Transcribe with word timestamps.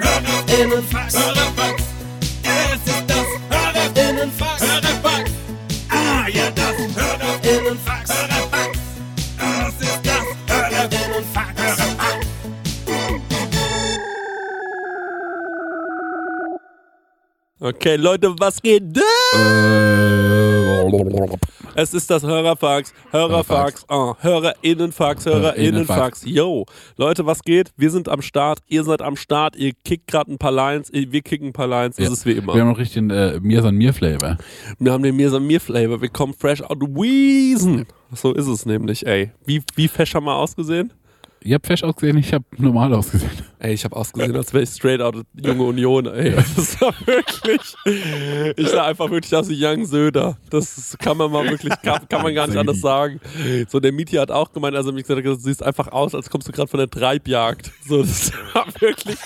Hörerinnenfax. 0.00 1.14
Hörerfax. 1.16 1.82
Es 2.42 2.92
ist 2.92 3.04
das 3.06 3.26
Hörerinnenfax. 3.50 4.62
Hörerfax. 4.62 5.30
Ah, 5.88 6.28
ja, 6.28 6.50
das 6.50 6.76
Hörerinnenfax. 6.96 8.10
Hörerfax. 8.10 8.78
Das 9.38 9.74
ist 9.80 10.00
das 10.04 10.26
Hörerinnenfax. 10.48 11.60
Hörerfax. 11.60 12.26
Okay, 17.62 17.96
Leute, 17.96 18.34
was 18.38 18.60
geht 18.60 18.96
denn? 18.96 20.59
Es 21.74 21.94
ist 21.94 22.10
das 22.10 22.22
Hörerfax, 22.22 22.92
Hörerfax, 23.10 23.84
oh, 23.88 24.14
Hörerinnenfax, 24.20 25.26
Hörerinnenfax. 25.26 26.22
Yo, 26.24 26.66
Leute, 26.96 27.26
was 27.26 27.42
geht? 27.42 27.70
Wir 27.76 27.90
sind 27.90 28.08
am 28.08 28.22
Start, 28.22 28.60
ihr 28.66 28.82
seid 28.84 29.02
am 29.02 29.16
Start, 29.16 29.56
ihr 29.56 29.72
kickt 29.84 30.06
gerade 30.08 30.32
ein 30.32 30.38
paar 30.38 30.52
Lines, 30.52 30.90
wir 30.92 31.22
kicken 31.22 31.48
ein 31.48 31.52
paar 31.52 31.66
Lines, 31.68 31.96
das 31.96 32.06
Ja. 32.06 32.12
ist 32.12 32.26
wie 32.26 32.32
immer. 32.32 32.54
Wir 32.54 32.62
haben 32.62 32.68
noch 32.70 32.78
richtig 32.78 32.94
den 32.94 33.10
äh, 33.10 33.38
Mir 33.40 33.62
san 33.62 33.74
Mir 33.76 33.92
Flavor. 33.94 34.36
Wir 34.78 34.92
haben 34.92 35.02
den 35.02 35.16
Mir 35.16 35.60
Flavor, 35.60 36.00
wir 36.00 36.08
kommen 36.08 36.34
fresh 36.34 36.62
out 36.62 36.82
of 36.82 36.88
Wiesen. 36.90 37.86
So 38.12 38.32
ist 38.34 38.48
es 38.48 38.66
nämlich, 38.66 39.06
ey. 39.06 39.30
Wie, 39.46 39.62
wie 39.76 39.86
fesch 39.86 40.14
haben 40.14 40.24
wir 40.24 40.34
ausgesehen? 40.34 40.92
Ihr 41.42 41.54
habt 41.54 41.66
fesch 41.66 41.82
ausgesehen, 41.82 42.18
ich 42.18 42.34
habe 42.34 42.44
normal 42.58 42.92
ausgesehen. 42.92 43.30
Ey, 43.58 43.74
ich 43.74 43.84
habe 43.84 43.96
ausgesehen, 43.96 44.34
als 44.36 44.52
wäre 44.52 44.64
ich 44.64 44.70
straight 44.70 45.00
out 45.00 45.16
of 45.16 45.22
Junge 45.34 45.62
Union, 45.64 46.06
ey. 46.06 46.34
Das 46.56 46.80
war 46.80 46.94
wirklich. 47.06 47.60
Ich 48.56 48.68
sah 48.68 48.86
einfach 48.86 49.10
wirklich 49.10 49.34
aus 49.34 49.48
wie 49.48 49.56
Young 49.62 49.84
Söder. 49.84 50.36
Das 50.50 50.96
kann 50.98 51.16
man 51.16 51.30
mal 51.30 51.48
wirklich, 51.48 51.72
kann, 51.82 52.08
kann 52.08 52.22
man 52.22 52.34
gar 52.34 52.46
nicht 52.46 52.56
anders 52.56 52.80
sagen. 52.80 53.20
So, 53.68 53.80
der 53.80 53.92
Mieti 53.92 54.16
hat 54.16 54.30
auch 54.30 54.52
gemeint, 54.52 54.76
also 54.76 54.92
mich 54.92 55.06
gesagt, 55.06 55.26
du 55.26 55.34
siehst 55.34 55.62
einfach 55.62 55.88
aus, 55.88 56.14
als 56.14 56.28
kommst 56.30 56.48
du 56.48 56.52
gerade 56.52 56.68
von 56.68 56.78
der 56.78 56.88
Treibjagd. 56.88 57.70
So, 57.86 58.02
das 58.02 58.32
war 58.54 58.66
wirklich. 58.78 59.18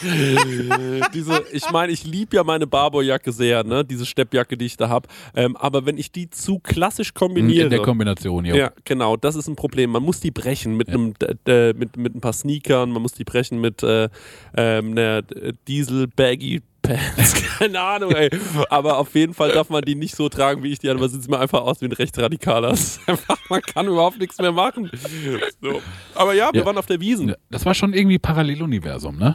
Diese, 1.12 1.45
ich 1.52 1.70
meine, 1.70 1.92
ich 1.92 2.04
liebe 2.04 2.37
ja 2.37 2.45
meine 2.45 2.66
Barbour-Jacke 2.66 3.32
sehr, 3.32 3.65
ne? 3.65 3.85
Diese 3.85 4.07
Steppjacke, 4.07 4.57
die 4.57 4.66
ich 4.66 4.76
da 4.76 4.88
habe. 4.88 5.09
Ähm, 5.35 5.57
aber 5.57 5.87
wenn 5.87 5.98
ich 5.98 6.12
die 6.12 6.30
zu 6.30 6.59
klassisch 6.59 7.15
kombiniere. 7.15 7.65
In 7.65 7.70
der 7.70 7.82
Kombination, 7.82 8.45
jo. 8.45 8.54
Ja, 8.54 8.73
genau, 8.85 9.16
das 9.16 9.37
ist 9.37 9.48
ein 9.48 9.57
Problem. 9.57 9.90
Man 9.90 10.02
muss 10.02 10.20
die 10.20 10.30
brechen 10.30 10.76
mit 10.76 10.88
einem 10.88 11.15
äh, 11.46 11.73
mit, 11.73 11.96
mit 12.05 12.15
ein 12.15 12.21
paar 12.21 12.33
Sneakern, 12.33 12.91
man 12.93 13.02
muss 13.02 13.13
die 13.13 13.24
brechen 13.24 13.60
mit 13.60 13.83
äh, 13.83 14.09
ähm, 14.57 14.93
einer 14.93 15.23
Diesel 15.66 16.07
Baggy 16.07 16.63
Pants, 16.83 17.35
keine 17.59 17.80
Ahnung, 17.80 18.13
ey. 18.13 18.29
Aber 18.69 18.99
auf 18.99 19.15
jeden 19.15 19.33
Fall 19.33 19.52
darf 19.52 19.71
man 19.71 19.83
die 19.83 19.95
nicht 19.95 20.15
so 20.15 20.29
tragen, 20.29 20.63
wie 20.63 20.71
ich 20.71 20.79
die 20.79 20.91
an, 20.91 21.01
weil 21.01 21.09
sieht 21.09 21.27
mir 21.30 21.38
einfach 21.41 21.63
aus 21.63 21.80
wie 21.80 21.87
ein 21.87 21.93
Rechtsradikaler. 21.93 22.77
Man 23.49 23.63
kann 23.63 23.88
überhaupt 23.88 24.19
nichts 24.21 24.38
mehr 24.38 24.52
machen. 24.52 24.91
So. 25.63 25.80
Aber 26.15 26.35
ja, 26.35 26.51
wir 26.52 26.60
Ja. 26.60 26.66
waren 26.66 26.77
auf 26.77 26.85
der 26.87 27.01
Wiesen. 27.01 27.35
Das 27.51 27.65
war 27.65 27.73
schon 27.75 27.95
irgendwie 27.95 28.19
Paralleluniversum, 28.19 29.16
ne? 29.16 29.35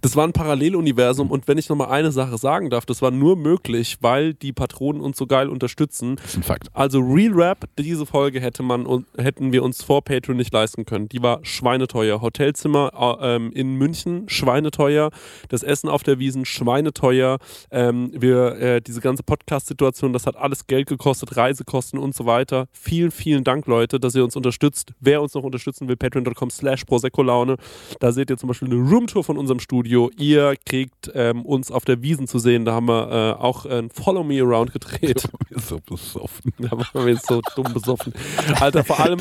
Das 0.00 0.16
war 0.16 0.26
ein 0.26 0.32
Paralleluniversum 0.32 1.30
und 1.30 1.48
wenn 1.48 1.58
ich 1.58 1.68
nochmal 1.68 1.88
eine 1.88 2.12
Sache 2.12 2.38
sagen 2.38 2.70
darf, 2.70 2.86
das 2.86 3.02
war 3.02 3.10
nur 3.10 3.36
möglich, 3.36 3.98
weil 4.00 4.34
die 4.34 4.52
Patronen 4.52 5.00
uns 5.00 5.16
so 5.16 5.26
geil 5.26 5.48
unterstützen. 5.48 6.16
Das 6.16 6.26
ist 6.26 6.36
ein 6.36 6.42
Fakt. 6.42 6.68
Also 6.72 7.00
Real 7.00 7.32
Rap, 7.32 7.68
diese 7.78 8.06
Folge 8.06 8.40
hätte 8.40 8.62
man 8.62 9.04
hätten 9.16 9.52
wir 9.52 9.62
uns 9.62 9.82
vor 9.82 10.02
Patreon 10.02 10.36
nicht 10.36 10.52
leisten 10.52 10.84
können. 10.84 11.08
Die 11.08 11.22
war 11.22 11.40
schweineteuer. 11.42 12.20
Hotelzimmer 12.20 13.18
äh, 13.20 13.36
ähm, 13.36 13.52
in 13.52 13.74
München 13.74 14.28
schweineteuer. 14.28 15.10
Das 15.48 15.62
Essen 15.62 15.88
auf 15.88 16.02
der 16.02 16.18
Wiesen 16.18 16.44
schweineteuer. 16.44 17.38
Ähm, 17.70 18.10
wir 18.14 18.56
äh, 18.56 18.80
diese 18.80 19.00
ganze 19.00 19.22
Podcast-Situation, 19.22 20.12
das 20.12 20.26
hat 20.26 20.36
alles 20.36 20.66
Geld 20.66 20.88
gekostet, 20.88 21.36
Reisekosten 21.36 21.98
und 21.98 22.14
so 22.14 22.26
weiter. 22.26 22.68
Vielen, 22.72 23.10
vielen 23.10 23.44
Dank, 23.44 23.66
Leute, 23.66 24.00
dass 24.00 24.14
ihr 24.14 24.24
uns 24.24 24.36
unterstützt. 24.36 24.92
Wer 25.00 25.22
uns 25.22 25.34
noch 25.34 25.42
unterstützen 25.42 25.88
will, 25.88 25.96
patreon.com/slash 25.96 26.84
Prosecco-Laune. 26.84 27.56
Da 28.00 28.12
seht 28.12 28.30
ihr 28.30 28.36
zum 28.36 28.48
Beispiel 28.48 28.68
eine 28.68 28.80
Roomtour 28.80 29.24
von 29.24 29.38
unserem 29.46 29.60
Studio. 29.60 30.10
Ihr 30.18 30.54
kriegt 30.64 31.10
ähm, 31.14 31.44
uns 31.44 31.70
auf 31.70 31.84
der 31.84 32.02
Wiesen 32.02 32.26
zu 32.26 32.38
sehen. 32.38 32.64
Da 32.64 32.72
haben 32.72 32.88
wir 32.88 33.36
äh, 33.38 33.42
auch 33.42 33.64
ein 33.64 33.90
Follow 33.90 34.24
Me 34.24 34.40
Around 34.42 34.72
gedreht. 34.72 35.28
so 35.50 35.78
besoffen. 35.78 36.52
Da 36.58 36.72
waren 36.72 37.06
wir 37.06 37.16
so 37.16 37.40
dumm 37.54 37.72
besoffen. 37.72 38.12
Alter, 38.60 38.84
vor 38.84 39.00
allem. 39.00 39.20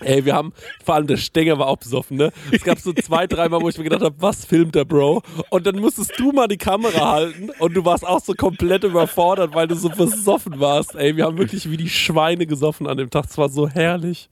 Ey, 0.00 0.24
wir 0.24 0.34
haben, 0.34 0.52
vor 0.84 0.94
allem 0.94 1.06
der 1.06 1.16
Stenger 1.16 1.58
war 1.58 1.68
auch 1.68 1.76
besoffen, 1.76 2.16
ne? 2.16 2.32
Es 2.50 2.62
gab 2.62 2.78
so 2.78 2.92
zwei, 2.92 3.26
dreimal, 3.26 3.60
wo 3.60 3.68
ich 3.68 3.78
mir 3.78 3.84
gedacht 3.84 4.02
habe, 4.02 4.14
was 4.18 4.44
filmt 4.44 4.74
der 4.74 4.84
Bro? 4.84 5.22
Und 5.50 5.66
dann 5.66 5.76
musstest 5.76 6.12
du 6.18 6.32
mal 6.32 6.48
die 6.48 6.56
Kamera 6.56 7.12
halten 7.12 7.50
und 7.58 7.74
du 7.74 7.84
warst 7.84 8.06
auch 8.06 8.20
so 8.20 8.34
komplett 8.34 8.84
überfordert, 8.84 9.54
weil 9.54 9.68
du 9.68 9.74
so 9.74 9.88
besoffen 9.88 10.60
warst. 10.60 10.94
Ey, 10.94 11.16
wir 11.16 11.24
haben 11.24 11.38
wirklich 11.38 11.70
wie 11.70 11.76
die 11.76 11.88
Schweine 11.88 12.46
gesoffen 12.46 12.86
an 12.86 12.96
dem 12.96 13.10
Tag. 13.10 13.26
Es 13.26 13.38
war 13.38 13.48
so 13.48 13.68
herrlich. 13.68 14.28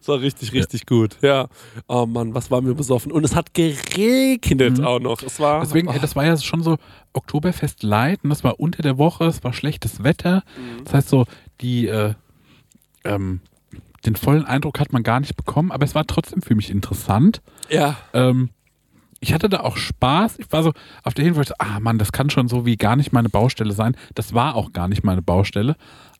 Es 0.00 0.08
war 0.08 0.20
richtig, 0.20 0.52
richtig 0.52 0.86
gut. 0.86 1.16
Ja. 1.22 1.48
Oh 1.88 2.06
Mann, 2.06 2.34
was 2.34 2.50
waren 2.50 2.66
wir 2.66 2.74
besoffen? 2.74 3.12
Und 3.12 3.24
es 3.24 3.34
hat 3.34 3.54
geregnet 3.54 4.82
auch 4.82 5.00
noch. 5.00 5.22
Es 5.22 5.40
war. 5.40 5.60
Deswegen, 5.60 5.88
ey, 5.88 5.98
das 5.98 6.16
war 6.16 6.24
ja 6.24 6.36
schon 6.36 6.62
so 6.62 6.76
Oktoberfest 7.12 7.82
Light 7.82 8.20
und 8.22 8.30
das 8.30 8.44
war 8.44 8.60
unter 8.60 8.82
der 8.82 8.98
Woche, 8.98 9.24
es 9.24 9.42
war 9.44 9.52
schlechtes 9.52 10.02
Wetter. 10.02 10.42
Das 10.84 10.94
heißt 10.94 11.08
so, 11.08 11.26
die, 11.60 11.86
äh, 11.86 12.14
ähm, 13.04 13.40
den 14.06 14.16
vollen 14.16 14.44
Eindruck 14.44 14.80
hat 14.80 14.92
man 14.92 15.02
gar 15.02 15.20
nicht 15.20 15.36
bekommen, 15.36 15.72
aber 15.72 15.84
es 15.84 15.94
war 15.94 16.06
trotzdem 16.06 16.42
für 16.42 16.54
mich 16.54 16.70
interessant. 16.70 17.42
ja. 17.68 17.96
Ähm, 18.12 18.50
ich 19.20 19.32
hatte 19.32 19.48
da 19.48 19.60
auch 19.60 19.78
Spaß. 19.78 20.38
Ich 20.38 20.52
war 20.52 20.62
so 20.62 20.72
auf 21.02 21.14
der 21.14 21.24
Hinweis, 21.24 21.50
ah 21.58 21.80
Mann, 21.80 21.96
das 21.96 22.12
kann 22.12 22.28
schon 22.28 22.46
so 22.46 22.66
wie 22.66 22.76
gar 22.76 22.94
nicht 22.94 23.10
meine 23.10 23.30
Baustelle 23.30 23.72
sein. 23.72 23.96
Das 24.14 24.34
war 24.34 24.54
auch 24.54 24.74
gar 24.74 24.86
nicht 24.86 25.02
meine 25.02 25.22
Baustelle, 25.22 25.76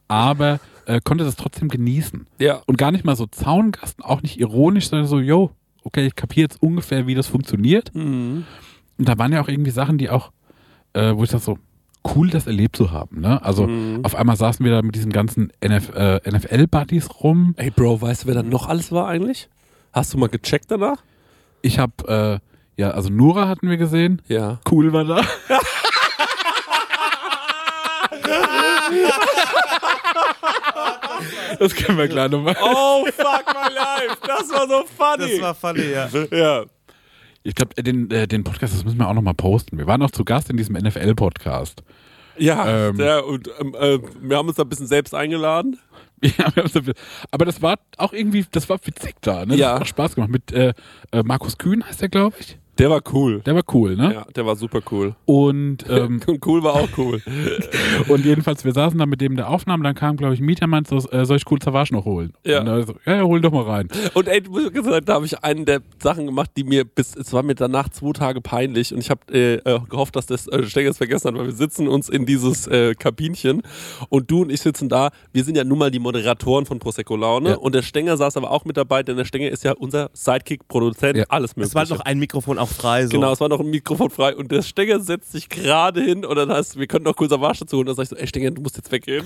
aber 0.08 0.58
äh, 0.86 1.00
konnte 1.04 1.24
das 1.24 1.36
trotzdem 1.36 1.68
genießen. 1.68 2.26
Ja. 2.38 2.62
Und 2.66 2.78
gar 2.78 2.92
nicht 2.92 3.04
mal 3.04 3.14
so 3.14 3.26
Zaungasten, 3.26 4.02
auch 4.02 4.22
nicht 4.22 4.40
ironisch, 4.40 4.88
sondern 4.88 5.06
so, 5.06 5.20
yo, 5.20 5.50
okay, 5.82 6.06
ich 6.06 6.16
kapiere 6.16 6.44
jetzt 6.44 6.62
ungefähr, 6.62 7.06
wie 7.06 7.14
das 7.14 7.26
funktioniert. 7.26 7.94
Mhm. 7.94 8.46
Und 8.96 9.08
da 9.08 9.18
waren 9.18 9.32
ja 9.32 9.42
auch 9.42 9.48
irgendwie 9.48 9.70
Sachen, 9.70 9.98
die 9.98 10.08
auch, 10.08 10.32
äh, 10.94 11.14
wo 11.14 11.24
ich 11.24 11.30
dachte 11.30 11.44
so, 11.44 11.58
cool, 12.14 12.28
das 12.30 12.46
erlebt 12.46 12.76
zu 12.76 12.90
haben. 12.92 13.20
Ne? 13.20 13.42
Also 13.42 13.66
Mhm. 13.66 14.04
auf 14.04 14.14
einmal 14.14 14.36
saßen 14.36 14.64
wir 14.64 14.72
da 14.72 14.82
mit 14.82 14.94
diesen 14.94 15.12
ganzen 15.12 15.52
NF, 15.60 15.90
äh, 15.94 16.20
NFL-Buddies 16.30 17.08
rum. 17.22 17.54
Ey, 17.56 17.70
Bro, 17.70 18.00
weißt 18.02 18.24
du, 18.24 18.26
wer 18.28 18.34
da 18.34 18.42
noch 18.42 18.68
alles 18.68 18.92
war 18.92 19.08
eigentlich? 19.08 19.48
Hast 19.92 20.12
du 20.12 20.18
mal 20.18 20.28
gecheckt 20.28 20.70
danach? 20.70 20.98
Ich 21.62 21.78
habe, 21.78 22.40
äh, 22.76 22.80
ja, 22.80 22.90
also 22.90 23.08
Nora 23.08 23.48
hatten 23.48 23.70
wir 23.70 23.76
gesehen. 23.76 24.20
Ja. 24.28 24.58
Cool 24.70 24.92
war 24.92 25.04
da. 25.04 25.22
Das 31.58 31.74
können 31.74 31.98
wir 31.98 32.08
gleich 32.08 32.30
nochmal. 32.30 32.56
Oh, 32.60 33.04
fuck 33.06 33.44
my 33.54 33.72
life. 33.74 34.16
Das 34.26 34.50
war 34.50 34.68
so 34.68 34.84
funny. 34.96 35.38
Das 35.38 35.40
war 35.40 35.54
funny, 35.54 35.90
ja. 35.90 36.08
ja. 36.30 36.64
Ich 37.46 37.54
glaube, 37.54 37.74
den, 37.82 38.10
äh, 38.10 38.26
den 38.26 38.42
Podcast, 38.42 38.72
das 38.74 38.84
müssen 38.84 38.98
wir 38.98 39.06
auch 39.06 39.12
nochmal 39.14 39.34
posten. 39.34 39.76
Wir 39.76 39.86
waren 39.86 40.00
auch 40.02 40.10
zu 40.10 40.24
Gast 40.24 40.48
in 40.48 40.56
diesem 40.56 40.76
NFL-Podcast. 40.76 41.82
Ja, 42.38 42.88
Ähm. 42.88 42.96
der, 42.96 43.26
und 43.26 43.48
ähm, 43.60 43.74
äh, 43.78 43.98
wir 44.22 44.38
haben 44.38 44.48
uns 44.48 44.56
da 44.56 44.62
ein 44.64 44.68
bisschen 44.68 44.86
selbst 44.88 45.14
eingeladen. 45.14 45.78
Ja, 46.22 46.46
wir 46.56 46.62
haben 46.64 46.70
so- 46.70 46.80
aber 47.30 47.44
das 47.44 47.60
war 47.60 47.78
auch 47.98 48.14
irgendwie, 48.14 48.46
das 48.50 48.66
war 48.70 48.78
witzig 48.86 49.14
da. 49.20 49.40
Ne? 49.40 49.48
Das 49.48 49.58
Ja. 49.58 49.74
hat 49.74 49.82
auch 49.82 49.86
Spaß 49.86 50.14
gemacht. 50.14 50.30
Mit 50.30 50.52
äh, 50.52 50.72
äh, 51.12 51.22
Markus 51.22 51.58
Kühn 51.58 51.84
heißt 51.86 52.00
der, 52.00 52.08
glaube 52.08 52.36
ich. 52.40 52.56
Der 52.78 52.90
war 52.90 53.00
cool. 53.12 53.40
Der 53.40 53.54
war 53.54 53.62
cool, 53.72 53.96
ne? 53.96 54.12
Ja, 54.14 54.26
der 54.34 54.46
war 54.46 54.56
super 54.56 54.80
cool. 54.90 55.14
Und, 55.26 55.84
ähm, 55.88 56.20
cool 56.46 56.62
war 56.62 56.74
auch 56.74 56.88
cool. 56.98 57.22
und 58.08 58.24
jedenfalls, 58.24 58.64
wir 58.64 58.72
saßen 58.72 58.98
da 58.98 59.06
mit 59.06 59.20
dem 59.20 59.36
der 59.36 59.48
Aufnahme, 59.48 59.84
dann 59.84 59.94
kam, 59.94 60.16
glaube 60.16 60.34
ich, 60.34 60.40
ein 60.40 60.44
Mieter 60.46 60.66
meint 60.66 60.88
so, 60.88 60.96
äh, 61.10 61.24
soll 61.24 61.36
ich 61.36 61.48
cool 61.50 61.60
Savage 61.62 61.94
noch 61.94 62.04
holen? 62.04 62.32
Ja. 62.44 62.60
Und 62.60 62.66
dann 62.66 62.86
so, 62.86 62.94
ja, 63.06 63.16
ja, 63.16 63.22
hol 63.22 63.40
doch 63.40 63.52
mal 63.52 63.62
rein. 63.62 63.88
Und 64.14 64.26
ey, 64.28 64.42
muss 64.48 64.64
ich 64.64 64.72
gesagt, 64.72 65.08
da 65.08 65.14
habe 65.14 65.26
ich 65.26 65.42
einen 65.44 65.64
der 65.64 65.80
Sachen 66.02 66.26
gemacht, 66.26 66.50
die 66.56 66.64
mir 66.64 66.84
bis, 66.84 67.14
es 67.14 67.32
war 67.32 67.42
mir 67.42 67.54
danach 67.54 67.88
zwei 67.90 68.12
Tage 68.12 68.40
peinlich 68.40 68.92
und 68.92 68.98
ich 69.00 69.10
habe 69.10 69.20
äh, 69.32 69.54
äh, 69.54 69.80
gehofft, 69.88 70.16
dass 70.16 70.26
das 70.26 70.46
äh, 70.48 70.64
Stenger 70.64 70.90
es 70.90 70.98
vergessen 70.98 71.28
hat, 71.28 71.38
weil 71.38 71.46
wir 71.46 71.52
sitzen 71.54 71.86
uns 71.88 72.08
in 72.08 72.26
dieses 72.26 72.66
äh, 72.66 72.94
Kabinchen 72.94 73.62
und 74.08 74.30
du 74.30 74.42
und 74.42 74.50
ich 74.50 74.60
sitzen 74.60 74.88
da. 74.88 75.10
Wir 75.32 75.44
sind 75.44 75.56
ja 75.56 75.64
nun 75.64 75.78
mal 75.78 75.90
die 75.90 75.98
Moderatoren 76.00 76.66
von 76.66 76.78
Prosecco 76.80 77.14
Laune 77.16 77.50
Ja. 77.50 77.56
und 77.56 77.74
der 77.74 77.82
Stenger 77.82 78.16
saß 78.16 78.36
aber 78.36 78.50
auch 78.50 78.64
mit 78.64 78.76
dabei, 78.76 79.02
denn 79.02 79.16
der 79.16 79.24
Stenger 79.24 79.48
ist 79.50 79.62
ja 79.64 79.72
unser 79.72 80.10
Sidekick, 80.12 80.66
Produzent, 80.68 81.16
Ja. 81.16 81.24
alles 81.28 81.54
mögliche. 81.56 81.68
Es 81.78 81.90
war 81.90 81.96
noch 81.96 82.04
ein 82.04 82.18
Mikrofon 82.18 82.58
auch 82.64 82.68
frei. 82.68 83.04
So. 83.06 83.10
Genau, 83.10 83.32
es 83.32 83.40
war 83.40 83.48
noch 83.48 83.60
ein 83.60 83.70
Mikrofon 83.70 84.10
frei 84.10 84.34
und 84.36 84.50
der 84.50 84.62
Stenger 84.62 85.00
setzt 85.00 85.32
sich 85.32 85.48
gerade 85.48 86.02
hin 86.02 86.24
und 86.24 86.36
dann 86.36 86.50
heißt 86.50 86.78
wir 86.78 86.86
könnten 86.86 87.08
noch 87.08 87.16
kurz 87.16 87.30
Savage 87.30 87.60
dazu 87.60 87.76
holen. 87.76 87.86
Dann 87.86 87.94
sag 87.96 88.04
ich 88.04 88.08
so, 88.08 88.16
ey 88.16 88.26
Stenger, 88.26 88.50
du 88.50 88.62
musst 88.62 88.76
jetzt 88.76 88.90
weggehen. 88.90 89.24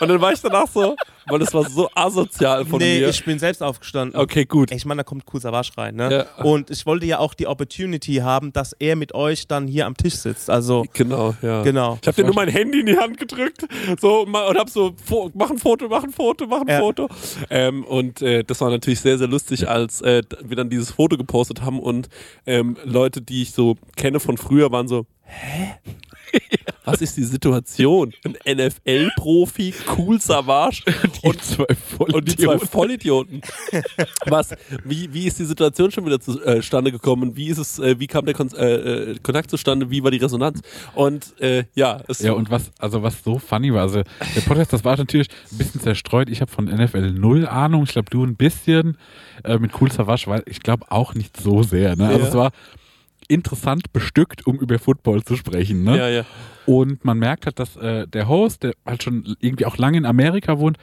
und 0.00 0.08
dann 0.08 0.20
war 0.20 0.32
ich 0.32 0.40
danach 0.40 0.68
so, 0.68 0.96
weil 1.26 1.38
das 1.38 1.52
war 1.54 1.68
so 1.68 1.88
asozial 1.94 2.64
von 2.64 2.78
nee, 2.78 3.00
mir. 3.00 3.08
ich 3.08 3.24
bin 3.24 3.38
selbst 3.38 3.62
aufgestanden. 3.62 4.20
okay, 4.20 4.44
gut. 4.44 4.70
Ich 4.72 4.84
meine, 4.84 5.00
da 5.00 5.04
kommt 5.04 5.26
Kusavasch 5.26 5.72
rein, 5.76 5.96
ne? 5.96 6.26
Ja. 6.38 6.44
Und 6.44 6.70
ich 6.70 6.86
wollte 6.86 7.06
ja 7.06 7.18
auch 7.18 7.34
die 7.34 7.46
Opportunity 7.46 8.16
haben, 8.16 8.52
dass 8.52 8.72
er 8.78 8.96
mit 8.96 9.14
euch 9.14 9.46
dann 9.48 9.66
hier 9.66 9.86
am 9.86 9.96
Tisch 9.96 10.14
sitzt. 10.14 10.50
Also, 10.50 10.84
Genau, 10.92 11.34
ja. 11.42 11.62
genau. 11.62 11.98
Ich 12.02 12.08
habe 12.08 12.16
dir 12.16 12.24
nur 12.24 12.34
mein 12.34 12.48
Handy 12.48 12.80
in 12.80 12.86
die 12.86 12.96
Hand 12.96 13.18
gedrückt 13.18 13.66
so, 14.00 14.22
und 14.22 14.34
hab 14.34 14.68
so, 14.68 14.94
mach 15.34 15.50
ein 15.50 15.58
Foto, 15.58 15.88
mach 15.88 16.02
ein 16.02 16.10
Foto, 16.12 16.46
mach 16.46 16.62
ein 16.62 16.68
Ja. 16.68 16.78
Foto. 16.80 17.08
Ähm, 17.48 17.84
und 17.84 18.22
äh, 18.22 18.44
das 18.44 18.60
war 18.60 18.70
natürlich 18.70 19.00
sehr, 19.00 19.18
sehr 19.18 19.28
lustig, 19.28 19.68
als 19.68 20.00
äh, 20.02 20.22
wir 20.42 20.56
dann 20.56 20.68
dieses 20.70 20.90
Foto 20.90 21.16
gepostet 21.16 21.62
haben 21.62 21.78
und 21.78 22.08
ähm, 22.50 22.76
Leute, 22.84 23.22
die 23.22 23.42
ich 23.42 23.52
so 23.52 23.76
kenne 23.96 24.18
von 24.18 24.36
früher, 24.36 24.72
waren 24.72 24.88
so, 24.88 25.06
Was 26.84 27.00
ist 27.02 27.16
die 27.16 27.24
Situation? 27.24 28.12
Ein 28.24 28.56
NFL-Profi, 28.56 29.74
cool 29.96 30.20
Savage 30.20 30.82
und, 31.22 31.42
zwei 31.42 31.66
und 31.98 32.26
die 32.28 32.36
zwei 32.36 32.58
Vollidioten. 32.58 33.42
Was? 34.26 34.50
Wie, 34.84 35.12
wie 35.12 35.26
ist 35.26 35.38
die 35.38 35.44
Situation 35.44 35.90
schon 35.90 36.06
wieder 36.06 36.20
zustande 36.20 36.90
gekommen? 36.90 37.36
Wie 37.36 37.48
ist 37.48 37.58
es, 37.58 37.78
äh, 37.78 37.98
wie 38.00 38.06
kam 38.06 38.24
der 38.24 38.34
Kon 38.34 38.50
äh, 38.56 38.74
äh, 39.12 39.18
Kontakt 39.22 39.50
zustande? 39.50 39.90
Wie 39.90 40.02
war 40.02 40.10
die 40.10 40.16
Resonanz? 40.18 40.60
Und 40.94 41.38
äh, 41.40 41.64
ja, 41.74 42.02
es 42.08 42.20
Ja, 42.20 42.32
und 42.32 42.50
was, 42.50 42.70
also 42.78 43.02
was 43.02 43.22
so 43.22 43.38
funny 43.38 43.72
war, 43.72 43.82
also 43.82 44.02
der 44.02 44.40
Podcast, 44.46 44.72
das 44.72 44.84
war 44.84 44.96
natürlich 44.96 45.28
ein 45.52 45.58
bisschen 45.58 45.80
zerstreut. 45.80 46.28
Ich 46.30 46.40
habe 46.40 46.50
von 46.50 46.64
NFL 46.64 47.12
null 47.12 47.46
Ahnung. 47.46 47.84
Ich 47.84 47.90
glaube, 47.92 48.10
du 48.10 48.24
ein 48.24 48.36
bisschen. 48.36 48.96
Äh, 49.44 49.58
mit 49.58 49.72
Cool 49.80 49.90
Savage, 49.90 50.24
weil 50.26 50.42
ich 50.46 50.60
glaube 50.60 50.84
auch 50.90 51.14
nicht 51.14 51.34
so 51.38 51.62
sehr. 51.62 51.96
Ne? 51.96 52.08
Also 52.08 52.20
Ja. 52.20 52.28
es 52.28 52.34
war 52.34 52.50
interessant 53.30 53.92
bestückt, 53.92 54.46
um 54.46 54.58
über 54.58 54.78
Football 54.78 55.22
zu 55.22 55.36
sprechen. 55.36 55.84
Ne? 55.84 55.96
ja, 55.96 56.08
ja. 56.08 56.24
Und 56.66 57.04
man 57.04 57.18
merkt 57.18 57.46
halt, 57.46 57.58
dass 57.58 57.76
äh, 57.76 58.06
der 58.06 58.28
Host, 58.28 58.62
der 58.62 58.74
halt 58.86 59.02
schon 59.02 59.36
irgendwie 59.40 59.66
auch 59.66 59.76
lange 59.76 59.98
in 59.98 60.06
Amerika 60.06 60.58
wohnt, 60.58 60.76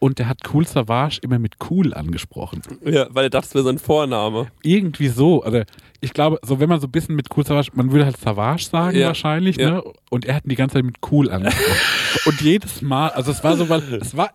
und 0.00 0.18
der 0.18 0.28
hat 0.28 0.40
Cool 0.52 0.66
Savage 0.66 1.18
immer 1.22 1.38
mit 1.38 1.54
Cool 1.70 1.94
angesprochen. 1.94 2.60
Ja, 2.84 3.06
weil 3.10 3.24
er 3.24 3.30
dachte, 3.30 3.46
es 3.46 3.54
wäre 3.54 3.64
sein 3.64 3.78
Vorname. 3.78 4.48
Irgendwie 4.62 5.08
so. 5.08 5.42
Also 5.42 5.62
ich 6.00 6.12
glaube, 6.12 6.38
so 6.42 6.60
wenn 6.60 6.68
man 6.68 6.78
so 6.78 6.88
ein 6.88 6.90
bisschen 6.90 7.16
mit 7.16 7.28
Cool 7.34 7.46
Savage, 7.46 7.70
man 7.72 7.90
würde 7.90 8.04
halt 8.04 8.18
Savage 8.18 8.64
sagen 8.64 8.98
Ja, 8.98 9.06
wahrscheinlich, 9.06 9.56
ja. 9.56 9.70
ne? 9.70 9.84
Und 10.10 10.26
er 10.26 10.34
hat 10.34 10.44
ihn 10.44 10.50
die 10.50 10.56
ganze 10.56 10.74
Zeit 10.74 10.84
mit 10.84 10.96
Cool 11.10 11.30
angesprochen. 11.30 11.78
und 12.26 12.40
jedes 12.42 12.82
Mal, 12.82 13.10
also 13.10 13.30
es 13.30 13.42
war 13.42 13.56
so, 13.56 13.70
weil 13.70 13.82
es 13.94 14.14
war, 14.14 14.30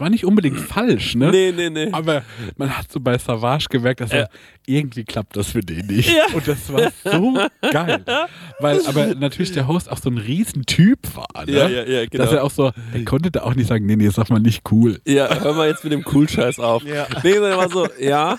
war 0.00 0.10
nicht 0.10 0.24
unbedingt 0.24 0.58
falsch, 0.60 1.14
ne? 1.14 1.30
Nee, 1.30 1.52
nee, 1.56 1.70
nee. 1.70 1.88
Aber 1.92 2.22
man 2.56 2.76
hat 2.76 2.90
so 2.90 3.00
bei 3.00 3.16
Savage 3.18 3.66
gemerkt, 3.70 4.00
dass 4.00 4.10
Ja. 4.12 4.18
er, 4.18 4.28
irgendwie 4.66 5.04
klappt 5.04 5.36
das 5.36 5.48
für 5.50 5.60
den 5.60 5.86
nicht. 5.88 6.08
Ja. 6.08 6.24
Und 6.34 6.48
das 6.48 6.72
war 6.72 6.90
so 7.04 7.38
geil. 7.70 8.02
Weil 8.60 8.80
aber 8.86 9.14
natürlich 9.14 9.52
der 9.52 9.68
Host 9.68 9.90
auch 9.90 9.98
so 9.98 10.08
ein 10.08 10.16
Riesentyp 10.16 11.00
war, 11.14 11.44
ne? 11.44 11.52
Ja, 11.52 11.68
ja, 11.68 11.84
ja, 11.84 12.06
genau. 12.06 12.24
Dass 12.24 12.32
er 12.32 12.44
auch 12.44 12.50
so, 12.50 12.72
er 12.94 13.04
konnte 13.04 13.30
da 13.30 13.42
auch 13.42 13.54
nicht 13.54 13.66
sagen, 13.68 13.84
nee, 13.84 13.96
nee, 13.96 14.08
sag 14.08 14.30
mal 14.30 14.38
nicht 14.40 14.62
cool. 14.72 15.00
Ja, 15.06 15.28
hör 15.42 15.52
mal 15.52 15.68
jetzt 15.68 15.84
mit 15.84 15.92
dem 15.92 16.02
Cool-Scheiß 16.10 16.58
auf. 16.60 16.82
Ja. 16.84 17.06
Nee, 17.22 17.34
sondern 17.34 17.58
war 17.58 17.68
so, 17.68 17.86
ja, 18.00 18.38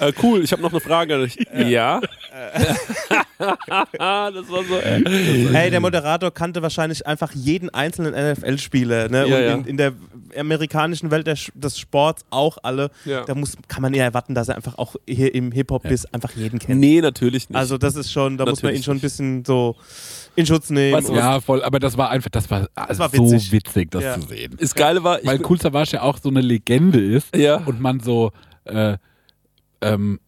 äh, 0.00 0.12
cool, 0.22 0.44
ich 0.44 0.52
habe 0.52 0.60
noch 0.60 0.72
eine 0.72 0.80
Frage 0.80 1.14
an 1.14 1.22
dich. 1.22 1.38
Ja. 1.66 2.00
das 3.38 4.50
war 4.50 4.64
so. 4.64 4.76
Äh. 4.78 5.02
Hey, 5.52 5.70
der 5.70 5.80
Moderator 5.80 6.30
kannte 6.32 6.62
wahrscheinlich 6.62 7.06
einfach 7.06 7.32
jeden 7.32 7.70
einzelnen 7.70 8.12
NFL-Spieler. 8.32 9.08
Ne? 9.08 9.18
Ja, 9.18 9.36
und 9.36 9.42
ja. 9.42 9.54
In, 9.54 9.64
in 9.66 9.76
der 9.76 9.92
amerikanischen 10.36 10.75
Welt 11.10 11.26
der, 11.26 11.36
Sch- 11.36 11.50
des 11.54 11.78
Sports 11.78 12.24
auch 12.30 12.58
alle. 12.62 12.90
Ja. 13.04 13.24
Da 13.24 13.34
muss, 13.34 13.56
kann 13.68 13.82
man 13.82 13.94
ja 13.94 14.04
erwarten, 14.04 14.34
dass 14.34 14.48
er 14.48 14.56
einfach 14.56 14.78
auch 14.78 14.96
hier 15.08 15.34
im 15.34 15.52
Hip-Hop-Biss 15.52 16.06
einfach 16.12 16.32
jeden 16.36 16.58
kennt. 16.58 16.80
Nee, 16.80 17.00
natürlich 17.00 17.48
nicht. 17.48 17.56
Also 17.58 17.78
das 17.78 17.96
ist 17.96 18.12
schon, 18.12 18.36
da 18.38 18.44
muss 18.44 18.62
man 18.62 18.68
Natürlich 18.72 18.80
ihn 18.80 18.84
schon 18.84 18.96
ein 18.98 19.00
bisschen 19.00 19.44
so 19.44 19.76
in 20.36 20.46
Schutz 20.46 20.70
nehmen. 20.70 20.94
Weißt 20.96 21.08
du, 21.08 21.14
Ja, 21.14 21.40
voll, 21.40 21.62
aber 21.64 21.78
das 21.80 21.96
war 21.96 22.10
einfach, 22.10 22.30
das 22.30 22.50
war, 22.50 22.68
also 22.74 22.98
war 23.00 23.08
so 23.08 23.30
witzig. 23.32 23.52
witzig, 23.52 23.90
das 23.90 24.02
Ja. 24.04 24.20
zu 24.20 24.28
sehen. 24.28 24.56
das 24.58 24.74
Geile 24.74 25.02
war, 25.02 25.20
ich 25.20 25.26
Weil 25.26 25.40
Cool 25.44 25.60
Savage 25.60 25.92
ja 25.94 26.02
auch 26.02 26.18
so 26.18 26.28
eine 26.28 26.40
Legende 26.40 27.00
ist 27.02 27.34
ja, 27.36 27.56
und 27.56 27.80
man 27.80 28.00
so, 28.00 28.32
äh, 28.64 28.96
ähm, 29.80 30.20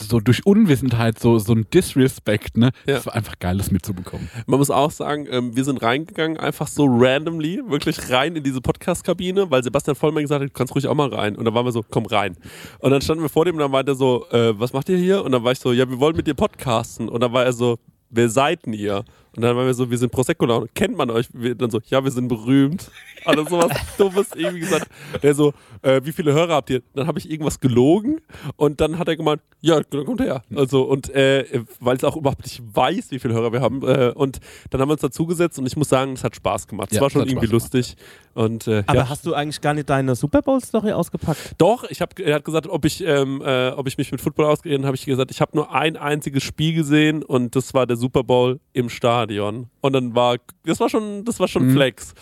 so 0.00 0.20
durch 0.20 0.44
Unwissenheit, 0.46 1.18
so, 1.18 1.38
so 1.38 1.52
ein 1.52 1.66
Disrespect, 1.72 2.56
ne? 2.56 2.70
Ja. 2.86 2.94
Das 2.94 3.06
war 3.06 3.14
einfach 3.14 3.38
geil, 3.38 3.58
das 3.58 3.70
mitzubekommen. 3.70 4.28
man 4.46 4.58
muss 4.58 4.70
auch 4.70 4.90
sagen, 4.90 5.26
ähm, 5.30 5.56
wir 5.56 5.64
sind 5.64 5.82
reingegangen, 5.82 6.36
einfach 6.36 6.68
so 6.68 6.86
randomly, 6.88 7.60
wirklich 7.66 8.10
rein 8.10 8.36
in 8.36 8.42
diese 8.42 8.60
Podcast-Kabine, 8.60 9.50
weil 9.50 9.62
Sebastian 9.62 9.96
Vollmann 9.96 10.24
gesagt 10.24 10.42
hat, 10.42 10.48
du 10.48 10.52
kannst 10.52 10.74
ruhig 10.74 10.88
auch 10.88 10.94
mal 10.94 11.08
rein. 11.08 11.36
Und 11.36 11.44
dann 11.44 11.54
waren 11.54 11.64
wir 11.64 11.72
so, 11.72 11.84
komm 11.88 12.06
rein. 12.06 12.36
Und 12.80 12.90
dann 12.90 13.00
standen 13.00 13.22
wir 13.22 13.28
vor 13.28 13.44
dem 13.44 13.54
und 13.54 13.60
dann 13.60 13.70
meinte 13.70 13.92
er 13.92 13.96
so, 13.96 14.26
äh, 14.30 14.58
was 14.58 14.72
macht 14.72 14.88
ihr 14.88 14.98
hier? 14.98 15.24
Und 15.24 15.32
dann 15.32 15.44
war 15.44 15.52
ich 15.52 15.60
so, 15.60 15.72
ja, 15.72 15.88
wir 15.88 16.00
wollen 16.00 16.16
mit 16.16 16.26
dir 16.26 16.34
podcasten. 16.34 17.08
Und 17.08 17.20
dann 17.22 17.32
war 17.32 17.44
er 17.44 17.52
so, 17.52 17.78
wer 18.10 18.28
seid 18.28 18.66
denn 18.66 18.72
ihr? 18.72 19.04
Und 19.36 19.42
dann 19.42 19.56
waren 19.56 19.66
wir 19.66 19.74
so, 19.74 19.90
wir 19.90 19.98
sind 19.98 20.12
Prosecco 20.12 20.46
Laune. 20.46 20.66
Kennt 20.74 20.96
man 20.96 21.10
euch? 21.10 21.26
Wir, 21.32 21.54
dann 21.54 21.70
so, 21.70 21.80
ja, 21.86 22.04
wir 22.04 22.10
sind 22.10 22.28
berühmt. 22.28 22.90
Also 23.24 23.44
sowas 23.46 23.72
Dummes 23.98 24.28
irgendwie 24.34 24.60
gesagt. 24.60 24.88
Der 25.22 25.34
so, 25.34 25.52
äh, 25.82 26.00
wie 26.04 26.12
viele 26.12 26.32
Hörer 26.32 26.54
habt 26.54 26.70
ihr? 26.70 26.82
Dann 26.94 27.06
habe 27.06 27.18
ich 27.18 27.30
irgendwas 27.30 27.60
gelogen 27.60 28.20
und 28.56 28.80
dann 28.80 28.98
hat 28.98 29.08
er 29.08 29.16
gemeint, 29.16 29.40
ja, 29.60 29.80
dann 29.80 30.04
kommt 30.04 30.20
her. 30.20 30.42
Also 30.54 30.82
und 30.82 31.10
äh, 31.14 31.44
weil 31.80 31.96
ich 31.96 32.04
auch 32.04 32.16
überhaupt 32.16 32.42
nicht 32.44 32.62
weiß, 32.74 33.10
wie 33.10 33.18
viele 33.18 33.34
Hörer 33.34 33.52
wir 33.52 33.60
haben. 33.60 33.82
Äh, 33.82 34.12
und 34.14 34.40
dann 34.70 34.80
haben 34.80 34.88
wir 34.88 34.92
uns 34.92 35.00
dazugesetzt 35.02 35.58
und 35.58 35.66
ich 35.66 35.76
muss 35.76 35.88
sagen, 35.88 36.12
es 36.12 36.24
hat 36.24 36.36
Spaß 36.36 36.66
gemacht. 36.66 36.88
Es 36.90 36.96
Ja, 36.96 37.00
war 37.00 37.06
es 37.08 37.12
schon 37.12 37.22
hat 37.22 37.28
irgendwie 37.28 37.46
Spaß 37.46 37.70
gemacht. 37.70 37.74
lustig. 37.74 37.96
Und 38.34 38.66
äh, 38.66 38.82
Aber 38.86 38.98
ja. 38.98 39.08
hast 39.08 39.24
du 39.26 39.34
eigentlich 39.34 39.60
gar 39.60 39.74
nicht 39.74 39.88
deine 39.88 40.14
Super 40.16 40.42
Bowl-Story 40.42 40.92
ausgepackt? 40.92 41.52
Doch, 41.58 41.84
ich 41.88 42.00
hab, 42.00 42.18
er 42.18 42.34
hat 42.36 42.44
gesagt, 42.44 42.66
ob 42.66 42.84
ich, 42.84 43.02
ähm, 43.04 43.40
äh, 43.44 43.68
ob 43.70 43.86
ich 43.86 43.96
mich 43.96 44.10
mit 44.10 44.20
Football 44.20 44.46
auskenne, 44.46 44.84
habe 44.86 44.96
ich 44.96 45.04
gesagt, 45.06 45.30
ich 45.30 45.40
habe 45.40 45.52
nur 45.56 45.72
ein 45.72 45.96
einziges 45.96 46.42
Spiel 46.42 46.74
gesehen 46.74 47.22
und 47.22 47.54
das 47.56 47.74
war 47.74 47.86
der 47.86 47.96
Super 47.96 48.24
Bowl 48.24 48.60
im 48.72 48.88
Stadion. 48.88 49.68
Und 49.84 49.92
dann 49.92 50.14
war, 50.14 50.38
das 50.64 50.80
war 50.80 50.88
schon, 50.88 51.26
das 51.26 51.38
war 51.40 51.46
schon 51.46 51.66
Mhm. 51.66 51.72
Flex. 51.74 52.14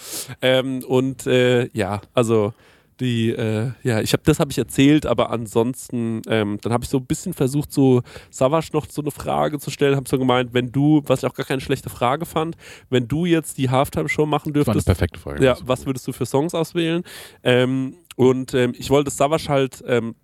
Ähm, 0.43 0.82
und 0.85 1.29
äh, 1.29 1.69
ja, 1.73 2.00
also 2.12 2.55
die, 2.99 3.31
äh, 3.31 3.70
ja, 3.85 4.00
ich 4.00 4.12
habe, 4.14 4.25
das 4.26 4.41
habe 4.41 4.50
ich 4.50 4.59
erzählt, 4.59 5.06
aber 5.06 5.31
ansonsten, 5.31 6.23
ähm, 6.26 6.59
dann 6.61 6.73
habe 6.73 6.82
ich 6.82 6.91
so 6.91 6.99
ein 6.99 7.06
bisschen 7.06 7.35
versucht, 7.35 7.73
so 7.73 8.03
Savage 8.31 8.70
noch 8.73 8.87
so 8.91 9.00
eine 9.00 9.12
Frage 9.12 9.61
zu 9.61 9.70
stellen, 9.70 9.94
habe 9.94 10.09
so 10.09 10.19
gemeint, 10.19 10.53
wenn 10.55 10.73
du, 10.73 11.03
was 11.06 11.20
ich 11.23 11.26
auch 11.31 11.35
gar 11.35 11.47
keine 11.47 11.61
schlechte 11.61 11.88
Frage 11.88 12.26
fand, 12.26 12.56
wenn 12.91 13.06
du 13.06 13.26
jetzt 13.26 13.59
die 13.59 13.70
Halftime-Show 13.70 14.26
machen 14.26 14.53
Das 14.53 14.67
war 14.67 14.73
eine 14.73 14.81
dürftest, 14.81 14.87
perfekte 14.87 15.20
Folge. 15.20 15.44
ja, 15.44 15.56
was 15.64 15.87
würdest 15.87 16.06
du 16.09 16.12
für 16.12 16.26
Songs 16.26 16.56
auswählen? 16.56 17.05
Ähm, 17.44 17.94
und 18.17 18.55
ähm, 18.55 18.75
ich 18.76 18.91
wollte 18.91 19.12
Savage 19.12 19.49
halt. 19.49 19.85
Ähm, 19.87 20.17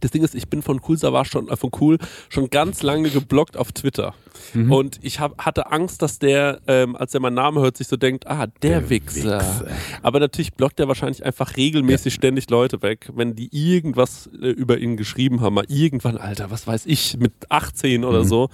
das 0.00 0.10
Ding 0.10 0.22
ist, 0.22 0.34
ich 0.34 0.48
bin 0.48 0.62
von 0.62 0.80
Cool 0.86 0.96
Savage 0.96 1.30
schon, 1.30 1.48
äh, 1.48 1.56
von 1.56 1.70
Cool 1.80 1.98
schon 2.28 2.50
ganz 2.50 2.82
lange 2.82 3.10
geblockt 3.10 3.56
auf 3.56 3.72
Twitter. 3.72 4.14
Mhm. 4.54 4.72
Und 4.72 4.98
ich 5.02 5.18
hab, 5.20 5.44
hatte 5.44 5.72
Angst, 5.72 6.00
dass 6.02 6.18
der, 6.20 6.60
ähm, 6.68 6.94
als 6.96 7.12
er 7.14 7.20
meinen 7.20 7.34
Namen 7.34 7.58
hört, 7.60 7.76
sich 7.76 7.88
so 7.88 7.96
denkt, 7.96 8.26
ah, 8.28 8.46
der, 8.62 8.80
Der 8.80 8.90
Wichser. 8.90 9.40
Wichser. 9.40 9.66
Aber 10.02 10.20
natürlich 10.20 10.52
blockt 10.54 10.78
er 10.78 10.86
wahrscheinlich 10.88 11.24
einfach 11.24 11.56
regelmäßig 11.56 12.14
ständig 12.14 12.48
Leute 12.48 12.80
weg, 12.82 13.10
wenn 13.14 13.34
die 13.34 13.48
irgendwas 13.52 14.28
äh, 14.40 14.46
über 14.48 14.78
ihn 14.78 14.96
geschrieben 14.96 15.40
haben. 15.40 15.54
Mal 15.54 15.64
irgendwann, 15.68 16.16
Alter, 16.16 16.50
was 16.50 16.66
weiß 16.66 16.86
ich, 16.86 17.16
mit 17.18 17.32
18 17.48 18.04
oder 18.04 18.20
Mhm. 18.20 18.28
so. 18.28 18.48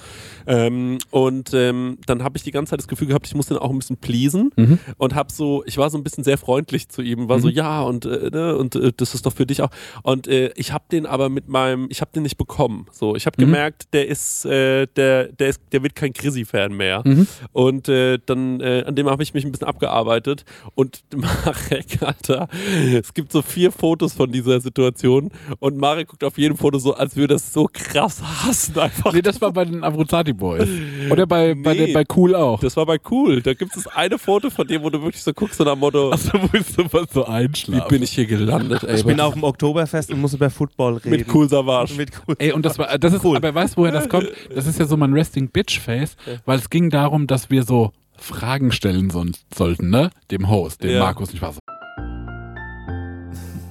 Ähm, 0.47 0.99
und 1.11 1.53
ähm, 1.55 1.99
dann 2.07 2.23
habe 2.23 2.37
ich 2.37 2.43
die 2.43 2.51
ganze 2.51 2.71
Zeit 2.71 2.79
das 2.81 2.89
Gefühl 2.89 3.09
gehabt, 3.09 3.27
ich 3.27 3.35
muss 3.35 3.47
den 3.47 3.59
auch 3.59 3.71
ein 3.71 3.79
bisschen 3.79 3.97
pleasen 3.99 4.51
Mhm. 4.57 4.79
und 4.99 5.15
habe 5.15 5.33
so, 5.33 5.63
ich 5.67 5.77
war 5.79 5.91
so 5.91 5.99
ein 5.99 6.05
bisschen 6.05 6.25
sehr 6.25 6.39
freundlich 6.39 6.89
zu 6.89 7.03
ihm, 7.03 7.29
war 7.29 7.41
so, 7.41 7.49
Mhm. 7.49 7.55
ja, 7.55 7.83
und, 7.83 8.05
äh, 8.07 8.31
ne, 8.31 8.57
und 8.57 8.75
äh, 8.77 8.93
das 8.97 9.15
ist 9.15 9.27
doch 9.27 9.33
für 9.33 9.47
dich 9.47 9.63
auch. 9.63 9.71
Und 10.03 10.29
äh, 10.29 10.51
ich 10.57 10.73
habe 10.73 10.85
den 10.91 11.07
aber 11.07 11.29
mit 11.35 11.49
meinem, 11.49 11.87
ich 11.91 12.01
habe 12.01 12.11
den 12.15 12.23
nicht 12.23 12.37
bekommen. 12.39 12.87
So, 12.93 13.15
ich 13.17 13.27
habe 13.27 13.35
Mhm. 13.39 13.47
gemerkt, 13.47 13.93
der 13.93 14.09
ist, 14.09 14.45
äh, 14.47 14.87
der, 14.97 15.29
der 15.33 15.49
ist, 15.49 15.61
der 15.73 15.83
wird 15.83 15.95
kein 15.95 16.13
Chrissy-Fan 16.13 16.73
mehr. 16.73 17.03
Mhm. 17.05 17.27
Und 17.53 17.89
äh, 17.89 18.19
dann, 18.25 18.61
äh, 18.61 18.85
an 18.87 18.95
dem 18.95 19.09
habe 19.11 19.23
ich 19.23 19.35
mich 19.35 19.45
ein 19.45 19.53
bisschen 19.53 19.67
abgearbeitet. 19.67 20.45
Und 20.75 21.03
Marek, 21.15 22.03
Alter, 22.03 22.49
es 22.93 23.13
gibt 23.15 23.33
so 23.33 23.43
vier 23.43 23.73
Fotos 23.73 24.13
von 24.15 24.31
dieser 24.33 24.61
Situation. 24.61 25.31
Und 25.59 25.77
Marek 25.77 26.09
guckt 26.09 26.25
auf 26.25 26.39
jedem 26.39 26.57
Foto 26.57 26.79
so, 26.79 26.95
als 26.95 27.17
würde 27.17 27.35
er 27.35 27.37
es 27.37 27.53
so 27.53 27.69
krass 27.73 28.23
hassen. 28.23 28.79
Einfach. 28.79 29.13
Nee, 29.13 29.23
das 29.23 29.41
war 29.41 29.53
bei 29.53 29.65
den 29.65 29.83
Abruzati 29.85 30.33
Boys. 30.33 30.69
Oder 31.11 31.27
bei, 31.27 31.55
bei, 31.55 31.75
Nee. 31.75 31.87
der, 31.87 31.93
bei 31.95 32.05
Cool 32.17 32.35
auch. 32.35 32.61
Das 32.61 32.77
war 32.77 32.87
bei 32.87 32.99
cool. 33.11 33.43
Da 33.43 33.55
gibt 33.55 33.77
es 33.77 33.87
eine 33.89 34.19
Foto 34.19 34.51
von 34.51 34.67
dem, 34.67 34.83
wo 34.83 34.91
du 34.91 35.03
wirklich 35.03 35.23
so 35.23 35.33
guckst 35.33 35.61
und 35.61 35.69
am 35.69 35.81
Motto, 35.81 36.13
Achso, 36.13 36.31
wo 36.41 36.49
ich 36.57 36.65
sowas 36.67 37.09
so 37.13 37.23
wie 37.23 37.27
einschlafen. 37.27 37.89
bin 37.89 38.03
ich 38.03 38.11
hier 38.13 38.27
gelandet, 38.27 38.85
ey. 38.85 38.97
Ich 38.97 39.05
bin 39.05 39.19
auf 39.21 39.35
dem 39.35 39.43
Oktoberfest 39.43 40.13
und 40.13 40.21
muss 40.21 40.35
über 40.35 40.51
Football 40.51 40.95
reden. 40.99 41.11
Mit 41.19 41.35
cool 41.35 41.49
Savage. 41.49 41.95
Mit 41.95 42.11
cool. 42.27 42.35
Ey, 42.39 42.53
und 42.53 42.65
das 42.65 42.79
war, 42.79 42.99
das 42.99 43.13
ist, 43.13 43.25
Cool. 43.25 43.37
aber 43.37 43.55
weißt 43.55 43.75
du, 43.77 43.83
woher 43.83 43.93
das 43.93 44.09
kommt? 44.09 44.29
Das 44.55 44.67
ist 44.67 44.79
ja 44.79 44.87
so 44.87 44.97
mein 44.97 45.13
Resting 45.13 45.49
Bitch 45.51 45.79
Face, 45.81 46.17
weil 46.45 46.59
es 46.59 46.71
ging 46.71 46.91
darum, 46.91 47.27
dass 47.27 47.51
wir 47.51 47.63
so 47.65 47.93
Fragen 48.17 48.73
stellen 48.73 49.11
so, 49.11 49.25
sollten, 49.55 49.91
ne? 49.91 50.11
Dem 50.31 50.49
Host, 50.49 50.83
dem 50.83 50.91
Ja. 50.93 51.01
Markus, 51.01 51.33
nicht 51.33 51.43
wahr? 51.43 51.53
So, 51.53 51.61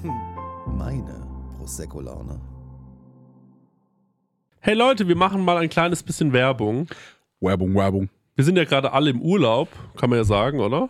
Meine 0.72 1.26
Prosecco-Laune. 1.58 2.40
Hey 4.60 4.76
Leute, 4.76 5.08
wir 5.08 5.16
machen 5.16 5.44
mal 5.44 5.58
ein 5.58 5.70
kleines 5.70 6.04
bisschen 6.04 6.32
Werbung. 6.34 6.88
Werbung, 7.42 7.76
Werbung. 7.76 8.10
Wir 8.36 8.46
sind 8.46 8.58
ja 8.58 8.64
gerade 8.64 8.94
alle 8.94 9.10
im 9.10 9.22
Urlaub, 9.22 9.68
kann 9.98 10.10
man 10.10 10.18
ja 10.20 10.24
sagen, 10.24 10.60
oder? 10.60 10.90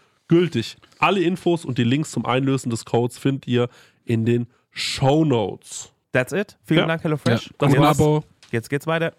gültig. 0.31 0.77
Alle 0.97 1.19
Infos 1.21 1.65
und 1.65 1.77
die 1.77 1.83
Links 1.83 2.11
zum 2.11 2.25
Einlösen 2.25 2.69
des 2.69 2.85
Codes 2.85 3.17
findet 3.17 3.47
ihr 3.47 3.67
in 4.05 4.25
den 4.25 4.47
Show 4.71 5.25
Notes. 5.25 5.91
That's 6.13 6.31
it. 6.31 6.57
Vielen 6.63 6.79
Ja. 6.81 6.87
Dank, 6.87 7.01
Ja. 7.01 7.03
HelloFresh. 7.03 7.49
Das 7.57 7.73
Und 7.73 7.79
war 7.79 7.89
jetzt, 7.89 7.99
Abo. 7.99 8.23
jetzt 8.51 8.69
geht's 8.69 8.87
weiter. 8.87 9.13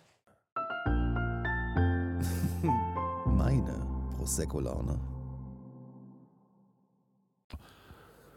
Meine 3.27 3.87
Prosecco-Laune. 4.17 4.99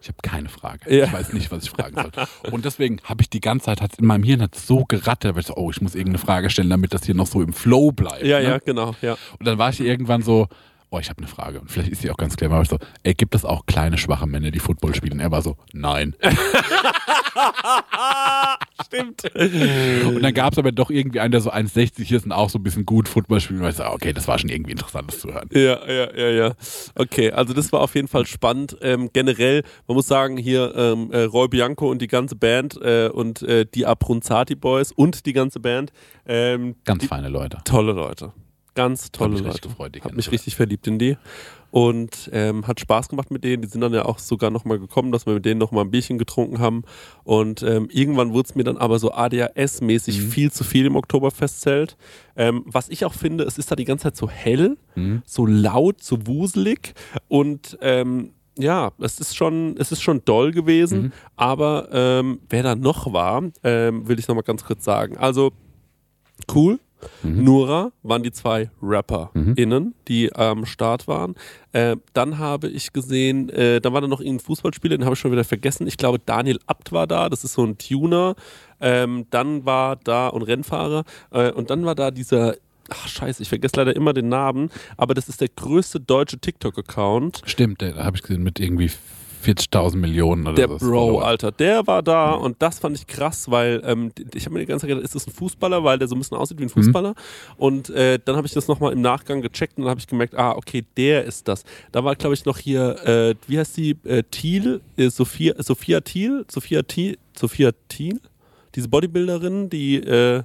Ich 0.01 0.10
habe 0.10 0.17
keine 0.22 0.50
Frage. 0.50 0.94
Ja. 0.94 1.05
Ich 1.05 1.13
weiß 1.13 1.34
nicht, 1.34 1.51
was 1.51 1.63
ich 1.63 1.70
fragen 1.72 1.96
soll. 1.96 2.12
Und 2.51 2.65
deswegen 2.65 3.00
habe 3.05 3.22
ich 3.22 3.29
die 3.29 3.39
ganze 3.41 3.65
Zeit, 3.67 3.82
hat's 3.82 3.98
in 3.98 4.05
meinem 4.05 4.24
Hirn 4.24 4.41
hat's 4.41 4.67
so 4.67 4.84
gerattert, 4.86 5.34
weil 5.36 5.41
ich 5.41 5.48
so, 5.48 5.55
oh, 5.55 5.72
ich 5.72 5.82
muss 5.82 5.96
irgendeine 5.96 6.20
Frage 6.20 6.50
stellen, 6.50 6.70
damit 6.70 6.94
das 6.94 7.05
hier 7.05 7.15
noch 7.15 7.25
so 7.25 7.41
im 7.41 7.53
Flow 7.53 7.91
bleibt. 7.91 8.24
Ja, 8.24 8.39
ne? 8.39 8.44
ja, 8.46 8.58
genau, 8.60 8.94
ja. 9.01 9.13
Und 9.39 9.48
dann 9.48 9.58
war 9.58 9.70
ich 9.70 9.79
irgendwann 9.79 10.22
so, 10.22 10.48
oh, 10.95 10.99
ich 10.99 11.09
habe 11.09 11.17
eine 11.19 11.27
Frage. 11.27 11.59
Und 11.59 11.69
vielleicht 11.69 11.91
ist 11.91 12.01
sie 12.01 12.09
auch 12.09 12.17
ganz 12.17 12.35
clever. 12.37 12.55
Aber 12.55 12.65
so, 12.65 12.77
ey, 13.03 13.13
gibt 13.13 13.35
es 13.35 13.43
auch 13.45 13.65
kleine, 13.65 13.97
schwache 13.97 14.25
Männer, 14.27 14.51
die 14.51 14.59
Football 14.59 14.95
spielen? 14.95 15.19
Er 15.19 15.31
war 15.31 15.41
so, 15.41 15.57
nein. 15.73 16.15
Stimmt. 18.85 19.23
Und 19.35 20.21
dann 20.21 20.33
gab 20.33 20.53
es 20.53 20.59
aber 20.59 20.71
doch 20.71 20.89
irgendwie 20.89 21.19
einen, 21.19 21.31
der 21.31 21.41
so 21.41 21.51
1,60 21.51 22.13
ist 22.15 22.25
und 22.25 22.31
auch 22.31 22.49
so 22.49 22.59
ein 22.59 22.63
bisschen 22.63 22.85
gut 22.85 23.07
Football 23.09 23.41
spielt. 23.41 23.61
Und 23.61 23.67
ich 23.69 23.75
so, 23.75 23.85
okay, 23.85 24.13
das 24.13 24.27
war 24.27 24.39
schon 24.39 24.49
irgendwie 24.49 24.71
interessant, 24.71 25.09
das 25.11 25.19
zu 25.19 25.33
hören. 25.33 25.49
Ja, 25.51 25.85
ja, 25.87 26.15
ja, 26.15 26.29
ja. 26.29 26.53
Okay, 26.95 27.31
also 27.31 27.53
das 27.53 27.71
war 27.73 27.81
auf 27.81 27.95
jeden 27.95 28.07
Fall 28.07 28.25
spannend. 28.25 28.77
Ähm, 28.81 29.09
generell, 29.11 29.63
man 29.87 29.95
muss 29.95 30.07
sagen, 30.07 30.37
hier 30.37 30.73
ähm, 30.75 31.11
äh, 31.11 31.23
Roy 31.23 31.47
Bianco 31.47 31.89
und 31.89 32.01
die 32.01 32.07
ganze 32.07 32.35
Band 32.35 32.79
äh, 32.81 33.09
und 33.09 33.41
äh, 33.41 33.65
die 33.65 33.85
Abronzati 33.85 34.55
Boys 34.55 34.91
und 34.91 35.25
die 35.25 35.33
ganze 35.33 35.59
Band, 35.59 35.91
ähm, 36.25 36.75
Ganz 36.85 37.01
die, 37.01 37.07
feine 37.07 37.29
Leute. 37.29 37.57
tolle 37.65 37.91
Leute. 37.91 38.31
Ganz 38.75 39.12
tolle 39.12 39.39
Leute. 39.39 39.62
gefreut, 39.62 39.98
Hab 40.03 40.13
mich 40.15 40.32
richtig 40.32 40.55
verliebt 40.55 40.86
in 40.88 41.00
die. 41.00 41.17
Und 41.72 42.29
ähm, 42.32 42.67
hat 42.67 42.79
Spaß 42.79 43.10
gemacht 43.10 43.32
mit 43.32 43.44
denen. 43.44 43.62
Die 43.62 43.67
sind 43.67 43.82
dann 43.82 43.94
ja 43.94 44.05
auch 44.05 44.20
sogar 44.20 44.50
nochmal 44.50 44.79
gekommen, 44.79 45.12
dass 45.12 45.25
wir 45.25 45.34
mit 45.34 45.44
denen 45.46 45.60
nochmal 45.60 45.84
ein 45.86 45.91
Bierchen 45.91 46.17
getrunken 46.17 46.60
haben. 46.60 46.84
Und 47.25 47.63
ähm, 47.63 47.89
irgendwann 47.91 48.32
wurde 48.34 48.48
es 48.48 48.55
mir 48.55 48.63
dann 48.63 48.77
aber 48.77 48.98
so 49.00 49.12
ADHS-mäßig 49.13 50.22
Mhm. 50.22 50.29
viel 50.29 50.51
zu 50.53 50.63
viel 50.63 50.86
im 50.86 50.96
Oktoberfestzelt. 50.96 51.98
Ähm, 52.38 52.63
was 52.65 52.88
ich 52.89 53.03
auch 53.05 53.13
finde, 53.13 53.44
es 53.44 53.58
ist 53.58 53.72
da 53.72 53.75
die 53.75 53.84
ganze 53.86 54.03
Zeit 54.03 54.15
so 54.15 54.29
hell, 54.29 54.77
Mhm. 54.96 55.22
so 55.25 55.46
laut, 55.46 56.01
so 56.01 56.27
wuselig. 56.27 56.94
Und 57.27 57.77
ähm, 57.82 58.32
ja, 58.58 58.91
es 59.00 59.20
ist 59.20 59.36
schon, 59.36 59.75
es 59.77 59.91
ist 59.91 60.01
schon 60.01 60.24
doll 60.24 60.51
gewesen. 60.51 61.01
Mhm. 61.01 61.12
Aber 61.36 61.89
ähm, 61.91 62.39
wer 62.50 62.63
da 62.63 62.75
noch 62.75 63.12
war, 63.12 63.44
ähm, 63.63 64.08
will 64.08 64.17
ich 64.17 64.29
nochmal 64.29 64.44
ganz 64.46 64.63
kurz 64.63 64.86
sagen. 64.86 65.17
Also 65.17 65.51
cool. 66.53 66.79
Mhm. 67.24 67.43
Nura 67.43 67.91
waren 68.03 68.24
die 68.24 68.31
zwei 68.31 68.69
RapperInnen, 68.81 69.93
die 70.07 70.33
am 70.33 70.65
Start 70.65 71.07
waren. 71.07 71.35
Äh, 71.71 71.97
dann 72.13 72.38
habe 72.38 72.67
ich 72.67 72.93
gesehen, 72.93 73.50
äh, 73.50 73.81
da 73.81 73.93
war 73.93 74.01
da 74.01 74.07
noch 74.07 74.21
irgendein 74.21 74.45
Fußballspieler, 74.45 74.97
den 74.97 75.05
habe 75.05 75.13
ich 75.13 75.19
schon 75.19 75.31
wieder 75.31 75.43
vergessen. 75.43 75.88
Ich 75.88 75.97
glaube, 75.97 76.19
Daniel 76.19 76.59
Abt 76.67 76.91
war 76.91 77.07
da, 77.07 77.29
das 77.29 77.43
ist 77.43 77.53
so 77.53 77.63
ein 77.63 77.77
Tuner. 77.77 78.35
Ähm, 78.79 79.25
dann 79.29 79.65
war 79.65 79.95
da 79.95 80.27
und 80.27 80.43
Rennfahrer. 80.43 81.03
Äh, 81.31 81.51
und 81.51 81.69
dann 81.69 81.85
war 81.85 81.95
da 81.95 82.12
dieser, 82.12 82.55
ach 82.89 83.07
scheiße, 83.07 83.41
ich 83.41 83.50
vergesse 83.50 83.77
leider 83.77 83.95
immer 83.95 84.13
den 84.13 84.29
Namen, 84.29 84.69
aber 84.97 85.13
das 85.13 85.29
ist 85.29 85.41
der 85.41 85.50
größte 85.50 86.00
deutsche 86.00 86.39
TikTok-Account. 86.39 87.41
Stimmt, 87.45 87.81
da 87.81 87.95
habe 87.95 88.17
ich 88.17 88.24
gesehen, 88.24 88.43
mit 88.43 88.59
irgendwie 88.59 88.91
40.000 89.45 89.97
Millionen 89.97 90.47
oder 90.47 90.55
Der 90.55 90.67
so. 90.79 90.89
Bro, 90.89 91.19
Alter, 91.19 91.51
der 91.51 91.85
war 91.87 92.01
da 92.01 92.31
und 92.31 92.61
das 92.61 92.79
fand 92.79 92.97
ich 92.97 93.07
krass, 93.07 93.49
weil 93.51 93.81
ähm, 93.85 94.11
ich 94.33 94.45
habe 94.45 94.53
mir 94.53 94.61
die 94.61 94.65
ganze 94.65 94.83
Zeit 94.83 94.89
gedacht, 94.89 95.05
ist 95.05 95.15
das 95.15 95.27
ein 95.27 95.33
Fußballer, 95.33 95.83
weil 95.83 95.99
der 95.99 96.07
so 96.07 96.15
ein 96.15 96.19
bisschen 96.19 96.37
aussieht 96.37 96.59
wie 96.59 96.63
ein 96.63 96.69
Fußballer. 96.69 97.13
Und 97.57 97.89
äh, 97.91 98.19
dann 98.23 98.35
habe 98.35 98.47
ich 98.47 98.53
das 98.53 98.67
nochmal 98.67 98.93
im 98.93 99.01
Nachgang 99.01 99.41
gecheckt 99.41 99.77
und 99.77 99.83
dann 99.83 99.91
habe 99.91 99.99
ich 99.99 100.07
gemerkt, 100.07 100.35
ah, 100.35 100.51
okay, 100.51 100.83
der 100.97 101.25
ist 101.25 101.47
das. 101.47 101.63
Da 101.91 102.03
war, 102.03 102.15
glaube 102.15 102.33
ich, 102.33 102.45
noch 102.45 102.57
hier, 102.57 103.05
äh, 103.05 103.35
wie 103.47 103.59
heißt 103.59 103.77
die, 103.77 103.97
äh, 104.03 104.23
Thiel, 104.29 104.81
äh, 104.97 105.09
Sophia, 105.09 105.53
Sophia 105.59 106.01
Thiel, 106.01 106.45
Sophia 106.49 106.81
Thiel, 106.81 107.17
Sophia 107.37 107.71
Thiel, 107.87 108.19
diese 108.73 108.89
Bodybuilderin, 108.89 109.69
die, 109.69 109.97
äh, 109.97 110.43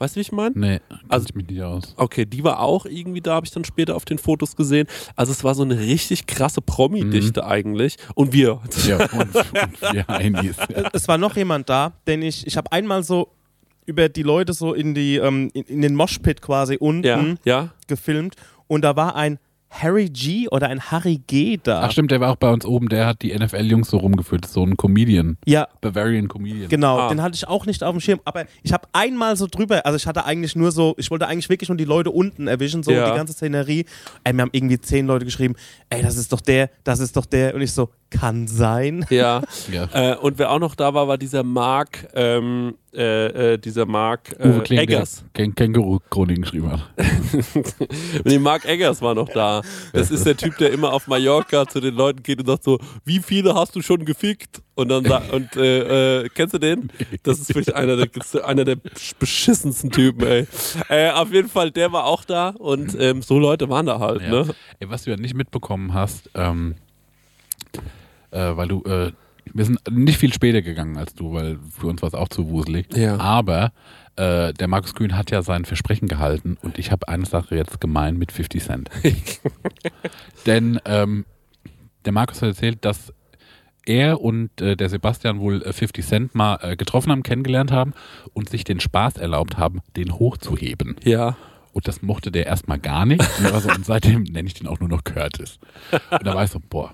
weißt 0.00 0.16
du, 0.16 0.16
wie 0.16 0.22
ich 0.22 0.32
meine? 0.32 0.58
Nee, 0.58 0.80
Also- 1.08 1.26
ich 1.28 1.34
mich 1.36 1.46
nicht 1.48 1.62
aus. 1.62 1.94
Okay, 1.96 2.24
die 2.26 2.42
war 2.42 2.60
auch 2.60 2.86
irgendwie 2.86 3.20
da, 3.20 3.34
habe 3.34 3.46
ich 3.46 3.52
dann 3.52 3.64
später 3.64 3.94
auf 3.94 4.04
den 4.04 4.18
Fotos 4.18 4.56
gesehen. 4.56 4.86
Also 5.14 5.30
es 5.32 5.44
war 5.44 5.54
so 5.54 5.62
eine 5.62 5.78
richtig 5.78 6.26
krasse 6.26 6.60
Promi-Dichte 6.62 7.46
eigentlich. 7.46 7.96
Und 8.14 8.32
wir. 8.32 8.60
Ja, 8.86 8.96
und, 9.12 9.34
und 9.36 9.82
wir 9.92 10.06
Heinis. 10.08 10.56
es 10.92 11.06
war 11.06 11.18
noch 11.18 11.36
jemand 11.36 11.68
da, 11.68 11.92
den 12.08 12.22
ich, 12.22 12.46
ich 12.46 12.56
habe 12.56 12.72
einmal 12.72 13.02
so 13.04 13.28
über 13.86 14.08
die 14.08 14.22
Leute 14.22 14.52
so 14.52 14.72
in 14.74 14.94
die, 14.94 15.16
ähm, 15.16 15.50
in, 15.54 15.62
in 15.64 15.82
den 15.82 15.94
Moshpit 15.94 16.40
quasi 16.42 16.76
unten 16.76 17.04
Ja, 17.06 17.34
ja. 17.44 17.68
gefilmt 17.86 18.36
und 18.68 18.82
da 18.82 18.94
war 18.96 19.16
ein 19.16 19.38
Harry 19.70 20.08
G 20.08 20.48
oder 20.48 20.68
ein 20.68 20.80
Harry 20.90 21.20
G 21.26 21.58
da. 21.62 21.82
Ach 21.82 21.90
stimmt, 21.92 22.10
der 22.10 22.20
war 22.20 22.30
auch 22.32 22.36
bei 22.36 22.50
uns 22.50 22.64
oben, 22.66 22.88
der 22.88 23.06
hat 23.06 23.22
die 23.22 23.32
NFL-Jungs 23.32 23.88
so 23.88 23.98
rumgeführt, 23.98 24.46
so 24.46 24.64
ein 24.64 24.76
Comedian. 24.76 25.38
Ja, 25.46 25.68
Bavarian 25.80 26.28
Comedian. 26.28 26.68
Genau, 26.68 26.98
Ah. 26.98 27.08
den 27.08 27.22
hatte 27.22 27.36
ich 27.36 27.46
auch 27.46 27.66
nicht 27.66 27.82
auf 27.84 27.92
dem 27.92 28.00
Schirm, 28.00 28.20
aber 28.24 28.44
ich 28.62 28.72
habe 28.72 28.88
einmal 28.92 29.36
so 29.36 29.46
drüber, 29.46 29.86
also 29.86 29.96
ich 29.96 30.06
hatte 30.06 30.24
eigentlich 30.24 30.56
nur 30.56 30.72
so, 30.72 30.94
ich 30.98 31.10
wollte 31.10 31.28
eigentlich 31.28 31.48
wirklich 31.48 31.68
nur 31.68 31.76
die 31.78 31.84
Leute 31.84 32.10
unten 32.10 32.48
erwischen, 32.48 32.82
so 32.82 32.90
Ja. 32.90 33.10
die 33.10 33.16
ganze 33.16 33.32
Szenerie. 33.32 33.84
Ey, 34.24 34.32
mir 34.32 34.42
haben 34.42 34.50
irgendwie 34.52 34.80
zehn 34.80 35.06
Leute 35.06 35.24
geschrieben, 35.24 35.54
ey, 35.88 36.02
das 36.02 36.16
ist 36.16 36.32
doch 36.32 36.40
der, 36.40 36.68
das 36.84 36.98
ist 36.98 37.16
doch 37.16 37.26
der. 37.26 37.54
Und 37.54 37.60
ich 37.62 37.72
so, 37.72 37.90
kann 38.10 38.46
sein. 38.48 39.06
Ja. 39.10 39.42
Ja. 39.70 39.88
Äh, 39.92 40.16
und 40.16 40.38
wer 40.38 40.50
auch 40.50 40.58
noch 40.58 40.74
da 40.74 40.94
war, 40.94 41.06
war 41.06 41.16
dieser 41.18 41.42
Mark, 41.44 42.08
ähm, 42.14 42.74
äh, 42.94 43.52
äh, 43.54 43.58
dieser 43.58 43.86
Mark 43.86 44.34
äh, 44.38 44.48
Uwe 44.48 44.62
Kling, 44.62 44.78
Eggers. 44.80 45.24
der 45.36 45.46
Kä- 45.46 45.54
Känguru-Chroniken 45.54 46.42
geschrieben 46.42 46.72
hat. 46.72 46.90
nee, 48.24 48.38
Mark 48.38 48.64
Eggers 48.64 49.00
war 49.02 49.14
noch 49.14 49.28
da. 49.28 49.62
Das 49.92 50.10
ist 50.10 50.26
der 50.26 50.36
Typ, 50.36 50.56
der 50.58 50.72
immer 50.72 50.92
auf 50.92 51.06
Mallorca 51.06 51.66
zu 51.66 51.80
den 51.80 51.94
Leuten 51.94 52.22
geht 52.22 52.40
und 52.40 52.46
sagt 52.46 52.64
so, 52.64 52.78
wie 53.04 53.20
viele 53.20 53.54
hast 53.54 53.76
du 53.76 53.82
schon 53.82 54.04
gefickt? 54.04 54.60
Und 54.74 54.88
dann 54.88 55.04
und 55.30 55.56
äh, 55.56 56.22
äh, 56.22 56.28
kennst 56.34 56.54
du 56.54 56.58
den? 56.58 56.90
Das 57.22 57.38
ist 57.38 57.54
wirklich 57.54 57.74
einer 57.76 57.96
der, 57.96 58.08
einer 58.46 58.64
der 58.64 58.76
beschissensten 59.18 59.90
Typen, 59.90 60.26
ey. 60.26 60.46
Äh, 60.88 61.10
auf 61.10 61.32
jeden 61.32 61.48
Fall, 61.48 61.70
der 61.70 61.92
war 61.92 62.04
auch 62.06 62.24
da 62.24 62.50
und 62.50 62.96
ähm, 62.98 63.22
so 63.22 63.38
Leute 63.38 63.68
waren 63.68 63.86
da 63.86 63.98
halt, 64.00 64.22
Ja. 64.22 64.30
ne? 64.30 64.54
Ey, 64.78 64.88
was 64.88 65.04
du 65.04 65.10
ja 65.10 65.16
nicht 65.16 65.34
mitbekommen 65.34 65.92
hast, 65.92 66.30
ähm, 66.34 66.76
äh, 68.30 68.56
weil 68.56 68.68
du, 68.68 68.82
äh, 68.84 69.12
wir 69.52 69.64
sind 69.64 69.80
nicht 69.90 70.18
viel 70.18 70.32
später 70.32 70.62
gegangen 70.62 70.96
als 70.96 71.14
du, 71.14 71.32
weil 71.32 71.58
für 71.70 71.86
uns 71.86 72.02
war 72.02 72.08
es 72.08 72.14
auch 72.14 72.28
zu 72.28 72.48
wuselig. 72.50 72.86
Ja. 72.94 73.18
Aber 73.18 73.72
äh, 74.16 74.52
der 74.52 74.68
Markus 74.68 74.94
Kühn 74.94 75.16
hat 75.16 75.30
ja 75.30 75.42
sein 75.42 75.64
Versprechen 75.64 76.08
gehalten 76.08 76.56
und 76.62 76.78
ich 76.78 76.92
habe 76.92 77.08
eine 77.08 77.26
Sache 77.26 77.56
jetzt 77.56 77.80
gemein 77.80 78.16
mit 78.16 78.32
50 78.32 78.62
Cent. 78.62 78.90
Denn 80.46 80.80
ähm, 80.84 81.24
der 82.04 82.12
Markus 82.12 82.42
hat 82.42 82.50
erzählt, 82.50 82.84
dass 82.84 83.12
er 83.86 84.20
und 84.20 84.60
äh, 84.60 84.76
der 84.76 84.88
Sebastian 84.88 85.40
wohl 85.40 85.62
äh, 85.62 85.72
50 85.72 86.06
Cent 86.06 86.34
mal 86.34 86.58
äh, 86.62 86.76
getroffen 86.76 87.10
haben, 87.10 87.22
kennengelernt 87.22 87.72
haben 87.72 87.94
und 88.32 88.48
sich 88.48 88.64
den 88.64 88.80
Spaß 88.80 89.16
erlaubt 89.16 89.58
haben, 89.58 89.80
den 89.96 90.12
hochzuheben. 90.14 90.96
Ja. 91.04 91.36
Und 91.72 91.86
das 91.88 92.02
mochte 92.02 92.30
der 92.30 92.46
erstmal 92.46 92.78
gar 92.78 93.06
nicht. 93.06 93.22
Und, 93.38 93.62
so, 93.62 93.70
und 93.70 93.86
seitdem 93.86 94.24
nenne 94.24 94.48
ich 94.48 94.54
den 94.54 94.66
auch 94.66 94.80
nur 94.80 94.88
noch 94.88 95.04
Curtis. 95.04 95.58
Und 96.10 96.26
da 96.26 96.34
war 96.34 96.44
ich 96.44 96.50
so, 96.50 96.60
boah, 96.60 96.92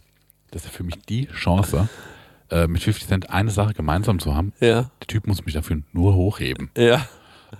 das 0.57 0.65
ist 0.65 0.75
für 0.75 0.85
mich 0.85 0.97
die 1.07 1.27
Chance, 1.27 1.89
äh, 2.51 2.67
mit 2.67 2.83
50 2.83 3.07
Cent 3.07 3.31
eine 3.31 3.51
Sache 3.51 3.75
gemeinsam 3.75 4.19
zu 4.19 4.35
haben. 4.35 4.55
Ja. 4.61 4.91
Der 5.01 5.07
Typ 5.07 5.27
muss 5.27 5.45
mich 5.45 5.55
dafür 5.55 5.83
nur 5.93 6.15
hochheben. 6.15 6.71
Ja. 6.77 7.07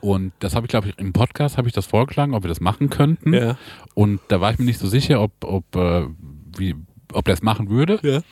Und 0.01 0.33
das 0.39 0.55
habe 0.55 0.67
ich, 0.67 0.71
glaube 0.71 0.89
ich, 0.89 0.99
im 0.99 1.13
Podcast 1.13 1.59
habe 1.59 1.69
ich 1.69 1.75
das 1.75 1.85
vorgeschlagen, 1.85 2.35
ob 2.35 2.43
wir 2.43 2.49
das 2.49 2.61
machen 2.61 2.89
könnten. 2.89 3.35
Ja. 3.35 3.57
Und 3.95 4.21
da 4.29 4.41
war 4.41 4.51
ich 4.51 4.59
mir 4.59 4.65
nicht 4.65 4.79
so 4.79 4.89
sicher, 4.89 5.21
ob, 5.21 5.33
ob, 5.45 5.77
äh, 5.77 6.07
wie, 6.57 6.75
ob 7.13 7.27
der 7.27 7.35
es 7.35 7.43
machen 7.43 7.69
würde. 7.69 7.99
Ja. 8.03 8.23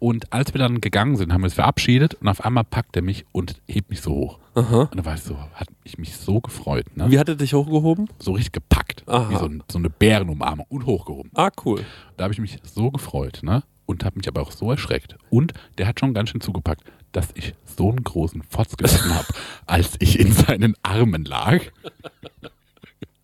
Und 0.00 0.32
als 0.32 0.52
wir 0.52 0.58
dann 0.58 0.80
gegangen 0.80 1.16
sind, 1.16 1.32
haben 1.32 1.40
wir 1.40 1.46
uns 1.46 1.54
verabschiedet 1.54 2.14
und 2.14 2.28
auf 2.28 2.44
einmal 2.44 2.64
packt 2.64 2.96
er 2.96 3.02
mich 3.02 3.24
und 3.32 3.60
hebt 3.68 3.90
mich 3.90 4.00
so 4.00 4.10
hoch. 4.10 4.38
Aha. 4.54 4.82
Und 4.82 4.96
da 4.96 5.04
war 5.04 5.14
ich 5.14 5.22
so, 5.22 5.36
hat 5.54 5.68
ich 5.84 5.98
mich 5.98 6.16
so 6.16 6.40
gefreut. 6.40 6.96
Ne? 6.96 7.10
Wie 7.10 7.18
hat 7.18 7.28
er 7.28 7.36
dich 7.36 7.54
hochgehoben? 7.54 8.08
so 8.18 8.32
richtig 8.32 8.52
gepackt. 8.52 9.04
Aha. 9.06 9.30
Wie 9.30 9.36
so, 9.36 9.46
ein, 9.46 9.62
so 9.70 9.78
eine 9.78 9.90
Bärenumarmung 9.90 10.66
und 10.68 10.86
hochgehoben. 10.86 11.30
Ah, 11.34 11.50
cool. 11.64 11.84
Da 12.16 12.24
habe 12.24 12.32
ich 12.32 12.40
mich 12.40 12.58
so 12.62 12.90
gefreut, 12.90 13.40
ne? 13.42 13.62
Und 13.88 14.04
habe 14.04 14.18
mich 14.18 14.28
aber 14.28 14.42
auch 14.42 14.52
so 14.52 14.70
erschreckt. 14.70 15.16
Und 15.30 15.54
der 15.78 15.86
hat 15.86 15.98
schon 15.98 16.12
ganz 16.12 16.28
schön 16.28 16.42
zugepackt, 16.42 16.82
dass 17.12 17.28
ich 17.32 17.54
so 17.64 17.88
einen 17.88 18.04
großen 18.04 18.42
Fotz 18.42 18.76
gelassen 18.76 19.14
habe, 19.14 19.28
als 19.66 19.96
ich 19.98 20.20
in 20.20 20.30
seinen 20.30 20.74
Armen 20.82 21.24
lag. 21.24 21.62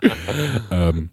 ähm, 0.71 1.11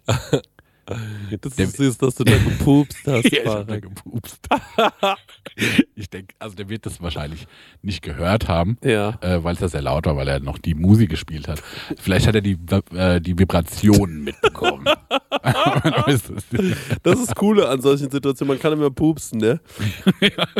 Das 1.40 1.54
Der- 1.56 1.66
ist 1.66 1.76
süß, 1.76 1.98
dass 1.98 2.16
du 2.16 2.24
da 2.24 2.32
gepupst 2.36 2.98
hast. 3.06 3.24
ich 3.26 3.44
hab 3.46 3.66
da 3.68 3.78
gepupst. 3.78 4.46
ich 5.94 6.10
denke, 6.10 6.34
also 6.38 6.56
der 6.56 6.68
wird 6.68 6.86
das 6.86 7.00
wahrscheinlich 7.00 7.46
nicht 7.82 8.02
gehört 8.02 8.48
haben, 8.48 8.76
ja. 8.82 9.16
äh, 9.20 9.42
weil 9.44 9.54
es 9.54 9.60
ja 9.60 9.68
sehr 9.68 9.82
laut 9.82 10.06
war, 10.06 10.16
weil 10.16 10.26
er 10.28 10.40
noch 10.40 10.58
die 10.58 10.74
Musik 10.74 11.10
gespielt 11.10 11.46
hat. 11.48 11.62
Vielleicht 12.00 12.26
hat 12.26 12.34
er 12.34 12.40
die, 12.40 12.58
äh, 12.94 13.20
die 13.20 13.38
Vibrationen 13.38 14.24
mitbekommen. 14.24 14.86
Das 15.42 17.18
ist 17.18 17.28
das 17.28 17.34
Coole 17.34 17.68
an 17.68 17.80
solchen 17.80 18.10
Situationen. 18.10 18.54
Man 18.54 18.60
kann 18.60 18.72
immer 18.74 18.90
pupsen, 18.90 19.38
ne? 19.38 19.60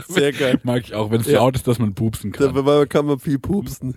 Sehr 0.08 0.32
geil. 0.32 0.58
Mag 0.64 0.82
ich 0.84 0.94
auch, 0.94 1.10
wenn 1.10 1.20
es 1.20 1.26
Ja. 1.28 1.38
laut 1.38 1.54
ist, 1.56 1.68
dass 1.68 1.78
man 1.78 1.94
pupsen 1.94 2.32
kann. 2.32 2.52
Da 2.54 2.84
kann 2.86 3.06
man 3.06 3.18
viel 3.20 3.38
pupsen. 3.38 3.94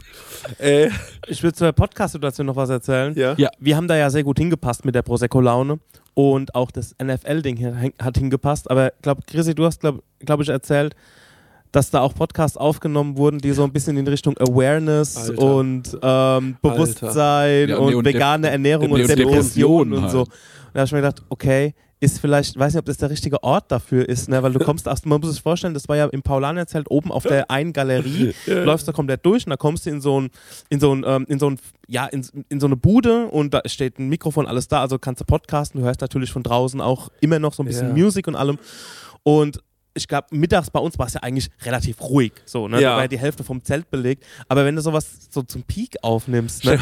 Äh, 0.60 0.90
Ich 1.28 1.42
will 1.42 1.54
zur 1.54 1.72
Podcast-Situation 1.72 2.46
noch 2.46 2.56
was 2.56 2.70
erzählen. 2.70 3.14
ja. 3.18 3.34
Ja. 3.38 3.50
Wir 3.60 3.76
haben 3.78 3.88
da 3.88 3.96
ja 3.96 4.10
sehr 4.10 4.24
gut 4.24 4.38
hingepasst 4.38 4.86
mit 4.86 4.94
der 4.96 5.02
Prosecco-Laune 5.02 5.80
und 6.16 6.56
auch 6.56 6.72
das 6.72 6.96
NFL-Ding 7.02 7.92
hat 8.02 8.18
hingepasst. 8.18 8.72
Aber 8.72 8.88
ich 8.88 9.02
glaube, 9.04 9.22
Chrissy, 9.28 9.54
du 9.54 9.66
hast, 9.66 9.82
glaube 9.82 10.02
glaub 10.20 10.42
ich, 10.42 10.50
erzählt, 10.50 10.96
dass 11.72 11.92
da 11.92 12.00
auch 12.00 12.16
Podcasts 12.16 12.56
aufgenommen 12.58 13.18
wurden, 13.18 13.40
die 13.40 13.52
so 13.52 13.64
ein 13.66 13.72
bisschen 13.74 13.98
in 13.98 14.08
Richtung 14.08 14.38
Awareness 14.38 15.18
Alter. 15.30 15.42
und 15.42 15.98
ähm, 16.02 16.58
Bewusstsein 16.62 17.70
Ja, 17.70 17.78
und- 17.78 17.88
und, 17.90 17.96
und 17.96 18.06
vegane 18.06 18.50
Ernährung 18.50 18.92
und 18.92 19.02
und 19.02 19.08
Depressionen 19.10 19.30
Depression 19.30 19.94
und 19.94 20.02
halt. 20.04 20.12
so. 20.12 20.20
Und 20.22 20.30
da 20.74 20.80
habe 20.80 20.86
ich 20.86 20.92
mir 20.94 21.00
gedacht, 21.00 21.24
okay, 21.30 21.74
ist 22.00 22.20
vielleicht, 22.20 22.58
weiß 22.60 22.74
nicht, 22.74 22.80
ob 22.80 22.86
das 22.86 22.98
der 22.98 23.10
richtige 23.10 23.42
Ort 23.44 23.72
dafür 23.72 24.08
ist, 24.08 24.28
ne? 24.28 24.44
weil 24.44 24.52
du 24.52 24.60
kommst 24.60 24.88
aus, 24.88 25.06
man 25.06 25.22
muss 25.22 25.32
sich 25.32 25.42
vorstellen, 25.42 25.74
das 25.74 25.88
war 25.88 25.96
ja 25.96 26.06
im 26.08 26.22
Paulanerzelt 26.22 26.90
oben 26.90 27.12
auf 27.12 27.24
der 27.24 27.50
einen 27.50 27.74
Galerie, 27.74 28.34
du 28.46 28.64
läufst 28.64 28.88
da 28.88 28.92
komplett 28.92 29.26
durch 29.26 29.46
und 29.46 29.52
da 29.52 29.58
kommst 29.58 29.86
du 29.86 29.90
in 29.92 30.02
so 30.02 30.20
ein, 30.20 30.30
in 30.70 30.80
so 30.80 30.94
ein, 30.94 31.04
ähm, 31.08 31.26
in 31.30 31.40
so 31.40 31.50
ein, 31.50 31.58
ja, 31.88 32.06
in, 32.06 32.26
in 32.50 32.60
so 32.60 32.68
eine 32.68 32.76
Bude 32.76 33.28
und 33.28 33.54
da 33.54 33.62
steht 33.66 33.98
ein 33.98 34.10
Mikrofon, 34.10 34.46
alles 34.46 34.68
da, 34.68 34.82
also 34.82 35.00
kannst 35.00 35.22
du 35.22 35.26
podcasten, 35.26 35.80
du 35.80 35.86
hörst 35.88 36.02
natürlich 36.02 36.32
von 36.32 36.44
draußen 36.44 36.82
auch 36.82 37.10
immer 37.22 37.40
noch 37.40 37.54
so 37.54 37.64
ein 37.64 37.68
bisschen 37.68 37.96
Ja. 37.96 38.04
Musik 38.04 38.28
und 38.28 38.36
allem 38.36 38.60
und 39.24 39.62
ich 39.96 40.08
glaube, 40.08 40.28
mittags 40.32 40.70
bei 40.70 40.80
uns 40.80 41.00
war 41.00 41.08
es 41.08 41.14
ja 41.14 41.22
eigentlich 41.24 41.50
relativ 41.64 42.02
ruhig, 42.02 42.34
so, 42.46 42.68
ne? 42.68 42.82
Ja. 42.82 42.90
Da 42.92 42.96
war 42.98 43.02
ja 43.04 43.08
die 43.08 43.18
Hälfte 43.18 43.44
vom 43.44 43.64
Zelt 43.64 43.90
belegt. 43.90 44.24
Aber 44.50 44.66
wenn 44.66 44.76
du 44.76 44.82
sowas 44.82 45.28
so 45.32 45.42
zum 45.42 45.64
Peak 45.64 45.96
aufnimmst, 46.02 46.66
ne? 46.66 46.78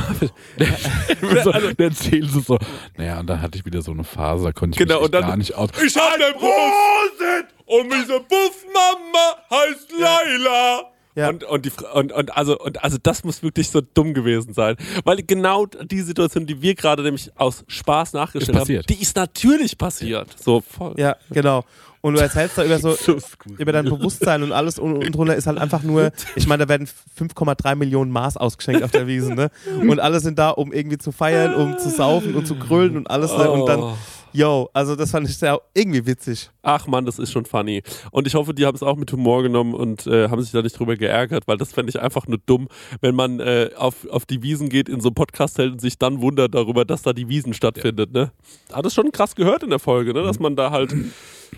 so, 1.43 1.52
dann 1.52 1.76
erzählen 1.78 2.28
sie 2.28 2.41
so, 2.41 2.58
naja, 2.97 3.19
und 3.19 3.28
dann 3.28 3.41
hatte 3.41 3.58
ich 3.58 3.65
wieder 3.65 3.82
so 3.82 3.91
eine 3.91 4.04
Phase, 4.04 4.45
da 4.45 4.52
konnte 4.52 4.76
ich 4.76 4.80
Genau, 4.80 4.99
mich 4.99 5.06
und 5.06 5.13
dann- 5.13 5.21
gar 5.28 5.38
nicht 5.38 5.54
aus. 5.56 5.69
Ich 5.86 5.95
hab 5.95 6.17
den 6.17 6.34
Prosit 6.34 7.45
und 7.65 7.93
diese 7.93 8.19
Buffmama 8.19 9.38
heißt 9.49 9.91
Laila. 9.99 10.89
Ja. 11.15 11.30
Und, 11.30 11.43
und, 11.43 11.65
die, 11.65 11.71
und, 11.93 12.12
und, 12.12 12.36
also, 12.36 12.60
und 12.60 12.84
also 12.84 12.97
das 13.02 13.23
muss 13.23 13.43
wirklich 13.43 13.69
so 13.69 13.82
dumm 13.82 14.15
gewesen 14.15 14.54
sein. 14.56 14.76
Weil 15.04 15.17
genau 15.17 15.67
die 15.67 16.02
Situation, 16.02 16.47
die 16.47 16.60
wir 16.62 16.73
gerade 16.73 17.04
nämlich 17.04 17.30
aus 17.36 17.63
Spaß 17.67 18.13
nachgestellt 18.13 18.58
haben, 18.58 18.82
die 18.89 18.99
ist 19.02 19.15
natürlich 19.15 19.78
passiert. 19.78 20.28
So 20.39 20.62
voll. 20.62 20.95
Ja, 20.97 21.15
genau. 21.30 21.65
Und 22.06 22.16
du 22.16 22.22
erzählst 22.22 22.58
da 22.58 22.66
über 22.66 22.80
so, 22.80 22.92
So 22.96 23.16
über 23.58 23.72
dein 23.72 23.86
Bewusstsein 23.86 24.44
und 24.44 24.52
alles 24.52 24.78
und, 24.78 24.98
und 24.98 25.12
drunter 25.16 25.36
ist 25.38 25.48
halt 25.48 25.58
einfach 25.58 25.84
nur, 25.84 26.12
ich 26.36 26.48
meine, 26.48 26.66
da 26.66 26.70
werden 26.70 26.86
5,3 27.18 27.76
Millionen 27.76 28.12
Maß 28.12 28.36
ausgeschenkt 28.36 28.84
auf 28.84 28.92
der 28.92 29.08
Wiese, 29.08 29.34
ne? 29.34 29.50
Und 29.80 30.02
alle 30.02 30.20
sind 30.20 30.38
da, 30.38 30.50
um 30.50 30.74
irgendwie 30.74 30.98
zu 30.98 31.13
feiern, 31.13 31.54
um 31.54 31.78
zu 31.78 31.89
saufen 31.89 32.36
und 32.36 32.46
zu 32.46 32.56
grölen 32.56 32.98
und 32.98 33.10
alles, 33.10 33.32
ne? 33.32 33.50
Und 33.50 33.68
dann, 33.68 33.80
Oh. 33.80 33.94
Yo, 34.34 34.69
also 34.74 34.96
das 34.96 35.12
fand 35.12 35.30
ich 35.30 35.38
sehr 35.38 35.60
irgendwie 35.74 36.06
witzig. 36.06 36.50
Ach 36.62 36.88
man, 36.88 37.06
das 37.06 37.19
ist 37.19 37.32
schon 37.32 37.46
funny. 37.46 37.82
Und 38.12 38.28
ich 38.28 38.36
hoffe, 38.36 38.54
die 38.54 38.65
haben 38.65 38.76
es 38.76 38.84
auch 38.84 38.96
mit 38.96 39.12
Humor 39.12 39.43
genommen 39.43 39.74
und 39.74 40.08
äh, 40.08 40.30
haben 40.30 40.41
sich 40.41 40.52
da 40.52 40.62
nicht 40.62 40.78
drüber 40.78 40.96
geärgert, 40.96 41.48
weil 41.48 41.58
das 41.58 41.72
fände 41.72 41.89
ich 41.89 42.00
einfach 42.00 42.28
nur 42.28 42.39
dumm, 42.46 42.67
wenn 43.02 43.15
man 43.15 43.39
äh, 43.39 43.72
auf, 43.76 44.08
auf 44.10 44.26
die 44.26 44.41
Wiesen 44.43 44.69
geht, 44.69 44.89
in 44.89 45.02
so 45.02 45.10
einem 45.10 45.15
Podcast 45.15 45.58
hält 45.58 45.74
und 45.74 45.82
sich 45.82 45.98
dann 45.98 46.22
wundert 46.22 46.56
darüber, 46.56 46.86
dass 46.86 47.02
da 47.02 47.13
die 47.13 47.30
Wiesen 47.30 47.54
stattfindet. 47.54 48.12
Ne? 48.12 48.32
Hat 48.72 48.86
es 48.86 48.93
schon 48.93 49.12
krass 49.12 49.36
gehört 49.36 49.63
in 49.63 49.69
der 49.69 49.80
Folge, 49.80 50.13
ne? 50.13 50.24
dass 50.24 50.39
man 50.39 50.56
da 50.56 50.72
halt, 50.72 50.93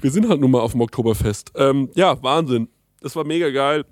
wir 0.02 0.12
sind 0.12 0.30
halt 0.30 0.42
nun 0.42 0.52
mal 0.52 0.62
auf 0.62 0.72
dem 0.72 0.82
Oktoberfest. 0.82 1.52
Ähm, 1.56 1.90
ja, 1.96 2.22
Wahnsinn. 2.22 2.68
Das 3.02 3.16
war 3.16 3.24
mega 3.24 3.50
geil. 3.50 3.86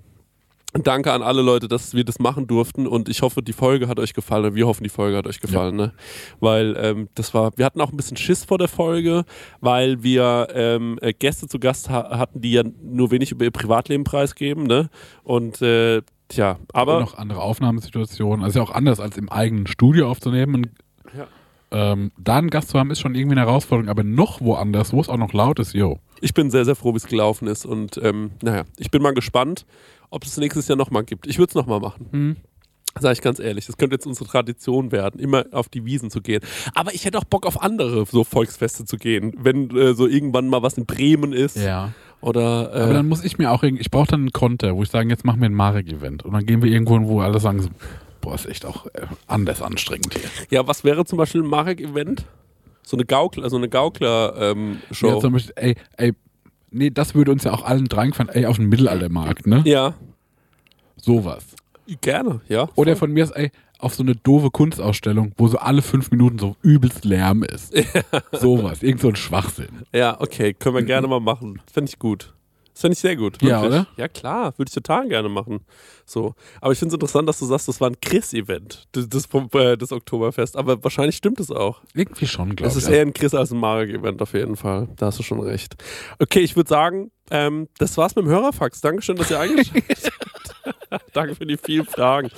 Danke 0.82 1.12
an 1.12 1.22
alle 1.22 1.40
Leute, 1.40 1.68
dass 1.68 1.94
wir 1.94 2.02
das 2.04 2.18
machen 2.18 2.48
durften 2.48 2.88
und 2.88 3.08
ich 3.08 3.22
hoffe, 3.22 3.42
die 3.42 3.52
Folge 3.52 3.86
hat 3.86 4.00
euch 4.00 4.12
gefallen. 4.12 4.56
Wir 4.56 4.66
hoffen, 4.66 4.82
die 4.82 4.90
Folge 4.90 5.16
hat 5.16 5.26
euch 5.28 5.40
gefallen, 5.40 5.76
ne? 5.76 5.92
Weil 6.40 6.76
ähm, 6.76 7.08
das 7.14 7.32
war, 7.32 7.52
wir 7.56 7.64
hatten 7.64 7.80
auch 7.80 7.92
ein 7.92 7.96
bisschen 7.96 8.16
Schiss 8.16 8.44
vor 8.44 8.58
der 8.58 8.66
Folge, 8.66 9.24
weil 9.60 10.02
wir 10.02 10.48
ähm, 10.52 10.98
äh, 11.00 11.12
Gäste 11.12 11.46
zu 11.46 11.60
Gast 11.60 11.90
ha 11.90 12.18
hatten, 12.18 12.40
die 12.40 12.52
ja 12.52 12.64
nur 12.82 13.12
wenig 13.12 13.30
über 13.30 13.44
ihr 13.44 13.52
Privatleben 13.52 14.02
preisgeben, 14.02 14.64
ne? 14.64 14.90
Und 15.22 15.62
äh, 15.62 16.02
tja, 16.28 16.58
Aber 16.72 16.98
noch 16.98 17.18
andere 17.18 17.40
Aufnahmesituationen. 17.40 18.44
Also 18.44 18.58
ja 18.58 18.64
auch 18.64 18.72
anders 18.72 18.98
als 18.98 19.16
im 19.16 19.28
eigenen 19.28 19.68
Studio 19.68 20.10
aufzunehmen. 20.10 20.54
Und, 20.56 20.70
Ja. 21.16 21.28
ähm, 21.70 22.10
da 22.18 22.38
einen 22.38 22.50
Gast 22.50 22.70
zu 22.70 22.80
haben, 22.80 22.90
ist 22.90 22.98
schon 23.00 23.14
irgendwie 23.14 23.36
eine 23.38 23.46
Herausforderung, 23.46 23.88
aber 23.88 24.02
noch 24.02 24.40
woanders, 24.40 24.92
wo 24.92 25.00
es 25.00 25.08
auch 25.08 25.18
noch 25.18 25.32
laut 25.32 25.60
ist, 25.60 25.72
yo. 25.72 26.00
ich 26.20 26.34
bin 26.34 26.50
sehr, 26.50 26.64
sehr 26.64 26.74
froh, 26.74 26.94
wie 26.94 26.96
es 26.96 27.06
gelaufen 27.06 27.46
ist. 27.46 27.64
Und 27.64 27.96
ähm, 28.02 28.32
naja, 28.42 28.64
ich 28.76 28.90
bin 28.90 29.02
mal 29.02 29.14
gespannt, 29.14 29.66
ob 30.10 30.24
es 30.24 30.36
nächstes 30.36 30.68
Jahr 30.68 30.76
nochmal 30.76 31.04
gibt. 31.04 31.26
Ich 31.26 31.38
würde 31.38 31.50
es 31.50 31.54
nochmal 31.54 31.80
machen. 31.80 32.06
Hm. 32.10 32.36
Sag 33.00 33.12
ich 33.12 33.22
ganz 33.22 33.40
ehrlich, 33.40 33.66
das 33.66 33.76
könnte 33.76 33.96
jetzt 33.96 34.06
unsere 34.06 34.28
Tradition 34.28 34.92
werden, 34.92 35.18
immer 35.18 35.46
auf 35.50 35.68
die 35.68 35.84
Wiesen 35.84 36.10
zu 36.10 36.20
gehen. 36.20 36.42
Aber 36.74 36.94
ich 36.94 37.04
hätte 37.04 37.18
auch 37.18 37.24
Bock 37.24 37.44
auf 37.44 37.60
andere 37.60 38.06
so 38.06 38.22
Volksfeste 38.22 38.84
zu 38.84 38.98
gehen, 38.98 39.34
wenn 39.36 39.76
äh, 39.76 39.94
so 39.94 40.06
irgendwann 40.06 40.48
mal 40.48 40.62
was 40.62 40.78
in 40.78 40.86
Bremen 40.86 41.32
ist. 41.32 41.56
Ja. 41.56 41.92
Oder 42.20 42.72
Aber 42.72 42.90
äh, 42.90 42.94
dann 42.94 43.08
muss 43.08 43.24
ich 43.24 43.36
mir 43.36 43.50
auch 43.50 43.64
irgendwie, 43.64 43.82
ich 43.82 43.90
brauche 43.90 44.06
dann 44.06 44.20
einen 44.20 44.32
Konter, 44.32 44.76
wo 44.76 44.82
ich 44.82 44.90
sage, 44.90 45.08
jetzt 45.08 45.24
machen 45.24 45.40
wir 45.40 45.46
ein 45.46 45.54
Marek-Event. 45.54 46.24
Und 46.24 46.32
dann 46.32 46.46
gehen 46.46 46.62
wir 46.62 46.70
irgendwo 46.70 46.94
hin, 46.94 47.08
wo 47.08 47.20
alle 47.20 47.40
sagen 47.40 47.60
so, 47.60 47.68
boah, 48.20 48.36
ist 48.36 48.46
echt 48.46 48.64
auch 48.64 48.86
äh, 48.86 49.06
anders 49.26 49.60
anstrengend 49.60 50.14
hier. 50.14 50.30
ja, 50.50 50.66
was 50.66 50.84
wäre 50.84 51.04
zum 51.04 51.18
Beispiel 51.18 51.42
ein 51.42 51.48
Marek-Event? 51.48 52.24
So 52.82 52.96
eine 52.96 53.04
Gaukler, 53.04 53.50
so 53.50 53.56
eine 53.56 53.68
Gaukler-Show. 53.68 55.08
Ja, 55.08 55.18
zum 55.18 55.32
Beispiel, 55.32 55.52
ey, 55.56 55.76
ey, 55.96 56.12
nee, 56.74 56.90
das 56.90 57.14
würde 57.14 57.32
uns 57.32 57.44
ja 57.44 57.52
auch 57.52 57.64
allen 57.64 57.86
dreien 57.86 58.10
gefallen, 58.10 58.28
ey, 58.30 58.46
auf 58.46 58.56
den 58.56 58.68
Mittelaltermarkt, 58.68 59.46
ne? 59.46 59.62
ja, 59.64 59.94
Sowas. 60.96 61.44
gerne, 62.00 62.40
ja. 62.48 62.68
Oder 62.76 62.96
von 62.96 63.12
mir 63.12 63.24
ist, 63.24 63.30
ey, 63.32 63.50
auf 63.78 63.94
so 63.94 64.02
eine 64.02 64.16
doofe 64.16 64.50
Kunstausstellung, 64.50 65.32
wo 65.36 65.48
so 65.48 65.58
alle 65.58 65.82
fünf 65.82 66.10
Minuten 66.10 66.38
so 66.38 66.56
übelst 66.62 67.04
Lärm 67.04 67.42
ist. 67.42 67.74
Sowas, 68.32 68.82
irgend 68.82 69.00
so 69.00 69.08
ein 69.08 69.16
Schwachsinn. 69.16 69.82
Ja, 69.92 70.20
okay, 70.20 70.54
können 70.54 70.76
wir 70.76 70.82
gerne 70.82 71.06
mal 71.06 71.20
machen. 71.20 71.60
Fände 71.70 71.90
ich 71.90 71.98
gut. 71.98 72.33
Das 72.74 72.80
fände 72.80 72.92
ich 72.94 72.98
sehr 72.98 73.14
gut. 73.16 73.40
Ja, 73.40 73.62
wirklich. 73.62 73.80
oder? 73.80 73.86
Ja, 73.96 74.08
klar, 74.08 74.52
würde 74.58 74.68
ich 74.68 74.74
total 74.74 75.08
gerne 75.08 75.28
machen. 75.28 75.60
So. 76.04 76.34
Aber 76.60 76.72
ich 76.72 76.78
finde 76.78 76.90
es 76.92 76.94
interessant, 76.94 77.28
dass 77.28 77.38
du 77.38 77.46
sagst, 77.46 77.68
das 77.68 77.80
war 77.80 77.88
ein 77.88 78.00
Chris-Event, 78.00 78.88
das, 78.92 79.08
das, 79.08 79.28
äh, 79.54 79.76
das 79.76 79.92
Oktoberfest. 79.92 80.56
Aber 80.56 80.82
wahrscheinlich 80.82 81.16
stimmt 81.16 81.38
es 81.38 81.52
auch. 81.52 81.82
Irgendwie 81.94 82.26
schon, 82.26 82.56
glaube 82.56 82.68
Es 82.68 82.76
ich. 82.76 82.82
ist 82.82 82.88
eher 82.90 83.02
ein 83.02 83.14
Chris 83.14 83.32
als 83.32 83.52
ein 83.52 83.58
Marek-Event 83.60 84.20
auf 84.20 84.34
jeden 84.34 84.56
Fall. 84.56 84.88
Da 84.96 85.06
hast 85.06 85.20
du 85.20 85.22
schon 85.22 85.40
recht. 85.40 85.76
Okay, 86.18 86.40
ich 86.40 86.56
würde 86.56 86.68
sagen, 86.68 87.12
ähm, 87.30 87.68
das 87.78 87.96
war's 87.96 88.16
mit 88.16 88.24
dem 88.24 88.30
Hörerfax. 88.30 88.80
Dankeschön, 88.80 89.16
dass 89.16 89.30
ihr 89.30 89.38
eingeschaltet 89.38 89.84
habt. 90.90 91.04
Danke 91.14 91.36
für 91.36 91.46
die 91.46 91.56
vielen 91.56 91.86
Fragen. 91.86 92.28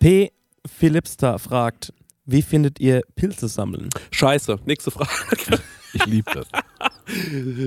P. 0.00 0.32
Philipster 0.66 1.38
fragt, 1.38 1.92
wie 2.24 2.40
findet 2.42 2.80
ihr 2.80 3.02
Pilze 3.14 3.48
sammeln? 3.48 3.88
Scheiße, 4.10 4.58
nächste 4.64 4.90
Frage. 4.90 5.10
ich 5.92 6.06
liebe 6.06 6.30
das. 6.32 6.46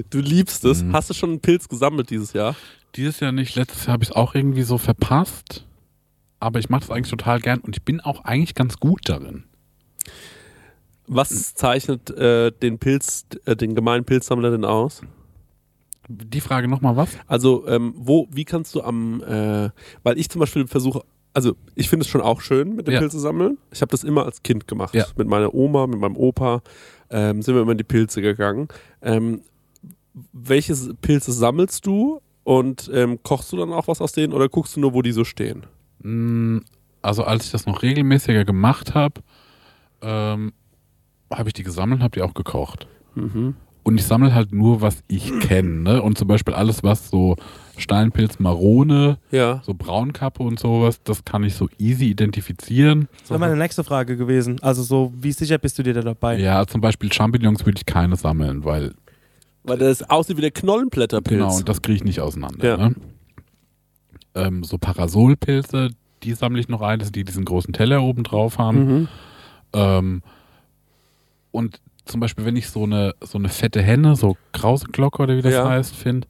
Du 0.10 0.20
liebst 0.20 0.64
es. 0.66 0.84
Mhm. 0.84 0.94
Hast 0.94 1.10
du 1.10 1.14
schon 1.14 1.32
einen 1.32 1.40
Pilz 1.42 1.68
gesammelt 1.68 2.10
dieses 2.10 2.34
Jahr? 2.34 2.56
Dieses 2.96 3.20
Jahr 3.20 3.32
nicht, 3.32 3.56
letztes 3.56 3.86
Jahr 3.86 3.94
habe 3.94 4.04
ich 4.04 4.10
es 4.12 4.16
auch 4.16 4.36
irgendwie 4.36 4.64
so 4.64 4.78
verpasst. 4.78 5.66
Aber 6.40 6.60
ich 6.60 6.70
mache 6.70 6.82
das 6.82 6.92
eigentlich 6.92 7.10
total 7.10 7.40
gern 7.40 7.60
und 7.60 7.76
ich 7.76 7.84
bin 7.84 8.02
auch 8.02 8.24
eigentlich 8.24 8.56
ganz 8.56 8.78
gut 8.78 9.02
darin. 9.06 9.46
Was 11.08 11.54
zeichnet 11.54 12.10
äh, 12.12 12.52
den 12.52 12.80
Pilz, 12.80 13.26
äh, 13.46 13.56
den 13.56 13.76
gemeinen 13.76 14.06
Pilzsammler 14.06 14.52
denn 14.52 14.66
aus? 14.66 15.02
Die 16.08 16.42
Frage 16.42 16.68
nochmal 16.68 16.96
was? 16.96 17.10
Also, 17.28 17.68
ähm, 17.68 17.94
wo, 17.98 18.28
wie 18.32 18.46
kannst 18.46 18.76
du 18.76 18.82
am, 18.82 19.22
äh, 19.24 19.70
weil 20.04 20.18
ich 20.20 20.30
zum 20.30 20.40
Beispiel 20.40 20.68
versuche, 20.68 21.02
also 21.34 21.56
ich 21.76 21.90
finde 21.90 22.06
es 22.06 22.10
schon 22.10 22.22
auch 22.22 22.42
schön 22.42 22.76
mit 22.76 22.88
dem 22.88 22.94
Ja. 22.94 23.00
Pilze 23.00 23.20
sammeln. 23.20 23.58
Ich 23.72 23.82
habe 23.82 23.92
das 23.92 24.04
immer 24.04 24.26
als 24.26 24.42
Kind 24.44 24.68
gemacht. 24.68 24.94
Ja. 24.94 25.06
Mit 25.16 25.28
meiner 25.28 25.54
Oma, 25.54 25.88
mit 25.88 26.00
meinem 26.00 26.16
Opa 26.16 26.62
ähm, 27.10 27.42
sind 27.42 27.56
wir 27.56 27.62
immer 27.62 27.72
in 27.74 27.78
die 27.78 27.84
Pilze 27.84 28.22
gegangen. 28.22 28.68
Ähm, 29.02 29.42
welche 30.32 30.74
Pilze 31.02 31.32
sammelst 31.32 31.86
du 31.86 32.22
und 32.44 32.90
ähm, 32.94 33.20
kochst 33.24 33.52
du 33.52 33.58
dann 33.58 33.74
auch 33.74 33.88
was 33.88 34.02
aus 34.02 34.12
denen 34.14 34.34
oder 34.34 34.50
guckst 34.50 34.76
du 34.76 34.80
nur, 34.80 34.94
wo 34.94 35.02
die 35.02 35.12
so 35.12 35.24
stehen? 35.24 35.66
Mm, 36.00 36.60
Also 37.02 37.24
als 37.24 37.46
ich 37.46 37.52
das 37.52 37.66
noch 37.66 37.82
regelmäßiger 37.82 38.46
gemacht 38.46 38.94
habe, 38.94 39.22
ähm, 40.02 40.54
habe 41.32 41.50
ich 41.50 41.54
die 41.54 41.64
gesammelt 41.64 42.00
und 42.00 42.04
habe 42.04 42.16
die 42.16 42.22
auch 42.22 42.34
gekocht. 42.34 42.88
Mhm. 43.16 43.56
Und 43.88 44.00
ich 44.00 44.06
sammle 44.06 44.34
halt 44.34 44.52
nur, 44.52 44.82
was 44.82 45.04
ich 45.08 45.32
kenne. 45.42 45.70
Ne? 45.84 46.02
Und 46.02 46.18
zum 46.18 46.28
Beispiel 46.28 46.56
alles, 46.56 46.82
was 46.84 47.10
so 47.12 47.36
Steinpilz, 47.78 48.40
Marone, 48.40 49.20
Ja. 49.30 49.62
so 49.64 49.76
Braunkappe 49.76 50.42
und 50.42 50.60
sowas, 50.60 51.02
das 51.04 51.24
kann 51.24 51.44
ich 51.44 51.54
so 51.54 51.70
easy 51.78 52.06
identifizieren. 52.10 53.08
Das 53.22 53.30
wäre 53.30 53.40
meine 53.40 53.56
nächste 53.56 53.84
Frage 53.84 54.18
gewesen. 54.18 54.58
Also 54.64 54.82
so, 54.82 55.14
wie 55.16 55.32
sicher 55.32 55.60
bist 55.60 55.78
du 55.78 55.84
dir 55.84 55.94
da 55.94 56.02
dabei? 56.02 56.40
Ja, 56.40 56.66
zum 56.66 56.82
Beispiel 56.82 57.14
Champignons 57.14 57.64
würde 57.64 57.78
ich 57.78 57.86
keine 57.86 58.16
sammeln, 58.16 58.64
weil 58.66 58.96
Weil 59.64 59.78
das 59.78 60.02
aussieht 60.10 60.38
wie 60.38 60.42
der 60.42 60.52
Knollenblätterpilz. 60.52 61.30
genau, 61.40 61.56
und 61.56 61.70
das 61.70 61.82
kriege 61.84 61.98
ich 61.98 62.04
nicht 62.04 62.22
auseinander. 62.22 62.66
Ja. 62.68 62.78
Ne? 62.78 62.96
Ähm, 64.34 64.64
so 64.64 64.80
Parasolpilze, 64.80 65.90
die 66.24 66.34
sammle 66.34 66.60
ich 66.60 66.70
noch 66.70 66.82
ein, 66.82 66.98
das 66.98 67.10
sind 67.10 67.16
die, 67.18 67.20
die 67.20 67.26
diesen 67.26 67.46
großen 67.46 67.72
Teller 67.74 68.02
oben 68.02 68.24
drauf 68.24 68.58
haben. 68.58 68.86
Mhm. 69.02 69.08
Ähm, 69.74 70.24
und 71.52 71.80
zum 72.06 72.20
Beispiel, 72.20 72.46
wenn 72.46 72.56
ich 72.56 72.70
so 72.70 72.84
eine, 72.84 73.14
so 73.22 73.38
eine 73.38 73.50
fette 73.50 73.82
Henne, 73.82 74.16
so 74.16 74.38
Krauseglocke 74.52 75.22
oder 75.24 75.36
wie 75.38 75.42
das 75.42 75.54
Ja. 75.54 75.68
heißt, 75.68 75.96
finde, 75.96 76.28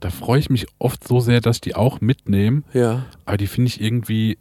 da 0.00 0.10
freue 0.10 0.38
ich 0.38 0.50
mich 0.50 0.66
oft 0.78 1.06
so 1.06 1.20
sehr, 1.20 1.40
dass 1.40 1.56
ich 1.56 1.60
die 1.62 1.74
auch 1.74 2.00
mitnehme. 2.00 2.62
Ja. 2.72 3.06
Aber 3.24 3.36
die 3.36 3.46
finde 3.46 3.68
ich 3.68 3.80
irgendwie, 3.80 4.38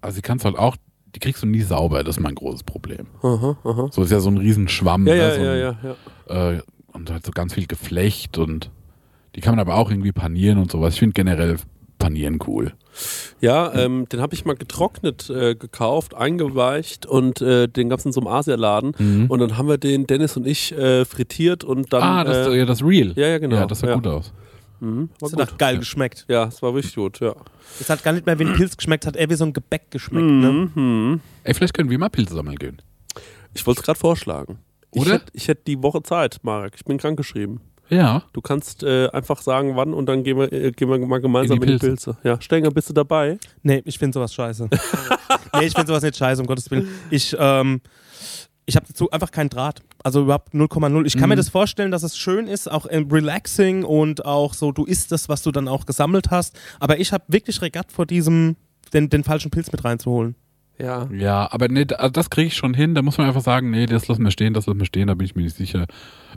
also 0.00 0.16
die 0.16 0.22
kannst 0.22 0.44
du 0.44 0.50
halt 0.50 0.58
auch, 0.58 0.76
die 1.14 1.18
kriegst 1.20 1.42
du 1.42 1.46
nie 1.46 1.62
sauber, 1.62 2.04
das 2.04 2.18
ist 2.18 2.22
mein 2.22 2.34
großes 2.34 2.62
Problem. 2.62 3.06
Aha, 3.22 3.56
aha. 3.64 3.88
So 3.90 4.02
ist 4.02 4.12
ja 4.12 4.20
so 4.20 4.30
ein 4.30 4.36
Riesenschwamm. 4.38 5.06
Ja, 5.06 5.14
ne, 5.14 5.20
ja, 5.20 5.34
so 5.34 5.40
ja, 5.42 5.52
ein, 5.52 5.58
ja, 5.82 5.96
ja. 6.28 6.50
Äh, 6.52 6.62
und 6.92 7.10
halt 7.10 7.24
so 7.26 7.32
ganz 7.32 7.54
viel 7.54 7.66
Geflecht 7.66 8.38
und 8.38 8.70
die 9.34 9.40
kann 9.40 9.52
man 9.52 9.60
aber 9.60 9.76
auch 9.76 9.90
irgendwie 9.90 10.12
panieren 10.12 10.58
und 10.58 10.70
sowas. 10.70 10.94
Ich 10.94 11.00
finde 11.00 11.14
generell 11.14 11.56
panieren 11.98 12.38
cool. 12.46 12.72
Ja, 13.40 13.72
ähm, 13.74 14.08
den 14.08 14.20
habe 14.20 14.34
ich 14.34 14.44
mal 14.44 14.56
getrocknet 14.56 15.30
äh, 15.30 15.54
gekauft, 15.54 16.14
eingeweicht 16.14 17.06
und 17.06 17.40
äh, 17.40 17.68
den 17.68 17.88
gab 17.88 18.00
es 18.00 18.06
in 18.06 18.12
so 18.12 18.20
einem 18.20 18.28
Asialaden. 18.28 18.92
Mhm. 18.98 19.26
Und 19.28 19.38
dann 19.40 19.56
haben 19.56 19.68
wir 19.68 19.78
den, 19.78 20.06
Dennis 20.06 20.36
und 20.36 20.46
ich, 20.46 20.72
äh, 20.76 21.04
frittiert 21.04 21.64
und 21.64 21.92
dann. 21.92 22.02
ah, 22.02 22.24
das, 22.24 22.48
äh, 22.48 22.58
ja, 22.58 22.64
das 22.64 22.82
Real. 22.82 23.12
ja, 23.16 23.28
ja, 23.28 23.38
genau. 23.38 23.56
Ja, 23.56 23.66
das 23.66 23.80
sah 23.80 23.88
ja. 23.88 23.94
gut 23.94 24.06
aus. 24.06 24.32
Mhm, 24.80 25.10
war 25.20 25.30
Das 25.30 25.40
hat 25.40 25.58
geil 25.58 25.74
Ja. 25.74 25.80
geschmeckt. 25.80 26.24
Ja, 26.28 26.44
es 26.44 26.62
war 26.62 26.72
wirklich 26.72 26.94
gut, 26.94 27.18
ja. 27.20 27.34
Es 27.80 27.90
hat 27.90 28.02
gar 28.04 28.12
nicht 28.12 28.26
mehr 28.26 28.38
wie 28.38 28.44
ein 28.44 28.54
Pilz 28.54 28.76
geschmeckt, 28.76 29.06
hat 29.06 29.16
eher 29.16 29.28
wie 29.28 29.34
so 29.34 29.44
ein 29.44 29.52
Gebäck 29.52 29.90
geschmeckt. 29.90 30.24
Ne? 30.24 30.70
Mhm. 30.74 31.20
Ey, 31.42 31.54
vielleicht 31.54 31.74
können 31.74 31.90
wir 31.90 31.98
mal 31.98 32.08
Pilze 32.10 32.34
sammeln 32.34 32.56
gehen. 32.56 32.80
Ich 33.54 33.66
wollte 33.66 33.80
es 33.80 33.84
gerade 33.84 33.98
vorschlagen. 33.98 34.58
Ich 34.92 35.02
Oder? 35.02 35.14
hätte 35.14 35.26
ich 35.32 35.48
hätt 35.48 35.66
die 35.66 35.82
Woche 35.82 36.02
Zeit, 36.02 36.38
Marek. 36.42 36.74
Ich 36.76 36.84
bin 36.84 36.96
krankgeschrieben. 36.98 37.60
Ja. 37.90 38.22
Du 38.32 38.40
kannst 38.40 38.82
äh, 38.82 39.08
einfach 39.10 39.40
sagen, 39.40 39.76
wann 39.76 39.94
und 39.94 40.06
dann 40.06 40.22
gehen 40.22 40.38
wir, 40.38 40.52
äh, 40.52 40.72
gehen 40.72 40.88
wir 40.90 40.98
mal 41.06 41.20
gemeinsam 41.20 41.56
In 41.56 41.62
in 41.62 41.68
die 41.68 41.74
die, 41.78 41.86
Pilze. 41.86 42.16
Ja, 42.22 42.40
Stenger, 42.40 42.70
bist 42.70 42.88
du 42.90 42.92
dabei? 42.92 43.38
Nee, 43.62 43.82
ich 43.84 43.98
finde 43.98 44.14
sowas 44.14 44.34
scheiße. 44.34 44.68
nee, 45.58 45.64
ich 45.66 45.72
finde 45.72 45.86
sowas 45.88 46.02
nicht 46.02 46.16
scheiße, 46.16 46.40
um 46.40 46.46
Gottes 46.46 46.70
Willen. 46.70 46.88
Ich, 47.10 47.34
ähm, 47.38 47.80
ich 48.66 48.76
habe 48.76 48.86
dazu 48.86 49.10
einfach 49.10 49.30
keinen 49.30 49.48
Draht. 49.48 49.82
Also 50.04 50.22
überhaupt 50.22 50.52
0,0. 50.54 51.06
Ich 51.06 51.14
kann 51.14 51.22
Mhm. 51.24 51.28
mir 51.30 51.36
das 51.36 51.48
vorstellen, 51.48 51.90
dass 51.90 52.02
es 52.02 52.16
schön 52.18 52.46
ist, 52.46 52.70
auch 52.70 52.84
relaxing 52.86 53.84
und 53.84 54.24
auch 54.26 54.52
so, 54.54 54.72
du 54.72 54.84
isst 54.84 55.10
das, 55.10 55.28
was 55.28 55.42
du 55.42 55.50
dann 55.50 55.68
auch 55.68 55.86
gesammelt 55.86 56.30
hast. 56.30 56.58
Aber 56.80 56.98
ich 57.00 57.12
habe 57.12 57.24
wirklich 57.28 57.62
Regatt 57.62 57.90
vor 57.90 58.04
diesem, 58.06 58.56
den, 58.92 59.08
den 59.08 59.24
falschen 59.24 59.50
Pilz 59.50 59.72
mit 59.72 59.84
reinzuholen. 59.84 60.34
Ja. 60.78 61.08
Ja, 61.12 61.48
aber 61.50 61.66
nee, 61.68 61.84
da- 61.84 62.08
das 62.08 62.30
kriege 62.30 62.46
ich 62.48 62.54
schon 62.56 62.72
hin. 62.72 62.94
Da 62.94 63.02
muss 63.02 63.18
man 63.18 63.26
einfach 63.26 63.40
sagen, 63.42 63.70
nee, 63.70 63.86
das 63.86 64.06
lassen 64.06 64.22
wir 64.24 64.30
stehen, 64.30 64.54
das 64.54 64.66
lassen 64.66 64.78
wir 64.78 64.86
stehen, 64.86 65.08
da 65.08 65.14
bin 65.14 65.24
ich 65.24 65.34
mir 65.34 65.42
nicht 65.42 65.56
sicher. 65.56 65.86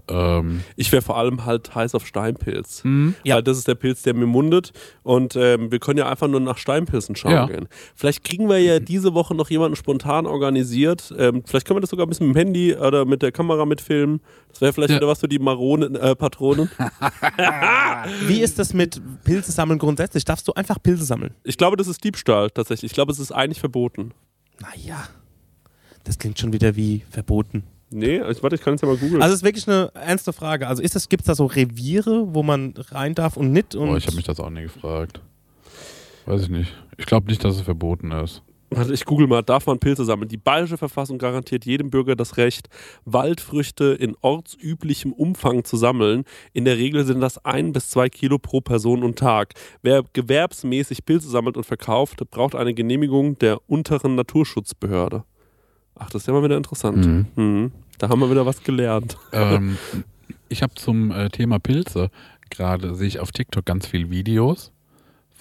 Ähm, 0.08 0.62
Ich 0.76 0.92
wäre 0.92 1.02
vor 1.04 1.18
allem 1.18 1.46
halt 1.46 1.76
heiß 1.76 1.94
auf 1.96 2.08
Steinpilz. 2.08 2.84
hm, 2.84 3.14
Ja. 3.24 3.36
Weil 3.36 3.44
das 3.44 3.58
ist 3.60 3.68
der 3.68 3.76
Pilz, 3.76 4.02
der 4.02 4.14
mir 4.16 4.26
mundet. 4.26 4.72
Und 5.04 5.36
ähm, 5.36 5.72
wir 5.72 5.78
können 5.80 6.00
ja 6.00 6.10
einfach 6.10 6.28
nur 6.28 6.40
nach 6.40 6.58
Steinpilzen 6.58 7.16
schauen 7.16 7.32
Ja. 7.34 7.46
gehen. 7.46 7.68
Vielleicht 7.96 8.24
kriegen 8.24 8.50
wir 8.50 8.58
ja 8.60 8.80
diese 8.80 9.14
Woche 9.14 9.36
noch 9.36 9.50
jemanden 9.52 9.76
spontan 9.76 10.26
organisiert. 10.26 11.14
Ähm, 11.18 11.44
vielleicht 11.46 11.68
können 11.68 11.78
wir 11.78 11.82
das 11.82 11.92
sogar 11.92 12.06
ein 12.06 12.10
bisschen 12.10 12.28
mit 12.28 12.36
dem 12.36 12.40
Handy 12.40 12.74
oder 12.76 13.06
mit 13.06 13.22
der 13.22 13.32
Kamera 13.32 13.66
mitfilmen. 13.66 14.22
Das 14.50 14.62
wäre 14.62 14.74
vielleicht 14.74 14.92
Ja. 14.92 14.96
wieder 14.98 15.08
was 15.08 15.20
für 15.20 15.28
die 15.28 15.40
Maronen, 15.40 15.96
äh, 15.96 16.16
Patronen. 16.16 16.70
Wie 18.28 18.42
ist 18.42 18.60
das 18.60 18.74
mit 18.74 19.02
Pilze 19.24 19.52
sammeln 19.52 19.80
grundsätzlich? 19.80 20.26
Darfst 20.26 20.48
du 20.48 20.54
einfach 20.54 20.82
Pilze 20.82 21.04
sammeln? 21.06 21.34
ich 21.44 21.58
glaube, 21.58 21.78
das 21.78 21.88
ist 21.88 22.04
Diebstahl 22.04 22.50
tatsächlich. 22.50 22.92
Ich 22.92 22.96
glaube, 22.96 23.12
es 23.12 23.20
ist 23.20 23.32
eigentlich 23.32 23.60
verboten. 23.60 24.14
Naja, 24.60 25.08
das 26.04 26.20
klingt 26.20 26.40
schon 26.40 26.54
wieder 26.54 26.76
wie 26.76 27.04
verboten. 27.10 27.64
Nee, 27.94 28.22
ich, 28.30 28.42
warte, 28.42 28.56
ich 28.56 28.62
kann 28.62 28.76
es 28.76 28.82
ja 28.82 28.88
mal 28.88 28.96
googeln. 28.98 29.22
Also 29.22 29.34
es 29.34 29.40
ist 29.42 29.46
wirklich 29.46 29.68
eine 29.68 29.92
ernste 29.94 30.32
Frage. 30.32 30.68
Also 30.68 30.82
ist 30.82 31.10
gibt 31.10 31.24
es 31.24 31.28
da 31.28 31.36
so 31.36 31.46
Reviere, 31.46 32.34
wo 32.34 32.42
man 32.42 32.74
rein 32.78 33.16
darf 33.16 33.36
und 33.36 33.52
nicht? 33.52 33.76
Und 33.76 33.90
boah, 33.90 33.98
ich 33.98 34.08
habe 34.08 34.16
mich 34.16 34.26
das 34.26 34.40
auch 34.40 34.50
nie 34.50 34.64
gefragt. 34.64 35.20
Weiß 36.26 36.44
ich 36.44 36.50
nicht. 36.50 36.74
Ich 36.98 37.06
glaube 37.06 37.28
nicht, 37.28 37.44
dass 37.44 37.56
es 37.56 37.62
verboten 37.62 38.12
ist. 38.12 38.42
Warte, 38.74 38.94
ich 38.94 39.04
google 39.04 39.28
mal, 39.28 39.42
darf 39.44 39.68
man 39.68 39.80
Pilze 39.80 40.06
sammeln? 40.06 40.30
Die 40.30 40.38
bayerische 40.38 40.78
Verfassung 40.78 41.18
garantiert 41.18 41.66
jedem 41.66 41.90
Bürger 41.90 42.16
das 42.16 42.38
Recht, 42.38 42.70
Waldfrüchte 43.04 43.86
in 44.00 44.16
ortsüblichem 44.22 45.12
Umfang 45.12 45.66
zu 45.66 45.76
sammeln. 45.76 46.24
In 46.54 46.64
der 46.64 46.78
Regel 46.78 47.06
sind 47.06 47.20
das 47.20 47.44
ein 47.44 47.74
bis 47.74 47.90
zwei 47.90 48.08
Kilo 48.08 48.40
pro 48.40 48.62
Person 48.62 49.04
und 49.04 49.20
Tag. 49.20 49.56
Wer 49.82 50.04
gewerbsmäßig 50.14 51.06
Pilze 51.06 51.30
sammelt 51.30 51.58
und 51.58 51.66
verkauft, 51.66 52.24
braucht 52.32 52.56
eine 52.56 52.74
Genehmigung 52.74 53.38
der 53.40 53.60
unteren 53.68 54.16
Naturschutzbehörde. 54.16 55.26
Ach, 55.96 56.10
das 56.10 56.22
ist 56.24 56.28
ja 56.28 56.34
mal 56.34 56.44
wieder 56.44 56.58
interessant. 56.58 57.06
Mhm. 57.06 57.26
Mhm. 57.36 57.72
Da 57.98 58.08
haben 58.08 58.22
wir 58.22 58.32
wieder 58.32 58.46
was 58.46 58.64
gelernt. 58.64 59.18
ähm, 59.34 59.78
ich 60.50 60.64
habe 60.64 60.74
zum 60.76 61.12
äh, 61.12 61.30
Thema 61.30 61.60
Pilze 61.60 62.10
gerade 62.52 62.96
sehe 62.96 63.08
ich 63.08 63.20
auf 63.20 63.32
TikTok 63.32 63.66
ganz 63.66 63.88
viele 63.88 64.10
Videos 64.12 64.72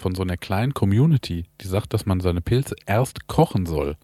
von 0.01 0.15
so 0.15 0.23
einer 0.23 0.37
kleinen 0.37 0.73
Community, 0.75 1.45
die 1.61 1.67
sagt, 1.67 1.93
dass 1.93 2.07
man 2.07 2.21
seine 2.21 2.41
Pilze 2.41 2.75
erst 2.87 3.27
kochen 3.29 3.67
soll, 3.67 3.97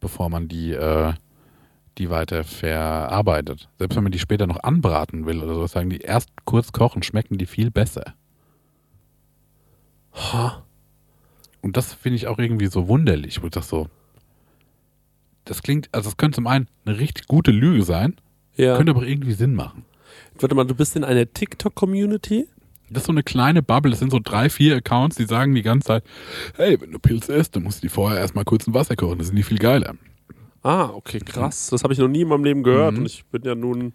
bevor 0.00 0.28
man 0.28 0.48
die, 0.48 0.72
äh, 0.72 1.12
die 1.98 2.10
weiter 2.10 2.42
verarbeitet. 2.44 3.68
Selbst 3.78 3.94
wenn 3.96 4.02
man 4.02 4.12
die 4.12 4.18
später 4.18 4.46
noch 4.46 4.62
anbraten 4.62 5.24
will 5.26 5.40
oder 5.42 5.54
so, 5.54 5.66
sagen 5.66 5.90
die 5.90 5.98
erst 6.00 6.30
kurz 6.44 6.72
kochen, 6.72 7.02
schmecken 7.02 7.38
die 7.38 7.46
viel 7.46 7.70
besser. 7.70 8.14
Ha. 10.14 10.64
Und 11.60 11.76
das 11.76 11.94
finde 11.94 12.16
ich 12.16 12.26
auch 12.26 12.38
irgendwie 12.38 12.66
so 12.66 12.88
wunderlich, 12.88 13.40
wo 13.42 13.46
ich 13.46 13.52
das 13.52 13.68
so. 13.68 13.88
Das 15.44 15.62
klingt, 15.62 15.88
also 15.92 16.08
es 16.08 16.16
könnte 16.16 16.36
zum 16.36 16.46
einen 16.46 16.68
eine 16.84 16.98
richtig 16.98 17.26
gute 17.28 17.50
Lüge 17.50 17.84
sein, 17.84 18.16
Ja. 18.56 18.76
könnte 18.76 18.90
aber 18.90 19.04
irgendwie 19.04 19.32
Sinn 19.32 19.54
machen. 19.54 19.84
Warte 20.38 20.54
mal, 20.54 20.64
du 20.66 20.74
bist 20.74 20.96
in 20.96 21.04
einer 21.04 21.32
TikTok-Community? 21.32 22.48
Das 22.92 23.02
ist 23.02 23.06
so 23.06 23.12
eine 23.12 23.22
kleine 23.22 23.62
Bubble, 23.62 23.90
das 23.90 23.98
sind 24.00 24.10
so 24.12 24.20
drei, 24.22 24.48
vier 24.50 24.76
Accounts, 24.76 25.16
die 25.16 25.24
sagen 25.24 25.54
die 25.54 25.62
ganze 25.62 25.86
Zeit, 25.86 26.04
hey, 26.56 26.80
wenn 26.80 26.92
du 26.92 26.98
Pilze 26.98 27.32
isst, 27.34 27.56
dann 27.56 27.62
musst 27.62 27.78
du 27.82 27.86
die 27.86 27.92
vorher 27.92 28.20
erstmal 28.20 28.44
kurz 28.44 28.66
in 28.66 28.74
Wasser 28.74 28.96
kochen, 28.96 29.18
dann 29.18 29.26
sind 29.26 29.36
die 29.36 29.42
viel 29.42 29.58
geiler. 29.58 29.94
Ah, 30.62 30.90
okay, 30.94 31.18
krass. 31.18 31.68
Das 31.70 31.82
habe 31.82 31.92
ich 31.92 31.98
noch 31.98 32.08
nie 32.08 32.20
in 32.22 32.28
meinem 32.28 32.44
Leben 32.44 32.62
gehört 32.62 32.92
Mhm. 32.94 32.98
und 33.00 33.06
ich 33.06 33.24
bin 33.26 33.42
ja 33.42 33.54
nun, 33.54 33.92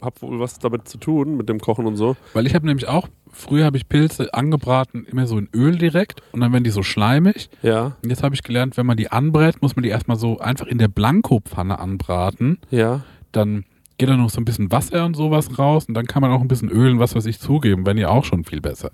hab 0.00 0.20
wohl 0.22 0.38
was 0.38 0.58
damit 0.58 0.86
zu 0.88 0.98
tun, 0.98 1.36
mit 1.36 1.48
dem 1.48 1.58
Kochen 1.58 1.86
und 1.86 1.96
so. 1.96 2.16
Weil 2.34 2.46
ich 2.46 2.54
habe 2.54 2.66
nämlich 2.66 2.86
auch, 2.86 3.08
früher 3.32 3.64
habe 3.64 3.76
ich 3.78 3.88
Pilze 3.88 4.32
angebraten, 4.34 5.04
immer 5.06 5.26
so 5.26 5.38
in 5.38 5.48
Öl 5.54 5.76
direkt 5.78 6.20
und 6.32 6.40
dann 6.40 6.52
werden 6.52 6.64
die 6.64 6.70
so 6.70 6.82
schleimig. 6.82 7.48
Ja, 7.62 7.96
Und 8.02 8.10
jetzt 8.10 8.22
habe 8.22 8.34
ich 8.34 8.42
gelernt, 8.42 8.76
wenn 8.76 8.86
man 8.86 8.96
die 8.98 9.10
anbrät, 9.10 9.62
muss 9.62 9.74
man 9.74 9.82
die 9.82 9.88
erstmal 9.88 10.16
so 10.18 10.38
einfach 10.38 10.66
in 10.66 10.78
der 10.78 10.88
Blankopfanne 10.88 11.78
anbraten. 11.78 12.58
ja. 12.70 13.02
Dann 13.32 13.64
geht 13.98 14.08
da 14.08 14.16
noch 14.16 14.30
so 14.30 14.40
ein 14.40 14.44
bisschen 14.44 14.70
Wasser 14.72 15.04
und 15.04 15.14
sowas 15.14 15.58
raus 15.58 15.86
und 15.86 15.94
dann 15.94 16.06
kann 16.06 16.20
man 16.22 16.30
auch 16.32 16.40
ein 16.40 16.48
bisschen 16.48 16.68
Öl 16.70 16.90
und 16.92 16.98
was 16.98 17.14
weiß 17.14 17.26
ich 17.26 17.38
zugeben, 17.40 17.86
wenn 17.86 17.96
die 17.96 18.06
auch 18.06 18.24
schon 18.24 18.44
viel 18.44 18.60
besser. 18.60 18.90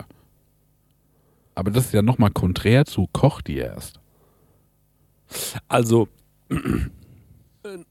Aber 1.55 1.71
das 1.71 1.87
ist 1.87 1.93
ja 1.95 2.03
nochmal 2.03 2.31
konträr 2.31 2.85
zu 2.85 3.09
koch 3.13 3.43
die 3.43 3.57
erst. 3.57 4.01
Also, 5.69 6.09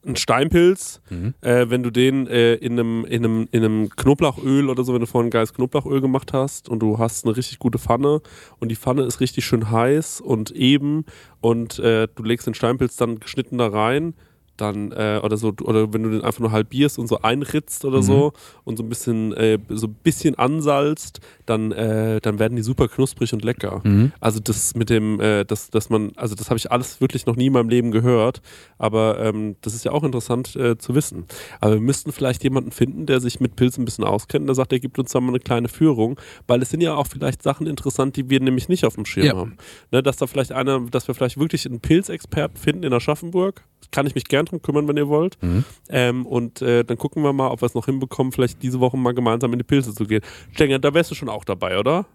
ein 0.05 0.15
Steinpilz, 0.15 1.01
Mhm. 1.09 1.33
äh, 1.41 1.69
wenn 1.69 1.81
du 1.83 1.91
den 1.91 2.27
äh, 2.27 2.55
in, 2.55 2.73
einem, 2.73 3.05
in, 3.05 3.23
einem, 3.25 3.47
in 3.51 3.63
einem 3.63 3.89
Knoblauchöl 3.89 4.69
oder 4.69 4.83
so, 4.83 4.93
wenn 4.93 4.99
du 4.99 5.07
vorhin 5.07 5.31
geiles 5.31 5.53
Knoblauchöl 5.53 6.01
gemacht 6.01 6.33
hast 6.33 6.67
und 6.69 6.79
du 6.79 6.97
hast 6.99 7.25
eine 7.25 7.37
richtig 7.37 7.57
gute 7.59 7.79
Pfanne 7.79 8.21
und 8.59 8.69
die 8.69 8.75
Pfanne 8.75 9.03
ist 9.03 9.19
richtig 9.21 9.45
schön 9.45 9.71
heiß 9.71 10.19
und 10.21 10.51
eben 10.51 11.05
und 11.39 11.79
äh, 11.79 12.07
du 12.13 12.23
legst 12.23 12.47
den 12.47 12.53
Steinpilz 12.53 12.97
dann 12.97 13.19
geschnitten 13.19 13.57
da 13.57 13.67
rein, 13.67 14.13
dann, 14.57 14.91
äh, 14.91 15.19
oder 15.23 15.37
so, 15.37 15.53
oder 15.63 15.91
wenn 15.93 16.03
du 16.03 16.09
den 16.09 16.21
einfach 16.21 16.39
nur 16.39 16.51
halbierst 16.51 16.99
und 16.99 17.07
so 17.07 17.19
einritzt 17.21 17.83
oder 17.85 17.99
Mhm. 17.99 18.03
so 18.03 18.33
und 18.63 18.77
so 18.77 18.83
ein 18.83 18.89
bisschen, 18.89 19.33
äh, 19.33 19.57
so 19.69 19.87
ein 19.87 19.93
bisschen 20.03 20.35
ansalzt, 20.35 21.19
dann, 21.51 21.71
äh, 21.73 22.21
dann 22.21 22.39
werden 22.39 22.55
die 22.55 22.61
super 22.63 22.87
knusprig 22.87 23.33
und 23.33 23.43
lecker. 23.43 23.81
Mhm. 23.83 24.11
Also 24.19 24.39
das 24.39 24.73
mit 24.75 24.89
dem, 24.89 25.19
äh, 25.19 25.43
dass, 25.45 25.69
dass 25.69 25.89
man, 25.89 26.13
also 26.15 26.33
das 26.33 26.49
habe 26.49 26.57
ich 26.57 26.71
alles 26.71 27.01
wirklich 27.01 27.25
noch 27.25 27.35
nie 27.35 27.47
in 27.47 27.53
meinem 27.53 27.69
Leben 27.69 27.91
gehört, 27.91 28.41
aber 28.77 29.19
ähm, 29.19 29.55
das 29.61 29.73
ist 29.75 29.85
ja 29.85 29.91
auch 29.91 30.03
interessant 30.03 30.55
äh, 30.55 30.77
zu 30.77 30.95
wissen. 30.95 31.25
Aber 31.59 31.73
wir 31.73 31.81
müssten 31.81 32.11
vielleicht 32.11 32.43
jemanden 32.43 32.71
finden, 32.71 33.05
der 33.05 33.19
sich 33.19 33.39
mit 33.39 33.55
Pilzen 33.55 33.81
ein 33.81 33.85
bisschen 33.85 34.03
auskennt, 34.05 34.47
der 34.47 34.55
sagt, 34.55 34.71
er 34.73 34.79
gibt 34.79 34.97
uns 34.97 35.11
da 35.11 35.19
mal 35.19 35.29
eine 35.29 35.39
kleine 35.39 35.67
Führung, 35.67 36.19
weil 36.47 36.61
es 36.61 36.69
sind 36.69 36.81
ja 36.81 36.95
auch 36.95 37.07
vielleicht 37.07 37.43
Sachen 37.43 37.67
interessant, 37.67 38.15
die 38.15 38.29
wir 38.29 38.39
nämlich 38.39 38.69
nicht 38.69 38.85
auf 38.85 38.95
dem 38.95 39.05
Schirm 39.05 39.25
Ja. 39.25 39.35
haben. 39.35 39.57
Ne, 39.91 40.01
dass 40.01 40.17
da 40.17 40.27
vielleicht 40.27 40.53
einer, 40.53 40.79
dass 40.89 41.07
wir 41.07 41.15
vielleicht 41.15 41.37
wirklich 41.37 41.65
einen 41.65 41.79
Pilzexperten 41.81 42.57
finden 42.57 42.83
in 42.83 42.93
Aschaffenburg, 42.93 43.63
kann 43.91 44.07
ich 44.07 44.15
mich 44.15 44.25
gern 44.25 44.45
drum 44.45 44.61
kümmern, 44.61 44.87
wenn 44.87 44.95
ihr 44.95 45.09
wollt. 45.09 45.37
Mhm. 45.43 45.65
Ähm, 45.89 46.25
und 46.25 46.61
äh, 46.61 46.83
dann 46.85 46.97
gucken 46.97 47.23
wir 47.23 47.33
mal, 47.33 47.49
ob 47.49 47.61
wir 47.61 47.65
es 47.65 47.73
noch 47.73 47.85
hinbekommen, 47.87 48.31
vielleicht 48.31 48.63
diese 48.63 48.79
Woche 48.79 48.95
mal 48.95 49.13
gemeinsam 49.13 49.51
in 49.51 49.59
die 49.59 49.65
Pilze 49.65 49.93
zu 49.93 50.05
gehen. 50.05 50.21
Stenger, 50.53 50.79
da 50.79 50.93
wärst 50.93 51.11
du 51.11 51.15
schon 51.15 51.27
auch 51.29 51.40
dabei, 51.45 51.77
oder? 51.79 52.05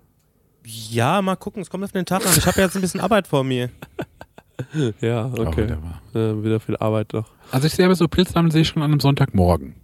Ja, 0.64 1.22
mal 1.22 1.36
gucken, 1.36 1.62
es 1.62 1.70
kommt 1.70 1.84
auf 1.84 1.92
den 1.92 2.06
Tag 2.06 2.26
an. 2.26 2.32
Ich 2.36 2.46
habe 2.46 2.60
jetzt 2.60 2.74
ein 2.74 2.80
bisschen 2.80 3.00
Arbeit 3.00 3.26
vor 3.26 3.44
mir. 3.44 3.70
Ja, 5.02 5.26
Auch 5.26 5.38
okay. 5.38 5.64
wieder. 5.64 5.78
Äh, 6.14 6.42
wieder 6.42 6.60
viel 6.60 6.78
Arbeit 6.78 7.12
doch. 7.12 7.30
Also 7.50 7.66
ich 7.66 7.74
sehe 7.74 7.84
aber 7.84 7.94
so 7.94 8.08
Pilzsammeln 8.08 8.50
sehe 8.50 8.62
ich 8.62 8.68
schon 8.68 8.82
an 8.82 8.90
einem 8.90 9.00
Sonntagmorgen. 9.00 9.74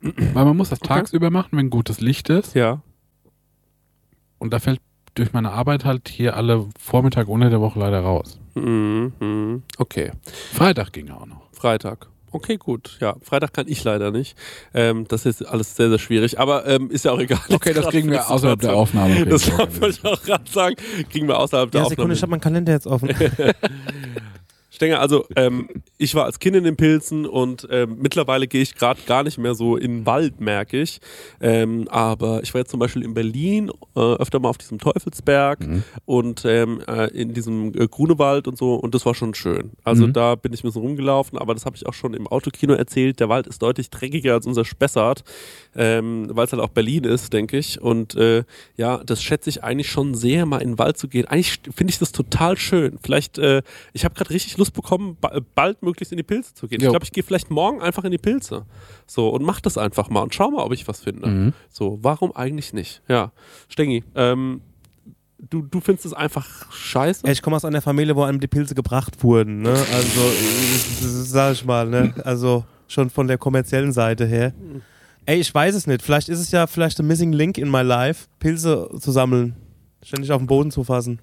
Weil 0.00 0.44
man 0.44 0.56
muss 0.56 0.70
das 0.70 0.78
tagsüber 0.78 1.30
machen, 1.30 1.58
wenn 1.58 1.68
gutes 1.68 2.00
Licht 2.00 2.30
ist. 2.30 2.54
Ja. 2.54 2.80
Und 4.38 4.52
da 4.52 4.60
fällt 4.60 4.80
durch 5.14 5.32
meine 5.32 5.50
Arbeit 5.50 5.84
halt 5.84 6.08
hier 6.08 6.36
alle 6.36 6.66
Vormittag 6.78 7.26
unter 7.26 7.50
der 7.50 7.60
Woche 7.60 7.80
leider 7.80 8.00
raus. 8.00 8.38
Mhm, 8.54 9.12
mhm. 9.18 9.62
Okay. 9.78 10.12
Freitag 10.52 10.92
ging 10.92 11.10
auch 11.10 11.26
noch. 11.26 11.50
Freitag. 11.52 12.08
Okay, 12.30 12.56
gut. 12.56 12.98
Ja, 13.00 13.16
Freitag 13.22 13.52
kann 13.54 13.66
ich 13.68 13.82
leider 13.84 14.10
nicht. 14.10 14.36
Ähm, 14.74 15.06
das 15.08 15.24
ist 15.26 15.42
alles 15.42 15.74
sehr, 15.76 15.88
sehr 15.88 15.98
schwierig. 15.98 16.38
Aber 16.38 16.66
ähm, 16.66 16.90
ist 16.90 17.04
ja 17.04 17.12
auch 17.12 17.20
egal. 17.20 17.38
Okay, 17.50 17.72
das 17.72 17.86
kriegen 17.88 18.10
wir 18.10 18.30
außerhalb 18.30 18.60
der 18.60 18.74
Aufnahme. 18.74 19.24
Das 19.26 19.50
wollte 19.58 19.88
ich 19.88 20.04
auch 20.04 20.22
gerade 20.22 20.50
sagen. 20.50 20.76
Kriegen 21.10 21.26
wir 21.28 21.38
außerhalb 21.38 21.70
der 21.70 21.82
Ja, 21.82 21.88
Sekunde, 21.88 22.14
ich 22.14 22.18
Aufnahme. 22.18 22.22
habe 22.22 22.30
meinen 22.30 22.40
Kalender 22.40 22.72
jetzt 22.72 22.86
offen. 22.86 23.08
Stenger, 24.70 25.00
also 25.00 25.24
ähm, 25.34 25.68
ich 25.96 26.14
war 26.14 26.24
als 26.26 26.38
Kind 26.40 26.54
in 26.54 26.64
den 26.64 26.76
Pilzen 26.76 27.24
und 27.24 27.66
ähm, 27.70 27.96
mittlerweile 28.00 28.46
gehe 28.46 28.60
ich 28.60 28.74
gerade 28.74 29.00
gar 29.06 29.22
nicht 29.22 29.38
mehr 29.38 29.54
so 29.54 29.76
in 29.78 29.98
den 29.98 30.06
Wald, 30.06 30.40
merke 30.42 30.80
ich. 30.82 31.00
Ähm, 31.40 31.88
aber 31.88 32.42
ich 32.42 32.52
war 32.52 32.60
jetzt 32.60 32.70
zum 32.70 32.78
Beispiel 32.78 33.02
in 33.02 33.14
Berlin 33.14 33.70
äh, 33.96 34.00
öfter 34.00 34.40
mal 34.40 34.50
auf 34.50 34.58
diesem 34.58 34.78
Teufelsberg 34.78 35.60
Mhm. 35.66 35.82
und 36.04 36.44
ähm, 36.44 36.82
äh, 36.86 37.06
in 37.18 37.32
diesem 37.32 37.68
äh, 37.74 37.88
Grunewald 37.88 38.46
und 38.46 38.58
so 38.58 38.74
und 38.74 38.94
das 38.94 39.06
war 39.06 39.14
schon 39.14 39.32
schön. 39.34 39.70
Also 39.84 40.06
Mhm. 40.06 40.12
da 40.12 40.34
bin 40.34 40.52
ich 40.52 40.62
ein 40.62 40.68
bisschen 40.68 40.82
rumgelaufen, 40.82 41.38
aber 41.38 41.54
das 41.54 41.64
habe 41.64 41.74
ich 41.76 41.86
auch 41.86 41.94
schon 41.94 42.12
im 42.12 42.26
Autokino 42.26 42.74
erzählt. 42.74 43.20
Der 43.20 43.30
Wald 43.30 43.46
ist 43.46 43.62
deutlich 43.62 43.88
dreckiger 43.88 44.34
als 44.34 44.46
unser 44.46 44.66
Spessart, 44.66 45.24
ähm, 45.74 46.28
weil 46.32 46.44
es 46.44 46.52
halt 46.52 46.62
auch 46.62 46.68
Berlin 46.68 47.04
ist, 47.04 47.32
denke 47.32 47.56
ich. 47.56 47.80
Und 47.80 48.14
äh, 48.16 48.44
ja, 48.76 48.98
das 49.04 49.22
schätze 49.22 49.48
ich 49.48 49.64
eigentlich 49.64 49.88
schon 49.90 50.14
sehr, 50.14 50.44
mal 50.46 50.58
in 50.58 50.72
den 50.72 50.78
Wald 50.78 50.98
zu 50.98 51.08
gehen. 51.08 51.26
Eigentlich 51.26 51.58
finde 51.74 51.90
ich 51.90 51.98
das 51.98 52.12
total 52.12 52.58
schön. 52.58 52.98
Vielleicht, 53.02 53.38
äh, 53.38 53.62
ich 53.94 54.04
habe 54.04 54.14
gerade 54.14 54.30
richtig 54.30 54.57
Lust 54.58 54.74
bekommen, 54.74 55.16
ba 55.20 55.40
bald 55.54 55.82
möglichst 55.82 56.12
in 56.12 56.16
die 56.18 56.22
Pilze 56.22 56.52
zu 56.54 56.68
gehen. 56.68 56.80
Ich 56.80 56.84
Jo. 56.84 56.90
glaube, 56.90 57.04
ich 57.04 57.12
gehe 57.12 57.22
vielleicht 57.22 57.50
morgen 57.50 57.80
einfach 57.80 58.04
in 58.04 58.10
die 58.10 58.18
Pilze. 58.18 58.66
So, 59.06 59.28
und 59.28 59.42
mach 59.44 59.60
das 59.60 59.78
einfach 59.78 60.10
mal 60.10 60.20
und 60.22 60.34
schau 60.34 60.50
mal, 60.50 60.62
ob 60.62 60.72
ich 60.72 60.86
was 60.88 61.00
finde. 61.00 61.28
Mhm. 61.28 61.52
So, 61.70 61.98
warum 62.02 62.34
eigentlich 62.34 62.72
nicht? 62.72 63.02
Ja. 63.08 63.32
Stengi, 63.68 64.04
ähm, 64.14 64.60
du, 65.38 65.62
du 65.62 65.80
findest 65.80 66.06
es 66.06 66.12
einfach 66.12 66.70
scheiße? 66.72 67.30
Ich 67.30 67.40
komme 67.42 67.56
aus 67.56 67.64
einer 67.64 67.80
Familie, 67.80 68.16
wo 68.16 68.22
einem 68.22 68.40
die 68.40 68.48
Pilze 68.48 68.74
gebracht 68.74 69.22
wurden. 69.22 69.62
Ne? 69.62 69.70
Also, 69.70 70.20
äh, 70.20 70.74
sag 71.00 71.52
ich 71.52 71.64
mal, 71.64 71.88
ne? 71.88 72.12
also 72.24 72.64
schon 72.88 73.10
von 73.10 73.28
der 73.28 73.38
kommerziellen 73.38 73.92
Seite 73.92 74.26
her. 74.26 74.52
Ey, 75.26 75.38
ich 75.38 75.54
weiß 75.54 75.74
es 75.74 75.86
nicht. 75.86 76.02
Vielleicht 76.02 76.28
ist 76.30 76.40
es 76.40 76.50
ja 76.50 76.66
vielleicht 76.66 76.98
ein 77.00 77.06
Missing 77.06 77.32
Link 77.32 77.58
in 77.58 77.70
my 77.70 77.82
life, 77.82 78.26
Pilze 78.38 78.88
zu 78.98 79.12
sammeln. 79.12 79.56
Ständig 80.02 80.32
auf 80.32 80.38
den 80.38 80.46
Boden 80.46 80.70
zu 80.70 80.84
fassen. 80.84 81.20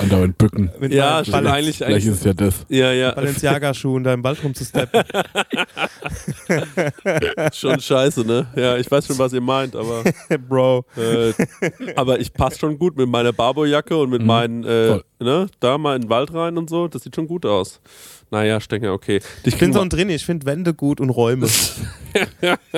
Andauernd 0.00 0.38
bücken. 0.38 0.70
Mit 0.80 0.92
ja, 0.92 1.22
Balen- 1.22 1.46
eigentlich. 1.46 1.76
Vielleicht 1.78 1.90
eigentlich 1.92 2.06
ist 2.06 2.18
es 2.18 2.24
ja 2.24 2.32
das. 2.32 2.54
ja, 2.68 2.92
ja, 2.92 3.12
Balenciaga-Schuhen 3.12 4.04
da 4.04 4.14
im 4.14 4.24
Wald 4.24 4.42
rumzusteppen. 4.42 5.02
schon 7.52 7.80
scheiße, 7.80 8.24
ne? 8.26 8.46
Ja, 8.56 8.76
ich 8.76 8.90
weiß 8.90 9.06
schon, 9.06 9.18
was 9.18 9.32
ihr 9.32 9.40
meint, 9.40 9.76
aber, 9.76 10.02
Bro. 10.48 10.84
äh, 10.96 11.32
aber 11.96 12.18
ich 12.20 12.32
passe 12.32 12.58
schon 12.58 12.78
gut 12.78 12.96
mit 12.96 13.08
meiner 13.08 13.32
Barbo-Jacke 13.32 13.96
und 13.96 14.10
mit 14.10 14.20
Mhm. 14.22 14.26
meinen, 14.26 14.64
äh, 14.64 14.98
ne, 15.20 15.46
da 15.60 15.78
mal 15.78 15.96
in 15.96 16.02
den 16.02 16.10
Wald 16.10 16.32
rein 16.34 16.58
und 16.58 16.68
so. 16.68 16.88
Das 16.88 17.02
sieht 17.02 17.14
schon 17.14 17.28
gut 17.28 17.46
aus. 17.46 17.80
Naja, 18.32 18.60
Stenger, 18.60 18.92
okay. 18.92 19.20
Dich 19.44 19.54
Ich 19.54 19.60
bin 19.60 19.72
so 19.72 19.80
ein 19.80 19.88
drin, 19.88 20.08
ich 20.10 20.24
finde 20.24 20.46
Wände 20.46 20.72
gut 20.74 21.00
und 21.00 21.10
Räume. 21.10 21.48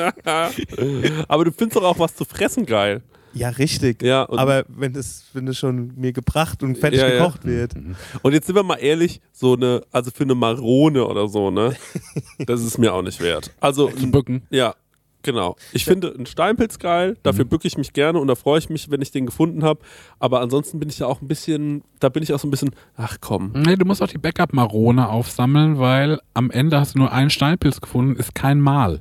aber 1.28 1.44
du 1.44 1.52
findest 1.52 1.76
doch 1.76 1.84
auch 1.84 1.98
was 1.98 2.14
zu 2.14 2.24
fressen 2.24 2.66
geil. 2.66 3.02
Ja, 3.34 3.48
richtig. 3.50 4.02
Ja, 4.02 4.28
Aber 4.28 4.64
wenn 4.68 4.92
das, 4.92 5.24
wenn 5.32 5.46
das 5.46 5.56
schon 5.58 5.92
mir 5.96 6.12
gebracht 6.12 6.62
und 6.62 6.76
fertig 6.78 7.00
Ja, 7.00 7.08
ja. 7.08 7.18
gekocht 7.18 7.44
wird. 7.44 7.72
und 8.22 8.32
jetzt 8.32 8.46
sind 8.46 8.54
wir 8.56 8.62
mal 8.62 8.76
ehrlich, 8.76 9.20
so 9.32 9.54
eine, 9.54 9.82
also 9.90 10.10
für 10.10 10.24
eine 10.24 10.34
Marone 10.34 11.06
oder 11.06 11.28
so, 11.28 11.50
ne? 11.50 11.74
Das 12.46 12.62
ist 12.62 12.78
mir 12.78 12.92
auch 12.92 13.02
nicht 13.02 13.20
wert. 13.20 13.50
Also, 13.60 13.88
Zu 13.88 14.10
bücken. 14.10 14.42
Ja, 14.50 14.74
genau. 15.22 15.56
Ich 15.72 15.84
finde 15.84 16.12
einen 16.14 16.26
Steinpilz 16.26 16.78
geil, 16.78 17.16
dafür 17.22 17.44
bücke 17.44 17.66
ich 17.68 17.78
mich 17.78 17.92
gerne 17.92 18.18
und 18.18 18.26
da 18.28 18.34
freue 18.34 18.58
ich 18.58 18.68
mich, 18.68 18.90
wenn 18.90 19.00
ich 19.00 19.10
den 19.12 19.26
gefunden 19.26 19.62
habe. 19.64 19.80
Aber 20.18 20.40
ansonsten 20.40 20.78
bin 20.80 20.88
ich 20.88 20.98
ja 20.98 21.06
auch 21.06 21.22
ein 21.22 21.28
bisschen, 21.28 21.82
da 22.00 22.08
bin 22.08 22.22
ich 22.22 22.32
auch 22.34 22.38
so 22.40 22.48
ein 22.48 22.50
bisschen, 22.50 22.70
ach 22.96 23.16
komm. 23.20 23.52
Nee, 23.54 23.76
du 23.76 23.84
musst 23.86 24.02
auch 24.02 24.08
die 24.08 24.18
Backup-Marone 24.18 25.08
aufsammeln, 25.08 25.78
weil 25.78 26.20
am 26.34 26.50
Ende 26.50 26.78
hast 26.78 26.94
du 26.94 26.98
nur 26.98 27.12
einen 27.12 27.30
Steinpilz 27.30 27.80
gefunden, 27.80 28.16
ist 28.16 28.34
kein 28.34 28.60
Mal. 28.60 29.00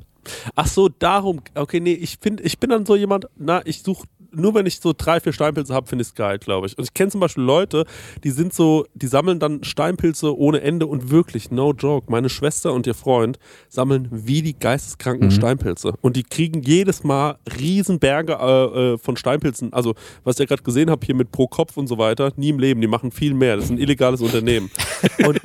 Ach 0.55 0.67
so, 0.67 0.87
darum, 0.87 1.41
okay, 1.55 1.79
nee, 1.79 1.93
ich 1.93 2.17
finde, 2.21 2.43
ich 2.43 2.59
bin 2.59 2.69
dann 2.69 2.85
so 2.85 2.95
jemand, 2.95 3.25
na, 3.37 3.65
ich 3.65 3.81
suche 3.81 4.05
nur 4.31 4.53
wenn 4.55 4.65
ich 4.65 4.79
so 4.79 4.93
drei, 4.95 5.19
vier 5.19 5.33
Steinpilze 5.33 5.73
habe, 5.73 5.87
finde 5.87 6.01
ich 6.03 6.09
es 6.09 6.15
geil, 6.15 6.39
glaube 6.39 6.67
ich. 6.67 6.77
Und 6.77 6.83
ich 6.83 6.93
kenne 6.93 7.11
zum 7.11 7.19
Beispiel 7.21 7.43
Leute, 7.43 7.85
die 8.23 8.31
sind 8.31 8.53
so, 8.53 8.85
die 8.93 9.07
sammeln 9.07 9.39
dann 9.39 9.63
Steinpilze 9.63 10.37
ohne 10.37 10.61
Ende 10.61 10.87
und 10.87 11.11
wirklich, 11.11 11.51
no 11.51 11.73
joke, 11.73 12.11
meine 12.11 12.29
Schwester 12.29 12.73
und 12.73 12.87
ihr 12.87 12.93
Freund 12.95 13.39
sammeln 13.69 14.07
wie 14.11 14.41
die 14.41 14.57
geisteskranken 14.57 15.27
Mhm. 15.27 15.31
Steinpilze. 15.31 15.93
Und 16.01 16.15
die 16.15 16.23
kriegen 16.23 16.61
jedes 16.61 17.03
Mal 17.03 17.37
Riesenberge 17.59 18.33
äh, 18.33 18.93
äh, 18.93 18.97
von 18.97 19.17
Steinpilzen. 19.17 19.73
Also, 19.73 19.95
was 20.23 20.35
ich 20.35 20.39
ja 20.41 20.45
gerade 20.45 20.63
gesehen 20.63 20.89
habe 20.89 21.05
hier 21.05 21.15
mit 21.15 21.31
pro 21.31 21.47
Kopf 21.47 21.77
und 21.77 21.87
so 21.87 21.97
weiter, 21.97 22.31
nie 22.35 22.49
im 22.49 22.59
Leben, 22.59 22.81
die 22.81 22.87
machen 22.87 23.11
viel 23.11 23.33
mehr. 23.33 23.55
Das 23.55 23.65
ist 23.65 23.71
ein 23.71 23.77
illegales 23.77 24.21
Unternehmen. 24.21 24.69
Und 25.25 25.39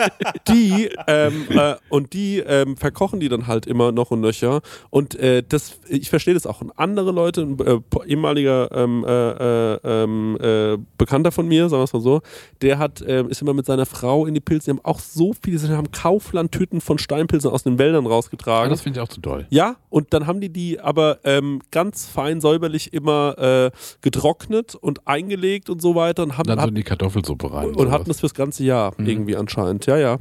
die, 0.48 0.90
ähm, 1.06 1.46
äh, 1.50 1.76
und 1.88 2.12
die 2.12 2.38
ähm, 2.40 2.76
verkochen 2.76 3.20
die 3.20 3.28
dann 3.30 3.46
halt 3.46 3.66
immer 3.66 3.90
noch 3.90 4.10
und 4.10 4.20
nöcher. 4.20 4.60
Und 4.90 5.14
äh, 5.14 5.42
das, 5.48 5.80
ich 5.88 6.10
verstehe 6.10 6.34
das 6.34 6.46
auch. 6.46 6.60
Und 6.60 6.72
andere 6.78 7.10
Leute, 7.10 7.40
ein 7.42 7.58
äh, 7.60 7.78
ehemaliger 8.06 8.70
ähm, 8.76 9.04
äh, 9.06 9.30
äh, 9.74 9.78
ähm, 9.84 10.38
äh, 10.40 10.76
Bekannter 10.98 11.32
von 11.32 11.48
mir, 11.48 11.68
sagen 11.68 11.80
wir 11.80 11.84
es 11.84 11.92
mal 11.92 12.00
so, 12.00 12.20
der 12.62 12.78
hat, 12.78 13.00
äh, 13.02 13.24
ist 13.28 13.42
immer 13.42 13.54
mit 13.54 13.66
seiner 13.66 13.86
Frau 13.86 14.26
in 14.26 14.34
die 14.34 14.40
Pilze, 14.40 14.66
die 14.66 14.78
haben 14.78 14.84
auch 14.84 15.00
so 15.00 15.32
viele, 15.42 15.58
die 15.58 15.68
haben 15.72 15.90
Kauflandtüten 15.90 16.80
von 16.80 16.98
Steinpilzen 16.98 17.50
aus 17.50 17.62
den 17.62 17.78
Wäldern 17.78 18.04
Ja, 18.04 18.10
rausgetragen. 18.10 18.70
das 18.70 18.82
finde 18.82 19.00
ich 19.00 19.04
auch 19.04 19.08
zu 19.08 19.20
doll. 19.20 19.46
Ja, 19.50 19.76
und 19.90 20.12
dann 20.12 20.26
haben 20.26 20.40
die 20.40 20.50
die 20.50 20.78
aber 20.80 21.18
ähm, 21.24 21.60
ganz 21.70 22.06
fein 22.06 22.40
säuberlich 22.40 22.92
immer 22.92 23.38
äh, 23.38 23.70
getrocknet 24.02 24.74
und 24.74 25.06
eingelegt 25.06 25.70
und 25.70 25.82
so 25.82 25.94
weiter 25.94 26.22
und 26.22 26.38
haben 26.38 26.46
Dann 26.48 26.60
so 26.60 26.68
in 26.68 26.74
die 26.74 26.82
Kartoffelsuppe 26.82 27.52
rein. 27.52 27.66
und 27.68 27.78
sowas. 27.78 27.92
hatten 27.92 28.04
das 28.08 28.20
fürs 28.20 28.34
ganze 28.34 28.64
Jahr 28.64 28.92
Mhm. 28.96 29.06
irgendwie 29.06 29.36
anscheinend. 29.36 29.86
Ja, 29.86 29.96
ja. 29.96 30.18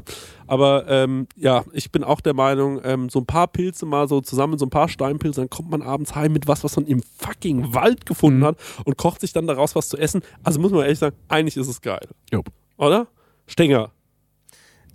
Aber 0.47 0.85
ähm, 0.87 1.27
ja, 1.35 1.63
ich 1.73 1.91
bin 1.91 2.03
auch 2.03 2.21
der 2.21 2.33
Meinung, 2.33 2.79
ähm, 2.83 3.09
so 3.09 3.19
ein 3.19 3.25
paar 3.25 3.47
Pilze 3.47 3.85
mal 3.85 4.07
so 4.07 4.21
zusammen, 4.21 4.57
so 4.57 4.65
ein 4.65 4.69
paar 4.69 4.89
Steinpilze, 4.89 5.41
dann 5.41 5.49
kommt 5.49 5.69
man 5.69 5.81
abends 5.81 6.15
heim 6.15 6.33
mit 6.33 6.47
was, 6.47 6.63
was 6.63 6.75
man 6.75 6.85
im 6.85 7.01
fucking 7.19 7.73
Wald 7.73 8.05
gefunden 8.05 8.39
Mhm. 8.39 8.45
hat 8.45 8.57
und 8.85 8.97
kocht 8.97 9.21
sich 9.21 9.33
dann 9.33 9.47
daraus 9.47 9.75
was 9.75 9.89
zu 9.89 9.97
essen. 9.97 10.21
Also 10.43 10.59
muss 10.59 10.71
man 10.71 10.81
ehrlich 10.83 10.99
sagen, 10.99 11.15
eigentlich 11.27 11.57
ist 11.57 11.67
es 11.67 11.81
geil. 11.81 12.07
Jo. 12.31 12.43
Oder? 12.77 13.07
Stenger. 13.47 13.91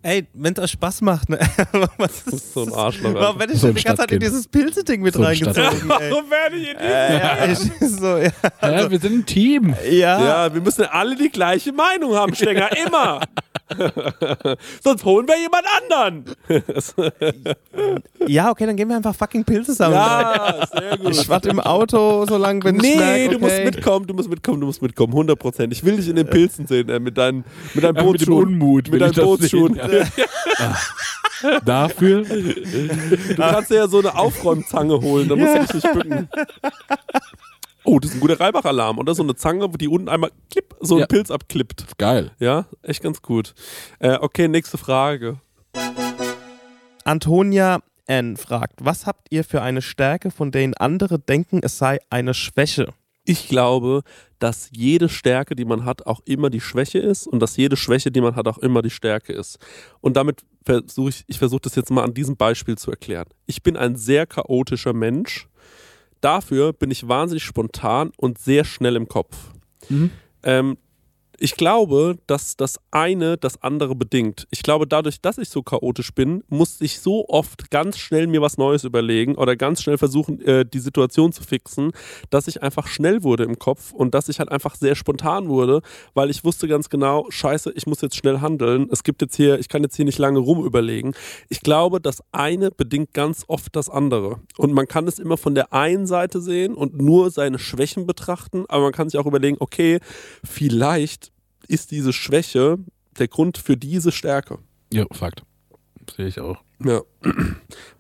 Ey, 0.02 0.26
wenn 0.32 0.54
es 0.54 0.58
euch 0.60 0.70
Spaß 0.70 1.02
macht, 1.02 1.28
ne? 1.28 1.38
Was 1.98 2.24
Das 2.24 2.32
ist 2.32 2.54
so 2.54 2.62
ein 2.64 2.72
Arschloch. 2.72 3.12
Warum 3.12 3.38
werde 3.38 3.52
ich 3.52 3.60
So 3.60 3.66
denn 3.66 3.76
ein 3.76 3.78
die 3.78 3.84
ganze 3.84 4.00
Zeit 4.00 4.12
in 4.12 4.20
dieses 4.20 4.48
Pilze-Ding 4.48 5.02
mit 5.02 5.12
So 5.12 5.20
ein 5.20 5.26
reingezogen? 5.26 5.88
Warum 5.90 6.30
werde 6.30 6.56
ich 6.56 6.70
in 6.70 6.76
Äh, 6.78 7.18
ja, 7.18 7.54
so, 7.86 8.16
ja. 8.16 8.30
Hä, 8.60 8.86
wir 8.90 8.98
sind 8.98 9.12
ein 9.12 9.26
Team. 9.26 9.74
ja. 9.90 10.46
Ja, 10.46 10.54
wir 10.54 10.62
müssen 10.62 10.86
alle 10.86 11.16
die 11.16 11.28
gleiche 11.28 11.72
Meinung 11.74 12.14
haben, 12.14 12.34
Stenger, 12.34 12.70
immer. 12.86 13.20
Sonst 14.82 15.04
holen 15.04 15.26
wir 15.28 15.38
jemand 15.38 15.64
anderen. 15.80 16.24
Ja, 18.26 18.50
okay, 18.50 18.66
dann 18.66 18.76
gehen 18.76 18.88
wir 18.88 18.96
einfach 18.96 19.14
fucking 19.14 19.44
Pilze 19.44 19.72
sammeln. 19.72 20.00
Ja, 20.00 20.66
sehr 20.72 20.98
gut. 20.98 21.12
Ich 21.12 21.28
warte 21.28 21.48
im 21.48 21.60
Auto, 21.60 22.26
solange 22.26 22.62
wenn 22.64 22.76
ich 22.76 22.82
Nee, 22.82 22.96
merke, 22.96 23.24
okay. 23.24 23.34
du 23.34 23.38
musst 23.40 23.64
mitkommen, 23.64 24.06
du 24.06 24.14
musst 24.14 24.28
mitkommen, 24.28 24.60
du 24.60 24.66
musst 24.66 24.82
mitkommen, 24.82 25.12
100 25.12 25.38
Prozent. 25.38 25.72
Ich 25.72 25.84
will 25.84 25.96
dich 25.96 26.08
in 26.08 26.16
den 26.16 26.28
Pilzen 26.28 26.66
sehen, 26.66 26.88
äh, 26.88 27.00
mit 27.00 27.16
deinen, 27.16 27.44
mit 27.74 27.84
deinen 27.84 27.96
Ja, 27.96 28.02
mit 28.04 28.26
dem. 28.26 28.32
Unmut, 28.34 28.90
mit 28.90 29.00
ich 29.00 29.14
sehen, 29.14 29.24
Bootsschuhen. 29.24 29.80
Dafür 31.64 32.22
Du 32.22 33.34
kannst 33.36 33.70
dir 33.70 33.76
ja 33.76 33.88
so 33.88 34.00
eine 34.00 34.16
Aufräumzange 34.16 35.00
holen, 35.00 35.28
da 35.28 35.36
musst 35.36 35.54
du 35.54 35.60
dich 35.60 35.84
nicht 35.84 35.92
bücken. 35.94 36.28
Oh, 37.84 37.98
das 37.98 38.10
ist 38.10 38.16
ein 38.16 38.20
guter 38.20 38.38
Reibach-Alarm. 38.38 38.98
Oder 38.98 39.14
so 39.14 39.22
eine 39.22 39.34
Zange, 39.34 39.64
wo 39.72 39.76
die 39.76 39.88
unten 39.88 40.08
einmal 40.08 40.30
klipp, 40.50 40.74
so 40.80 40.94
einen 40.94 41.00
Ja. 41.00 41.06
Pilz 41.06 41.30
abklippt. 41.30 41.98
geil. 41.98 42.30
Ja, 42.38 42.66
echt 42.82 43.02
ganz 43.02 43.22
gut. 43.22 43.54
Äh, 43.98 44.18
okay, 44.20 44.48
nächste 44.48 44.78
Frage. 44.78 45.38
Antonia 47.04 47.80
N. 48.06 48.36
fragt, 48.36 48.84
was 48.84 49.06
habt 49.06 49.28
ihr 49.30 49.44
für 49.44 49.62
eine 49.62 49.82
Stärke, 49.82 50.30
von 50.30 50.50
denen 50.50 50.74
andere 50.74 51.18
denken, 51.18 51.60
es 51.62 51.78
sei 51.78 51.98
eine 52.10 52.34
Schwäche? 52.34 52.92
Ich 53.24 53.48
glaube, 53.48 54.02
dass 54.38 54.70
jede 54.72 55.08
Stärke, 55.08 55.54
die 55.54 55.64
man 55.66 55.84
hat, 55.84 56.06
auch 56.06 56.20
immer 56.24 56.50
die 56.50 56.60
Schwäche 56.60 56.98
ist 56.98 57.26
und 57.26 57.40
dass 57.40 57.56
jede 57.56 57.76
Schwäche, 57.76 58.10
die 58.10 58.20
man 58.20 58.34
hat, 58.34 58.48
auch 58.48 58.58
immer 58.58 58.82
die 58.82 58.90
Stärke 58.90 59.32
ist. 59.32 59.58
Und 60.00 60.16
damit 60.16 60.42
versuche 60.64 61.10
ich, 61.10 61.24
ich 61.26 61.38
versuche 61.38 61.60
das 61.62 61.74
jetzt 61.76 61.90
mal 61.90 62.02
an 62.02 62.14
diesem 62.14 62.36
Beispiel 62.36 62.76
zu 62.76 62.90
erklären. 62.90 63.26
Ich 63.46 63.62
bin 63.62 63.76
ein 63.76 63.96
sehr 63.96 64.26
chaotischer 64.26 64.92
Mensch. 64.94 65.46
Dafür 66.20 66.72
bin 66.72 66.90
ich 66.90 67.08
wahnsinnig 67.08 67.44
spontan 67.44 68.12
und 68.16 68.38
sehr 68.38 68.64
schnell 68.64 68.96
im 68.96 69.08
Kopf. 69.08 69.36
Mhm. 69.88 70.10
Ähm, 70.42 70.76
ich 71.42 71.56
glaube, 71.56 72.18
dass 72.26 72.56
das 72.56 72.78
eine 72.90 73.38
das 73.38 73.62
andere 73.62 73.94
bedingt. 73.94 74.46
Ich 74.50 74.62
glaube, 74.62 74.86
dadurch, 74.86 75.22
dass 75.22 75.38
ich 75.38 75.48
so 75.48 75.62
chaotisch 75.62 76.12
bin, 76.14 76.44
muss 76.48 76.82
ich 76.82 77.00
so 77.00 77.26
oft 77.28 77.70
ganz 77.70 77.96
schnell 77.96 78.26
mir 78.26 78.42
was 78.42 78.58
Neues 78.58 78.84
überlegen 78.84 79.36
oder 79.36 79.56
ganz 79.56 79.80
schnell 79.80 79.96
versuchen, 79.96 80.42
äh, 80.42 80.66
die 80.66 80.78
Situation 80.78 81.32
zu 81.32 81.42
fixen, 81.42 81.92
dass 82.28 82.46
ich 82.46 82.62
einfach 82.62 82.86
schnell 82.86 83.22
wurde 83.22 83.44
im 83.44 83.58
Kopf 83.58 83.92
und 83.92 84.14
dass 84.14 84.28
ich 84.28 84.38
halt 84.38 84.50
einfach 84.50 84.74
sehr 84.74 84.94
spontan 84.94 85.48
wurde, 85.48 85.80
weil 86.12 86.28
ich 86.28 86.44
wusste 86.44 86.68
ganz 86.68 86.90
genau, 86.90 87.24
scheiße, 87.30 87.72
ich 87.74 87.86
muss 87.86 88.02
jetzt 88.02 88.16
schnell 88.16 88.40
handeln. 88.40 88.88
Es 88.92 89.02
gibt 89.02 89.22
jetzt 89.22 89.36
hier, 89.36 89.58
ich 89.58 89.70
kann 89.70 89.82
jetzt 89.82 89.96
hier 89.96 90.04
nicht 90.04 90.18
lange 90.18 90.40
rumüberlegen. 90.40 91.14
Ich 91.48 91.60
glaube, 91.60 92.02
das 92.02 92.22
eine 92.32 92.70
bedingt 92.70 93.14
ganz 93.14 93.44
oft 93.48 93.74
das 93.74 93.88
andere. 93.88 94.40
Und 94.58 94.74
man 94.74 94.86
kann 94.86 95.08
es 95.08 95.18
immer 95.18 95.38
von 95.38 95.54
der 95.54 95.72
einen 95.72 96.06
Seite 96.06 96.42
sehen 96.42 96.74
und 96.74 97.00
nur 97.00 97.30
seine 97.30 97.58
Schwächen 97.58 98.06
betrachten, 98.06 98.66
aber 98.68 98.82
man 98.82 98.92
kann 98.92 99.08
sich 99.08 99.18
auch 99.18 99.26
überlegen, 99.26 99.56
okay, 99.58 100.00
vielleicht 100.44 101.29
ist 101.70 101.90
diese 101.90 102.12
Schwäche 102.12 102.78
der 103.18 103.28
Grund 103.28 103.58
für 103.58 103.76
diese 103.76 104.12
Stärke. 104.12 104.58
Ja, 104.92 105.04
Fakt. 105.12 105.44
Sehe 106.16 106.26
ich 106.26 106.40
auch. 106.40 106.56
Ja. 106.84 107.02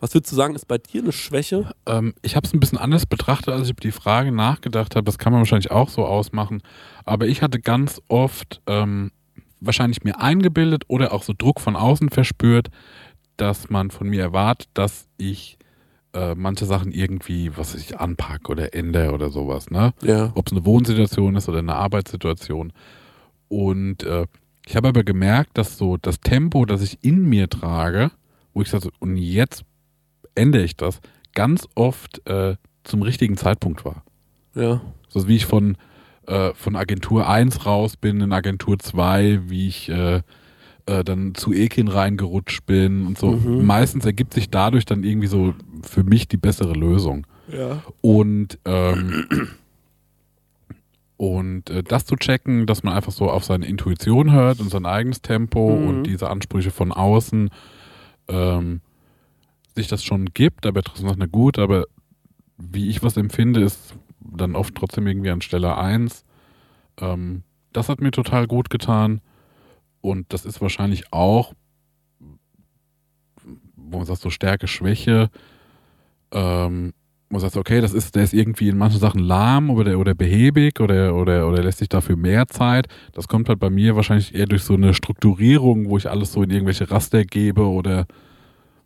Was 0.00 0.14
würdest 0.14 0.32
du 0.32 0.36
sagen, 0.36 0.54
ist 0.54 0.66
bei 0.66 0.78
dir 0.78 1.02
eine 1.02 1.12
Schwäche? 1.12 1.70
Ähm, 1.86 2.14
ich 2.22 2.34
habe 2.34 2.46
es 2.46 2.52
ein 2.52 2.60
bisschen 2.60 2.78
anders 2.78 3.06
betrachtet, 3.06 3.54
als 3.54 3.64
ich 3.64 3.70
über 3.70 3.80
die 3.80 3.92
Frage 3.92 4.32
nachgedacht 4.32 4.96
habe. 4.96 5.04
Das 5.04 5.18
kann 5.18 5.32
man 5.32 5.40
wahrscheinlich 5.40 5.70
auch 5.70 5.88
so 5.88 6.04
ausmachen. 6.04 6.62
Aber 7.04 7.26
ich 7.26 7.42
hatte 7.42 7.60
ganz 7.60 8.00
oft 8.08 8.60
ähm, 8.66 9.12
wahrscheinlich 9.60 10.02
mir 10.02 10.18
eingebildet 10.20 10.84
oder 10.88 11.12
auch 11.12 11.22
so 11.22 11.34
Druck 11.36 11.60
von 11.60 11.76
außen 11.76 12.08
verspürt, 12.08 12.68
dass 13.36 13.70
man 13.70 13.90
von 13.90 14.08
mir 14.08 14.22
erwartet, 14.22 14.68
dass 14.74 15.06
ich 15.18 15.58
äh, 16.12 16.34
manche 16.34 16.64
Sachen 16.64 16.90
irgendwie, 16.90 17.56
was 17.56 17.74
ich, 17.74 18.00
anpacke 18.00 18.50
oder 18.50 18.74
ändere 18.74 19.12
oder 19.12 19.30
sowas. 19.30 19.70
Ne? 19.70 19.92
Ja. 20.02 20.32
ob 20.34 20.46
es 20.48 20.52
eine 20.52 20.64
Wohnsituation 20.64 21.36
ist 21.36 21.48
oder 21.48 21.58
eine 21.58 21.76
Arbeitssituation. 21.76 22.72
Und 23.50 24.04
äh, 24.04 24.26
ich 24.66 24.76
habe 24.76 24.88
aber 24.88 25.02
gemerkt, 25.02 25.58
dass 25.58 25.76
so 25.76 25.96
das 25.96 26.20
Tempo, 26.20 26.64
das 26.64 26.80
ich 26.82 26.98
in 27.02 27.28
mir 27.28 27.48
trage, 27.50 28.12
wo 28.54 28.62
ich 28.62 28.70
sage, 28.70 28.88
und 29.00 29.16
jetzt 29.16 29.64
ändere 30.36 30.62
ich 30.62 30.76
das, 30.76 31.00
ganz 31.34 31.66
oft 31.74 32.26
äh, 32.26 32.54
zum 32.84 33.02
richtigen 33.02 33.36
Zeitpunkt 33.36 33.84
war. 33.84 34.04
Ja. 34.54 34.80
So 35.08 35.26
wie 35.26 35.34
ich 35.34 35.46
von, 35.46 35.76
äh, 36.26 36.54
von 36.54 36.76
Agentur 36.76 37.28
1 37.28 37.66
raus 37.66 37.96
bin 37.96 38.20
in 38.20 38.32
Agentur 38.32 38.78
2, 38.78 39.40
wie 39.48 39.66
ich 39.66 39.88
äh, 39.88 40.22
äh, 40.86 41.02
dann 41.02 41.34
zu 41.34 41.52
Ekin 41.52 41.88
reingerutscht 41.88 42.64
bin 42.66 43.06
und 43.06 43.18
so. 43.18 43.32
Mhm. 43.32 43.66
Meistens 43.66 44.04
ergibt 44.04 44.34
sich 44.34 44.50
dadurch 44.50 44.84
dann 44.84 45.02
irgendwie 45.02 45.26
so 45.26 45.54
für 45.82 46.04
mich 46.04 46.28
die 46.28 46.36
bessere 46.36 46.74
Lösung. 46.74 47.26
Ja. 47.52 47.82
Und, 48.00 48.60
ähm, 48.64 49.26
und 51.20 51.68
äh, 51.68 51.82
das 51.82 52.06
zu 52.06 52.16
checken, 52.16 52.64
dass 52.64 52.82
man 52.82 52.94
einfach 52.94 53.12
so 53.12 53.30
auf 53.30 53.44
seine 53.44 53.66
Intuition 53.66 54.32
hört 54.32 54.58
und 54.58 54.70
sein 54.70 54.86
eigenes 54.86 55.20
Tempo 55.20 55.76
Mhm. 55.78 55.86
und 55.86 56.02
diese 56.04 56.30
Ansprüche 56.30 56.70
von 56.70 56.92
außen 56.92 57.50
ähm, 58.28 58.80
sich 59.74 59.86
das 59.88 60.02
schon 60.02 60.30
gibt, 60.32 60.64
aber 60.64 60.82
trotzdem 60.82 61.08
noch 61.08 61.16
eine 61.16 61.28
gut, 61.28 61.58
aber 61.58 61.84
wie 62.56 62.88
ich 62.88 63.02
was 63.02 63.18
empfinde, 63.18 63.60
ist 63.60 63.94
dann 64.18 64.56
oft 64.56 64.74
trotzdem 64.74 65.06
irgendwie 65.06 65.28
an 65.28 65.42
Stelle 65.42 65.76
1. 65.76 66.24
Ähm, 66.98 67.42
das 67.74 67.90
hat 67.90 68.00
mir 68.00 68.12
total 68.12 68.46
gut 68.46 68.70
getan 68.70 69.20
und 70.00 70.32
das 70.32 70.46
ist 70.46 70.62
wahrscheinlich 70.62 71.12
auch, 71.12 71.52
wo 73.76 73.98
man 73.98 74.06
sagt, 74.06 74.22
so 74.22 74.30
Stärke, 74.30 74.68
Schwäche, 74.68 75.28
ähm, 76.32 76.94
man 77.30 77.40
sagt, 77.40 77.56
okay, 77.56 77.80
das 77.80 77.92
ist, 77.94 78.16
der 78.16 78.24
ist 78.24 78.34
irgendwie 78.34 78.68
in 78.68 78.76
manchen 78.76 78.98
Sachen 78.98 79.20
lahm 79.20 79.70
oder, 79.70 79.98
oder 79.98 80.14
behäbig 80.14 80.80
oder, 80.80 81.14
oder, 81.14 81.48
oder 81.48 81.62
lässt 81.62 81.78
sich 81.78 81.88
dafür 81.88 82.16
mehr 82.16 82.48
Zeit. 82.48 82.88
Das 83.12 83.28
kommt 83.28 83.48
halt 83.48 83.60
bei 83.60 83.70
mir 83.70 83.94
wahrscheinlich 83.94 84.34
eher 84.34 84.46
durch 84.46 84.64
so 84.64 84.74
eine 84.74 84.94
Strukturierung, 84.94 85.88
wo 85.88 85.96
ich 85.96 86.10
alles 86.10 86.32
so 86.32 86.42
in 86.42 86.50
irgendwelche 86.50 86.90
Raster 86.90 87.24
gebe 87.24 87.62
oder 87.62 88.06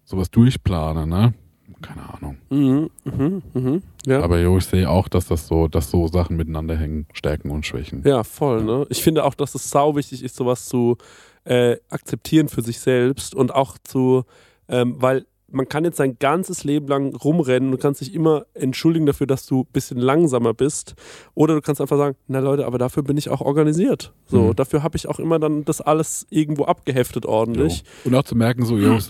sowas 0.04 0.30
durchplane, 0.30 1.06
ne? 1.06 1.32
Keine 1.80 2.14
Ahnung. 2.14 2.36
Mhm. 2.50 2.90
Mhm. 3.04 3.42
Mhm. 3.54 3.82
Ja. 4.06 4.22
Aber 4.22 4.38
jo, 4.38 4.58
ich 4.58 4.66
sehe 4.66 4.88
auch, 4.88 5.08
dass 5.08 5.26
das 5.26 5.46
so, 5.46 5.66
dass 5.68 5.90
so 5.90 6.06
Sachen 6.06 6.36
miteinander 6.36 6.76
hängen, 6.76 7.06
Stärken 7.14 7.50
und 7.50 7.64
Schwächen. 7.64 8.02
Ja, 8.04 8.24
voll, 8.24 8.62
ne? 8.62 8.86
Ich 8.90 9.02
finde 9.02 9.24
auch, 9.24 9.34
dass 9.34 9.54
es 9.54 9.70
sau 9.70 9.96
wichtig 9.96 10.22
ist, 10.22 10.36
sowas 10.36 10.66
zu 10.66 10.98
äh, 11.44 11.76
akzeptieren 11.88 12.48
für 12.48 12.62
sich 12.62 12.78
selbst 12.78 13.34
und 13.34 13.54
auch 13.54 13.78
zu, 13.82 14.24
ähm, 14.68 14.96
weil 14.98 15.26
man 15.54 15.68
kann 15.68 15.84
jetzt 15.84 15.96
sein 15.96 16.18
ganzes 16.18 16.64
Leben 16.64 16.86
lang 16.88 17.14
rumrennen, 17.16 17.70
du 17.70 17.78
kannst 17.78 18.00
dich 18.00 18.12
immer 18.14 18.44
entschuldigen 18.54 19.06
dafür, 19.06 19.26
dass 19.26 19.46
du 19.46 19.60
ein 19.60 19.72
bisschen 19.72 19.98
langsamer 19.98 20.52
bist. 20.54 20.94
Oder 21.34 21.54
du 21.54 21.60
kannst 21.62 21.80
einfach 21.80 21.96
sagen, 21.96 22.16
na 22.26 22.40
Leute, 22.40 22.66
aber 22.66 22.78
dafür 22.78 23.02
bin 23.02 23.16
ich 23.16 23.28
auch 23.30 23.40
organisiert. 23.40 24.12
So, 24.26 24.48
Mhm. 24.48 24.56
dafür 24.56 24.82
habe 24.82 24.96
ich 24.96 25.08
auch 25.08 25.18
immer 25.18 25.38
dann 25.38 25.64
das 25.64 25.80
alles 25.80 26.26
irgendwo 26.30 26.64
abgeheftet 26.64 27.24
Jo. 27.24 27.30
ordentlich. 27.30 27.84
Und 28.04 28.14
auch 28.14 28.24
zu 28.24 28.34
merken, 28.36 28.64
so, 28.64 28.76
jo, 28.76 28.96
es 28.96 29.08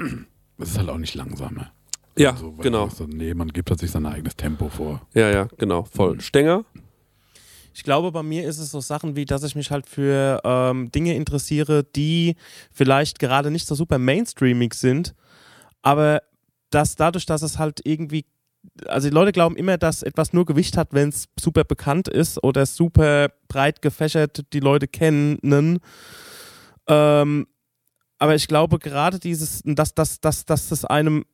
ist 0.58 0.78
halt 0.78 0.88
auch 0.88 0.98
nicht 0.98 1.14
langsamer. 1.14 1.72
Ja, 2.16 2.30
Also, 2.30 2.52
genau. 2.52 2.88
sagst, 2.88 3.08
nee, 3.08 3.34
man 3.34 3.48
gibt 3.48 3.70
halt 3.70 3.80
sich 3.80 3.90
sein 3.90 4.06
eigenes 4.06 4.36
Tempo 4.36 4.68
vor. 4.68 5.02
Ja, 5.14 5.30
ja, 5.30 5.48
genau, 5.58 5.82
voll. 5.84 6.20
Stenger? 6.20 6.64
Ich 7.76 7.82
glaube, 7.82 8.12
bei 8.12 8.22
mir 8.22 8.46
ist 8.48 8.58
es 8.60 8.70
so 8.70 8.78
Sachen 8.80 9.16
wie, 9.16 9.24
dass 9.24 9.42
ich 9.42 9.56
mich 9.56 9.72
halt 9.72 9.86
für 9.88 10.40
ähm, 10.44 10.92
Dinge 10.92 11.16
interessiere, 11.16 11.82
die 11.82 12.36
vielleicht 12.70 13.18
gerade 13.18 13.50
nicht 13.50 13.66
so 13.66 13.74
super 13.74 13.98
mainstreamig 13.98 14.74
sind, 14.74 15.12
aber 15.82 16.22
dass 16.74 16.96
dadurch, 16.96 17.26
dass 17.26 17.42
es 17.42 17.58
halt 17.58 17.80
irgendwie, 17.84 18.24
also 18.86 19.08
die 19.08 19.14
Leute 19.14 19.32
glauben 19.32 19.56
immer, 19.56 19.78
dass 19.78 20.02
etwas 20.02 20.32
nur 20.32 20.44
Gewicht 20.44 20.76
hat, 20.76 20.92
wenn 20.92 21.10
es 21.10 21.26
super 21.38 21.64
bekannt 21.64 22.08
ist 22.08 22.42
oder 22.42 22.66
super 22.66 23.28
breit 23.48 23.82
gefächert 23.82 24.52
die 24.52 24.60
Leute 24.60 24.88
kennen. 24.88 25.78
Ähm, 26.88 27.46
aber 28.18 28.34
ich 28.34 28.48
glaube 28.48 28.78
gerade 28.78 29.18
dieses, 29.18 29.62
dass, 29.64 29.94
dass, 29.94 30.20
dass, 30.20 30.44
dass 30.44 30.68
das 30.68 30.84
einem 30.84 31.24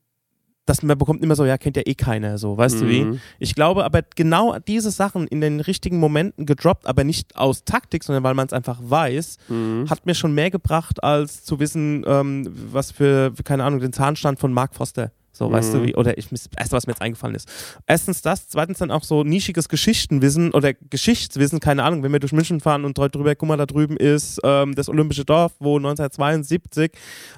dass 0.67 0.83
man 0.85 0.97
bekommt 0.97 1.21
immer 1.25 1.35
so, 1.35 1.45
ja, 1.45 1.59
kennt 1.59 1.77
ja 1.77 1.83
eh 1.85 1.95
keiner, 1.97 2.39
so, 2.39 2.57
weißt 2.57 2.83
du 2.83 2.89
wie? 2.89 3.05
Mhm. 3.05 3.21
Ich 3.41 3.57
glaube 3.57 3.85
aber 3.85 4.03
genau 4.15 4.57
diese 4.61 4.93
Sachen 4.93 5.27
in 5.27 5.41
den 5.41 5.59
richtigen 5.59 5.99
Momenten 5.99 6.47
gedroppt, 6.47 6.87
aber 6.87 7.03
nicht 7.03 7.35
aus 7.35 7.65
Taktik, 7.65 8.05
sondern 8.05 8.23
weil 8.23 8.35
man 8.35 8.47
es 8.47 8.53
einfach 8.53 8.79
weiß, 8.81 9.39
Mhm. 9.49 9.91
hat 9.91 10.07
mir 10.07 10.15
schon 10.15 10.33
mehr 10.33 10.51
gebracht, 10.51 11.03
als 11.03 11.43
zu 11.43 11.59
wissen, 11.59 12.05
ähm, 12.07 12.47
was 12.73 12.93
für, 12.93 13.33
keine 13.43 13.65
Ahnung, 13.65 13.81
den 13.81 13.93
Zahnstand 13.93 14.39
von 14.39 14.53
Mark 14.53 14.77
Foster. 14.77 15.11
So, 15.41 15.51
weißt 15.51 15.73
du 15.73 15.79
Mhm. 15.79 15.87
wie? 15.87 15.95
Oder 15.95 16.19
ich, 16.19 16.29
das 16.29 16.51
erste, 16.55 16.77
was 16.77 16.87
mir 16.87 16.93
jetzt 16.93 17.01
eingefallen 17.01 17.35
ist. 17.35 17.49
Erstens 17.87 18.21
das, 18.21 18.49
zweitens 18.49 18.77
dann 18.77 18.91
auch 18.91 19.05
so 19.05 19.25
nischiges 19.25 19.71
Geschichtenwissen 19.71 20.53
oder 20.53 20.75
Geschichtswissen, 20.75 21.61
keine 21.61 21.83
Ahnung, 21.83 22.03
wenn 22.03 22.13
wir 22.13 22.21
durch 22.21 22.35
München 22.35 22.61
fahren 22.61 22.85
und 22.85 22.99
dort 22.99 23.15
drüber, 23.15 23.35
guck 23.35 23.49
mal, 23.49 23.57
da 23.57 23.65
drüben 23.65 23.97
ist 23.97 24.39
ähm, 24.45 24.75
das 24.75 24.91
Olympische 24.91 25.25
Dorf, 25.25 25.55
wo 25.59 25.79
1972 25.79 26.93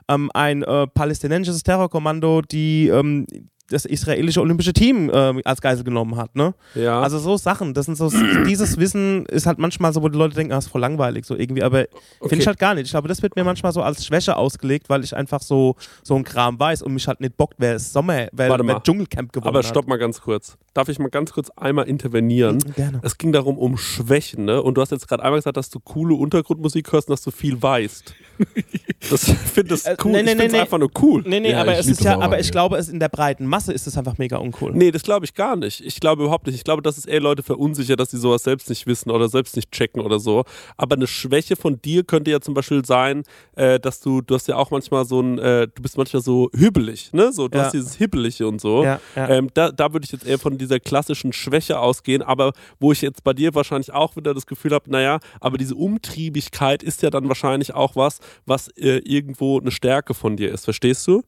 ähm, 0.08 0.32
ein 0.34 0.64
äh, 0.64 0.88
palästinensisches 0.88 1.62
Terrorkommando 1.62 2.42
die 2.42 2.88
ähm, 2.88 3.24
das 3.68 3.84
israelische 3.84 4.40
olympische 4.40 4.72
Team 4.72 5.10
ähm, 5.12 5.40
als 5.44 5.60
Geisel 5.60 5.84
genommen 5.84 6.16
hat, 6.16 6.34
ne? 6.36 6.54
Ja. 6.74 7.00
Also 7.00 7.18
so 7.18 7.36
Sachen, 7.36 7.74
das 7.74 7.86
sind 7.86 7.96
so, 7.96 8.10
dieses 8.46 8.78
Wissen 8.78 9.26
ist 9.26 9.46
halt 9.46 9.58
manchmal 9.58 9.92
so, 9.92 10.02
wo 10.02 10.08
die 10.08 10.18
Leute 10.18 10.34
denken, 10.34 10.52
ah, 10.52 10.58
ist 10.58 10.68
voll 10.68 10.80
langweilig, 10.80 11.24
so 11.24 11.36
irgendwie, 11.36 11.62
aber 11.62 11.86
finde 12.20 12.38
ich 12.42 12.46
halt 12.46 12.58
gar 12.58 12.74
nicht. 12.74 12.86
Ich 12.86 12.90
glaube, 12.90 13.08
das 13.08 13.22
wird 13.22 13.36
mir 13.36 13.44
manchmal 13.44 13.72
so 13.72 13.82
als 13.82 14.04
Schwäche 14.04 14.36
ausgelegt, 14.36 14.88
weil 14.88 15.04
ich 15.04 15.16
einfach 15.16 15.40
so, 15.40 15.76
so 16.02 16.14
ein 16.14 16.24
Kram 16.24 16.58
weiß 16.58 16.82
und 16.82 16.92
mich 16.94 17.08
halt 17.08 17.20
nicht 17.20 17.36
bockt, 17.36 17.54
wer 17.58 17.76
ist 17.76 17.92
Sommer, 17.92 18.28
wer, 18.32 18.50
Warte 18.50 18.66
wer 18.66 18.74
mal. 18.74 18.80
Dschungelcamp 18.80 19.32
gewonnen 19.32 19.48
Aber 19.48 19.62
stopp 19.62 19.86
mal 19.88 19.96
ganz 19.98 20.20
kurz. 20.20 20.56
Darf 20.74 20.88
ich 20.88 20.98
mal 20.98 21.10
ganz 21.10 21.32
kurz 21.32 21.50
einmal 21.50 21.86
intervenieren? 21.86 22.56
hat. 22.56 22.74
Gerne. 22.74 23.00
Es 23.02 23.18
ging 23.18 23.32
darum 23.32 23.58
um 23.58 23.76
Schwächen, 23.76 24.44
ne? 24.46 24.62
Und 24.62 24.76
du 24.76 24.80
hast 24.80 24.90
jetzt 24.90 25.08
gerade 25.08 25.22
einmal 25.22 25.38
gesagt, 25.38 25.56
dass 25.56 25.70
du 25.70 25.80
coole 25.80 26.14
Untergrundmusik 26.14 26.92
hörst 26.92 27.08
und 27.08 27.12
dass 27.12 27.22
du 27.22 27.30
viel 27.30 27.60
weißt. 27.62 28.14
Das 29.10 29.24
finde 29.52 29.74
ich 29.74 29.84
Äh, 29.84 29.96
cool. 30.04 30.12
nee, 30.12 30.22
nee, 30.22 30.30
ich 30.30 30.30
finde 30.30 30.46
es 30.46 30.52
nee, 30.52 30.60
einfach 30.60 30.78
nur 30.78 30.90
cool. 31.02 31.22
Nee, 31.26 31.40
nee, 31.40 31.50
Ja, 31.50 31.60
aber 31.62 31.72
ich 31.72 31.80
es 31.80 31.86
ist 31.88 32.00
das 32.00 32.04
ja, 32.04 32.20
aber 32.20 32.38
ich 32.38 32.50
glaube, 32.52 32.76
es 32.76 32.88
in 32.88 33.00
der 33.00 33.08
breiten 33.08 33.46
Masse 33.46 33.72
ist 33.72 33.86
es 33.88 33.96
einfach 33.98 34.16
mega 34.18 34.36
uncool. 34.36 34.72
Nee, 34.74 34.92
das 34.92 35.02
glaube 35.02 35.24
ich 35.26 35.34
gar 35.34 35.56
nicht. 35.56 35.80
Ich 35.84 35.98
glaube 35.98 36.22
überhaupt 36.22 36.46
nicht. 36.46 36.54
Ich 36.54 36.62
glaube, 36.64 36.82
dass 36.82 36.96
es 36.98 37.04
eher 37.04 37.20
Leute 37.20 37.42
verunsichert, 37.42 37.98
dass 37.98 38.12
sie 38.12 38.18
sowas 38.18 38.44
selbst 38.44 38.68
nicht 38.68 38.86
wissen 38.86 39.10
oder 39.10 39.28
selbst 39.28 39.56
nicht 39.56 39.72
checken 39.72 40.02
oder 40.02 40.20
so. 40.20 40.44
Aber 40.76 40.94
eine 40.94 41.08
Schwäche 41.08 41.56
von 41.56 41.82
dir 41.82 42.04
könnte 42.04 42.30
ja 42.30 42.40
zum 42.40 42.54
Beispiel 42.54 42.84
sein, 42.84 43.24
äh, 43.56 43.80
dass 43.80 43.98
du, 44.00 44.20
du 44.20 44.34
hast 44.36 44.46
ja 44.46 44.56
auch 44.56 44.70
manchmal 44.70 45.04
so 45.04 45.20
ein, 45.20 45.38
äh, 45.38 45.66
du 45.66 45.82
bist 45.82 45.98
manchmal 45.98 46.22
so 46.22 46.48
hübbelig, 46.54 47.12
ne? 47.12 47.32
So, 47.32 47.48
du 47.48 47.58
Ja. 47.58 47.64
hast 47.64 47.72
dieses 47.74 47.96
Hibbelige 47.96 48.46
und 48.46 48.60
so. 48.60 48.84
Ja, 48.84 49.00
ja. 49.16 49.28
Ähm, 49.30 49.48
da, 49.52 49.72
da 49.72 49.92
würde 49.92 50.04
ich 50.04 50.12
jetzt 50.12 50.24
eher 50.26 50.38
von 50.38 50.58
dieser 50.58 50.78
klassischen 50.78 51.32
Schwäche 51.32 51.80
ausgehen, 51.80 52.22
aber 52.22 52.52
wo 52.78 52.92
ich 52.92 53.02
jetzt 53.02 53.24
bei 53.24 53.32
dir 53.32 53.54
wahrscheinlich 53.56 53.92
auch 53.92 54.14
wieder 54.16 54.32
das 54.32 54.46
Gefühl 54.46 54.72
habe, 54.72 54.88
naja, 54.90 55.18
aber 55.40 55.58
diese 55.58 55.74
Umtriebigkeit 55.74 56.82
ist 56.84 57.02
ja 57.02 57.10
dann 57.10 57.26
wahrscheinlich 57.28 57.74
auch 57.74 57.96
was, 57.96 58.20
was 58.46 58.68
äh, 58.76 58.98
irgendwo 59.04 59.58
eine 59.60 59.70
Stärke 59.70 60.14
von 60.14 60.36
dir 60.36 60.52
ist. 60.52 60.64
Verstehst 60.64 61.06
du? 61.06 61.22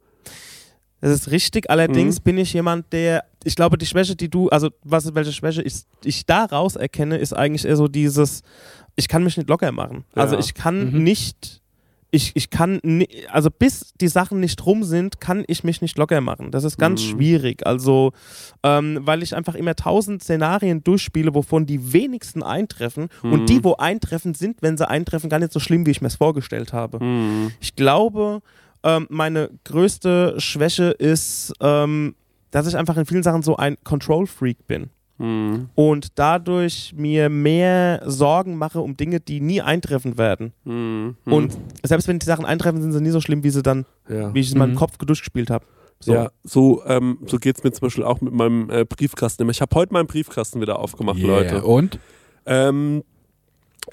Das 1.01 1.11
ist 1.13 1.31
richtig. 1.31 1.69
Allerdings 1.69 2.19
bin 2.21 2.39
ich 2.39 2.53
jemand, 2.55 2.91
der, 2.93 3.25
ich 3.45 3.57
glaube, 3.57 3.77
die 3.77 3.85
Schwäche, 3.85 4.17
die 4.17 4.31
du, 4.31 4.49
also 4.49 4.71
was, 4.83 5.15
welche 5.15 5.33
Schwäche 5.33 5.61
ich, 5.63 5.83
ich 6.03 6.25
daraus 6.25 6.77
erkenne, 6.77 7.19
ist 7.19 7.35
eigentlich 7.35 7.67
eher 7.67 7.77
so 7.77 7.89
dieses, 7.89 8.41
ich 8.97 9.07
kann 9.09 9.23
mich 9.23 9.37
nicht 9.37 9.49
locker 9.51 9.71
machen. 9.71 10.05
Also 10.15 10.35
Ja. 10.35 10.41
ich 10.41 10.55
kann 10.55 10.93
nicht, 11.03 11.61
ich, 12.15 12.31
ich 12.35 12.51
kann, 12.51 12.79
ni- 12.85 13.09
also 13.31 13.51
bis 13.51 13.93
die 14.01 14.07
Sachen 14.09 14.39
nicht 14.39 14.65
rum 14.65 14.85
sind, 14.85 15.21
kann 15.21 15.43
ich 15.49 15.65
mich 15.65 15.83
nicht 15.83 15.99
locker 15.99 16.21
machen. 16.21 16.53
Das 16.53 16.63
ist 16.63 16.79
ganz 16.79 17.03
Mhm. 17.03 17.09
schwierig. 17.11 17.67
Also, 17.67 18.13
ähm, 18.63 19.01
weil 19.03 19.23
ich 19.25 19.35
einfach 19.35 19.55
immer 19.57 19.75
tausend 19.75 20.23
Szenarien 20.23 20.85
durchspiele, 20.85 21.35
wovon 21.35 21.67
die 21.67 21.93
wenigsten 21.93 22.43
eintreffen. 22.43 23.09
Mhm. 23.23 23.33
Und 23.33 23.49
die, 23.49 23.65
wo 23.65 23.75
eintreffen, 23.75 24.35
sind, 24.35 24.63
wenn 24.63 24.77
sie 24.77 24.89
eintreffen, 24.89 25.29
gar 25.29 25.41
nicht 25.41 25.53
so 25.53 25.59
schlimm, 25.61 25.87
wie 25.87 25.91
ich 25.91 26.01
mir 26.01 26.07
es 26.09 26.17
vorgestellt 26.17 26.73
habe. 26.73 27.01
Hm. 27.01 27.51
Ich 27.61 27.75
glaube, 27.75 28.41
ähm, 28.85 29.07
meine 29.11 29.51
größte 29.65 30.35
Schwäche 30.39 30.91
ist, 30.91 31.53
ähm, 31.61 32.15
dass 32.53 32.69
ich 32.69 32.77
einfach 32.77 32.97
in 32.97 33.07
vielen 33.07 33.23
Sachen 33.25 33.43
so 33.43 33.57
ein 33.57 33.77
Control-Freak 33.83 34.67
bin. 34.69 34.91
Hm. 35.19 35.69
Und 35.75 36.19
dadurch 36.19 36.93
mir 36.97 37.29
mehr 37.29 38.03
Sorgen 38.05 38.57
mache 38.57 38.81
um 38.81 38.97
Dinge, 38.97 39.21
die 39.21 39.41
nie 39.41 39.61
eintreffen 39.63 40.19
werden. 40.19 40.53
Hm. 40.65 41.17
Hm. 41.25 41.33
Und 41.33 41.59
selbst 41.85 42.09
wenn 42.09 42.19
die 42.19 42.27
Sachen 42.27 42.45
eintreffen, 42.45 42.83
sind 42.83 42.93
sie 42.93 43.01
nie 43.01 43.11
so 43.11 43.21
schlimm, 43.21 43.45
wie 43.45 43.51
sie 43.51 43.63
dann, 43.63 43.87
ja. 44.09 44.35
wie 44.35 44.41
ich 44.41 44.49
es 44.49 44.53
in 44.53 44.59
meinem 44.59 44.73
Mhm. 44.73 44.77
Kopf 44.77 44.97
durchgespielt 44.99 45.51
habe. 45.51 45.65
So. 46.01 46.13
Ja, 46.13 46.31
so, 46.43 46.83
ähm, 46.87 47.19
so 47.27 47.39
geht 47.39 47.57
es 47.59 47.65
mir 47.65 47.71
zum 47.73 47.87
Beispiel 47.87 48.05
auch 48.05 48.21
mit 48.21 48.33
meinem 48.35 48.69
äh, 48.71 48.85
Briefkasten. 48.85 49.49
Ich 49.49 49.61
habe 49.61 49.75
heute 49.77 49.93
meinen 49.93 50.07
Briefkasten 50.07 50.61
wieder 50.61 50.79
aufgemacht, 50.79 51.19
Yeah. 51.19 51.29
Leute. 51.29 51.63
Und? 51.63 51.99
Ähm, 52.47 53.05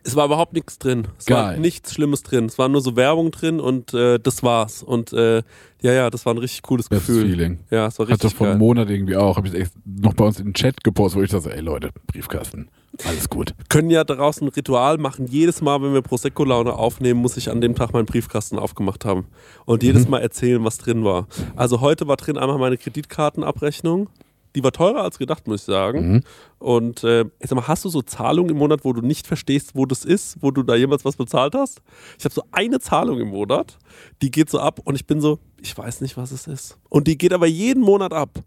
es 0.04 0.16
war 0.16 0.26
überhaupt 0.26 0.54
nichts 0.54 0.78
drin. 0.80 1.08
Es 1.18 1.30
war 1.30 1.52
Geil. 1.52 1.60
nichts 1.60 1.94
Schlimmes 1.94 2.24
drin. 2.24 2.46
Es 2.46 2.58
war 2.58 2.70
nur 2.70 2.82
so 2.82 2.96
Werbung 2.96 3.32
drin 3.32 3.60
und 3.60 3.94
äh, 3.94 4.20
das 4.20 4.42
war's. 4.44 4.84
Und 4.84 5.14
äh, 5.14 5.44
ja, 5.82 5.92
ja, 5.94 6.10
das 6.10 6.26
war 6.26 6.34
ein 6.34 6.38
richtig 6.38 6.62
cooles 6.64 6.90
Bestes 6.90 7.08
Gefühl. 7.08 7.30
Feeling. 7.30 7.60
Ja, 7.70 7.88
es 7.88 8.00
war 8.00 8.06
Hatte 8.08 8.24
richtig 8.26 8.36
vor 8.36 8.48
einem. 8.48 8.60
Monat 8.60 8.90
irgendwie 8.90 9.16
auch. 9.16 9.38
Habe 9.38 9.48
ich 9.48 9.54
echt 9.54 9.74
noch 9.86 10.14
bei 10.14 10.26
uns 10.26 10.40
in 10.40 10.46
den 10.48 10.54
Chat 10.54 10.84
gepostet, 10.84 11.20
wo 11.20 11.24
ich 11.24 11.32
dachte, 11.32 11.54
ey 11.54 11.62
Leute, 11.62 11.90
Briefkasten. 12.08 12.70
Alles 13.06 13.30
gut. 13.30 13.54
können 13.70 13.90
ja 13.90 14.04
daraus 14.04 14.42
ein 14.42 14.48
Ritual 14.50 14.98
machen. 14.98 15.28
Jedes 15.28 15.62
Mal, 15.62 15.82
wenn 15.82 15.94
wir 15.94 16.02
Prosecco-Laune 16.02 16.74
aufnehmen, 16.74 17.22
muss 17.22 17.38
ich 17.38 17.50
an 17.50 17.62
dem 17.62 17.76
Tag 17.76 17.94
meinen 17.94 18.06
Briefkasten 18.06 18.60
aufgemacht 18.60 19.06
haben. 19.06 19.26
Und 19.66 19.84
jedes 19.84 20.06
Mhm. 20.06 20.12
Mal 20.12 20.20
erzählen, 20.22 20.64
was 20.64 20.78
drin 20.78 21.04
war. 21.04 21.28
Also 21.56 21.82
heute 21.82 22.08
war 22.08 22.18
drin 22.18 22.38
einmal 22.38 22.58
meine 22.58 22.78
Kreditkartenabrechnung. 22.78 24.10
Die 24.56 24.64
war 24.64 24.72
teurer 24.72 25.04
als 25.04 25.18
gedacht, 25.18 25.48
muss 25.48 25.62
ich 25.62 25.66
sagen. 25.66 26.12
Mhm. 26.12 26.24
Und 26.60 27.04
äh, 27.04 27.26
sag 27.40 27.56
mal, 27.56 27.68
hast 27.68 27.86
du 27.86 27.90
so 27.90 28.02
Zahlungen 28.02 28.52
im 28.52 28.58
Monat, 28.58 28.84
wo 28.84 28.94
du 28.94 29.02
nicht 29.02 29.28
verstehst, 29.28 29.72
wo 29.74 29.86
das 29.86 30.06
ist, 30.06 30.38
wo 30.42 30.52
du 30.52 30.64
da 30.64 30.76
jemals 30.76 31.06
was 31.06 31.16
bezahlt 31.16 31.56
hast? 31.56 31.82
Ich 32.18 32.26
habe 32.26 32.34
so 32.34 32.44
eine 32.52 32.80
Zahlung 32.80 33.20
im 33.20 33.30
Monat, 33.30 33.78
die 34.22 34.32
geht 34.32 34.50
so 34.50 34.60
ab 34.60 34.80
und 34.84 34.96
ich 34.96 35.08
bin 35.08 35.22
so, 35.22 35.40
ich 35.62 35.78
weiß 35.78 36.02
nicht, 36.02 36.18
was 36.18 36.32
es 36.32 36.48
ist. 36.48 36.78
Und 36.90 37.08
die 37.08 37.18
geht 37.18 37.34
aber 37.34 37.48
jeden 37.48 37.82
Monat 37.82 38.14
ab. 38.14 38.44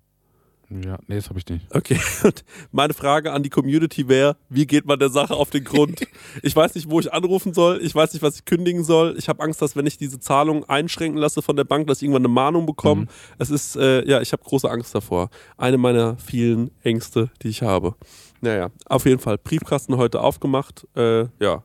Ja, 0.83 0.99
nee, 1.07 1.17
das 1.17 1.29
habe 1.29 1.39
ich 1.39 1.47
nicht. 1.49 1.67
Okay, 1.73 2.01
und 2.25 2.45
meine 2.73 2.95
Frage 2.95 3.33
an 3.33 3.43
die 3.43 3.51
Community 3.51 4.09
wäre, 4.09 4.37
wie 4.49 4.67
geht 4.67 4.87
man 4.87 4.99
der 4.99 5.09
Sache 5.09 5.35
auf 5.35 5.51
den 5.51 5.65
Grund? 5.65 6.07
Ich 6.43 6.55
weiß 6.55 6.75
nicht, 6.75 6.91
wo 6.91 6.99
ich 6.99 7.13
anrufen 7.13 7.55
soll, 7.55 7.81
ich 7.83 7.95
weiß 7.95 8.13
nicht, 8.13 8.23
was 8.23 8.37
ich 8.37 8.45
kündigen 8.45 8.83
soll. 8.83 9.15
Ich 9.19 9.29
habe 9.29 9.43
Angst, 9.43 9.63
dass 9.63 9.77
wenn 9.77 9.87
ich 9.87 9.97
diese 9.97 10.19
Zahlung 10.19 10.65
einschränken 10.65 11.19
lasse 11.19 11.43
von 11.43 11.55
der 11.55 11.65
Bank, 11.65 11.87
dass 11.87 11.99
ich 11.99 12.05
irgendwann 12.05 12.23
eine 12.23 12.35
Mahnung 12.35 12.67
bekomme. 12.67 13.03
Mhm. 13.03 13.09
Es 13.39 13.51
ist, 13.51 13.77
äh, 13.77 14.07
ja, 14.09 14.21
ich 14.21 14.33
habe 14.33 14.43
große 14.43 14.69
Angst 14.69 14.95
davor. 14.95 15.31
Eine 15.57 15.79
meiner 15.79 16.17
vielen 16.17 16.71
Ängste, 16.83 17.31
die 17.43 17.49
ich 17.49 17.63
habe. 17.63 17.95
Naja, 18.41 18.71
auf 18.87 19.07
jeden 19.07 19.21
Fall. 19.21 19.39
Briefkasten 19.39 19.97
heute 19.97 20.21
aufgemacht. 20.21 20.87
Äh, 20.97 21.27
ja. 21.41 21.63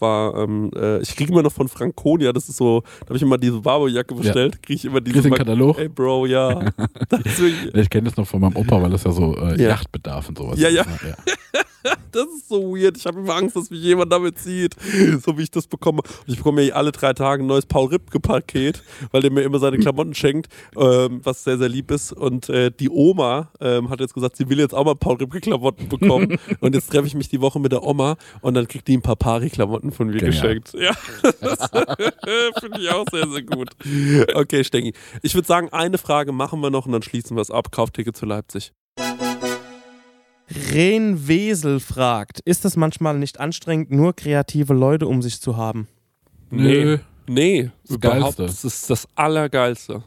War, 0.00 0.34
ähm, 0.36 0.70
äh, 0.76 1.00
ich 1.02 1.14
kriege 1.16 1.32
immer 1.32 1.42
noch 1.42 1.52
von 1.52 1.68
Franconia, 1.68 2.32
das 2.32 2.48
ist 2.48 2.56
so, 2.56 2.82
da 3.00 3.06
habe 3.06 3.16
ich 3.16 3.22
immer 3.22 3.38
diese 3.38 3.60
Barbo-Jacke 3.60 4.14
bestellt, 4.14 4.62
kriege 4.62 4.76
ich 4.76 4.84
immer 4.84 5.00
diese. 5.00 5.22
Den 5.22 5.32
Katalog? 5.34 5.78
Ey, 5.78 5.88
Bro, 5.88 6.26
ja. 6.26 6.60
Ich 7.74 7.90
kenne 7.90 8.08
das 8.08 8.16
noch 8.16 8.26
von 8.26 8.40
meinem 8.40 8.56
Opa, 8.56 8.80
weil 8.82 8.90
das 8.90 9.04
ja 9.04 9.10
so 9.12 9.36
äh, 9.36 9.60
Ja. 9.60 9.70
Yachtbedarf 9.70 10.28
und 10.28 10.38
sowas 10.38 10.58
Ja, 10.58 10.68
ist. 10.68 10.74
ja. 10.76 10.82
ne? 10.84 11.14
Das 12.18 12.26
ist 12.34 12.48
so 12.48 12.74
weird. 12.74 12.96
Ich 12.96 13.06
habe 13.06 13.20
immer 13.20 13.36
Angst, 13.36 13.54
dass 13.54 13.70
mich 13.70 13.80
jemand 13.80 14.12
damit 14.12 14.40
zieht, 14.40 14.74
so 15.24 15.38
wie 15.38 15.42
ich 15.42 15.52
das 15.52 15.68
bekomme. 15.68 16.02
Und 16.02 16.26
ich 16.26 16.38
bekomme 16.38 16.62
ja 16.62 16.74
alle 16.74 16.90
drei 16.90 17.12
Tage 17.12 17.44
ein 17.44 17.46
neues 17.46 17.64
Paul 17.64 17.90
Ripke-Paket, 17.90 18.82
weil 19.12 19.22
der 19.22 19.30
mir 19.30 19.42
immer 19.42 19.60
seine 19.60 19.78
Klamotten 19.78 20.14
schenkt, 20.14 20.48
ähm, 20.76 21.20
was 21.22 21.44
sehr, 21.44 21.58
sehr 21.58 21.68
lieb 21.68 21.92
ist. 21.92 22.12
Und 22.12 22.48
äh, 22.48 22.72
die 22.72 22.90
Oma 22.90 23.52
ähm, 23.60 23.88
hat 23.88 24.00
jetzt 24.00 24.14
gesagt, 24.14 24.36
sie 24.36 24.48
will 24.48 24.58
jetzt 24.58 24.74
auch 24.74 24.84
mal 24.84 24.96
Paul 24.96 25.14
Ripke-Klamotten 25.14 25.88
bekommen. 25.88 26.38
und 26.60 26.74
jetzt 26.74 26.90
treffe 26.90 27.06
ich 27.06 27.14
mich 27.14 27.28
die 27.28 27.40
Woche 27.40 27.60
mit 27.60 27.70
der 27.70 27.84
Oma 27.84 28.16
und 28.40 28.54
dann 28.54 28.66
kriegt 28.66 28.88
die 28.88 28.96
ein 28.96 29.02
paar 29.02 29.14
Pari-Klamotten 29.14 29.92
von 29.92 30.08
mir 30.08 30.14
Genial. 30.18 30.32
geschenkt. 30.32 30.72
Ja, 30.74 30.90
das 31.22 31.70
finde 32.60 32.80
ich 32.80 32.90
auch 32.90 33.06
sehr, 33.12 33.28
sehr 33.28 33.42
gut. 33.42 33.70
Okay, 34.34 34.64
Stengi. 34.64 34.92
Ich 35.22 35.36
würde 35.36 35.46
sagen, 35.46 35.68
eine 35.68 35.98
Frage 35.98 36.32
machen 36.32 36.58
wir 36.62 36.70
noch 36.70 36.86
und 36.86 36.90
dann 36.90 37.02
schließen 37.02 37.36
wir 37.36 37.42
es 37.42 37.52
ab. 37.52 37.70
Kaufticket 37.70 38.16
zu 38.16 38.26
Leipzig. 38.26 38.72
Ren 40.72 41.28
Wesel 41.28 41.80
fragt, 41.80 42.40
ist 42.40 42.64
es 42.64 42.76
manchmal 42.76 43.18
nicht 43.18 43.38
anstrengend, 43.40 43.90
nur 43.90 44.14
kreative 44.14 44.72
Leute 44.74 45.06
um 45.06 45.20
sich 45.22 45.40
zu 45.40 45.56
haben? 45.56 45.88
Nö. 46.50 46.98
Nee, 47.26 47.70
Das 47.86 47.96
überhaupt. 47.96 48.22
Geilste. 48.38 48.42
Das 48.46 48.64
ist 48.64 48.88
das 48.90 49.06
Allergeilste. 49.14 50.02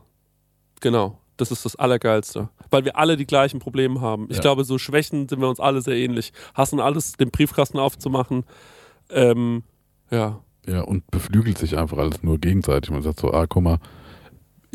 Genau. 0.80 1.20
Das 1.38 1.52
ist 1.52 1.64
das 1.66 1.76
Allergeilste. 1.76 2.50
Weil 2.72 2.86
wir 2.86 2.98
alle 2.98 3.18
die 3.18 3.28
gleichen 3.28 3.60
Probleme 3.60 4.02
haben. 4.02 4.28
Ich 4.30 4.38
Ja. 4.38 4.42
glaube, 4.42 4.64
so 4.64 4.78
Schwächen 4.80 5.28
sind 5.30 5.40
wir 5.40 5.48
uns 5.50 5.60
alle 5.60 5.82
sehr 5.82 5.96
ähnlich. 5.96 6.34
Hassen 6.56 6.80
alles, 6.80 7.14
den 7.14 7.30
Briefkasten 7.30 7.78
aufzumachen. 7.78 8.44
Ähm, 9.12 9.64
ja. 10.10 10.40
Ja, 10.68 10.82
und 10.82 11.10
beflügelt 11.12 11.58
sich 11.58 11.78
einfach 11.78 11.98
alles 11.98 12.24
nur 12.24 12.40
gegenseitig. 12.40 12.90
Man 12.92 13.02
sagt 13.04 13.20
so, 13.20 13.32
ah, 13.34 13.46
guck 13.48 13.64
mal, 13.64 13.78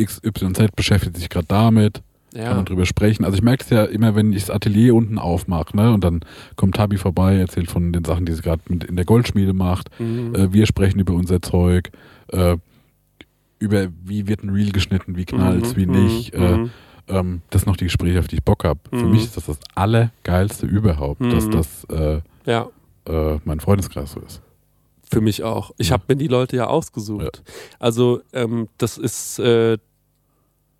XYZ 0.00 0.70
beschäftigt 0.76 1.16
sich 1.16 1.28
gerade 1.28 1.46
damit. 1.48 2.02
Ja. 2.36 2.44
kann 2.48 2.56
man 2.56 2.64
drüber 2.66 2.84
sprechen. 2.86 3.24
Also 3.24 3.36
ich 3.38 3.42
merke 3.42 3.64
es 3.64 3.70
ja 3.70 3.84
immer, 3.84 4.14
wenn 4.14 4.32
ich 4.32 4.42
das 4.46 4.50
Atelier 4.50 4.94
unten 4.94 5.18
aufmache, 5.18 5.76
ne, 5.76 5.92
und 5.92 6.04
dann 6.04 6.20
kommt 6.56 6.76
Tabi 6.76 6.96
vorbei, 6.98 7.36
erzählt 7.36 7.70
von 7.70 7.92
den 7.92 8.04
Sachen, 8.04 8.26
die 8.26 8.32
sie 8.34 8.42
gerade 8.42 8.62
in 8.68 8.96
der 8.96 9.04
Goldschmiede 9.04 9.52
macht. 9.52 9.88
Mhm. 9.98 10.34
Äh, 10.34 10.52
wir 10.52 10.66
sprechen 10.66 10.98
über 11.00 11.14
unser 11.14 11.40
Zeug, 11.40 11.90
äh, 12.28 12.56
über 13.58 13.88
wie 14.04 14.26
wird 14.28 14.42
ein 14.44 14.50
Reel 14.50 14.70
geschnitten, 14.72 15.16
wie 15.16 15.24
knallt's, 15.24 15.72
Mhm, 15.72 15.76
wie 15.76 15.86
nicht. 15.86 16.36
mhm, 16.36 16.42
Äh, 16.42 16.56
mhm. 16.58 16.70
ähm, 17.08 17.40
das 17.50 17.62
sind 17.62 17.68
noch 17.68 17.76
die 17.78 17.84
Gespräche, 17.84 18.18
auf 18.18 18.28
die 18.28 18.36
ich 18.36 18.42
Bock 18.44 18.64
habe. 18.64 18.80
Für 18.90 19.04
Mhm. 19.06 19.10
mich 19.12 19.24
ist 19.24 19.36
das 19.36 19.46
das 19.46 19.58
Allergeilste 19.74 20.66
überhaupt, 20.66 21.22
dass 21.32 21.46
Mhm. 21.46 21.50
das 21.52 21.84
äh, 21.84 22.20
ja. 22.44 22.68
äh, 23.08 23.38
mein 23.44 23.60
Freundeskreis 23.60 24.12
so 24.12 24.20
ist. 24.20 24.42
Für 25.08 25.20
mich 25.20 25.42
auch. 25.44 25.70
Ich 25.78 25.88
Ja. 25.88 25.92
habe 25.94 26.04
mir 26.08 26.16
die 26.16 26.26
Leute 26.26 26.56
ja 26.56 26.66
ausgesucht. 26.66 27.42
Also 27.78 28.20
ähm, 28.32 28.68
das 28.76 28.98
ist 28.98 29.38
äh, 29.38 29.78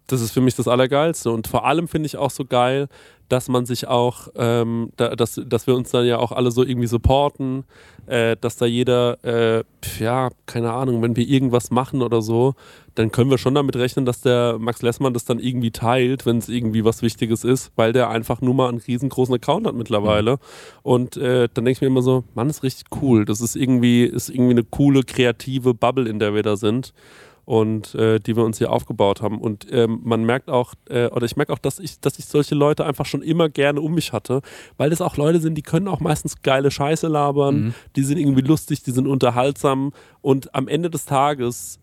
das 0.06 0.20
ist 0.20 0.32
für 0.32 0.40
mich 0.40 0.54
das 0.54 0.68
Allergeilste 0.68 1.30
und 1.30 1.48
vor 1.48 1.64
allem 1.66 1.88
finde 1.88 2.06
ich 2.06 2.16
auch 2.16 2.30
so 2.30 2.44
geil, 2.44 2.88
dass 3.28 3.48
man 3.48 3.66
sich 3.66 3.88
auch, 3.88 4.28
ähm, 4.36 4.90
da, 4.96 5.16
dass, 5.16 5.40
dass 5.44 5.66
wir 5.66 5.74
uns 5.74 5.90
dann 5.90 6.06
ja 6.06 6.18
auch 6.18 6.32
alle 6.32 6.50
so 6.50 6.62
irgendwie 6.62 6.86
supporten, 6.86 7.64
äh, 8.06 8.36
dass 8.40 8.56
da 8.56 8.66
jeder, 8.66 9.24
äh, 9.24 9.64
ja, 9.98 10.30
keine 10.46 10.72
Ahnung, 10.72 11.02
wenn 11.02 11.16
wir 11.16 11.26
irgendwas 11.26 11.70
machen 11.70 12.02
oder 12.02 12.22
so, 12.22 12.54
dann 12.94 13.10
können 13.10 13.30
wir 13.30 13.38
schon 13.38 13.54
damit 13.54 13.76
rechnen, 13.76 14.06
dass 14.06 14.20
der 14.20 14.58
Max 14.58 14.80
Lessmann 14.80 15.12
das 15.12 15.24
dann 15.24 15.38
irgendwie 15.38 15.70
teilt, 15.72 16.24
wenn 16.24 16.38
es 16.38 16.48
irgendwie 16.48 16.84
was 16.84 17.02
Wichtiges 17.02 17.44
ist, 17.44 17.72
weil 17.76 17.92
der 17.92 18.10
einfach 18.10 18.40
nur 18.40 18.54
mal 18.54 18.68
einen 18.68 18.78
riesengroßen 18.78 19.34
Account 19.34 19.66
hat 19.66 19.74
mittlerweile. 19.74 20.38
Und 20.82 21.16
äh, 21.16 21.48
dann 21.52 21.64
denke 21.64 21.72
ich 21.72 21.80
mir 21.80 21.88
immer 21.88 22.02
so, 22.02 22.24
Mann, 22.34 22.48
ist 22.48 22.62
richtig 22.62 22.86
cool. 23.02 23.24
Das 23.24 23.40
ist 23.40 23.56
irgendwie, 23.56 24.04
ist 24.04 24.30
irgendwie 24.30 24.52
eine 24.52 24.64
coole, 24.64 25.02
kreative 25.02 25.74
Bubble, 25.74 26.08
in 26.08 26.20
der 26.20 26.34
wir 26.34 26.42
da 26.42 26.56
sind 26.56 26.94
und 27.46 27.94
äh, 27.94 28.18
die 28.20 28.36
wir 28.36 28.44
uns 28.44 28.58
hier 28.58 28.70
aufgebaut 28.72 29.22
haben. 29.22 29.40
Und 29.40 29.66
ähm, 29.70 30.00
man 30.02 30.24
merkt 30.24 30.50
auch, 30.50 30.74
äh, 30.90 31.06
oder 31.06 31.24
ich 31.24 31.36
merke 31.36 31.52
auch, 31.52 31.58
dass 31.58 31.78
ich, 31.78 32.00
dass 32.00 32.18
ich 32.18 32.26
solche 32.26 32.54
Leute 32.56 32.84
einfach 32.84 33.06
schon 33.06 33.22
immer 33.22 33.48
gerne 33.48 33.80
um 33.80 33.94
mich 33.94 34.12
hatte, 34.12 34.42
weil 34.76 34.90
das 34.90 35.00
auch 35.00 35.16
Leute 35.16 35.38
sind, 35.40 35.54
die 35.54 35.62
können 35.62 35.86
auch 35.88 36.00
meistens 36.00 36.42
geile 36.42 36.70
Scheiße 36.70 37.06
labern, 37.08 37.56
Mhm. 37.66 37.74
die 37.94 38.02
sind 38.02 38.18
irgendwie 38.18 38.42
lustig, 38.42 38.82
die 38.82 38.90
sind 38.90 39.06
unterhaltsam 39.06 39.92
und 40.20 40.54
am 40.54 40.66
Ende 40.68 40.90
des 40.90 41.04
Tages 41.06 41.78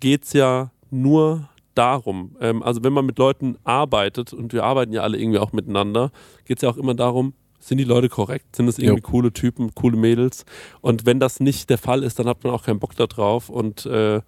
geht 0.00 0.24
es 0.24 0.32
ja 0.32 0.70
nur 0.90 1.48
darum, 1.74 2.36
ähm, 2.40 2.62
also 2.62 2.82
wenn 2.82 2.92
man 2.94 3.04
mit 3.04 3.18
Leuten 3.18 3.56
arbeitet 3.62 4.32
und 4.32 4.52
wir 4.54 4.64
arbeiten 4.64 4.92
ja 4.94 5.02
alle 5.02 5.18
irgendwie 5.18 5.38
auch 5.38 5.52
miteinander, 5.52 6.12
geht 6.46 6.58
es 6.58 6.62
ja 6.62 6.70
auch 6.70 6.76
immer 6.78 6.94
darum, 6.94 7.34
sind 7.58 7.78
die 7.78 7.84
Leute 7.84 8.08
korrekt? 8.08 8.56
Sind 8.56 8.68
es 8.68 8.78
irgendwie 8.78 9.02
Jo. 9.02 9.10
coole 9.10 9.32
Typen, 9.32 9.74
coole 9.74 9.96
Mädels? 9.96 10.44
Und 10.82 11.04
wenn 11.06 11.18
das 11.18 11.40
nicht 11.40 11.68
der 11.70 11.78
Fall 11.78 12.02
ist, 12.02 12.18
dann 12.18 12.26
hat 12.26 12.44
man 12.44 12.52
auch 12.52 12.62
keinen 12.62 12.78
Bock 12.78 12.94
da 12.94 13.06
drauf. 13.06 13.48
Und 13.48 13.86
äh, 13.86 14.20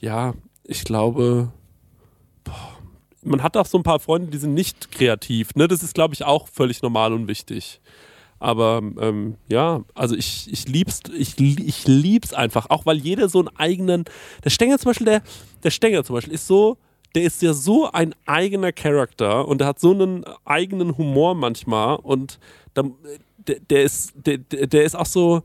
ja, 0.00 0.34
ich 0.64 0.84
glaube, 0.84 1.52
boah, 2.44 2.78
man 3.22 3.42
hat 3.42 3.56
auch 3.56 3.66
so 3.66 3.78
ein 3.78 3.82
paar 3.82 4.00
Freunde, 4.00 4.30
die 4.30 4.38
sind 4.38 4.54
nicht 4.54 4.90
kreativ. 4.92 5.54
Ne? 5.54 5.68
Das 5.68 5.82
ist, 5.82 5.94
glaube 5.94 6.14
ich, 6.14 6.24
auch 6.24 6.48
völlig 6.48 6.82
normal 6.82 7.12
und 7.12 7.28
wichtig. 7.28 7.80
Aber 8.40 8.80
ähm, 9.00 9.36
ja, 9.48 9.82
also 9.94 10.14
ich, 10.14 10.48
ich 10.52 10.68
lieb's, 10.68 11.00
ich, 11.16 11.38
ich 11.40 11.86
lieb's 11.88 12.32
einfach, 12.32 12.70
auch 12.70 12.86
weil 12.86 12.98
jeder 12.98 13.28
so 13.28 13.40
einen 13.40 13.48
eigenen. 13.56 14.04
Der 14.44 14.50
Stenger 14.50 14.78
zum 14.78 14.90
Beispiel, 14.90 15.06
der, 15.06 15.22
der 15.64 15.70
Stenger 15.70 16.04
zum 16.04 16.14
Beispiel 16.14 16.34
ist 16.34 16.46
so, 16.46 16.78
der 17.14 17.24
ist 17.24 17.42
ja 17.42 17.52
so 17.52 17.90
ein 17.90 18.14
eigener 18.26 18.70
Charakter 18.70 19.48
und 19.48 19.58
der 19.58 19.66
hat 19.66 19.80
so 19.80 19.90
einen 19.90 20.24
eigenen 20.44 20.96
Humor 20.96 21.34
manchmal 21.34 21.96
und 21.96 22.38
dann, 22.74 22.94
der, 23.38 23.58
der 23.58 23.82
ist, 23.82 24.12
der 24.14 24.38
der 24.38 24.84
ist 24.84 24.94
auch 24.94 25.06
so, 25.06 25.42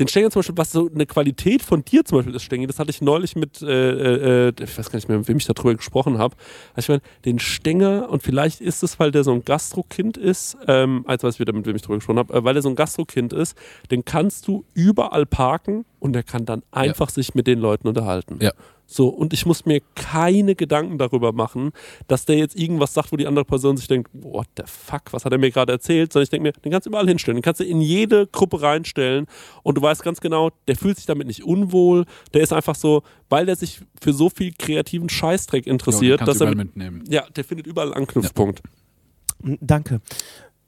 den 0.00 0.08
Stenger 0.08 0.30
zum 0.30 0.40
Beispiel, 0.40 0.56
was 0.56 0.72
so 0.72 0.90
eine 0.92 1.06
Qualität 1.06 1.62
von 1.62 1.84
dir 1.84 2.04
zum 2.04 2.18
Beispiel 2.18 2.34
ist, 2.34 2.42
Stenger, 2.42 2.66
das 2.66 2.78
hatte 2.78 2.90
ich 2.90 3.02
neulich 3.02 3.36
mit, 3.36 3.60
äh, 3.62 4.48
äh, 4.48 4.52
ich 4.58 4.78
weiß 4.78 4.90
gar 4.90 4.96
nicht 4.96 5.08
mehr, 5.08 5.18
mit 5.18 5.28
wem 5.28 5.36
ich 5.36 5.44
darüber 5.44 5.74
gesprochen 5.74 6.18
habe. 6.18 6.34
Also 6.74 6.86
ich 6.86 6.88
meine, 6.88 7.02
den 7.26 7.38
Stenger, 7.38 8.08
und 8.08 8.22
vielleicht 8.22 8.60
ist 8.60 8.82
es, 8.82 8.98
weil 8.98 9.10
der 9.10 9.24
so 9.24 9.32
ein 9.32 9.44
Gastrokind 9.44 10.16
ist, 10.16 10.56
ähm, 10.66 11.04
als 11.06 11.22
weiß 11.22 11.34
ich 11.34 11.40
wieder, 11.40 11.52
mit 11.52 11.66
wem 11.66 11.76
ich 11.76 11.82
darüber 11.82 11.98
gesprochen 11.98 12.18
habe, 12.18 12.32
äh, 12.34 12.44
weil 12.44 12.56
er 12.56 12.62
so 12.62 12.70
ein 12.70 12.76
Gastrokind 12.76 13.32
ist, 13.32 13.56
den 13.90 14.04
kannst 14.04 14.48
du 14.48 14.64
überall 14.74 15.26
parken 15.26 15.84
und 15.98 16.14
der 16.14 16.22
kann 16.22 16.46
dann 16.46 16.62
einfach 16.70 17.10
sich 17.10 17.34
mit 17.34 17.46
den 17.46 17.60
Leuten 17.60 17.86
unterhalten. 17.86 18.38
Ja. 18.40 18.52
So, 18.92 19.06
und 19.06 19.32
ich 19.32 19.46
muss 19.46 19.66
mir 19.66 19.82
keine 19.94 20.56
Gedanken 20.56 20.98
darüber 20.98 21.30
machen, 21.32 21.70
dass 22.08 22.24
der 22.24 22.38
jetzt 22.38 22.56
irgendwas 22.56 22.92
sagt, 22.92 23.12
wo 23.12 23.16
die 23.16 23.28
andere 23.28 23.44
Person 23.44 23.76
sich 23.76 23.86
denkt, 23.86 24.10
what 24.12 24.48
the 24.56 24.64
fuck, 24.66 25.12
was 25.12 25.24
hat 25.24 25.30
er 25.30 25.38
mir 25.38 25.52
gerade 25.52 25.70
erzählt? 25.70 26.12
Sondern 26.12 26.24
ich 26.24 26.30
denke 26.30 26.42
mir, 26.48 26.52
den 26.52 26.72
kannst 26.72 26.86
du 26.86 26.90
überall 26.90 27.06
hinstellen. 27.06 27.36
Den 27.36 27.42
kannst 27.42 27.60
du 27.60 27.64
in 27.64 27.80
jede 27.80 28.26
Gruppe 28.26 28.62
reinstellen 28.62 29.26
und 29.62 29.76
du 29.76 29.82
weißt 29.82 30.02
ganz 30.02 30.20
genau, 30.20 30.50
der 30.66 30.74
fühlt 30.74 30.96
sich 30.96 31.06
damit 31.06 31.28
nicht 31.28 31.44
unwohl. 31.44 32.04
Der 32.34 32.42
ist 32.42 32.52
einfach 32.52 32.74
so, 32.74 33.04
weil 33.28 33.46
der 33.46 33.54
sich 33.54 33.80
für 34.02 34.12
so 34.12 34.28
viel 34.28 34.52
kreativen 34.58 35.08
Scheißdreck 35.08 35.68
interessiert, 35.68 36.18
kannst 36.18 36.28
dass 36.28 36.38
du 36.38 36.44
er 36.46 36.50
überall 36.50 36.64
mit, 36.66 36.74
mitnehmen. 36.74 37.04
ja, 37.08 37.24
der 37.30 37.44
findet 37.44 37.68
überall 37.68 37.92
einen 37.92 38.08
Anknüpfpunkt. 38.08 38.60
Mm, 39.40 39.54
Danke. 39.60 40.00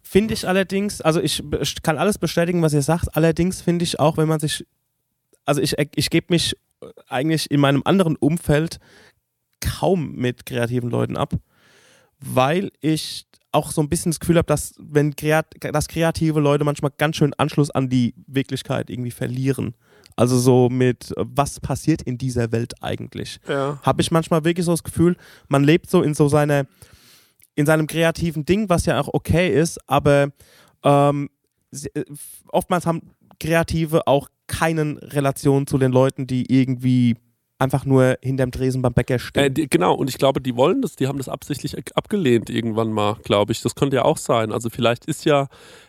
Finde 0.00 0.34
ich 0.34 0.46
allerdings, 0.46 1.00
also 1.00 1.20
ich 1.20 1.42
kann 1.82 1.98
alles 1.98 2.18
bestätigen, 2.18 2.62
was 2.62 2.72
ihr 2.72 2.82
sagt. 2.82 3.16
Allerdings 3.16 3.62
finde 3.62 3.82
ich 3.82 3.98
auch, 3.98 4.16
wenn 4.16 4.28
man 4.28 4.38
sich, 4.38 4.64
also 5.44 5.60
ich, 5.60 5.74
ich 5.96 6.08
gebe 6.08 6.26
mich 6.28 6.54
eigentlich 7.08 7.50
in 7.50 7.60
meinem 7.60 7.82
anderen 7.84 8.16
Umfeld 8.16 8.78
kaum 9.60 10.14
mit 10.14 10.46
kreativen 10.46 10.90
Leuten 10.90 11.16
ab, 11.16 11.34
weil 12.18 12.70
ich 12.80 13.26
auch 13.52 13.70
so 13.70 13.82
ein 13.82 13.88
bisschen 13.88 14.10
das 14.10 14.20
Gefühl 14.20 14.38
habe, 14.38 14.46
dass 14.46 14.74
wenn 14.78 15.14
kreat 15.14 15.46
dass 15.60 15.88
kreative 15.88 16.40
Leute 16.40 16.64
manchmal 16.64 16.90
ganz 16.96 17.16
schön 17.16 17.34
Anschluss 17.34 17.70
an 17.70 17.88
die 17.88 18.14
Wirklichkeit 18.26 18.90
irgendwie 18.90 19.10
verlieren. 19.10 19.74
Also 20.16 20.38
so 20.38 20.68
mit, 20.68 21.12
was 21.16 21.60
passiert 21.60 22.02
in 22.02 22.18
dieser 22.18 22.52
Welt 22.52 22.74
eigentlich? 22.82 23.40
Ja. 23.48 23.78
habe 23.82 24.02
ich 24.02 24.10
manchmal 24.10 24.44
wirklich 24.44 24.66
so 24.66 24.72
das 24.72 24.82
Gefühl, 24.82 25.16
man 25.48 25.64
lebt 25.64 25.88
so 25.88 26.02
in 26.02 26.14
so 26.14 26.28
seiner, 26.28 26.66
in 27.54 27.66
seinem 27.66 27.86
kreativen 27.86 28.44
Ding, 28.44 28.68
was 28.68 28.86
ja 28.86 29.00
auch 29.00 29.08
okay 29.12 29.48
ist, 29.48 29.78
aber 29.88 30.28
ähm, 30.82 31.30
äh, 31.94 32.04
oftmals 32.48 32.86
haben 32.86 33.10
Kreative 33.40 34.06
auch 34.06 34.28
keine 34.46 34.98
Relation 35.02 35.66
zu 35.66 35.78
den 35.78 35.92
Leuten, 35.92 36.26
die 36.26 36.46
irgendwie 36.52 37.16
einfach 37.58 37.84
nur 37.84 38.18
hinterm 38.22 38.50
Tresen 38.50 38.82
beim 38.82 38.92
Bäcker 38.92 39.14
Äh, 39.14 39.18
stehen. 39.20 39.54
die, 39.54 39.70
genau, 39.70 39.94
und 39.94 40.08
ich 40.10 40.18
glaube, 40.18 40.40
die 40.40 40.56
wollen 40.56 40.82
das, 40.82 40.96
die 40.96 41.06
haben 41.06 41.18
das 41.18 41.28
absichtlich 41.28 41.76
abgelehnt 41.94 42.50
irgendwann 42.50 42.90
mal, 42.92 43.14
glaube 43.22 43.52
ich. 43.52 43.60
Das 43.62 43.76
könnte 43.76 43.94
ja 43.96 44.04
auch 44.04 44.16
sein. 44.16 44.50
Also 44.50 44.68
vielleicht 44.68 45.04
ist 45.04 45.24
ja 45.24 45.46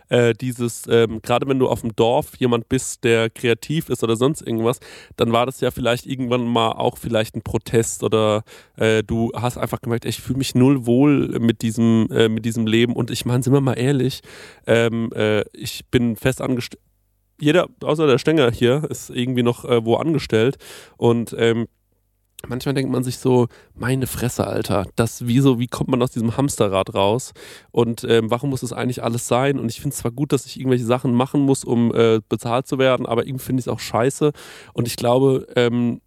äh, 0.10 0.34
dieses, 0.36 0.84
ähm, 0.88 1.20
gerade 1.24 1.48
wenn 1.48 1.58
du 1.58 1.68
auf 1.68 1.82
dem 1.82 1.96
Dorf 1.96 2.36
jemand 2.38 2.70
bist, 2.70 3.04
der 3.04 3.32
kreativ 3.32 3.90
ist 3.90 4.04
oder 4.04 4.16
sonst 4.16 4.42
irgendwas, 4.46 4.80
dann 5.18 5.32
war 5.32 5.48
das 5.48 5.62
ja 5.62 5.72
vielleicht 5.72 6.06
irgendwann 6.06 6.46
mal 6.46 6.74
auch 6.74 7.00
vielleicht 7.00 7.36
ein 7.36 7.42
Protest 7.42 8.04
oder 8.04 8.44
äh, 8.78 9.02
du 9.02 9.32
hast 9.34 9.58
einfach 9.58 9.82
gemerkt, 9.82 10.06
ey, 10.06 10.10
ich 10.10 10.22
fühle 10.22 10.38
mich 10.38 10.54
null 10.54 10.86
wohl 10.86 11.40
mit 11.40 11.64
diesem, 11.64 12.08
äh, 12.12 12.30
mit 12.30 12.46
diesem 12.46 12.68
Leben. 12.68 12.94
Und 12.94 13.10
ich 13.10 13.26
meine, 13.26 13.42
sind 13.42 13.52
wir 13.54 13.62
mal 13.62 13.74
ehrlich, 13.80 14.22
ähm, 14.68 15.10
äh, 15.16 15.42
ich 15.54 15.86
bin 15.90 16.18
fest 16.18 16.40
angestellt. 16.40 16.84
Jeder, 17.40 17.68
außer 17.82 18.08
der 18.08 18.18
Stenger 18.18 18.52
hier, 18.52 18.84
ist 18.90 19.10
irgendwie 19.10 19.44
noch 19.44 19.66
äh, 19.66 19.84
wo 19.86 19.96
angestellt. 19.96 20.58
Und 20.98 21.36
ähm, 21.38 21.68
manchmal 22.48 22.74
denkt 22.74 22.92
man 22.92 23.04
sich 23.04 23.18
so, 23.18 23.48
meine 23.76 24.08
Fresse, 24.08 24.46
Alter, 24.46 24.86
das, 24.96 25.28
wieso, 25.28 25.60
wie 25.60 25.68
kommt 25.68 25.90
man 25.90 26.02
aus 26.02 26.12
diesem 26.12 26.38
Hamsterrad 26.38 26.94
raus? 26.94 27.34
Und 27.72 28.04
ähm, 28.08 28.30
warum 28.30 28.50
muss 28.50 28.62
das 28.62 28.74
eigentlich 28.74 29.04
alles 29.04 29.28
sein? 29.28 29.60
Und 29.60 29.70
ich 29.70 29.82
finde 29.82 29.94
es 29.94 30.00
zwar 30.00 30.12
gut, 30.12 30.32
dass 30.32 30.46
ich 30.46 30.60
irgendwelche 30.60 30.86
Sachen 30.86 31.14
machen 31.14 31.42
muss, 31.42 31.64
um 31.64 31.94
äh, 31.94 32.22
bezahlt 32.28 32.68
zu 32.68 32.78
werden, 32.78 33.06
aber 33.06 33.26
irgendwie 33.26 33.46
finde 33.46 33.62
ich 33.62 33.68
es 33.68 33.74
auch 33.74 33.80
scheiße. 33.80 34.32
Und 34.74 34.88
ich 34.88 34.96
glaube, 34.96 35.48
ähm, 35.56 36.02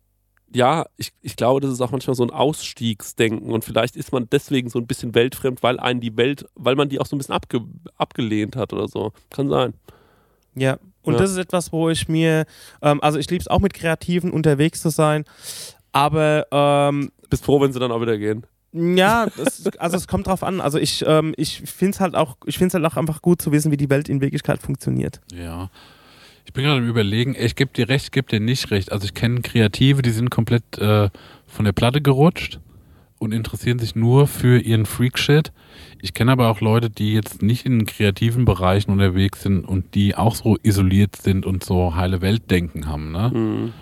ja, 0.55 0.87
ich, 0.97 1.13
ich 1.23 1.37
glaube, 1.37 1.61
das 1.61 1.73
ist 1.73 1.81
auch 1.81 1.91
manchmal 1.91 2.15
so 2.15 2.23
ein 2.23 2.31
Ausstiegsdenken 2.31 3.51
und 3.51 3.65
vielleicht 3.65 3.97
ist 3.97 4.13
man 4.13 4.29
deswegen 4.31 4.71
so 4.71 4.79
ein 4.79 4.87
bisschen 4.87 5.15
weltfremd, 5.15 5.63
weil 5.63 5.81
einen 5.81 6.01
die 6.01 6.17
Welt, 6.17 6.47
weil 6.55 6.77
man 6.77 6.89
die 6.89 7.01
auch 7.01 7.07
so 7.07 7.17
ein 7.17 7.19
bisschen 7.19 7.35
abge, 7.35 7.63
abgelehnt 7.97 8.57
hat 8.57 8.73
oder 8.73 8.89
so. 8.89 9.13
Kann 9.31 9.49
sein. 9.49 9.75
Ja, 10.55 10.79
und 11.07 11.15
Ja. 11.15 11.21
das 11.21 11.31
ist 11.31 11.39
etwas, 11.39 11.73
wo 11.73 11.89
ich 11.89 12.09
mir, 12.09 12.45
ähm, 12.83 13.01
also 13.03 13.19
ich 13.19 13.31
liebe 13.31 13.41
es 13.41 13.49
auch 13.49 13.61
mit 13.61 13.73
Kreativen 13.75 14.31
unterwegs 14.31 14.83
zu 14.83 14.91
sein, 14.91 15.25
aber 15.93 16.47
ähm, 16.51 17.11
Bist 17.31 17.45
froh, 17.45 17.61
wenn 17.61 17.73
sie 17.73 17.79
dann 17.81 17.91
auch 17.93 18.01
wieder 18.01 18.19
gehen. 18.19 18.45
Ja, 18.73 19.27
das, 19.39 19.67
also 19.79 19.97
es 19.97 20.07
kommt 20.07 20.27
drauf 20.27 20.43
an. 20.43 20.61
Also 20.61 20.79
ich, 20.79 21.03
ähm, 21.07 21.33
ich 21.39 21.63
finde 21.63 21.93
es 21.95 22.01
halt 22.01 22.15
auch, 22.15 22.37
ich 22.45 22.59
finde 22.59 22.69
es 22.69 22.75
halt 22.75 22.85
auch 22.93 22.99
einfach 22.99 23.23
gut 23.23 23.41
zu 23.41 23.51
wissen, 23.51 23.73
wie 23.73 23.79
die 23.79 23.89
Welt 23.89 24.09
in 24.11 24.21
Wirklichkeit 24.21 24.61
funktioniert. 24.61 25.21
Ja. 25.33 25.71
Ich 26.45 26.53
bin 26.53 26.63
gerade 26.65 26.79
am 26.79 26.87
überlegen, 26.89 27.35
ich 27.39 27.57
gebe 27.57 27.73
dir 27.73 27.89
recht, 27.89 28.05
ich 28.07 28.11
gebe 28.13 28.29
dir 28.29 28.39
nicht 28.41 28.71
recht. 28.71 28.93
Also 28.93 29.07
ich 29.07 29.15
kenne 29.15 29.41
Kreative, 29.41 30.03
die 30.03 30.11
sind 30.11 30.31
komplett 30.31 30.77
äh, 30.79 31.09
von 31.47 31.65
der 31.65 31.73
Platte 31.73 32.03
gerutscht 32.03 32.61
und 33.19 33.33
interessieren 33.33 33.79
sich 33.79 33.97
nur 33.97 34.27
für 34.27 34.59
ihren 34.61 34.87
Freak-Shit. 34.87 35.53
Ich 36.03 36.15
kenne 36.15 36.33
aber 36.33 36.49
auch 36.51 36.61
Leute, 36.61 36.91
die 36.91 37.13
jetzt 37.15 37.43
nicht 37.43 37.65
in 37.67 37.87
kreativen 37.87 38.45
Bereichen 38.45 38.91
unterwegs 38.91 39.43
sind 39.43 39.65
und 39.65 39.95
die 39.95 40.15
auch 40.15 40.35
so 40.35 40.57
isoliert 40.63 41.17
sind 41.17 41.47
und 41.47 41.65
so 41.65 41.95
heile 41.97 42.21
Weltdenken 42.21 42.87
haben. 42.87 43.13
Ne? 43.13 43.31
Mhm. 43.35 43.73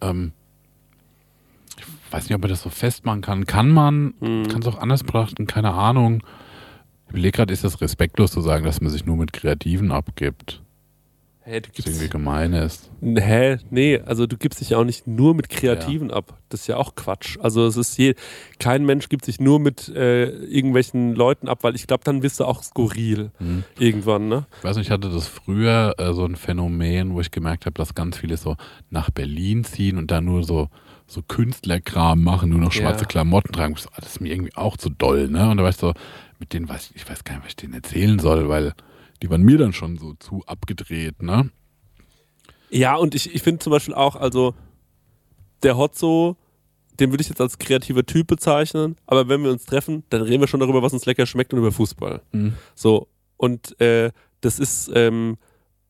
Ähm, 0.00 0.32
ich 1.78 2.12
weiß 2.12 2.24
nicht, 2.28 2.34
ob 2.34 2.42
man 2.42 2.50
das 2.50 2.62
so 2.62 2.70
festmachen 2.70 3.22
kann. 3.22 3.46
Kann 3.46 3.70
man, 3.70 4.14
Mhm. 4.20 4.48
kann 4.48 4.60
es 4.62 4.68
auch 4.68 4.78
anders 4.78 5.02
betrachten, 5.02 5.46
keine 5.46 5.72
Ahnung. 5.72 6.22
Ich 7.06 7.10
überlege 7.12 7.32
gerade, 7.36 7.52
ist 7.52 7.64
das 7.64 7.80
respektlos 7.80 8.32
zu 8.32 8.40
sagen, 8.40 8.64
dass 8.64 8.80
man 8.80 8.90
sich 8.90 9.06
nur 9.06 9.16
mit 9.16 9.32
Kreativen 9.32 9.92
abgibt? 9.92 10.61
Hä, 11.44 11.60
du 11.60 11.70
gibst 11.70 11.88
irgendwie 11.88 12.08
gemein 12.08 12.52
ist. 12.52 12.88
Hä? 13.02 13.56
Nee, 13.70 13.98
also 14.06 14.28
du 14.28 14.36
gibst 14.36 14.60
dich 14.60 14.70
ja 14.70 14.78
auch 14.78 14.84
nicht 14.84 15.08
nur 15.08 15.34
mit 15.34 15.48
Kreativen 15.48 16.12
ab. 16.12 16.38
Das 16.50 16.60
ist 16.60 16.66
ja 16.68 16.76
auch 16.76 16.94
Quatsch. 16.94 17.36
Also 17.40 17.66
es 17.66 17.76
ist 17.76 17.98
je, 17.98 18.14
kein 18.60 18.84
Mensch 18.86 19.08
gibt 19.08 19.24
sich 19.24 19.40
nur 19.40 19.58
mit 19.58 19.88
äh, 19.88 20.26
irgendwelchen 20.26 21.16
Leuten 21.16 21.48
ab, 21.48 21.64
weil 21.64 21.74
ich 21.74 21.88
glaube, 21.88 22.04
dann 22.04 22.20
bist 22.20 22.38
du 22.38 22.44
auch 22.44 22.62
skurril 22.62 23.32
Mhm. 23.40 23.64
irgendwann, 23.76 24.28
ne? 24.28 24.46
Ich 24.58 24.64
weiß 24.64 24.76
nicht, 24.76 24.86
ich 24.86 24.90
hatte 24.92 25.10
das 25.10 25.26
früher 25.26 25.94
äh, 25.98 26.12
so 26.12 26.24
ein 26.24 26.36
Phänomen, 26.36 27.12
wo 27.12 27.20
ich 27.20 27.32
gemerkt 27.32 27.66
habe, 27.66 27.74
dass 27.74 27.94
ganz 27.96 28.18
viele 28.18 28.36
so 28.36 28.56
nach 28.90 29.10
Berlin 29.10 29.64
ziehen 29.64 29.98
und 29.98 30.12
da 30.12 30.20
nur 30.20 30.44
so, 30.44 30.68
so 31.08 31.22
Künstlerkram 31.22 32.22
machen, 32.22 32.50
nur 32.50 32.60
noch 32.60 32.72
Ja. 32.72 32.82
schwarze 32.82 33.06
Klamotten 33.06 33.52
tragen. 33.52 33.74
So, 33.76 33.88
das 33.96 34.10
ist 34.12 34.20
mir 34.20 34.32
irgendwie 34.32 34.54
auch 34.54 34.76
zu 34.76 34.90
doll, 34.90 35.26
ne? 35.28 35.50
Und 35.50 35.56
da 35.56 35.64
war 35.64 35.70
ich 35.70 35.76
so, 35.76 35.92
mit 36.38 36.52
denen 36.52 36.68
weiß 36.68 36.90
ich, 36.90 37.02
ich 37.02 37.10
weiß 37.10 37.24
gar 37.24 37.34
nicht, 37.34 37.44
was 37.44 37.50
ich 37.50 37.56
denen 37.56 37.74
erzählen 37.74 38.20
soll, 38.20 38.48
weil 38.48 38.74
die 39.22 39.30
waren 39.30 39.42
mir 39.42 39.56
dann 39.56 39.72
schon 39.72 39.96
so 39.96 40.14
zu 40.14 40.42
abgedreht, 40.46 41.22
ne? 41.22 41.50
Ja, 42.70 42.96
und 42.96 43.14
ich, 43.14 43.34
ich 43.34 43.42
finde 43.42 43.60
zum 43.60 43.70
Beispiel 43.70 43.94
auch, 43.94 44.16
also 44.16 44.54
der 45.62 45.76
Hotzo, 45.76 46.36
den 46.98 47.10
würde 47.10 47.22
ich 47.22 47.28
jetzt 47.28 47.40
als 47.40 47.58
kreativer 47.58 48.04
Typ 48.04 48.26
bezeichnen, 48.26 48.96
aber 49.06 49.28
wenn 49.28 49.42
wir 49.44 49.50
uns 49.50 49.64
treffen, 49.64 50.02
dann 50.10 50.22
reden 50.22 50.40
wir 50.40 50.48
schon 50.48 50.60
darüber, 50.60 50.82
was 50.82 50.92
uns 50.92 51.06
lecker 51.06 51.26
schmeckt 51.26 51.52
und 51.52 51.60
über 51.60 51.72
Fußball. 51.72 52.22
Mhm. 52.32 52.54
So, 52.74 53.08
und 53.36 53.80
äh, 53.80 54.10
das 54.40 54.58
ist, 54.58 54.90
ähm, 54.94 55.38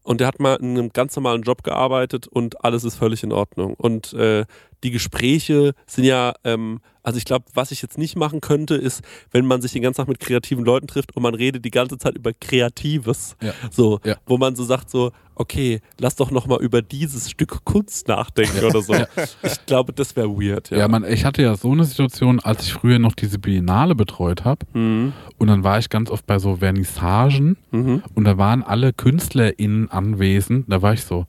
und 0.02 0.20
der 0.20 0.26
hat 0.26 0.40
mal 0.40 0.56
in 0.56 0.70
einem 0.78 0.92
ganz 0.92 1.14
normalen 1.16 1.42
Job 1.42 1.62
gearbeitet 1.62 2.26
und 2.26 2.64
alles 2.64 2.84
ist 2.84 2.96
völlig 2.96 3.22
in 3.22 3.32
Ordnung. 3.32 3.74
Und 3.74 4.12
äh, 4.14 4.44
die 4.82 4.90
Gespräche 4.90 5.74
sind 5.86 6.04
ja, 6.04 6.34
ähm, 6.44 6.80
also 7.04 7.18
ich 7.18 7.24
glaube, 7.24 7.44
was 7.54 7.70
ich 7.70 7.82
jetzt 7.82 7.98
nicht 7.98 8.16
machen 8.16 8.40
könnte, 8.40 8.74
ist, 8.74 9.02
wenn 9.30 9.46
man 9.46 9.62
sich 9.62 9.72
den 9.72 9.82
ganzen 9.82 9.98
Tag 9.98 10.08
mit 10.08 10.18
kreativen 10.20 10.64
Leuten 10.64 10.86
trifft 10.88 11.14
und 11.14 11.22
man 11.22 11.34
redet 11.34 11.64
die 11.64 11.70
ganze 11.70 11.98
Zeit 11.98 12.16
über 12.16 12.32
Kreatives. 12.32 13.36
Ja. 13.40 13.52
So, 13.70 14.00
Ja. 14.04 14.16
wo 14.26 14.38
man 14.38 14.56
so 14.56 14.64
sagt, 14.64 14.90
so, 14.90 15.12
okay, 15.34 15.80
lass 15.98 16.16
doch 16.16 16.30
nochmal 16.30 16.60
über 16.62 16.82
dieses 16.82 17.30
Stück 17.30 17.64
Kunst 17.64 18.08
nachdenken 18.08 18.64
oder 18.64 18.82
so. 18.82 18.94
Ich 19.42 19.66
glaube, 19.66 19.92
das 19.92 20.14
wäre 20.16 20.28
weird, 20.30 20.70
ja. 20.70 20.78
Ja, 20.78 20.88
man, 20.88 21.04
ich 21.04 21.24
hatte 21.24 21.42
ja 21.42 21.56
so 21.56 21.72
eine 21.72 21.84
Situation, 21.84 22.40
als 22.40 22.64
ich 22.64 22.72
früher 22.72 22.98
noch 22.98 23.14
diese 23.14 23.38
Biennale 23.38 23.94
betreut 23.94 24.44
habe. 24.44 24.66
Mhm. 24.72 25.12
Und 25.38 25.46
dann 25.48 25.64
war 25.64 25.78
ich 25.78 25.88
ganz 25.88 26.10
oft 26.10 26.26
bei 26.26 26.38
so 26.38 26.56
Vernissagen 26.56 27.56
Mhm. 27.70 28.02
und 28.14 28.24
da 28.24 28.38
waren 28.38 28.62
alle 28.62 28.92
KünstlerInnen 28.92 29.90
anwesend. 29.90 30.66
Da 30.70 30.82
war 30.82 30.92
ich 30.94 31.04
so, 31.04 31.26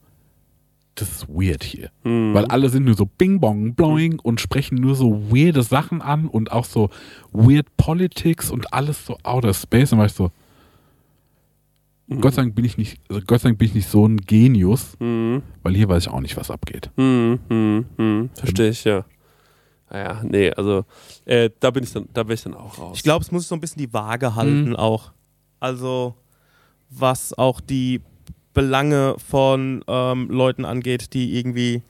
das 0.94 1.10
ist 1.10 1.28
weird 1.28 1.64
hier. 1.64 1.90
Mhm. 2.04 2.34
Weil 2.34 2.44
alle 2.46 2.68
sind 2.68 2.84
nur 2.84 2.94
so 2.94 3.06
bing 3.06 3.40
bong 3.40 3.74
bloing 3.74 4.20
und 4.20 4.40
sprechen 4.40 4.76
nur 4.76 4.94
so 4.94 5.30
weirde 5.32 5.62
Sachen 5.62 6.02
an 6.02 6.28
und 6.28 6.52
auch 6.52 6.64
so 6.64 6.90
weird 7.32 7.66
Politics 7.76 8.50
und 8.50 8.72
alles 8.72 9.04
so 9.06 9.16
outer 9.24 9.54
space. 9.54 9.92
Und 9.92 9.98
war 9.98 10.06
ich 10.06 10.12
so, 10.12 10.30
Mhm. 12.06 12.20
Gott 12.20 12.34
sei 12.34 12.42
Dank 12.42 12.54
bin 12.54 12.64
ich 12.64 12.76
nicht, 12.76 13.00
also 13.08 13.22
Gott 13.26 13.40
sei 13.40 13.48
Dank 13.48 13.58
bin 13.58 13.68
ich 13.68 13.74
nicht 13.74 13.88
so 13.88 14.06
ein 14.06 14.16
Genius, 14.18 14.96
Mhm. 15.00 15.42
weil 15.62 15.74
hier 15.74 15.88
weiß 15.88 16.04
ich 16.04 16.08
auch 16.12 16.20
nicht, 16.20 16.36
was 16.36 16.50
abgeht. 16.50 16.90
Hm, 16.96 17.38
hm, 17.48 17.84
hm. 17.96 18.30
Verstehe 18.34 18.68
ich, 18.70 18.84
ja. 18.84 19.04
Naja, 19.90 20.20
nee, 20.24 20.50
also 20.50 20.84
äh, 21.24 21.50
da 21.60 21.70
bin 21.70 21.84
ich 21.84 21.92
dann, 21.92 22.08
da 22.12 22.24
wäre 22.24 22.34
ich 22.34 22.42
dann 22.42 22.54
auch 22.54 22.78
raus. 22.78 22.96
Ich 22.96 23.02
glaube, 23.02 23.24
es 23.24 23.30
muss 23.30 23.46
so 23.48 23.54
ein 23.54 23.60
bisschen 23.60 23.78
die 23.80 23.92
Waage 23.92 24.34
halten 24.34 24.74
auch. 24.76 25.12
Also 25.60 26.14
was 26.90 27.36
auch 27.36 27.60
die 27.60 28.00
Belange 28.54 29.16
von 29.18 29.84
ähm, 29.86 30.28
Leuten 30.30 30.64
angeht, 30.64 31.12
die 31.14 31.36
irgendwie 31.38 31.82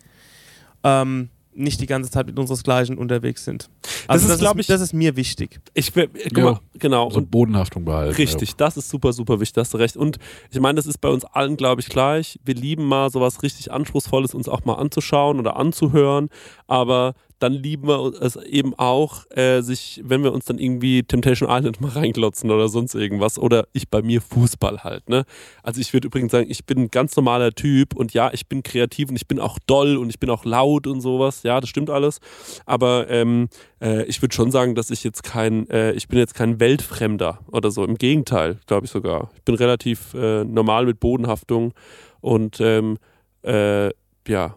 ähm, 0.83 1.29
nicht 1.57 1.81
die 1.81 1.87
ganze 1.87 2.11
Zeit 2.11 2.27
mit 2.27 2.39
unseresgleichen 2.39 2.99
unterwegs 2.99 3.45
sind. 3.45 3.69
Also 4.09 4.33
ist, 4.33 4.39
glaub 4.41 4.59
ich- 4.59 4.67
das 4.67 4.81
ist 4.81 4.93
mir 4.93 5.17
wichtig. 5.17 5.61
ich 5.75 5.93
guck 5.95 6.09
Ja. 6.37 6.45
mal, 6.45 6.61
genau. 6.79 7.11
So 7.11 7.19
und 7.19 7.31
Bodenhaftung 7.31 7.85
behalten. 7.85 8.15
Richtig, 8.17 8.57
das 8.57 8.77
ist 8.77 8.89
super, 8.89 9.13
super 9.13 9.41
wichtig, 9.41 9.61
hast 9.61 9.73
du 9.75 9.79
recht. 9.79 9.97
Und 9.97 10.19
ich 10.51 10.61
meine, 10.61 10.77
das 10.77 10.87
ist 10.87 11.01
bei 11.01 11.09
uns 11.09 11.25
allen, 11.25 11.57
glaube 11.57 11.81
ich, 11.81 11.89
gleich. 11.89 12.39
Wir 12.45 12.55
lieben 12.55 12.85
mal 12.85 13.11
sowas 13.11 13.43
richtig 13.43 13.73
Anspruchsvolles, 13.73 14.35
uns 14.35 14.49
auch 14.49 14.65
mal 14.65 14.75
anzuschauen 14.75 15.39
oder 15.39 15.57
anzuhören. 15.57 16.29
Aber 16.67 17.15
dann 17.39 17.53
lieben 17.53 17.89
wir 17.89 18.13
es 18.21 18.37
eben 18.37 18.75
auch, 18.75 19.25
äh, 19.31 19.61
sich, 19.61 20.01
wenn 20.05 20.23
wir 20.23 20.33
uns 20.33 20.47
dann 20.47 20.59
irgendwie 20.59 21.03
Temptation 21.03 21.49
Island 21.51 21.81
mal 21.81 21.91
reinglotzen 21.91 22.51
oder 22.51 22.69
sonst 22.69 22.95
irgendwas. 22.95 23.39
Oder 23.39 23.67
ich 23.73 23.89
bei 23.89 24.03
mir 24.03 24.21
Fußball 24.21 24.85
halt, 24.85 25.09
ne? 25.09 25.25
Also 25.63 25.81
ich 25.81 25.93
würde 25.93 26.07
übrigens 26.07 26.33
sagen, 26.33 26.51
ich 26.51 26.65
bin 26.65 26.79
ein 26.79 26.91
ganz 26.91 27.17
normaler 27.17 27.53
Typ 27.53 27.95
und 27.95 28.15
ja, 28.15 28.31
ich 28.33 28.49
bin 28.49 28.63
kreativ 28.63 29.09
und 29.11 29.17
ich 29.17 29.27
bin 29.27 29.41
auch 29.41 29.59
doll 29.67 29.97
und 29.97 30.11
ich 30.11 30.19
bin 30.19 30.31
auch 30.31 30.45
laut 30.45 30.87
und 30.87 31.01
sowas. 31.01 31.43
Ja, 31.43 31.61
das 31.61 31.69
stimmt 31.69 31.91
alles. 31.91 32.21
Aber 32.67 33.11
ähm, 33.11 33.49
äh, 33.81 34.05
ich 34.05 34.23
würde 34.23 34.35
schon 34.35 34.51
sagen, 34.51 34.75
dass 34.75 34.91
ich 34.91 35.05
jetzt 35.05 35.23
kein, 35.23 35.69
äh, 35.69 35.93
ich 35.93 36.09
bin 36.09 36.19
jetzt 36.19 36.35
kein 36.35 36.61
Weltfremder 36.61 37.41
oder 37.53 37.71
so. 37.71 37.85
Im 37.85 37.97
Gegenteil, 37.97 38.59
glaube 38.67 38.87
ich 38.87 38.93
sogar. 38.93 39.31
Ich 39.37 39.43
bin 39.43 39.55
relativ 39.55 40.15
äh, 40.15 40.45
normal 40.45 40.87
mit 40.87 41.01
Bodenhaftung 41.01 41.75
und 42.21 42.61
ähm, 42.61 42.99
äh, 43.43 43.91
ja, 44.27 44.57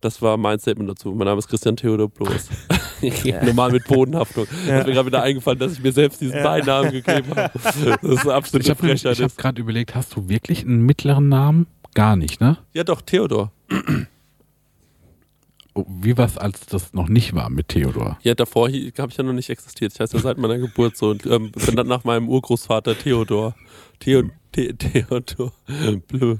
das 0.00 0.22
war 0.22 0.36
mein 0.36 0.58
Statement 0.58 0.90
dazu. 0.90 1.12
Mein 1.12 1.26
Name 1.26 1.38
ist 1.38 1.48
Christian 1.48 1.76
Theodor 1.76 2.08
Bloß. 2.08 2.48
normal 3.44 3.72
mit 3.72 3.86
Bodenhaftung. 3.86 4.46
Ja. 4.66 4.78
Ist 4.80 4.86
mir 4.86 4.92
gerade 4.94 5.06
wieder 5.06 5.22
eingefallen, 5.22 5.58
dass 5.58 5.72
ich 5.72 5.82
mir 5.82 5.92
selbst 5.92 6.20
diesen 6.20 6.42
Beinamen 6.42 6.90
gegeben 6.90 7.34
habe. 7.34 7.50
Das 7.58 7.76
ist 7.76 8.20
eine 8.22 8.34
absolute 8.34 8.64
Ich 8.64 8.70
habe 8.70 8.86
Frechheit. 8.86 9.20
hab 9.20 9.36
gerade 9.36 9.60
überlegt, 9.60 9.94
hast 9.94 10.14
du 10.16 10.28
wirklich 10.28 10.64
einen 10.64 10.82
mittleren 10.82 11.28
Namen? 11.28 11.66
Gar 11.94 12.16
nicht, 12.16 12.40
ne? 12.40 12.58
Ja, 12.72 12.84
doch, 12.84 13.02
Theodor. 13.02 13.52
Oh, 15.74 15.84
Wie 16.00 16.16
war 16.18 16.26
es, 16.26 16.36
als 16.36 16.66
das 16.66 16.92
noch 16.92 17.08
nicht 17.08 17.34
war 17.34 17.50
mit 17.50 17.68
Theodor? 17.68 18.18
Ja, 18.22 18.34
davor 18.34 18.66
habe 18.66 18.76
ich 19.10 19.16
ja 19.16 19.22
noch 19.22 19.32
nicht 19.32 19.48
existiert. 19.48 19.92
Ich 19.92 20.00
heiße 20.00 20.16
ja 20.16 20.22
seit 20.22 20.36
meiner 20.36 20.58
Geburt 20.58 20.96
so 20.96 21.10
und 21.10 21.24
ähm, 21.26 21.52
bin 21.52 21.76
dann 21.76 21.86
nach 21.86 22.02
meinem 22.02 22.28
Urgroßvater 22.28 22.98
Theodor. 22.98 23.54
Theo, 24.00 24.24
The, 24.56 24.72
Theodor. 24.74 25.52
Blö. 26.08 26.38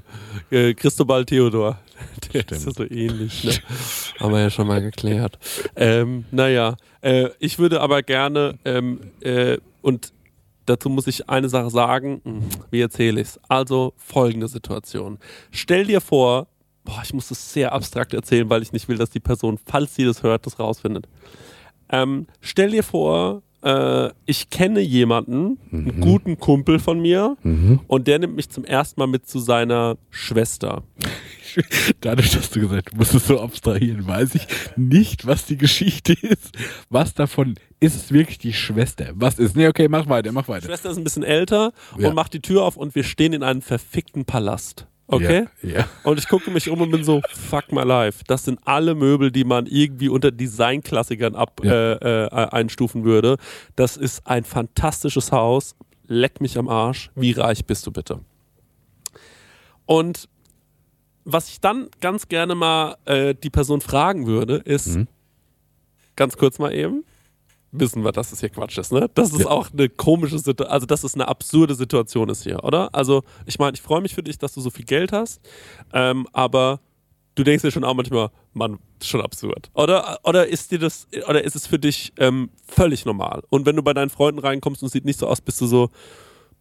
Äh, 0.51 0.73
Christobal 0.73 1.23
Theodor. 1.23 1.79
Der 2.33 2.49
ist 2.51 2.65
ja 2.65 2.71
so 2.71 2.83
ähnlich, 2.83 3.43
ne? 3.43 3.53
Haben 4.19 4.33
wir 4.33 4.41
ja 4.41 4.49
schon 4.49 4.67
mal 4.67 4.81
geklärt. 4.81 5.37
Ähm, 5.75 6.25
naja, 6.31 6.77
äh, 7.01 7.29
ich 7.39 7.59
würde 7.59 7.81
aber 7.81 8.03
gerne, 8.03 8.57
ähm, 8.65 8.99
äh, 9.21 9.57
und 9.81 10.13
dazu 10.65 10.89
muss 10.89 11.07
ich 11.07 11.29
eine 11.29 11.49
Sache 11.49 11.69
sagen, 11.69 12.21
Hm, 12.23 12.43
wie 12.71 12.81
erzähle 12.81 13.21
ich 13.21 13.29
es? 13.29 13.39
Also 13.47 13.93
folgende 13.97 14.47
Situation. 14.47 15.19
Stell 15.51 15.85
dir 15.85 16.01
vor, 16.01 16.47
boah, 16.83 17.01
ich 17.03 17.13
muss 17.13 17.29
das 17.29 17.53
sehr 17.53 17.71
abstrakt 17.71 18.13
erzählen, 18.13 18.49
weil 18.49 18.61
ich 18.61 18.71
nicht 18.71 18.87
will, 18.87 18.97
dass 18.97 19.09
die 19.09 19.19
Person, 19.19 19.59
falls 19.65 19.95
sie 19.95 20.05
das 20.05 20.23
hört, 20.23 20.45
das 20.45 20.59
rausfindet. 20.59 21.07
Ähm, 21.91 22.27
stell 22.41 22.71
dir 22.71 22.83
vor, 22.83 23.41
äh, 23.61 24.09
ich 24.25 24.49
kenne 24.49 24.79
jemanden, 24.81 25.57
einen 25.71 25.99
guten 26.01 26.37
Kumpel 26.39 26.79
von 26.79 26.99
mir, 27.01 27.37
und 27.87 28.07
der 28.07 28.19
nimmt 28.19 28.35
mich 28.35 28.49
zum 28.49 28.63
ersten 28.65 28.99
Mal 28.99 29.07
mit 29.07 29.27
zu 29.27 29.39
seiner 29.39 29.97
Schwester. 30.09 30.83
Dadurch, 32.01 32.31
dass 32.31 32.49
du 32.51 32.59
gesagt 32.61 32.87
hast, 32.87 32.93
du 32.93 32.97
musst 32.97 33.15
es 33.15 33.27
so 33.27 33.39
abstrahieren, 33.39 34.05
weiß 34.07 34.35
ich 34.35 34.47
nicht, 34.77 35.25
was 35.25 35.45
die 35.45 35.57
Geschichte 35.57 36.13
ist. 36.13 36.55
Was 36.89 37.13
davon 37.15 37.55
ist 37.79 37.95
es 37.95 38.11
wirklich 38.11 38.37
die 38.37 38.53
Schwester? 38.53 39.11
Was 39.15 39.39
ist? 39.39 39.55
Nee, 39.55 39.67
okay, 39.67 39.87
mach 39.87 40.07
weiter, 40.07 40.31
mach 40.31 40.43
Die 40.45 40.49
weiter. 40.49 40.67
Schwester 40.67 40.91
ist 40.91 40.97
ein 40.97 41.03
bisschen 41.03 41.23
älter 41.23 41.71
Ja. 41.97 42.09
und 42.09 42.15
macht 42.15 42.33
die 42.33 42.41
Tür 42.41 42.63
auf 42.63 42.77
und 42.77 42.93
wir 42.95 43.03
stehen 43.03 43.33
in 43.33 43.41
einem 43.43 43.61
verfickten 43.61 44.25
Palast. 44.25 44.85
Okay? 45.11 45.47
Ja, 45.63 45.69
ja. 45.79 45.89
Und 46.03 46.19
ich 46.19 46.27
gucke 46.27 46.51
mich 46.51 46.69
um 46.69 46.81
und 46.81 46.91
bin 46.91 47.03
so, 47.03 47.21
fuck 47.33 47.71
my 47.71 47.81
life. 47.83 48.23
Das 48.27 48.45
sind 48.45 48.59
alle 48.65 48.93
Möbel, 48.95 49.31
die 49.31 49.43
man 49.43 49.65
irgendwie 49.65 50.07
unter 50.09 50.29
Designklassikern 50.31 51.35
ab, 51.35 51.61
Ja. 51.63 51.93
äh, 51.93 52.25
äh, 52.25 52.29
einstufen 52.51 53.03
würde. 53.03 53.37
Das 53.75 53.97
ist 53.97 54.25
ein 54.27 54.43
fantastisches 54.43 55.31
Haus. 55.31 55.75
Leck 56.07 56.41
mich 56.41 56.57
am 56.57 56.67
Arsch. 56.69 57.09
Wie 57.15 57.31
reich 57.31 57.65
bist 57.65 57.85
du 57.87 57.91
bitte? 57.91 58.19
Und 59.85 60.29
was 61.25 61.49
ich 61.49 61.59
dann 61.61 61.89
ganz 62.01 62.27
gerne 62.27 62.55
mal 62.55 62.95
äh, 63.05 63.35
die 63.35 63.49
Person 63.49 63.81
fragen 63.81 64.25
würde, 64.27 64.57
ist, 64.57 64.95
Mhm. 64.95 65.07
ganz 66.15 66.37
kurz 66.37 66.59
mal 66.59 66.73
eben, 66.73 67.03
wissen 67.71 68.03
wir, 68.03 68.11
dass 68.11 68.31
es 68.31 68.39
hier 68.39 68.49
Quatsch 68.49 68.77
ist, 68.77 68.91
ne? 68.91 69.09
Das 69.13 69.31
ist 69.31 69.41
Ja. 69.41 69.47
auch 69.47 69.71
eine 69.71 69.89
komische 69.89 70.37
Situation, 70.39 70.71
also 70.73 70.85
dass 70.85 71.03
es 71.03 71.13
eine 71.13 71.27
absurde 71.27 71.75
Situation 71.75 72.29
ist 72.29 72.43
hier, 72.43 72.63
oder? 72.63 72.93
Also 72.93 73.23
ich 73.45 73.59
meine, 73.59 73.73
ich 73.75 73.81
freue 73.81 74.01
mich 74.01 74.15
für 74.15 74.23
dich, 74.23 74.37
dass 74.37 74.53
du 74.53 74.61
so 74.61 74.69
viel 74.69 74.85
Geld 74.85 75.11
hast, 75.11 75.39
ähm, 75.93 76.27
aber 76.33 76.79
du 77.35 77.43
denkst 77.43 77.61
dir 77.61 77.71
schon 77.71 77.83
auch 77.83 77.93
manchmal, 77.93 78.29
Mann, 78.53 78.79
das 78.97 79.05
ist 79.07 79.11
schon 79.11 79.21
absurd. 79.21 79.69
Oder, 79.75 80.19
oder 80.23 80.47
ist 80.47 80.71
dir 80.71 80.79
das, 80.79 81.07
oder 81.27 81.43
ist 81.43 81.55
es 81.55 81.67
für 81.67 81.79
dich 81.79 82.11
ähm, 82.17 82.49
völlig 82.67 83.05
normal? 83.05 83.43
Und 83.49 83.65
wenn 83.65 83.75
du 83.75 83.83
bei 83.83 83.93
deinen 83.93 84.09
Freunden 84.09 84.39
reinkommst 84.39 84.81
und 84.81 84.87
es 84.87 84.91
sieht 84.93 85.05
nicht 85.05 85.19
so 85.19 85.27
aus, 85.27 85.39
bist 85.39 85.61
du 85.61 85.67
so, 85.67 85.89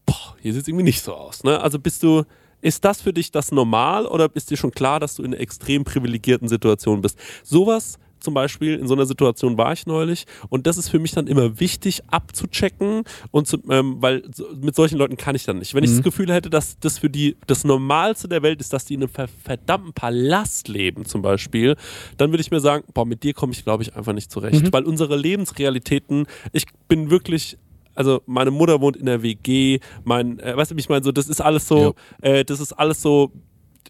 boah, 0.07 0.37
hier 0.41 0.53
sieht 0.53 0.63
es 0.63 0.69
irgendwie 0.69 0.85
nicht 0.85 1.03
so 1.03 1.15
aus, 1.15 1.43
ne? 1.43 1.61
Also 1.61 1.79
bist 1.79 2.03
du, 2.03 2.25
ist 2.61 2.85
das 2.85 3.01
für 3.01 3.13
dich 3.13 3.31
das 3.33 3.51
normal 3.53 4.07
oder 4.07 4.29
ist 4.35 4.51
dir 4.51 4.57
schon 4.57 4.71
klar, 4.73 5.01
dass 5.01 5.15
du 5.15 5.23
in 5.23 5.33
einer 5.33 5.41
extrem 5.41 5.85
privilegierten 5.85 6.49
Situation 6.49 7.01
bist? 7.01 7.19
Sowas 7.43 7.99
zum 8.21 8.35
Beispiel, 8.35 8.75
in 8.75 8.87
so 8.87 8.95
einer 8.95 9.07
Situation 9.07 9.57
war 9.59 9.73
ich 9.73 9.87
neulich. 9.87 10.27
Und 10.49 10.67
das 10.67 10.77
ist 10.77 10.89
für 10.89 10.99
mich 10.99 11.13
dann 11.13 11.27
immer 11.27 11.61
wichtig 11.61 12.03
abzuchecken 12.09 13.05
und 13.31 13.47
zu, 13.47 13.59
ähm, 13.71 13.97
weil 14.01 14.23
mit 14.61 14.75
solchen 14.75 14.99
Leuten 14.99 15.17
kann 15.17 15.35
ich 15.35 15.45
dann 15.45 15.59
nicht. 15.59 15.75
Wenn 15.75 15.85
ich 15.85 15.91
das 15.91 16.03
Gefühl 16.03 16.33
hätte, 16.33 16.51
dass 16.51 16.79
das 16.79 16.99
für 16.99 17.11
die 17.11 17.37
das 17.47 17.65
Normalste 17.65 18.29
der 18.29 18.43
Welt 18.43 18.61
ist, 18.61 18.73
dass 18.73 18.85
die 18.85 18.95
in 18.95 19.03
einem 19.03 19.11
ver 19.11 19.29
verdammten 19.29 19.93
Palast 19.93 20.69
leben 20.69 21.05
zum 21.05 21.23
Beispiel, 21.23 21.77
dann 22.17 22.31
würde 22.31 22.41
ich 22.41 22.51
mir 22.51 22.61
sagen, 22.61 22.85
boah, 22.93 23.07
mit 23.07 23.23
dir 23.23 23.35
komme 23.35 23.53
ich 23.53 23.65
glaube 23.65 23.83
ich 23.83 23.95
einfach 23.97 24.13
nicht 24.13 24.31
zurecht, 24.31 24.73
weil 24.73 24.85
unsere 24.85 25.17
Lebensrealitäten, 25.17 26.27
ich 26.53 26.67
bin 26.89 27.11
wirklich 27.11 27.59
also 27.95 28.23
meine 28.27 28.53
Mutter 28.53 28.81
wohnt 28.81 28.97
in 28.97 29.07
der 29.07 29.23
WG, 29.25 29.81
mein, 30.05 30.39
äh, 30.39 30.57
weißt 30.57 30.71
du, 30.71 30.77
ich 30.77 30.89
meine, 30.89 31.03
so, 31.05 31.11
das 31.11 31.29
ist 31.29 31.41
alles 31.41 31.67
so, 31.67 31.97
äh, 32.23 32.45
das 32.45 32.61
ist 32.61 32.73
alles 32.73 33.03
so, 33.03 33.33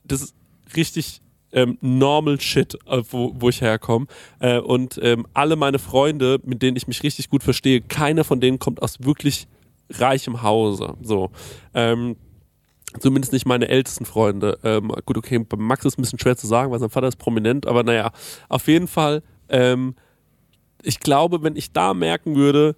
das 0.02 0.22
ist 0.22 0.34
richtig 0.74 1.20
ähm, 1.52 1.78
normal 1.80 2.40
shit, 2.40 2.74
äh, 2.86 3.02
wo, 3.10 3.34
wo 3.38 3.48
ich 3.48 3.60
herkomme. 3.60 4.06
Äh, 4.40 4.58
und 4.58 4.98
ähm, 5.02 5.26
alle 5.34 5.56
meine 5.56 5.78
Freunde, 5.78 6.38
mit 6.44 6.62
denen 6.62 6.76
ich 6.76 6.86
mich 6.86 7.02
richtig 7.02 7.28
gut 7.28 7.42
verstehe, 7.42 7.80
keiner 7.80 8.24
von 8.24 8.40
denen 8.40 8.58
kommt 8.58 8.82
aus 8.82 8.98
wirklich 9.00 9.46
reichem 9.90 10.42
Hause. 10.42 10.94
So. 11.02 11.30
Ähm, 11.74 12.16
Zumindest 13.00 13.34
nicht 13.34 13.44
meine 13.44 13.68
ältesten 13.68 14.06
Freunde. 14.06 14.58
Ähm, 14.64 14.90
gut, 15.04 15.18
okay, 15.18 15.38
bei 15.38 15.58
Max 15.58 15.84
ist 15.84 15.98
ein 15.98 16.02
bisschen 16.02 16.18
schwer 16.18 16.38
zu 16.38 16.46
sagen, 16.46 16.72
weil 16.72 16.78
sein 16.78 16.88
Vater 16.88 17.06
ist 17.06 17.18
prominent, 17.18 17.66
aber 17.66 17.82
naja, 17.82 18.10
auf 18.48 18.66
jeden 18.66 18.88
Fall, 18.88 19.22
ähm, 19.50 19.94
ich 20.82 20.98
glaube, 20.98 21.42
wenn 21.42 21.54
ich 21.54 21.72
da 21.72 21.92
merken 21.92 22.34
würde, 22.34 22.76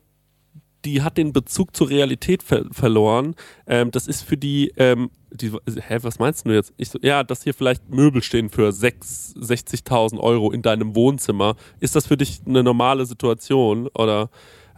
die 0.84 1.02
hat 1.02 1.16
den 1.16 1.32
Bezug 1.32 1.76
zur 1.76 1.90
Realität 1.90 2.42
ver 2.42 2.64
verloren, 2.72 3.34
ähm, 3.66 3.90
das 3.90 4.06
ist 4.06 4.22
für 4.22 4.36
die, 4.36 4.72
ähm, 4.76 5.10
die, 5.32 5.50
hä, 5.50 5.98
was 6.02 6.18
meinst 6.18 6.46
du 6.46 6.52
jetzt? 6.52 6.72
So, 6.78 6.98
ja, 7.02 7.22
dass 7.22 7.42
hier 7.44 7.54
vielleicht 7.54 7.88
Möbel 7.90 8.22
stehen 8.22 8.48
für 8.48 8.72
6 8.72 9.34
60.000 9.36 10.18
Euro 10.18 10.50
in 10.50 10.62
deinem 10.62 10.94
Wohnzimmer. 10.94 11.56
Ist 11.78 11.96
das 11.96 12.06
für 12.06 12.16
dich 12.16 12.40
eine 12.46 12.62
normale 12.62 13.06
Situation 13.06 13.88
oder 13.94 14.30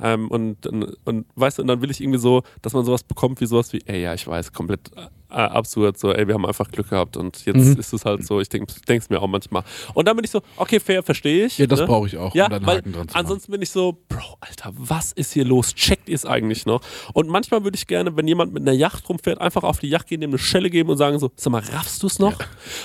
ähm, 0.03 0.28
und, 0.28 0.66
und, 0.66 0.96
und 1.05 1.26
weißt 1.36 1.59
du, 1.59 1.62
und 1.62 1.68
dann 1.68 1.80
will 1.80 1.90
ich 1.90 2.00
irgendwie 2.00 2.18
so, 2.18 2.42
dass 2.61 2.72
man 2.72 2.84
sowas 2.84 3.05
bekommt 3.05 3.40
wie 3.40 3.46
sowas 3.46 3.72
wie, 3.72 3.80
ey, 3.86 4.03
ja, 4.03 4.14
ich 4.14 4.26
weiß, 4.26 4.53
komplett 4.53 4.90
absurd, 5.33 5.99
so, 5.99 6.12
ey, 6.12 6.26
wir 6.26 6.35
haben 6.35 6.47
einfach 6.47 6.70
Glück 6.70 6.91
gehabt 6.91 7.16
und 7.16 7.45
jetzt 7.45 7.57
Mhm. 7.57 7.78
ist 7.78 7.93
es 7.93 8.05
halt 8.05 8.24
so, 8.26 8.41
ich 8.41 8.49
denke 8.49 8.72
es 8.87 9.11
mir 9.11 9.20
auch 9.20 9.26
manchmal. 9.26 9.64
Und 9.95 10.07
dann 10.09 10.16
bin 10.16 10.24
ich 10.24 10.30
so, 10.30 10.41
okay, 10.57 10.78
fair, 10.80 11.03
verstehe 11.03 11.47
ich. 11.47 11.59
Ja, 11.59 11.66
das 11.66 11.80
ne? 11.80 11.87
brauche 11.87 12.07
ich 12.07 12.16
auch, 12.16 12.35
Ja, 12.35 12.47
um 12.55 12.66
weil 12.66 12.83
ansonsten 13.12 13.53
bin 13.53 13.62
ich 13.62 13.70
so, 13.70 13.99
Bro, 14.09 14.37
Alter, 14.41 14.72
was 14.76 15.12
ist 15.12 15.33
hier 15.33 15.45
los? 15.45 15.74
Checkt 15.74 16.09
ihr 16.09 16.14
es 16.14 16.26
eigentlich 16.26 16.66
noch? 16.66 16.80
Und 17.14 17.28
manchmal 17.28 17.64
würde 17.64 17.76
ich 17.76 17.87
gerne, 17.87 18.16
wenn 18.16 18.28
jemand 18.28 18.53
mit 18.53 18.62
einer 18.62 18.72
Yacht 18.72 19.09
rumfährt, 19.09 19.41
einfach 19.41 19.62
auf 19.62 19.78
die 19.80 19.89
Yacht 19.89 20.07
gehen, 20.09 20.20
dem 20.20 20.30
eine 20.30 20.39
Schelle 20.39 20.70
geben 20.70 20.91
und 20.91 20.97
sagen 20.99 21.18
so, 21.18 21.30
sag 21.37 21.51
mal, 21.51 21.62
raffst 21.72 22.03
du 22.03 22.07
es 22.07 22.18
noch? 22.18 22.35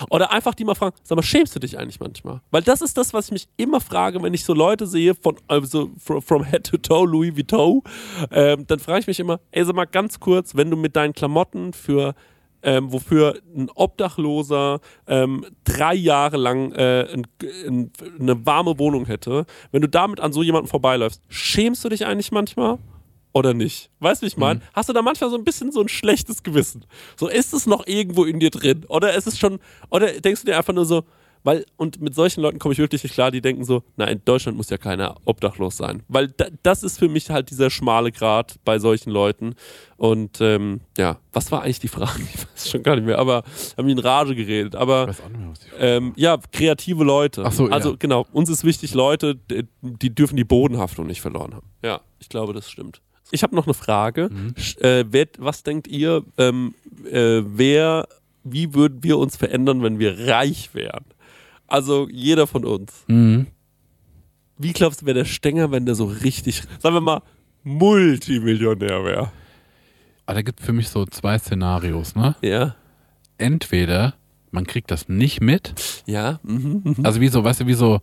Oder 0.09 0.31
einfach 0.31 0.53
die 0.55 0.65
mal 0.65 0.75
fragen, 0.75 0.95
sag 1.03 1.15
mal, 1.15 1.21
schämst 1.23 1.55
du 1.55 1.59
dich 1.59 1.77
eigentlich 1.77 1.99
manchmal? 1.99 2.41
Weil 2.51 2.61
das 2.61 2.81
ist 2.81 2.97
das, 2.97 3.13
was 3.13 3.25
ich 3.27 3.31
mich 3.31 3.47
immer 3.57 3.81
frage, 3.81 4.21
wenn 4.23 4.33
ich 4.33 4.43
so 4.45 4.53
Leute 4.53 4.87
sehe, 4.87 5.13
von 5.15 5.37
also 5.47 5.89
from, 5.97 6.21
from 6.21 6.43
head 6.43 6.63
to 6.65 6.77
toe, 6.77 7.05
Louis 7.05 7.35
Vuitton, 7.35 7.81
ähm, 8.31 8.65
dann 8.67 8.79
frage 8.79 8.99
ich 9.01 9.07
mich 9.07 9.19
immer, 9.19 9.39
ey, 9.51 9.65
sag 9.65 9.75
mal 9.75 9.85
ganz 9.85 10.19
kurz, 10.19 10.55
wenn 10.55 10.69
du 10.69 10.77
mit 10.77 10.95
deinen 10.95 11.13
Klamotten 11.13 11.73
für 11.73 12.15
ähm, 12.63 12.91
wofür 12.91 13.39
ein 13.55 13.69
Obdachloser 13.73 14.79
ähm, 15.07 15.45
drei 15.63 15.93
Jahre 15.93 16.37
lang 16.37 16.71
äh, 16.73 17.07
ein, 17.13 17.27
ein, 17.41 17.91
eine 18.19 18.45
warme 18.45 18.79
Wohnung 18.79 19.05
hätte, 19.05 19.45
wenn 19.71 19.81
du 19.81 19.89
damit 19.89 20.19
an 20.19 20.33
so 20.33 20.43
jemanden 20.43 20.67
vorbeiläufst, 20.67 21.21
schämst 21.29 21.83
du 21.85 21.89
dich 21.89 22.05
eigentlich 22.05 22.31
manchmal? 22.31 22.77
Oder 23.33 23.53
nicht? 23.53 23.91
Weißt 23.99 24.21
du, 24.21 24.25
wie 24.25 24.29
ich 24.29 24.37
meine? 24.37 24.61
Hast 24.73 24.89
du 24.89 24.93
da 24.93 25.03
manchmal 25.03 25.29
so 25.29 25.37
ein 25.37 25.43
bisschen 25.43 25.71
so 25.71 25.79
ein 25.79 25.89
schlechtes 25.89 26.41
Gewissen? 26.41 26.85
So, 27.15 27.27
ist 27.27 27.53
es 27.53 27.67
noch 27.67 27.85
irgendwo 27.85 28.23
in 28.23 28.39
dir 28.39 28.49
drin? 28.49 28.85
Oder 28.87 29.13
ist 29.13 29.27
es 29.27 29.37
schon, 29.37 29.59
oder 29.91 30.11
denkst 30.19 30.41
du 30.41 30.47
dir 30.47 30.57
einfach 30.57 30.73
nur 30.73 30.85
so, 30.85 31.03
weil, 31.47 31.65
und 31.77 32.01
mit 32.01 32.13
solchen 32.13 32.41
Leuten 32.41 32.59
komme 32.59 32.73
ich 32.73 32.79
wirklich 32.79 33.03
nicht 33.03 33.13
klar, 33.13 33.31
die 33.31 33.39
denken 33.39 33.63
so, 33.63 33.81
na, 33.95 34.03
in 34.03 34.19
Deutschland 34.25 34.57
muss 34.57 34.69
ja 34.69 34.77
keiner 34.77 35.15
obdachlos 35.23 35.77
sein. 35.77 36.03
Weil 36.09 36.27
da, 36.27 36.47
das 36.61 36.83
ist 36.83 36.99
für 36.99 37.07
mich 37.07 37.29
halt 37.29 37.51
dieser 37.51 37.69
schmale 37.69 38.11
Grat 38.11 38.59
bei 38.65 38.79
solchen 38.79 39.11
Leuten. 39.11 39.55
Und 39.95 40.41
ähm, 40.41 40.81
ja, 40.97 41.19
was 41.31 41.49
war 41.53 41.61
eigentlich 41.61 41.79
die 41.79 41.87
Frage? 41.87 42.19
Ich 42.35 42.41
weiß 42.41 42.69
schon 42.69 42.83
gar 42.83 42.97
nicht 42.97 43.05
mehr, 43.05 43.17
aber 43.17 43.43
haben 43.77 43.87
die 43.87 43.93
in 43.93 43.99
Rage 43.99 44.35
geredet. 44.35 44.75
Aber 44.75 45.03
Ich 45.03 45.07
weiß 45.07 45.21
auch 45.21 45.29
nicht 45.29 45.39
mehr, 45.39 45.49
was 45.49 45.59
die 45.61 45.67
ähm, 45.79 46.11
ja, 46.17 46.37
kreative 46.51 47.05
Leute. 47.05 47.43
Ach 47.45 47.53
so, 47.53 47.67
also 47.67 47.91
ja. 47.91 47.95
genau, 47.97 48.27
uns 48.33 48.49
ist 48.49 48.65
wichtig, 48.65 48.93
Leute, 48.93 49.39
die 49.81 50.13
dürfen 50.13 50.35
die 50.35 50.43
Bodenhaftung 50.43 51.07
nicht 51.07 51.21
verloren 51.21 51.55
haben. 51.55 51.67
Ja, 51.81 52.01
ich 52.19 52.27
glaube, 52.27 52.51
das 52.51 52.69
stimmt. 52.69 53.01
Ich 53.31 53.43
habe 53.43 53.55
noch 53.55 53.67
eine 53.67 53.73
Frage. 53.73 54.27
Mhm. 54.29 54.53
Äh, 54.81 55.05
wer, 55.07 55.27
was 55.37 55.63
denkt 55.63 55.87
ihr, 55.87 56.25
ähm, 56.37 56.75
äh, 57.09 57.41
wer, 57.45 58.09
wie 58.43 58.73
würden 58.73 59.01
wir 59.01 59.17
uns 59.17 59.37
verändern, 59.37 59.81
wenn 59.81 59.97
wir 59.97 60.27
reich 60.27 60.71
wären? 60.73 61.05
Also 61.67 62.07
jeder 62.11 62.47
von 62.47 62.65
uns. 62.65 63.03
Mhm. 63.07 63.47
Wie 64.57 64.73
glaubst 64.73 65.01
du, 65.01 65.05
wäre 65.05 65.19
der 65.19 65.25
Stenger, 65.25 65.71
wenn 65.71 65.85
der 65.85 65.95
so 65.95 66.05
richtig, 66.05 66.63
sagen 66.79 66.95
wir 66.95 67.01
mal, 67.01 67.21
Multimillionär 67.63 69.03
wäre? 69.05 69.31
Aber 70.25 70.35
da 70.35 70.41
gibt 70.41 70.59
es 70.59 70.65
für 70.65 70.73
mich 70.73 70.89
so 70.89 71.05
zwei 71.05 71.37
Szenarios, 71.37 72.15
ne? 72.15 72.35
Ja. 72.41 72.75
Entweder 73.37 74.15
man 74.51 74.65
kriegt 74.65 74.89
das 74.91 75.09
nicht 75.09 75.41
mit, 75.41 75.73
Ja. 76.05 76.39
Mhm, 76.43 76.81
mhm. 76.83 77.05
also 77.05 77.21
wie 77.21 77.27
so, 77.27 77.43
weißt 77.43 77.61
du, 77.61 77.67
wie 77.67 77.73
so, 77.73 77.99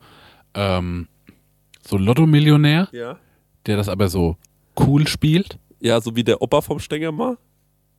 ähm, 0.55 1.09
so 1.87 1.97
Lotto-Millionär, 1.97 2.89
Ja. 2.93 3.19
der 3.67 3.77
das 3.77 3.89
aber 3.89 4.09
so 4.09 4.37
cool 4.79 5.07
spielt, 5.09 5.59
Ja, 5.81 6.01
so 6.01 6.15
wie 6.17 6.25
der 6.25 6.41
Opa 6.41 6.61
vom 6.61 6.79
Stenger 6.79 7.13
mal. 7.13 7.37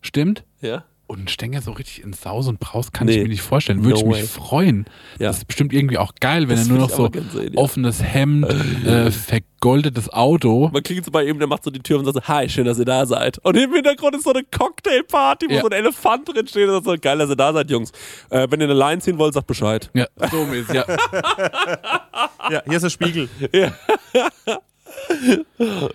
stimmt? 0.01 0.43
Ja. 0.61 0.85
Und 1.07 1.19
ein 1.25 1.27
Stänger 1.27 1.61
so 1.61 1.71
richtig 1.71 2.03
in 2.03 2.13
Saus 2.13 2.47
und 2.47 2.59
Braus 2.59 2.91
kann 2.91 3.05
Nee. 3.05 3.17
ich 3.17 3.21
mir 3.23 3.29
nicht 3.29 3.41
vorstellen. 3.43 3.83
Würde 3.83 3.99
No 3.99 3.99
ich 3.99 4.05
mich 4.07 4.17
way. 4.17 4.27
freuen. 4.27 4.85
Ja. 5.19 5.27
Das 5.27 5.37
ist 5.37 5.45
bestimmt 5.47 5.71
irgendwie 5.71 5.99
auch 5.99 6.13
geil, 6.19 6.49
wenn 6.49 6.55
Das 6.57 6.65
er 6.65 6.71
nur 6.73 6.79
noch 6.79 6.89
so 6.89 7.09
sehen, 7.11 7.51
ja. 7.53 7.59
offenes 7.59 8.01
Hemd, 8.01 8.45
äh, 8.85 9.11
vergoldetes 9.11 10.11
Auto. 10.11 10.69
Man 10.73 10.81
klingt 10.81 11.05
so 11.05 11.11
bei 11.11 11.23
ihm, 11.25 11.37
der 11.37 11.47
macht 11.47 11.63
so 11.63 11.69
die 11.69 11.79
Tür 11.79 11.99
und 11.99 12.05
sagt 12.05 12.15
so, 12.25 12.33
hi, 12.33 12.49
schön, 12.49 12.65
dass 12.65 12.79
ihr 12.79 12.85
da 12.85 13.05
seid. 13.05 13.37
Und 13.43 13.55
im 13.55 13.71
Hintergrund 13.71 14.15
ist 14.15 14.23
so 14.23 14.33
eine 14.33 14.43
Cocktailparty, 14.45 15.47
wo 15.49 15.53
Ja. 15.53 15.61
so 15.61 15.67
ein 15.67 15.73
Elefant 15.73 16.27
drin 16.27 16.47
steht 16.47 16.67
und 16.69 16.73
sagt 16.73 16.85
so, 16.85 16.95
geil, 16.99 17.19
dass 17.19 17.29
ihr 17.29 17.35
da 17.35 17.53
seid, 17.53 17.69
Jungs. 17.69 17.91
Äh, 18.31 18.47
wenn 18.49 18.59
ihr 18.61 18.65
eine 18.65 18.73
Line 18.73 18.99
ziehen 18.99 19.19
wollt, 19.19 19.35
sagt 19.35 19.45
Bescheid. 19.45 19.91
Ja, 19.93 20.07
so 20.31 20.43
mäßig. 20.45 20.73
Ja. 20.73 20.85
Ja, 22.51 22.61
hier 22.65 22.73
ist 22.77 22.83
der 22.83 22.89
Spiegel. 22.91 23.27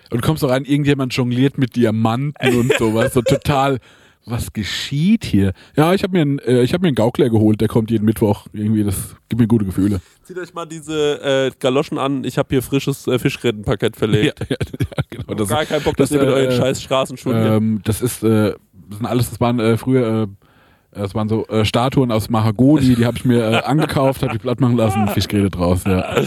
Und 0.09 0.21
kommst 0.21 0.43
auch 0.43 0.49
rein, 0.49 0.65
irgendjemand 0.65 1.13
jongliert 1.13 1.57
mit 1.57 1.75
Diamanten 1.75 2.55
und 2.59 2.73
sowas. 2.77 3.13
So 3.13 3.21
total, 3.21 3.79
was 4.25 4.53
geschieht 4.53 5.25
hier? 5.25 5.53
Ja, 5.75 5.93
ich 5.93 6.03
habe 6.03 6.13
mir, 6.13 6.21
einen, 6.21 6.39
äh, 6.39 6.61
ich 6.61 6.73
hab 6.73 6.81
mir 6.81 6.87
einen 6.87 6.95
Gaukler 6.95 7.29
geholt, 7.29 7.61
der 7.61 7.67
kommt 7.67 7.91
jeden 7.91 8.05
Mittwoch. 8.05 8.45
Irgendwie, 8.53 8.83
das 8.83 9.15
gibt 9.29 9.41
mir 9.41 9.47
gute 9.47 9.65
Gefühle. 9.65 9.99
Zieht 10.23 10.37
euch 10.37 10.53
mal 10.53 10.65
diese 10.65 11.21
äh, 11.21 11.51
Galoschen 11.59 11.97
an, 11.97 12.23
ich 12.23 12.37
habe 12.37 12.49
hier 12.49 12.61
frisches 12.61 13.07
äh, 13.07 13.17
Fischgrätenpaket 13.17 13.95
verlegt. 13.95 14.39
ja, 14.49 14.57
ja, 14.77 15.03
genau. 15.09 15.33
Das, 15.33 15.49
Gar 15.49 15.65
keinen 15.65 15.83
Bock, 15.83 15.97
dass 15.97 16.09
das, 16.09 16.19
ihr 16.19 16.25
mit 16.25 16.29
äh, 16.29 16.39
euren 16.39 16.51
scheiß 16.51 16.81
Straßenschuhen 16.81 17.41
hier. 17.41 17.51
ähm, 17.53 17.81
das 17.83 18.01
ist, 18.01 18.23
äh, 18.23 18.53
das 18.89 18.97
sind 18.97 19.05
alles, 19.05 19.29
das 19.29 19.39
waren 19.39 19.59
äh, 19.59 19.77
früher, 19.77 20.23
äh, 20.23 20.27
das 20.91 21.15
waren 21.15 21.29
so 21.29 21.47
äh, 21.47 21.63
Statuen 21.63 22.11
aus 22.11 22.29
Mahagoni, 22.29 22.95
die 22.95 23.05
habe 23.05 23.17
ich 23.17 23.23
mir 23.23 23.39
äh, 23.39 23.55
angekauft, 23.63 24.23
habe 24.23 24.35
ich 24.35 24.41
platt 24.41 24.59
machen 24.59 24.75
lassen, 24.75 25.07
Fischgräte 25.07 25.49
draus. 25.49 25.83
Ja. 25.85 26.21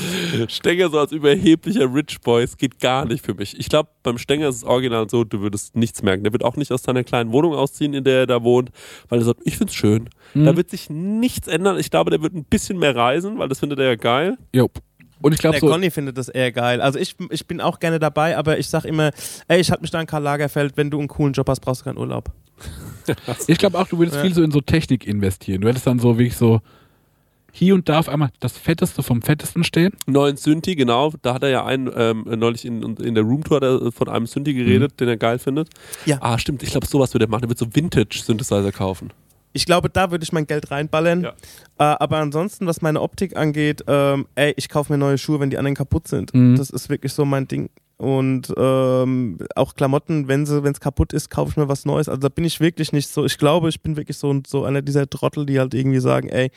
Stenger 0.48 0.88
so 0.90 0.98
als 0.98 1.12
überheblicher 1.12 1.92
Rich 1.92 2.20
Boy, 2.22 2.44
es 2.44 2.56
geht 2.56 2.80
gar 2.80 3.04
nicht 3.04 3.24
für 3.24 3.34
mich. 3.34 3.58
Ich 3.58 3.68
glaube, 3.68 3.90
beim 4.02 4.16
Stenger 4.16 4.48
ist 4.48 4.56
es 4.56 4.64
original 4.64 5.08
so, 5.10 5.24
du 5.24 5.40
würdest 5.40 5.76
nichts 5.76 6.02
merken. 6.02 6.24
Der 6.24 6.32
wird 6.32 6.44
auch 6.44 6.56
nicht 6.56 6.72
aus 6.72 6.82
seiner 6.82 7.04
kleinen 7.04 7.32
Wohnung 7.32 7.54
ausziehen, 7.54 7.92
in 7.92 8.04
der 8.04 8.20
er 8.20 8.26
da 8.26 8.42
wohnt, 8.42 8.70
weil 9.08 9.18
er 9.18 9.24
sagt, 9.24 9.40
ich 9.44 9.58
find's 9.58 9.74
schön. 9.74 10.08
Mhm. 10.32 10.46
Da 10.46 10.56
wird 10.56 10.70
sich 10.70 10.88
nichts 10.88 11.46
ändern. 11.46 11.78
Ich 11.78 11.90
glaube, 11.90 12.10
der 12.10 12.22
wird 12.22 12.34
ein 12.34 12.44
bisschen 12.44 12.78
mehr 12.78 12.96
reisen, 12.96 13.38
weil 13.38 13.48
das 13.48 13.58
findet 13.58 13.78
er 13.78 13.86
ja 13.86 13.96
geil. 13.96 14.38
Jo. 14.54 14.70
Und 15.20 15.32
ich 15.32 15.40
glaube 15.40 15.54
Der 15.54 15.60
so, 15.60 15.68
Conny 15.68 15.90
findet 15.90 16.18
das 16.18 16.28
eher 16.28 16.52
geil. 16.52 16.80
Also 16.80 16.98
ich, 16.98 17.16
ich 17.30 17.46
bin 17.46 17.60
auch 17.60 17.80
gerne 17.80 17.98
dabei, 17.98 18.36
aber 18.36 18.58
ich 18.58 18.68
sag 18.68 18.84
immer, 18.84 19.10
ey, 19.48 19.60
ich 19.60 19.70
hatte 19.70 19.80
mich 19.82 19.90
da 19.90 19.98
an 19.98 20.06
Karl 20.06 20.22
Lagerfeld, 20.22 20.76
wenn 20.76 20.90
du 20.90 20.98
einen 20.98 21.08
coolen 21.08 21.32
Job 21.32 21.48
hast, 21.48 21.60
brauchst 21.60 21.82
du 21.82 21.84
keinen 21.84 21.98
Urlaub. 21.98 22.30
ich 23.46 23.58
glaube 23.58 23.78
auch, 23.78 23.86
du 23.88 23.98
würdest 23.98 24.16
Ja. 24.16 24.22
viel 24.22 24.34
so 24.34 24.42
in 24.42 24.50
so 24.50 24.60
Technik 24.60 25.06
investieren. 25.06 25.60
Du 25.60 25.68
hättest 25.68 25.86
dann 25.86 25.98
so 25.98 26.18
wirklich 26.18 26.36
so 26.36 26.60
hier 27.52 27.74
und 27.74 27.88
da 27.88 28.00
auf 28.00 28.08
einmal 28.08 28.30
das 28.40 28.58
Fetteste 28.58 29.02
vom 29.04 29.22
Fettesten 29.22 29.62
stehen. 29.62 29.92
Neuen 30.06 30.36
Synthi, 30.36 30.74
genau. 30.74 31.12
Da 31.22 31.34
hat 31.34 31.44
er 31.44 31.50
ja 31.50 31.64
einen, 31.64 31.88
ähm, 31.96 32.24
neulich 32.36 32.64
in, 32.64 32.96
in 32.96 33.14
der 33.14 33.22
Roomtour 33.22 33.92
von 33.92 34.08
einem 34.08 34.26
Synthi 34.26 34.54
geredet, 34.54 34.98
den 34.98 35.08
er 35.08 35.16
geil 35.16 35.38
findet. 35.38 35.68
Ja. 36.04 36.18
Ah, 36.20 36.36
stimmt. 36.38 36.64
Ich 36.64 36.70
glaube, 36.72 36.86
sowas 36.86 37.14
wird 37.14 37.22
er 37.22 37.28
machen. 37.28 37.44
Er 37.44 37.48
wird 37.48 37.58
so 37.58 37.66
Vintage-Synthesizer 37.72 38.72
kaufen. 38.72 39.12
Ich 39.52 39.66
glaube, 39.66 39.88
da 39.88 40.10
würde 40.10 40.24
ich 40.24 40.32
mein 40.32 40.48
Geld 40.48 40.72
reinballern. 40.72 41.22
Ja. 41.22 41.30
Äh, 41.78 41.96
aber 42.00 42.16
ansonsten, 42.18 42.66
was 42.66 42.82
meine 42.82 43.00
Optik 43.00 43.36
angeht, 43.36 43.84
ähm, 43.86 44.26
ey, 44.34 44.52
ich 44.56 44.68
kaufe 44.68 44.92
mir 44.92 44.98
neue 44.98 45.16
Schuhe, 45.16 45.38
wenn 45.38 45.50
die 45.50 45.58
anderen 45.58 45.76
kaputt 45.76 46.08
sind. 46.08 46.34
Mhm. 46.34 46.56
Das 46.56 46.70
ist 46.70 46.88
wirklich 46.88 47.12
so 47.12 47.24
mein 47.24 47.46
Ding. 47.46 47.70
Und 47.96 48.52
ähm, 48.56 49.38
auch 49.54 49.74
Klamotten, 49.74 50.26
wenn 50.26 50.46
sie, 50.46 50.64
wenn 50.64 50.72
es 50.72 50.80
kaputt 50.80 51.12
ist, 51.12 51.30
kaufe 51.30 51.50
ich 51.50 51.56
mir 51.56 51.68
was 51.68 51.84
Neues. 51.84 52.08
Also 52.08 52.20
da 52.20 52.28
bin 52.28 52.44
ich 52.44 52.60
wirklich 52.60 52.92
nicht 52.92 53.08
so. 53.08 53.24
Ich 53.24 53.38
glaube, 53.38 53.68
ich 53.68 53.80
bin 53.82 53.96
wirklich 53.96 54.18
so, 54.18 54.40
so 54.46 54.64
einer 54.64 54.82
dieser 54.82 55.08
Trottel, 55.08 55.46
die 55.46 55.58
halt 55.60 55.74
irgendwie 55.74 56.00
sagen, 56.00 56.28
ey, 56.28 56.50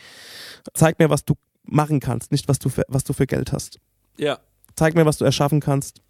zeig 0.74 1.00
mir, 1.00 1.10
was 1.10 1.26
du 1.26 1.36
machen 1.64 2.00
kannst, 2.00 2.32
nicht 2.32 2.48
was 2.48 2.60
du 2.60 2.70
für, 2.70 2.84
was 2.88 3.04
du 3.04 3.14
für 3.14 3.28
Geld 3.28 3.52
hast. 3.52 3.80
Ja. 4.18 4.40
Zeig 4.76 4.96
mir, 4.96 5.06
was 5.06 5.18
du 5.18 5.26
erschaffen 5.26 5.60
kannst. 5.60 6.02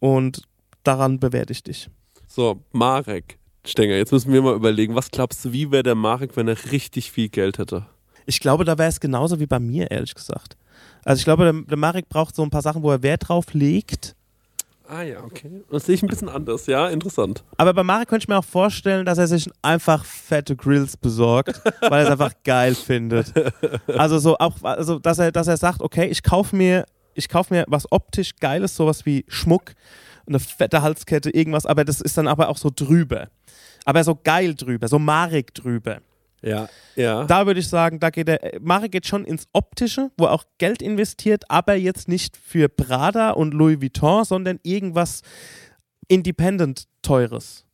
Und 0.00 0.42
daran 0.82 1.18
bewerte 1.18 1.52
ich 1.52 1.62
dich. 1.62 1.88
So, 2.26 2.62
Marek 2.72 3.38
Stenger, 3.64 3.94
jetzt 3.94 4.10
müssen 4.10 4.32
wir 4.32 4.42
mal 4.42 4.56
überlegen, 4.56 4.94
was 4.94 5.10
glaubst 5.10 5.44
du, 5.44 5.52
wie 5.52 5.70
wäre 5.70 5.84
der 5.84 5.94
Marek, 5.94 6.36
wenn 6.36 6.48
er 6.48 6.56
richtig 6.72 7.12
viel 7.12 7.28
Geld 7.28 7.58
hätte? 7.58 7.86
Ich 8.26 8.40
glaube, 8.40 8.64
da 8.64 8.76
wäre 8.76 8.88
es 8.88 9.00
genauso 9.00 9.38
wie 9.38 9.46
bei 9.46 9.60
mir, 9.60 9.90
ehrlich 9.90 10.14
gesagt. 10.14 10.56
Also 11.04 11.20
ich 11.20 11.24
glaube, 11.24 11.44
der, 11.44 11.52
der 11.52 11.76
Marek 11.76 12.08
braucht 12.08 12.34
so 12.34 12.42
ein 12.42 12.50
paar 12.50 12.62
Sachen, 12.62 12.82
wo 12.82 12.90
er 12.90 13.02
Wert 13.02 13.28
drauf 13.28 13.54
legt. 13.54 14.16
Ah 14.88 15.02
ja, 15.02 15.22
okay. 15.22 15.62
Das 15.70 15.86
sehe 15.86 15.94
ich 15.94 16.02
ein 16.02 16.08
bisschen 16.08 16.28
anders, 16.28 16.66
ja, 16.66 16.88
interessant. 16.88 17.44
Aber 17.56 17.72
bei 17.72 17.82
Marek 17.82 18.08
könnte 18.08 18.24
ich 18.24 18.28
mir 18.28 18.38
auch 18.38 18.44
vorstellen, 18.44 19.06
dass 19.06 19.18
er 19.18 19.26
sich 19.26 19.48
einfach 19.62 20.04
fette 20.04 20.56
Grills 20.56 20.96
besorgt, 20.96 21.60
weil 21.80 22.00
er 22.00 22.04
es 22.04 22.10
einfach 22.10 22.32
geil 22.44 22.74
findet. 22.74 23.32
Also 23.86 24.18
so 24.18 24.36
auch, 24.38 24.62
also 24.62 24.98
dass 24.98 25.18
er, 25.18 25.32
dass 25.32 25.48
er 25.48 25.56
sagt, 25.56 25.80
okay, 25.80 26.06
ich 26.06 26.22
kaufe 26.22 26.54
mir, 26.56 26.86
ich 27.14 27.28
kaufe 27.28 27.54
mir 27.54 27.64
was 27.68 27.90
optisch 27.90 28.36
Geiles, 28.40 28.76
sowas 28.76 29.06
wie 29.06 29.24
Schmuck, 29.28 29.72
eine 30.26 30.40
fette 30.40 30.82
Halskette, 30.82 31.30
irgendwas, 31.30 31.66
aber 31.66 31.84
das 31.84 32.00
ist 32.00 32.16
dann 32.18 32.28
aber 32.28 32.48
auch 32.48 32.56
so 32.58 32.70
drüber. 32.74 33.28
Aber 33.84 34.04
so 34.04 34.18
geil 34.22 34.54
drüber, 34.54 34.88
so 34.88 34.98
Marek 34.98 35.54
drüber. 35.54 35.98
Ja, 36.42 36.68
ja. 36.96 37.24
Da 37.24 37.46
würde 37.46 37.60
ich 37.60 37.68
sagen, 37.68 38.00
da 38.00 38.10
geht 38.10 38.28
der 38.28 38.58
Marek 38.60 38.92
geht 38.92 39.06
schon 39.06 39.24
ins 39.24 39.46
Optische, 39.52 40.10
wo 40.18 40.24
er 40.24 40.32
auch 40.32 40.44
Geld 40.58 40.82
investiert, 40.82 41.44
aber 41.48 41.74
jetzt 41.74 42.08
nicht 42.08 42.36
für 42.36 42.68
Prada 42.68 43.30
und 43.30 43.54
Louis 43.54 43.80
Vuitton, 43.80 44.24
sondern 44.24 44.58
irgendwas 44.62 45.22
Independent 46.08 46.88
Teures. 47.02 47.64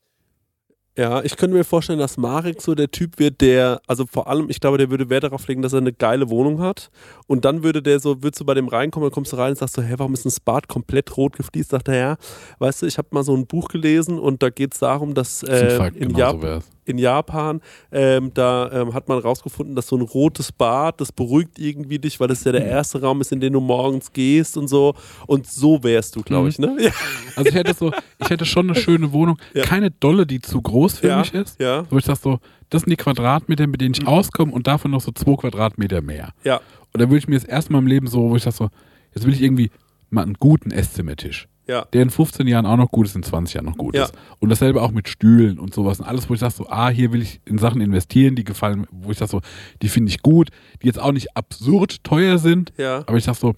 Ja, 0.98 1.22
ich 1.22 1.36
könnte 1.36 1.56
mir 1.56 1.62
vorstellen, 1.62 2.00
dass 2.00 2.16
Marek 2.16 2.60
so 2.60 2.74
der 2.74 2.90
Typ 2.90 3.20
wird, 3.20 3.40
der, 3.40 3.80
also 3.86 4.04
vor 4.04 4.26
allem, 4.26 4.50
ich 4.50 4.58
glaube, 4.58 4.78
der 4.78 4.90
würde 4.90 5.08
Wert 5.08 5.22
darauf 5.22 5.46
legen, 5.46 5.62
dass 5.62 5.72
er 5.72 5.78
eine 5.78 5.92
geile 5.92 6.28
Wohnung 6.28 6.60
hat. 6.60 6.90
Und 7.28 7.44
dann 7.44 7.62
würde 7.62 7.82
der 7.82 8.00
so, 8.00 8.20
würdest 8.24 8.40
du 8.40 8.44
bei 8.44 8.54
dem 8.54 8.66
reinkommen, 8.66 9.08
dann 9.08 9.14
kommst 9.14 9.32
du 9.32 9.36
rein 9.36 9.50
und 9.50 9.58
sagst 9.58 9.76
so, 9.76 9.82
hä, 9.82 9.94
warum 9.96 10.12
ist 10.14 10.26
das 10.26 10.40
Bad 10.40 10.66
komplett 10.66 11.16
rot 11.16 11.36
gefliest? 11.36 11.70
Sagt 11.70 11.86
er, 11.86 11.94
ja, 11.94 12.16
weißt 12.58 12.82
du, 12.82 12.86
ich 12.86 12.98
habe 12.98 13.06
mal 13.12 13.22
so 13.22 13.32
ein 13.36 13.46
Buch 13.46 13.68
gelesen 13.68 14.18
und 14.18 14.42
da 14.42 14.50
geht 14.50 14.74
es 14.74 14.80
darum, 14.80 15.14
dass 15.14 15.38
Das 15.38 15.50
ein 15.50 15.68
äh, 15.68 15.76
Fakt, 15.76 15.96
in, 15.96 16.08
genau 16.08 16.18
Jap 16.18 16.32
so 16.32 16.42
wär's. 16.42 16.64
In 16.88 16.98
Japan, 16.98 17.60
ähm, 17.92 18.32
da 18.34 18.70
ähm, 18.72 18.94
hat 18.94 19.08
man 19.08 19.18
rausgefunden, 19.18 19.74
dass 19.76 19.86
so 19.88 19.96
ein 19.96 20.02
rotes 20.02 20.50
Bad, 20.52 21.00
das 21.00 21.12
beruhigt 21.12 21.58
irgendwie 21.58 21.98
dich, 21.98 22.18
weil 22.20 22.28
das 22.28 22.44
ja 22.44 22.52
der 22.52 22.62
Mhm. 22.62 22.68
erste 22.70 23.00
Raum 23.00 23.20
ist, 23.20 23.30
in 23.32 23.40
den 23.40 23.52
du 23.52 23.60
morgens 23.60 24.12
gehst 24.12 24.56
und 24.56 24.68
so. 24.68 24.94
Und 25.26 25.46
so 25.46 25.82
wärst 25.82 26.16
du, 26.16 26.22
glaube 26.22 26.44
Mhm. 26.44 26.48
ich, 26.48 26.58
ne? 26.58 26.76
Ja. 26.80 26.90
Also 27.36 27.48
ich 27.50 27.54
hätte 27.54 27.74
so, 27.74 27.92
ich 28.18 28.30
hätte 28.30 28.44
schon 28.44 28.70
eine 28.70 28.78
schöne 28.78 29.12
Wohnung. 29.12 29.38
Ja. 29.54 29.62
Keine 29.64 29.90
dolle, 29.90 30.26
die 30.26 30.40
zu 30.40 30.60
groß 30.60 30.98
für 30.98 31.08
Ja, 31.08 31.18
mich 31.20 31.34
ist. 31.34 31.60
ja. 31.60 31.84
Wo 31.90 31.98
ich 31.98 32.04
sage 32.04 32.18
so, 32.22 32.38
das 32.70 32.82
sind 32.82 32.90
die 32.90 32.96
Quadratmeter, 32.96 33.66
mit 33.66 33.80
denen 33.80 33.94
ich 33.94 34.06
auskomme 34.06 34.52
und 34.52 34.66
davon 34.66 34.90
noch 34.90 35.00
so 35.00 35.12
zwei 35.12 35.34
Quadratmeter 35.36 36.02
mehr. 36.02 36.32
Ja. 36.44 36.56
Und 36.92 37.00
dann 37.00 37.08
würde 37.10 37.18
ich 37.18 37.28
mir 37.28 37.36
das 37.36 37.44
erste 37.44 37.72
Mal 37.72 37.78
im 37.80 37.86
Leben 37.86 38.06
so, 38.06 38.28
wo 38.30 38.36
ich 38.36 38.42
sage 38.42 38.56
so, 38.56 38.68
jetzt 39.14 39.26
will 39.26 39.32
ich 39.34 39.42
irgendwie 39.42 39.70
mal 40.10 40.22
einen 40.22 40.34
guten 40.34 40.70
Esszimmertisch. 40.70 41.48
Ja. 41.68 41.84
Der 41.92 42.02
in 42.02 42.10
15 42.10 42.46
Jahren 42.48 42.64
auch 42.66 42.76
noch 42.78 42.90
gut 42.90 43.06
ist, 43.06 43.14
in 43.14 43.22
20 43.22 43.54
Jahren 43.54 43.66
noch 43.66 43.76
gut 43.76 43.94
Ja. 43.94 44.04
ist. 44.04 44.14
Und 44.40 44.48
dasselbe 44.48 44.80
auch 44.82 44.90
mit 44.90 45.08
Stühlen 45.08 45.58
und 45.58 45.74
sowas. 45.74 46.00
Und 46.00 46.06
alles, 46.06 46.28
wo 46.30 46.34
ich 46.34 46.40
sage 46.40 46.54
so, 46.54 46.66
ah, 46.68 46.88
hier 46.88 47.12
will 47.12 47.20
ich 47.22 47.40
in 47.44 47.58
Sachen 47.58 47.80
investieren, 47.80 48.34
die 48.36 48.44
gefallen, 48.44 48.80
mir, 48.80 48.86
wo 48.90 49.10
ich 49.10 49.18
sage 49.18 49.30
so, 49.30 49.40
die 49.82 49.88
finde 49.88 50.08
ich 50.10 50.22
gut, 50.22 50.48
die 50.82 50.86
jetzt 50.86 50.98
auch 50.98 51.12
nicht 51.12 51.36
absurd 51.36 52.02
teuer 52.04 52.38
sind. 52.38 52.72
Ja. 52.78 53.00
Aber 53.06 53.16
ich 53.18 53.24
sage 53.24 53.36
so, 53.38 53.54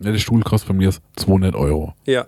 ja, 0.00 0.10
der 0.10 0.18
Stuhl 0.18 0.42
kostet 0.42 0.66
von 0.66 0.76
mir 0.76 0.84
jetzt 0.86 1.00
200 1.16 1.54
Euro. 1.54 1.94
Ja. 2.04 2.26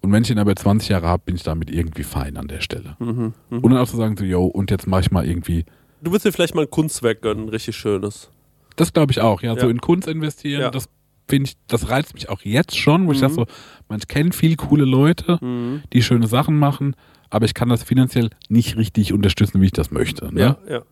Und 0.00 0.10
wenn 0.10 0.24
ich 0.24 0.30
ihn 0.30 0.38
aber 0.40 0.56
20 0.56 0.88
Jahre 0.88 1.06
habe, 1.06 1.22
bin 1.26 1.36
ich 1.36 1.44
damit 1.44 1.70
irgendwie 1.70 2.02
fein 2.02 2.36
an 2.36 2.48
der 2.48 2.60
Stelle. 2.60 2.96
Mhm. 2.98 3.32
Und 3.50 3.62
dann 3.70 3.76
auch 3.78 3.88
zu 3.88 3.96
sagen 3.96 4.16
so, 4.16 4.24
yo, 4.24 4.44
und 4.46 4.72
jetzt 4.72 4.88
mache 4.88 5.02
ich 5.02 5.10
mal 5.12 5.24
irgendwie, 5.24 5.64
Du 6.02 6.10
willst 6.10 6.26
dir 6.26 6.32
vielleicht 6.32 6.56
mal 6.56 6.62
ein 6.62 6.70
Kunstwerk 6.70 7.22
gönnen, 7.22 7.48
richtig 7.48 7.76
schönes. 7.76 8.28
das 8.74 8.92
glaube 8.92 9.12
ich 9.12 9.20
auch, 9.20 9.42
ja, 9.42 9.56
so 9.56 9.68
in 9.68 9.80
Kunst 9.80 10.08
investieren, 10.08 10.72
das 10.72 10.88
finde 11.28 11.50
ich, 11.50 11.56
das 11.66 11.88
reizt 11.88 12.14
mich 12.14 12.28
auch 12.28 12.40
jetzt 12.42 12.76
schon, 12.76 13.06
wo 13.06 13.12
ich 13.12 13.18
Mhm. 13.18 13.22
sage 13.22 13.34
so, 13.34 13.46
man 13.88 14.00
kennt 14.00 14.34
viel 14.34 14.56
coole 14.56 14.84
Leute, 14.84 15.38
Mhm. 15.40 15.82
die 15.92 16.02
schöne 16.02 16.26
Sachen 16.26 16.58
machen, 16.58 16.94
aber 17.30 17.46
ich 17.46 17.54
kann 17.54 17.68
das 17.68 17.82
finanziell 17.82 18.30
nicht 18.48 18.76
richtig 18.76 19.12
unterstützen, 19.12 19.60
wie 19.60 19.66
ich 19.66 19.72
das 19.72 19.90
möchte. 19.90 20.32
Ne? 20.34 20.40
Ja, 20.40 20.58
ja. 20.68 20.82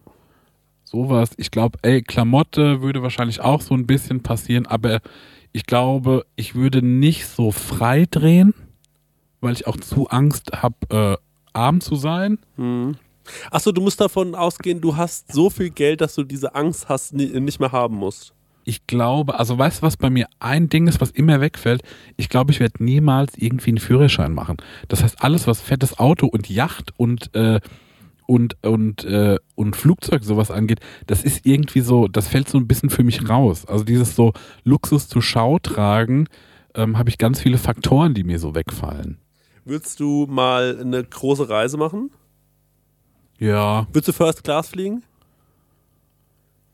Sowas. 0.84 1.30
Ich 1.36 1.50
glaube, 1.50 1.78
ey, 1.82 2.02
Klamotte 2.02 2.82
würde 2.82 3.02
wahrscheinlich 3.02 3.40
auch 3.40 3.60
so 3.60 3.74
ein 3.74 3.86
bisschen 3.86 4.22
passieren, 4.22 4.66
aber 4.66 5.00
ich 5.52 5.66
glaube, 5.66 6.26
ich 6.36 6.54
würde 6.54 6.82
nicht 6.84 7.26
so 7.26 7.52
frei 7.52 8.06
drehen, 8.10 8.54
weil 9.40 9.52
ich 9.52 9.66
auch 9.66 9.76
zu 9.76 10.08
Angst 10.08 10.50
habe, 10.62 10.74
äh, 10.90 11.16
arm 11.52 11.80
zu 11.80 11.96
sein. 11.96 12.38
Mhm. 12.56 12.96
Achso, 13.50 13.70
du 13.70 13.80
musst 13.80 14.00
davon 14.00 14.34
ausgehen, 14.34 14.80
du 14.80 14.96
hast 14.96 15.32
so 15.32 15.50
viel 15.50 15.70
Geld, 15.70 16.00
dass 16.00 16.14
du 16.16 16.24
diese 16.24 16.54
Angst 16.54 16.88
hast, 16.88 17.12
ni- 17.14 17.38
nicht 17.40 17.60
mehr 17.60 17.70
haben 17.70 17.94
musst. 17.96 18.32
Ich 18.70 18.86
glaube, 18.86 19.36
also 19.36 19.58
weißt 19.58 19.82
du, 19.82 19.82
was 19.82 19.96
bei 19.96 20.10
mir 20.10 20.28
ein 20.38 20.68
Ding 20.68 20.86
ist, 20.86 21.00
was 21.00 21.10
immer 21.10 21.40
wegfällt? 21.40 21.82
Ich 22.16 22.28
glaube, 22.28 22.52
ich 22.52 22.60
werde 22.60 22.84
niemals 22.84 23.32
irgendwie 23.36 23.70
einen 23.70 23.78
Führerschein 23.78 24.32
machen. 24.32 24.58
Das 24.86 25.02
heißt, 25.02 25.24
alles, 25.24 25.48
was 25.48 25.60
fettes 25.60 25.98
Auto 25.98 26.28
und 26.28 26.48
Yacht 26.48 26.94
und 26.96 27.34
äh, 27.34 27.58
und 28.28 28.58
und 28.62 29.02
äh, 29.02 29.38
und 29.56 29.74
Flugzeug 29.74 30.22
sowas 30.22 30.52
angeht, 30.52 30.78
das 31.08 31.24
ist 31.24 31.46
irgendwie 31.46 31.80
so, 31.80 32.06
das 32.06 32.28
fällt 32.28 32.48
so 32.48 32.58
ein 32.58 32.68
bisschen 32.68 32.90
für 32.90 33.02
mich 33.02 33.28
raus. 33.28 33.66
Also 33.66 33.82
dieses 33.82 34.14
so 34.14 34.34
Luxus 34.62 35.08
zur 35.08 35.20
Schau 35.20 35.58
tragen, 35.58 36.28
ähm, 36.76 36.96
habe 36.96 37.08
ich 37.08 37.18
ganz 37.18 37.40
viele 37.40 37.58
Faktoren, 37.58 38.14
die 38.14 38.22
mir 38.22 38.38
so 38.38 38.54
wegfallen. 38.54 39.18
Würdest 39.64 39.98
du 39.98 40.28
mal 40.30 40.78
eine 40.80 41.02
große 41.02 41.48
Reise 41.48 41.76
machen? 41.76 42.12
Ja, 43.40 43.88
Würdest 43.92 44.06
du 44.06 44.12
First 44.12 44.44
Class 44.44 44.68
fliegen? 44.68 45.02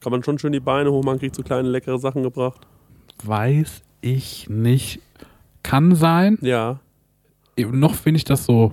Kann 0.06 0.12
man 0.12 0.22
schon 0.22 0.38
schön 0.38 0.52
die 0.52 0.60
Beine 0.60 0.92
hoch, 0.92 1.02
man 1.02 1.18
kriegt 1.18 1.34
so 1.34 1.42
kleine 1.42 1.68
leckere 1.68 1.98
Sachen 1.98 2.22
gebracht. 2.22 2.60
weiß 3.24 3.82
ich 4.02 4.48
nicht. 4.48 5.00
Kann 5.64 5.96
sein. 5.96 6.38
Ja. 6.42 6.78
Noch 7.58 7.94
finde 7.96 8.18
ich 8.18 8.24
das 8.24 8.46
so 8.46 8.72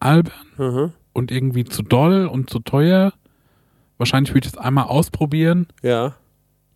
albern. 0.00 0.34
Mhm. 0.58 0.92
und 1.14 1.30
irgendwie 1.30 1.64
zu 1.64 1.80
doll 1.82 2.26
und 2.26 2.50
zu 2.50 2.58
teuer. 2.58 3.14
Wahrscheinlich 3.96 4.34
würde 4.34 4.48
ich 4.48 4.52
es 4.52 4.58
einmal 4.58 4.84
ausprobieren, 4.84 5.66
Ja. 5.82 6.14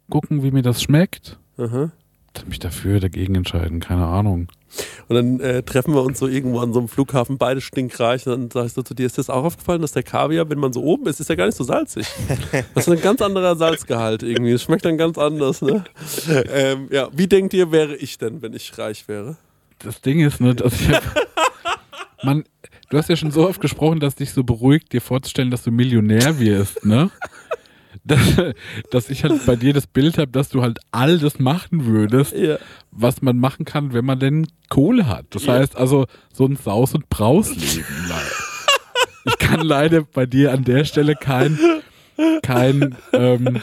gucken, 0.09 0.43
wie 0.43 0.51
mir 0.51 0.63
das 0.63 0.81
schmeckt. 0.83 1.39
Mhm. 1.59 1.93
Dann 2.35 2.49
mich 2.49 2.61
dafür 2.61 3.01
dagegen 3.01 3.35
entscheiden, 3.35 3.81
keine 3.81 4.07
Ahnung. 4.07 4.49
Und 5.09 5.17
dann 5.17 5.41
äh, 5.41 5.63
treffen 5.65 5.95
wir 5.95 6.03
uns 6.03 6.21
so 6.21 6.29
irgendwo 6.29 6.61
an 6.61 6.73
so 6.73 6.79
einem 6.79 6.89
Flughafen, 6.89 7.39
beide 7.39 7.61
stinkreich. 7.61 8.27
Und 8.27 8.33
dann 8.33 8.51
sag 8.51 8.67
ich 8.67 8.73
so 8.73 8.83
zu 8.83 8.95
dir, 8.95 9.07
ist 9.07 9.19
das 9.19 9.29
auch 9.29 9.45
aufgefallen, 9.45 9.83
dass 9.83 9.93
der 9.93 10.05
Kaviar, 10.05 10.49
wenn 10.49 10.59
man 10.59 10.73
so 10.73 10.83
oben 10.83 11.09
ist, 11.09 11.19
ist 11.19 11.29
ja 11.29 11.35
gar 11.35 11.47
nicht 11.47 11.57
so 11.57 11.65
salzig. 11.65 12.07
Das 12.75 12.87
ist 12.87 12.93
ein 12.93 13.01
ganz 13.01 13.21
anderer 13.21 13.57
Salzgehalt 13.57 14.23
irgendwie. 14.23 14.53
Es 14.53 14.63
schmeckt 14.63 14.85
dann 14.85 14.97
ganz 14.97 15.19
anders, 15.19 15.61
ne? 15.63 15.85
ähm, 16.53 16.89
ja, 16.91 17.09
wie 17.13 17.27
denkt 17.27 17.53
ihr, 17.55 17.73
wäre 17.73 17.97
ich 17.97 18.19
denn, 18.19 18.43
wenn 18.43 18.55
ich 18.55 18.77
reich 18.79 19.09
wäre? 19.09 19.37
Das 19.81 20.01
Ding 20.01 20.21
ist, 20.21 20.41
ne, 20.41 20.55
dass 20.55 20.81
ich 20.81 20.89
hab, 20.91 21.03
man, 22.23 22.45
du 22.91 22.99
hast 22.99 23.09
ja 23.09 23.17
schon 23.17 23.31
so 23.31 23.49
oft 23.49 23.61
gesprochen, 23.61 24.01
dass 24.01 24.15
dich 24.15 24.33
so 24.33 24.45
beruhigt, 24.45 24.93
dir 24.93 25.01
vorzustellen, 25.01 25.51
dass 25.51 25.63
du 25.63 25.71
Millionär 25.71 26.39
wirst, 26.39 26.85
ne? 26.85 27.11
Dass, 28.05 28.21
dass 28.91 29.11
ich 29.11 29.25
halt 29.25 29.45
bei 29.47 29.57
dir 29.57 29.73
das 29.75 29.87
Bild 29.87 30.17
habe, 30.19 30.31
dass 30.31 30.49
du 30.49 30.63
halt 30.63 30.79
all 30.91 31.19
das 31.19 31.39
machen 31.39 31.85
würdest, 31.85 32.33
Ja. 32.33 32.57
was 32.91 33.21
man 33.23 33.39
machen 33.39 33.65
kann, 33.67 33.93
wenn 33.93 34.05
man 34.05 34.19
denn 34.19 34.47
Kohle 34.71 35.07
hat. 35.07 35.27
Das 35.31 35.45
Ja. 35.45 35.55
heißt 35.55 35.77
also 35.77 36.07
so 36.33 36.47
ein 36.47 36.57
Saus- 36.57 36.95
und 36.95 37.09
Brausleben. 37.11 37.85
ich 39.25 39.39
kann 39.39 39.61
leider 39.61 40.03
bei 40.03 40.25
dir 40.27 40.53
an 40.53 40.65
der 40.65 40.85
Stelle 40.85 41.15
kein 41.15 41.59
kein 42.43 42.97
ähm, 43.15 43.61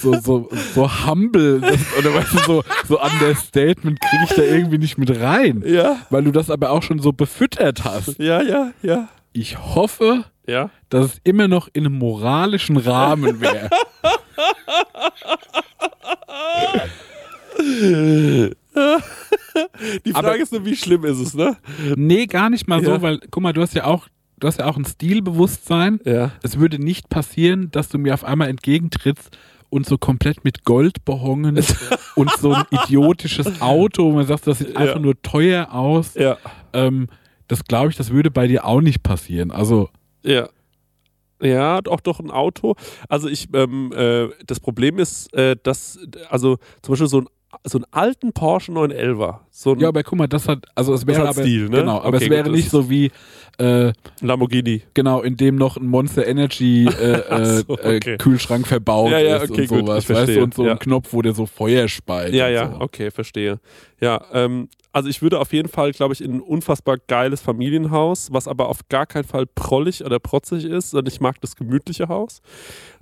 so, 0.00 0.14
so, 0.20 0.48
so 0.74 1.06
humble 1.06 1.60
das, 1.60 1.78
oder 1.98 2.14
weißt 2.14 2.32
du, 2.32 2.38
so, 2.46 2.64
so 2.86 2.98
Understatement 3.02 4.00
kriege 4.00 4.24
ich 4.24 4.30
da 4.36 4.42
irgendwie 4.42 4.78
nicht 4.78 4.96
mit 4.96 5.10
rein. 5.20 5.62
Ja. 5.66 5.96
Weil 6.08 6.24
du 6.24 6.32
das 6.32 6.48
aber 6.50 6.70
auch 6.70 6.82
schon 6.82 6.98
so 6.98 7.12
befüttert 7.12 7.84
hast. 7.84 8.18
Ja, 8.18 8.40
ja, 8.42 8.70
ja. 8.82 9.08
Ich 9.32 9.58
hoffe, 9.58 10.24
Ja. 10.46 10.70
dass 10.88 11.06
es 11.14 11.20
immer 11.24 11.48
noch 11.48 11.68
in 11.72 11.86
einem 11.86 11.98
moralischen 11.98 12.76
Rahmen 12.76 13.40
wäre. 13.40 13.70
Die 20.04 20.14
Aber- 20.14 20.28
Frage 20.28 20.42
ist 20.42 20.52
nur, 20.52 20.64
wie 20.64 20.76
schlimm 20.76 21.04
ist 21.04 21.18
es, 21.18 21.34
ne? 21.34 21.56
Nee, 21.96 22.26
gar 22.26 22.50
nicht 22.50 22.68
mal 22.68 22.82
Ja. 22.82 22.94
so, 22.96 23.02
weil, 23.02 23.20
guck 23.30 23.42
mal, 23.42 23.52
du 23.52 23.60
hast 23.62 23.74
ja 23.74 23.84
auch, 23.84 24.06
du 24.38 24.46
hast 24.46 24.58
ja 24.58 24.66
auch 24.66 24.76
ein 24.76 24.84
Stilbewusstsein. 24.84 26.00
Ja. 26.04 26.32
Es 26.42 26.58
würde 26.58 26.78
nicht 26.78 27.08
passieren, 27.08 27.70
dass 27.70 27.88
du 27.88 27.98
mir 27.98 28.14
auf 28.14 28.24
einmal 28.24 28.48
entgegentrittst 28.48 29.36
und 29.70 29.86
so 29.86 29.98
komplett 29.98 30.44
mit 30.44 30.64
Gold 30.64 31.04
behongen 31.04 31.58
und 32.14 32.30
so 32.38 32.52
ein 32.54 32.64
idiotisches 32.70 33.60
Auto, 33.60 34.04
wo 34.04 34.12
man 34.16 34.26
sagt, 34.26 34.46
das 34.46 34.58
sieht 34.58 34.76
einfach 34.76 34.96
Ja. 34.96 35.00
nur 35.00 35.20
teuer 35.22 35.72
aus. 35.72 36.14
Ja. 36.14 36.38
Ähm, 36.72 37.08
das 37.48 37.64
glaube 37.64 37.90
ich, 37.90 37.96
das 37.96 38.10
würde 38.10 38.30
bei 38.30 38.46
dir 38.46 38.64
auch 38.64 38.80
nicht 38.80 39.02
passieren. 39.02 39.50
Also, 39.50 39.88
Ja. 40.22 40.48
Ja, 41.40 41.78
auch 41.86 42.00
doch 42.00 42.18
ein 42.18 42.32
Auto. 42.32 42.74
Also 43.08 43.28
ich, 43.28 43.46
ähm, 43.54 43.92
äh, 43.94 44.26
das 44.44 44.58
Problem 44.58 44.98
ist, 44.98 45.32
äh, 45.34 45.54
dass, 45.62 45.96
also 46.30 46.56
zum 46.82 46.92
Beispiel 46.94 47.06
so 47.06 47.20
ein 47.20 47.26
so 47.64 47.78
einen 47.78 47.86
alten 47.92 48.32
Porsche 48.32 48.72
911er, 48.72 49.38
so 49.50 49.72
ein 49.72 49.80
ja, 49.80 49.88
aber 49.88 50.02
guck 50.02 50.18
mal, 50.18 50.26
das 50.26 50.48
hat, 50.48 50.66
also 50.74 50.92
es 50.92 51.06
wäre 51.06 51.22
aber, 51.26 51.40
Stil, 51.42 51.70
ne? 51.70 51.78
genau, 51.78 51.98
aber 51.98 52.16
Okay, 52.16 52.24
es 52.24 52.30
wäre 52.30 52.42
gut, 52.44 52.52
nicht 52.52 52.70
so 52.70 52.90
wie, 52.90 53.10
äh, 53.58 53.92
Lamborghini. 54.20 54.82
genau, 54.92 55.22
in 55.22 55.36
dem 55.38 55.56
noch 55.56 55.78
ein 55.78 55.86
Monster 55.86 56.26
Energy 56.26 56.84
äh, 56.86 56.90
äh, 57.30 57.44
so, 57.66 57.72
okay. 57.72 57.96
äh, 57.96 58.16
Kühlschrank 58.18 58.66
verbaut 58.66 59.10
Ja, 59.10 59.18
ja, 59.20 59.36
ist 59.38 59.50
okay, 59.50 59.62
und 59.62 59.68
gut, 59.68 59.78
sowas, 59.86 60.04
ich 60.04 60.10
weißt 60.14 60.36
du, 60.36 60.42
und 60.42 60.54
so 60.54 60.66
ja. 60.66 60.72
ein 60.72 60.78
Knopf, 60.78 61.12
wo 61.12 61.22
der 61.22 61.32
so 61.32 61.46
Feuer 61.46 61.88
speit. 61.88 62.34
Ja, 62.34 62.48
ja, 62.48 62.70
so. 62.70 62.80
okay, 62.82 63.10
verstehe. 63.10 63.60
Ja, 63.98 64.20
ähm, 64.34 64.68
also 64.98 65.08
ich 65.08 65.22
würde 65.22 65.38
auf 65.38 65.52
jeden 65.52 65.68
Fall, 65.68 65.92
glaube 65.92 66.12
ich, 66.12 66.20
in 66.20 66.34
ein 66.34 66.40
unfassbar 66.40 66.96
geiles 66.98 67.40
Familienhaus, 67.40 68.32
was 68.32 68.48
aber 68.48 68.68
auf 68.68 68.88
gar 68.88 69.06
keinen 69.06 69.22
Fall 69.22 69.46
prollig 69.46 70.04
oder 70.04 70.18
protzig 70.18 70.64
ist, 70.64 70.90
sondern 70.90 71.12
ich 71.12 71.20
mag 71.20 71.40
das 71.40 71.54
gemütliche 71.54 72.08
Haus. 72.08 72.42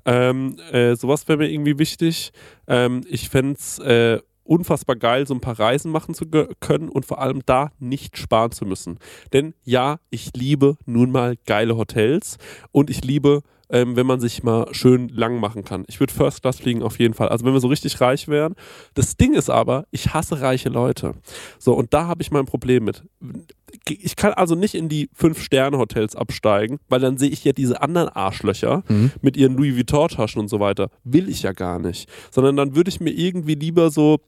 Ähm, 0.04 0.58
äh, 0.72 0.94
sowas 0.94 1.26
wäre 1.26 1.38
mir 1.38 1.50
irgendwie 1.50 1.78
wichtig. 1.78 2.32
Ähm, 2.68 3.00
ich 3.08 3.30
fände 3.30 3.54
es 3.54 3.78
äh, 3.78 4.20
unfassbar 4.44 4.96
geil, 4.96 5.26
so 5.26 5.32
ein 5.32 5.40
paar 5.40 5.58
Reisen 5.58 5.90
machen 5.90 6.14
zu 6.14 6.26
können 6.60 6.90
und 6.90 7.06
vor 7.06 7.18
allem 7.18 7.40
da 7.46 7.72
nicht 7.78 8.18
sparen 8.18 8.52
zu 8.52 8.66
müssen. 8.66 8.98
Denn 9.32 9.54
ja, 9.64 9.96
ich 10.10 10.36
liebe 10.36 10.76
nun 10.84 11.10
mal 11.10 11.36
geile 11.46 11.78
Hotels 11.78 12.36
und 12.72 12.90
ich 12.90 13.02
liebe 13.04 13.40
ähm, 13.70 13.96
wenn 13.96 14.06
man 14.06 14.20
sich 14.20 14.42
mal 14.42 14.66
schön 14.72 15.08
lang 15.08 15.40
machen 15.40 15.64
kann. 15.64 15.84
Ich 15.88 16.00
würde 16.00 16.12
First 16.12 16.42
Class 16.42 16.58
fliegen 16.60 16.82
auf 16.82 16.98
jeden 16.98 17.14
Fall. 17.14 17.28
Also 17.28 17.44
wenn 17.44 17.52
wir 17.52 17.60
so 17.60 17.68
richtig 17.68 18.00
reich 18.00 18.28
wären. 18.28 18.54
Das 18.94 19.16
Ding 19.16 19.34
ist 19.34 19.50
aber, 19.50 19.86
ich 19.90 20.14
hasse 20.14 20.40
reiche 20.40 20.68
Leute. 20.68 21.14
So, 21.58 21.74
und 21.74 21.92
da 21.92 22.06
habe 22.06 22.22
ich 22.22 22.30
mein 22.30 22.46
Problem 22.46 22.84
mit. 22.84 23.02
ich 23.88 24.16
kann 24.16 24.32
also 24.32 24.54
nicht 24.54 24.74
in 24.74 24.88
die 24.88 25.08
Fünf-Sterne-Hotels 25.14 26.16
absteigen, 26.16 26.78
weil 26.88 27.00
dann 27.00 27.18
sehe 27.18 27.30
ich 27.30 27.44
ja 27.44 27.52
diese 27.52 27.82
anderen 27.82 28.08
Arschlöcher 28.08 28.82
mit 29.20 29.36
ihren 29.36 29.56
Louis 29.56 29.76
Vuitton-Taschen 29.76 30.40
und 30.40 30.48
so 30.48 30.60
weiter. 30.60 30.90
Will 31.04 31.28
ich 31.28 31.42
ja 31.42 31.52
gar 31.52 31.78
nicht. 31.78 32.08
Sondern 32.30 32.56
dann 32.56 32.76
würde 32.76 32.88
ich 32.88 33.00
mir 33.00 33.10
irgendwie 33.10 33.54
lieber 33.54 33.90
so 33.90 34.18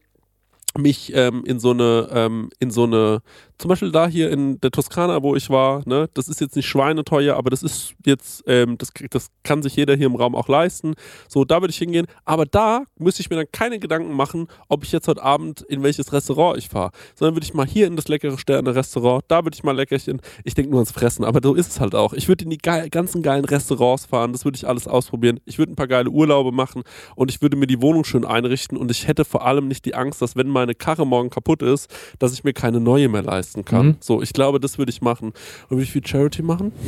mich 0.79 1.13
ähm, 1.15 1.45
in 1.45 1.61
so 1.61 1.71
eine, 1.71 2.09
ähm, 2.13 2.51
in 2.59 2.71
so 2.71 2.85
eine, 2.85 3.21
zum 3.59 3.69
Beispiel 3.69 3.91
da 3.91 4.07
hier 4.07 4.31
in 4.31 4.61
der 4.61 4.71
Toskana, 4.71 5.23
wo 5.23 5.35
ich 5.35 5.51
war, 5.51 5.83
ne, 5.87 6.09
das 6.15 6.29
ist 6.29 6.41
jetzt 6.41 6.55
nicht 6.57 6.67
schweineteuer, 6.67 7.37
aber 7.37 7.51
das 7.51 7.63
ist 7.63 7.95
jetzt, 8.07 8.45
ähm, 8.47 8.79
das, 8.79 8.93
das 9.11 9.29
kann 9.43 9.63
sich 9.63 9.75
jeder 9.77 9.97
hier 9.97 10.07
im 10.07 10.15
Raum 10.15 10.35
auch 10.35 10.49
leisten. 10.49 10.95
So, 11.29 11.45
da 11.45 11.61
würde 11.61 11.73
ich 11.73 11.79
hingehen. 11.79 12.07
Aber 12.25 12.47
da 12.47 12.85
müsste 12.99 13.21
ich 13.21 13.31
mir 13.31 13.37
dann 13.37 13.47
keine 13.51 13.79
Gedanken 13.79 14.15
machen, 14.15 14.47
ob 14.69 14.85
ich 14.85 14.93
jetzt 14.93 15.09
heute 15.09 15.23
Abend 15.23 15.63
in 15.63 15.83
welches 15.83 16.13
Restaurant 16.13 16.57
ich 16.57 16.69
fahre. 16.69 16.93
Sondern 17.17 17.35
würde 17.35 17.45
ich 17.45 17.55
mal 17.55 17.67
hier 17.67 17.87
in 17.87 17.97
das 17.97 18.09
leckere 18.09 18.39
Sterne-Restaurant, 18.39 19.25
da 19.29 19.45
würde 19.45 19.55
ich 19.55 19.65
mal 19.65 19.77
leckerchen. 19.77 20.21
Ich 20.45 20.55
denke 20.55 20.71
nur 20.71 20.79
ans 20.79 20.93
Fressen, 20.93 21.25
aber 21.25 21.41
so 21.43 21.55
ist 21.55 21.73
es 21.73 21.81
halt 21.81 21.95
auch. 21.95 22.13
Ich 22.13 22.29
würde 22.29 22.45
in 22.45 22.51
die 22.51 22.59
geil, 22.59 22.89
ganzen 22.91 23.23
geilen 23.23 23.45
Restaurants 23.45 24.07
fahren, 24.07 24.33
das 24.33 24.45
würde 24.45 24.57
ich 24.57 24.69
alles 24.69 24.87
ausprobieren. 24.87 25.41
Ich 25.47 25.59
würde 25.59 25.73
ein 25.73 25.77
paar 25.77 25.89
geile 25.89 26.11
Urlaube 26.11 26.53
machen 26.53 26.83
und 27.17 27.31
ich 27.31 27.43
würde 27.43 27.57
mir 27.57 27.67
die 27.67 27.83
Wohnung 27.83 28.05
schön 28.05 28.25
einrichten 28.25 28.79
und 28.79 28.91
ich 28.91 29.09
hätte 29.09 29.25
vor 29.25 29.45
allem 29.45 29.67
nicht 29.67 29.85
die 29.85 29.95
Angst, 29.95 30.23
dass 30.23 30.37
wenn 30.37 30.49
meine 30.69 30.75
Karre 30.75 31.07
morgen 31.07 31.31
kaputt 31.31 31.63
ist, 31.63 31.91
dass 32.19 32.35
ich 32.35 32.45
mir 32.45 32.53
keine 32.53 32.79
neue 32.79 33.09
mehr 33.09 33.23
leisten 33.23 33.65
kann. 33.65 33.87
Mhm. 33.87 33.97
So, 34.01 34.21
ich 34.21 34.35
glaube, 34.35 34.61
das 34.61 34.77
würde 34.77 34.91
ich 34.91 35.01
machen. 35.01 35.33
Und 35.71 35.79
wie 35.79 35.87
viel 35.87 36.07
Charity 36.07 36.43
machen? 36.43 36.73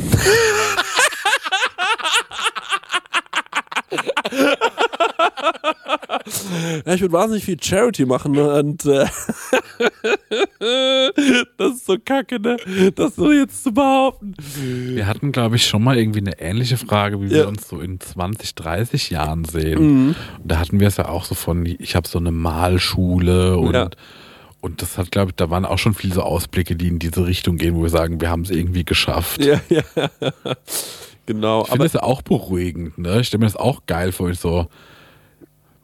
ja, 6.86 6.94
ich 6.94 7.00
würde 7.00 7.12
wahnsinnig 7.12 7.44
viel 7.44 7.56
Charity 7.62 8.06
machen 8.06 8.32
ne? 8.32 8.52
und 8.54 8.84
äh, 8.86 9.06
das 11.56 11.74
ist 11.74 11.86
so 11.86 11.96
kacke, 12.04 12.40
ne? 12.40 12.56
Das 12.94 13.16
so 13.16 13.32
jetzt 13.32 13.62
zu 13.64 13.72
behaupten. 13.72 14.34
Wir 14.62 15.06
hatten, 15.06 15.32
glaube 15.32 15.56
ich, 15.56 15.66
schon 15.66 15.82
mal 15.82 15.96
irgendwie 15.98 16.20
eine 16.20 16.38
ähnliche 16.40 16.76
Frage, 16.76 17.20
wie 17.20 17.26
Ja. 17.26 17.30
wir 17.38 17.48
uns 17.48 17.68
so 17.68 17.80
in 17.80 18.00
20, 18.00 18.54
30 18.54 19.10
Jahren 19.10 19.44
sehen. 19.44 19.82
Mhm. 20.08 20.08
Und 20.42 20.50
da 20.52 20.58
hatten 20.58 20.80
wir 20.80 20.88
es 20.88 20.96
ja 20.96 21.08
auch 21.08 21.24
so 21.24 21.34
von, 21.34 21.66
ich 21.66 21.96
habe 21.96 22.08
so 22.08 22.18
eine 22.18 22.30
Malschule 22.32 23.56
und, 23.58 23.74
Ja. 23.74 23.90
und 24.60 24.82
das 24.82 24.98
hat, 24.98 25.10
glaube 25.10 25.30
ich, 25.30 25.36
da 25.36 25.50
waren 25.50 25.64
auch 25.64 25.78
schon 25.78 25.94
viele 25.94 26.14
so 26.14 26.22
Ausblicke, 26.22 26.76
die 26.76 26.88
in 26.88 26.98
diese 26.98 27.26
Richtung 27.26 27.56
gehen, 27.56 27.74
wo 27.76 27.82
wir 27.82 27.90
sagen, 27.90 28.20
wir 28.20 28.30
haben 28.30 28.42
es 28.42 28.50
irgendwie 28.50 28.84
geschafft. 28.84 29.44
Ja, 29.44 29.60
ja. 29.68 29.82
genau. 31.26 31.62
Ich 31.62 31.68
finde 31.70 31.84
das 31.84 31.92
ja 31.94 32.02
auch 32.02 32.22
beruhigend, 32.22 32.98
ne? 32.98 33.20
Ich 33.20 33.28
stelle 33.28 33.40
mir 33.40 33.46
das 33.46 33.56
auch 33.56 33.82
geil 33.86 34.12
vor, 34.12 34.30
ich 34.30 34.38
so, 34.38 34.66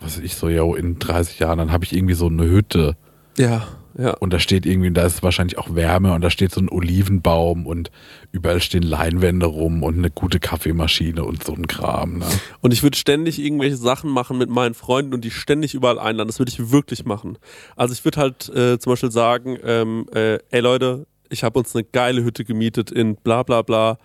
was 0.00 0.18
ich 0.18 0.34
so, 0.34 0.48
ja, 0.48 0.62
in 0.76 0.98
30 0.98 1.38
Jahren, 1.38 1.58
dann 1.58 1.72
habe 1.72 1.84
ich 1.84 1.92
irgendwie 1.92 2.14
so 2.14 2.26
eine 2.26 2.44
Hütte 2.44 2.96
ja, 3.38 3.66
ja. 3.98 4.12
und 4.14 4.32
da 4.32 4.38
steht 4.38 4.66
irgendwie, 4.66 4.90
da 4.90 5.04
ist 5.04 5.22
wahrscheinlich 5.22 5.58
auch 5.58 5.74
Wärme 5.74 6.14
und 6.14 6.22
da 6.22 6.30
steht 6.30 6.52
so 6.52 6.60
ein 6.60 6.68
Olivenbaum 6.70 7.66
und 7.66 7.90
überall 8.32 8.60
stehen 8.60 8.82
Leinwände 8.82 9.46
rum 9.46 9.82
und 9.82 9.98
eine 9.98 10.10
gute 10.10 10.40
Kaffeemaschine 10.40 11.24
und 11.24 11.44
so 11.44 11.54
ein 11.54 11.66
Kram, 11.66 12.18
ne? 12.18 12.26
Und 12.60 12.72
ich 12.72 12.82
würde 12.82 12.96
ständig 12.96 13.38
irgendwelche 13.38 13.76
Sachen 13.76 14.10
machen 14.10 14.38
mit 14.38 14.50
meinen 14.50 14.74
Freunden 14.74 15.14
und 15.14 15.24
die 15.24 15.30
ständig 15.30 15.74
überall 15.74 15.98
einladen. 15.98 16.28
Das 16.28 16.38
würde 16.38 16.50
ich 16.50 16.70
wirklich 16.70 17.04
machen. 17.04 17.38
Also 17.74 17.92
ich 17.92 18.04
würde 18.04 18.20
halt 18.20 18.48
äh, 18.48 18.78
zum 18.78 18.92
Beispiel 18.92 19.10
sagen, 19.10 19.58
ähm, 19.62 20.06
äh, 20.14 20.38
ey 20.50 20.60
Leute, 20.60 21.06
ich 21.28 21.44
habe 21.44 21.58
uns 21.58 21.74
eine 21.74 21.84
geile 21.84 22.22
Hütte 22.22 22.44
gemietet 22.44 22.90
in 22.90 23.16
bla 23.16 23.42
bla 23.42 23.62
bla. 23.62 23.98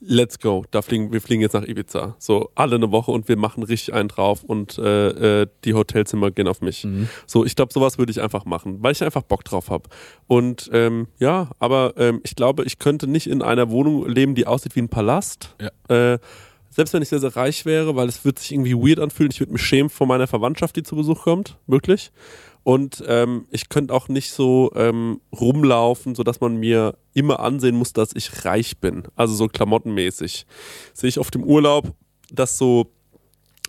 Let's 0.00 0.38
go. 0.38 0.64
Da 0.70 0.82
fliegen, 0.82 1.12
wir 1.12 1.20
fliegen 1.20 1.40
jetzt 1.40 1.54
nach 1.54 1.66
Ibiza. 1.66 2.16
So 2.18 2.50
alle 2.54 2.76
eine 2.76 2.90
Woche 2.92 3.10
und 3.10 3.28
wir 3.28 3.36
machen 3.36 3.62
richtig 3.62 3.94
einen 3.94 4.08
drauf 4.08 4.42
und 4.44 4.78
äh, 4.78 5.42
äh, 5.42 5.46
die 5.64 5.74
Hotelzimmer 5.74 6.30
gehen 6.30 6.48
auf 6.48 6.60
mich. 6.60 6.86
So, 7.26 7.44
ich 7.44 7.56
glaube, 7.56 7.72
sowas 7.72 7.98
würde 7.98 8.12
ich 8.12 8.20
einfach 8.20 8.44
machen, 8.44 8.82
weil 8.82 8.92
ich 8.92 9.02
einfach 9.02 9.22
Bock 9.22 9.44
drauf 9.44 9.70
habe. 9.70 9.88
Und 10.26 10.70
ähm, 10.72 11.08
ja, 11.18 11.50
aber 11.58 11.94
ähm, 11.96 12.20
ich 12.24 12.36
glaube, 12.36 12.64
ich 12.64 12.78
könnte 12.78 13.06
nicht 13.06 13.26
in 13.26 13.42
einer 13.42 13.70
Wohnung 13.70 14.08
leben, 14.08 14.34
die 14.34 14.46
aussieht 14.46 14.76
wie 14.76 14.80
ein 14.80 14.88
Palast. 14.88 15.54
Ja. 15.60 16.12
Äh, 16.12 16.18
selbst 16.70 16.92
wenn 16.92 17.02
ich 17.02 17.08
sehr, 17.08 17.20
sehr 17.20 17.34
reich 17.34 17.64
wäre, 17.64 17.96
weil 17.96 18.06
es 18.06 18.24
wird 18.24 18.38
sich 18.38 18.52
irgendwie 18.52 18.74
weird 18.74 19.00
anfühlen. 19.00 19.30
Ich 19.32 19.40
würde 19.40 19.52
mich 19.52 19.62
schämen 19.62 19.88
vor 19.88 20.06
meiner 20.06 20.26
Verwandtschaft, 20.26 20.76
die 20.76 20.82
zu 20.82 20.94
Besuch 20.94 21.22
kommt. 21.22 21.56
Wirklich. 21.66 22.12
Und 22.66 23.04
ähm, 23.06 23.46
ich 23.52 23.68
könnte 23.68 23.94
auch 23.94 24.08
nicht 24.08 24.32
so 24.32 24.72
ähm, 24.74 25.20
rumlaufen, 25.30 26.16
sodass 26.16 26.40
man 26.40 26.56
mir 26.56 26.96
immer 27.14 27.38
ansehen 27.38 27.76
muss, 27.76 27.92
dass 27.92 28.10
ich 28.12 28.44
reich 28.44 28.78
bin. 28.78 29.04
Also 29.14 29.36
so 29.36 29.46
klamottenmäßig. 29.46 30.46
Sehe 30.92 31.08
ich 31.08 31.20
auf 31.20 31.30
dem 31.30 31.44
Urlaub, 31.44 31.94
dass 32.28 32.58
so 32.58 32.90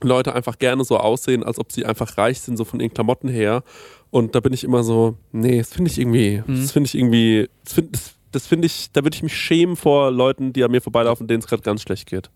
Leute 0.02 0.34
einfach 0.34 0.58
gerne 0.58 0.84
so 0.84 0.98
aussehen, 0.98 1.44
als 1.44 1.60
ob 1.60 1.72
sie 1.72 1.86
einfach 1.86 2.18
reich 2.18 2.40
sind, 2.40 2.58
so 2.58 2.66
von 2.66 2.80
ihren 2.80 2.92
Klamotten 2.92 3.30
her. 3.30 3.64
Und 4.10 4.34
da 4.34 4.40
bin 4.40 4.52
ich 4.52 4.64
immer 4.64 4.84
so, 4.84 5.16
nee, 5.32 5.60
das 5.60 5.76
finde 5.76 5.92
ich 5.92 6.00
irgendwie, 6.00 6.42
das 6.48 6.72
finde 6.72 6.88
ich 6.88 6.96
irgendwie, 6.96 7.50
das 7.66 7.74
finde 7.74 8.00
find 8.40 8.66
ich, 8.66 8.92
da 8.94 9.04
würde 9.04 9.14
ich 9.14 9.22
mich 9.22 9.38
schämen 9.38 9.76
vor 9.76 10.10
Leuten, 10.10 10.54
die 10.54 10.64
an 10.64 10.72
mir 10.72 10.82
vorbeilaufen, 10.82 11.28
denen 11.28 11.42
es 11.42 11.48
gerade 11.48 11.62
ganz 11.62 11.84
schlecht 11.84 12.10
geht. 12.10 12.32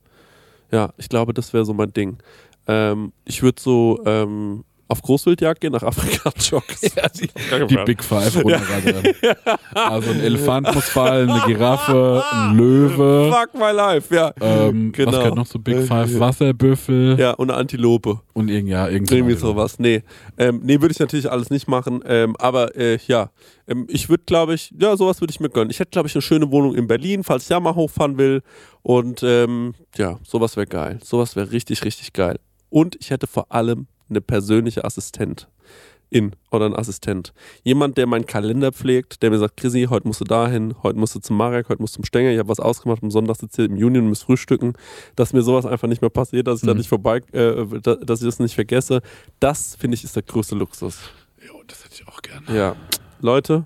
Ja, 0.72 0.93
ich 0.97 1.09
glaube, 1.09 1.34
das 1.34 1.53
wäre 1.53 1.66
so 1.66 1.74
mein 1.74 1.91
Ding. 1.91 2.20
Ähm, 2.68 3.14
ich 3.26 3.41
würde 3.41 3.59
so 3.59 3.99
ähm, 4.05 4.64
auf 4.91 5.01
Großwildjagd 5.01 5.61
gehen, 5.61 5.71
nach 5.71 5.83
Afrika 5.83 6.31
joggen. 6.37 6.75
Ja, 6.95 7.07
die, 7.09 7.67
Die 7.67 7.77
Big 7.85 8.03
Five 8.03 8.35
runterradieren. 8.43 9.15
Also 9.73 10.11
ein 10.11 10.19
Elefant 10.19 10.73
muss 10.75 10.89
fallen, 10.89 11.29
eine 11.29 11.41
Giraffe, 11.45 12.23
ein 12.31 12.55
Löwe. 12.57 13.31
Fuck 13.33 13.53
my 13.59 13.71
life, 13.71 14.13
ja. 14.13 14.33
Ähm, 14.39 14.91
Genau. 14.91 15.11
Was 15.11 15.17
gehört 15.19 15.35
noch 15.35 15.47
zu 15.47 15.59
Big 15.61 15.87
Five? 15.87 16.19
Wasserbüffel 16.19 17.17
Ja, 17.19 17.31
und 17.31 17.49
eine 17.49 17.59
Antilope. 17.59 18.19
und 18.33 18.49
irgend, 18.49 18.69
ja, 18.69 18.87
irgend 18.87 19.11
Irgendwie 19.11 19.35
sowas. 19.35 19.79
Nee, 19.79 20.03
ähm, 20.37 20.59
nee 20.63 20.81
würde 20.81 20.91
ich 20.91 20.99
natürlich 20.99 21.31
alles 21.31 21.49
nicht 21.49 21.67
machen. 21.67 22.03
Ähm, 22.05 22.35
aber 22.37 22.75
äh, 22.75 22.97
ja, 23.07 23.29
ähm, 23.67 23.87
ich 23.89 24.09
würde, 24.09 24.23
glaube 24.25 24.53
ich, 24.53 24.73
ja, 24.77 24.95
sowas 24.97 25.21
würde 25.21 25.31
ich 25.31 25.39
mir 25.39 25.49
gönnen. 25.49 25.69
Ich 25.71 25.79
hätte, 25.79 25.91
glaube 25.91 26.07
ich, 26.07 26.15
eine 26.15 26.21
schöne 26.21 26.51
Wohnung 26.51 26.75
in 26.75 26.87
Berlin, 26.87 27.23
falls 27.23 27.43
ich 27.43 27.49
da 27.49 27.59
mal 27.59 27.75
hochfahren 27.75 28.17
will. 28.17 28.41
Und 28.81 29.23
ähm, 29.23 29.73
ja, 29.95 30.19
sowas 30.23 30.57
wäre 30.57 30.67
geil. 30.67 30.99
Sowas 31.03 31.35
wäre 31.35 31.51
richtig, 31.51 31.83
richtig 31.85 32.13
geil. 32.13 32.39
Und 32.69 32.95
ich 32.99 33.09
hätte 33.11 33.27
vor 33.27 33.51
allem 33.51 33.87
eine 34.12 34.22
persönliche 34.22 34.86
Assistentin 34.86 35.47
oder 36.51 36.66
einen 36.66 36.76
Assistent. 36.76 37.34
Jemand, 37.64 37.97
der 37.97 38.05
meinen 38.05 38.26
Kalender 38.26 38.72
pflegt, 38.74 39.24
der 39.24 39.30
mir 39.32 39.39
sagt, 39.39 39.55
Chrissy, 39.57 39.88
heute 39.89 40.05
musst 40.07 40.20
du 40.20 40.26
dahin, 40.26 40.76
heute 40.84 40.99
musst 40.99 41.16
du 41.16 41.20
zum 41.20 41.38
Marek, 41.38 41.70
heute 41.70 41.82
musst 41.82 41.95
du 41.95 41.99
zum 41.99 42.05
Stenger, 42.05 42.32
ich 42.32 42.38
habe 42.39 42.49
was 42.49 42.59
ausgemacht, 42.59 43.01
am 43.01 43.12
Sonntag 43.12 43.38
sitze 43.38 43.64
ich 43.64 43.70
im 43.70 43.78
Juni 43.78 43.97
und 43.99 44.09
muss 44.09 44.24
frühstücken, 44.24 44.74
dass 45.16 45.32
mir 45.32 45.41
sowas 45.41 45.66
einfach 45.66 45.88
nicht 45.88 46.01
mehr 46.01 46.09
passiert, 46.09 46.47
dass 46.47 46.62
ich 46.62 46.66
da 46.68 46.74
Mhm. 46.74 46.80
nicht 46.80 46.89
vorbei, 46.89 47.22
äh, 47.32 47.66
da- 47.82 47.95
dass 47.95 48.22
ich 48.22 48.28
das 48.28 48.39
nicht 48.39 48.55
vergesse. 48.55 49.01
Das, 49.39 49.76
finde 49.76 49.95
ich, 49.95 50.03
ist 50.03 50.16
der 50.16 50.24
größte 50.24 50.55
Luxus. 50.55 50.99
Jo, 51.47 51.64
das 51.66 51.86
hätte 51.86 51.95
ich 51.95 52.07
auch 52.07 52.22
gerne. 52.22 52.45
Ja. 52.53 52.76
Leute, 53.22 53.66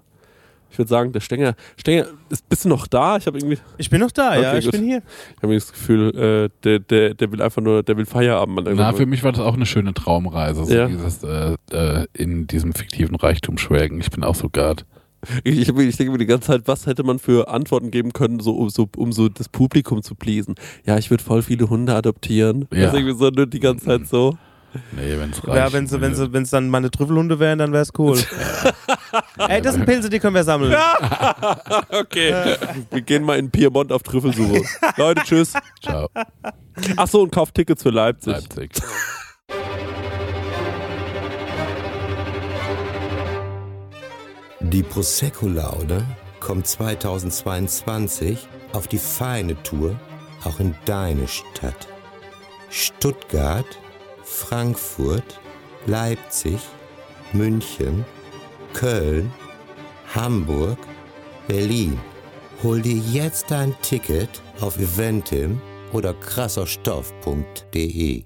ich 0.76 0.80
würde 0.80 0.90
sagen, 0.90 1.14
der 1.14 1.22
Stenger, 1.22 1.56
Stenger, 1.78 2.08
ist, 2.30 2.50
bist 2.50 2.66
du 2.66 2.70
noch 2.70 2.86
da? 2.86 3.16
Ich 3.16 3.28
habe 3.28 3.38
irgendwie, 3.38 3.58
Ich 3.78 3.90
bin 3.90 4.02
noch 4.02 4.12
da, 4.12 4.36
ja, 4.36 4.50
Okay, 4.50 4.58
ich 4.60 4.66
gut. 4.66 4.72
bin 4.74 4.84
hier. 4.84 4.98
ich 4.98 5.36
hab 5.38 5.44
irgendwie 5.44 5.56
das 5.60 5.72
Gefühl, 5.72 6.10
äh, 6.18 6.50
der, 6.66 6.80
der, 6.80 7.14
der 7.14 7.32
will 7.32 7.42
einfach 7.42 7.62
nur, 7.62 7.82
der 7.82 7.96
will 7.96 8.06
Feierabend. 8.06 8.68
Na, 8.76 8.92
für 8.92 9.06
mich 9.06 9.24
war 9.24 9.32
das 9.32 9.40
auch 9.40 9.54
eine 9.54 9.66
schöne 9.66 9.94
Traumreise, 9.94 10.66
so 10.66 10.74
Ja. 10.74 10.88
dieses 10.88 11.24
äh, 11.24 11.56
äh, 11.72 12.06
in 12.12 12.46
diesem 12.48 12.74
fiktiven 12.74 13.16
Reichtum 13.16 13.58
schwelgen. 13.58 14.02
Ich 14.02 14.12
bin 14.12 14.26
auch 14.26 14.36
so 14.36 14.50
gard. 14.50 14.86
Ich, 15.46 15.58
ich, 15.58 15.70
ich 15.70 15.98
denke 15.98 16.12
mir 16.12 16.18
die 16.20 16.26
ganze 16.26 16.48
Zeit, 16.48 16.64
was 16.66 16.86
hätte 16.86 17.04
man 17.04 17.18
für 17.18 17.48
Antworten 17.48 17.90
geben 17.90 18.12
können, 18.14 18.42
so, 18.42 18.52
um, 18.58 18.70
so, 18.70 18.88
um 18.98 19.12
so 19.14 19.30
das 19.30 19.48
Publikum 19.50 20.04
zu 20.04 20.14
pleasen? 20.14 20.56
Ja, 20.86 20.98
ich 20.98 21.10
würde 21.10 21.24
voll 21.24 21.42
viele 21.42 21.70
Hunde 21.70 21.96
adoptieren. 21.96 22.68
Ja. 22.72 22.82
Das 22.82 22.94
ist 22.94 23.00
irgendwie 23.00 23.18
so 23.18 23.30
nur 23.30 23.48
die 23.48 23.60
ganze 23.62 23.86
Zeit 23.86 24.08
so. 24.08 24.38
Nee, 24.92 25.18
wenn's 25.18 25.46
reicht. 25.46 25.58
Ja, 25.58 25.74
wenn 25.74 25.88
sie, 25.88 26.02
wenn 26.02 26.16
sie, 26.16 26.32
wenn 26.34 26.44
es 26.44 26.50
dann 26.50 26.70
meine 26.70 26.92
Trüffelhunde 26.92 27.40
wären, 27.40 27.60
dann 27.60 27.72
wäre 27.72 27.84
es 27.84 27.92
cool. 27.98 28.20
Ey, 29.38 29.62
das 29.62 29.76
sind 29.76 29.86
Pilze, 29.86 30.10
die 30.10 30.20
können 30.20 30.36
wir 30.36 30.44
sammeln. 30.44 30.76
Okay. 31.90 32.56
Wir 32.92 33.02
gehen 33.02 33.24
mal 33.24 33.38
in 33.38 33.50
Piemont 33.50 33.92
auf 33.92 34.04
Trüffelsuche. 34.04 34.64
Leute, 34.98 35.22
tschüss. 35.24 35.54
Ciao. 35.82 36.10
Achso, 36.98 37.22
und 37.22 37.32
kauft 37.32 37.56
Tickets 37.56 37.84
für 37.84 37.90
Leipzig. 37.90 38.34
Leipzig. 38.34 38.72
Die 44.60 44.84
Prosecco-Laude 44.84 46.04
kommt 46.40 46.68
2022 46.68 48.48
auf 48.74 48.88
die 48.88 48.98
feine 48.98 49.62
Tour 49.64 49.96
auch 50.44 50.60
in 50.60 50.76
deine 50.86 51.28
Stadt. 51.28 51.88
Stuttgart, 52.70 53.66
Frankfurt, 54.26 55.40
Leipzig, 55.86 56.60
München, 57.32 58.04
Köln, 58.74 59.32
Hamburg, 60.14 60.78
Berlin. 61.48 61.98
Hol 62.64 62.82
dir 62.82 62.98
jetzt 62.98 63.52
dein 63.52 63.74
Ticket 63.82 64.42
auf 64.60 64.78
eventim 64.78 65.62
oder 65.94 66.14
krasserstoff.de. 66.14 68.26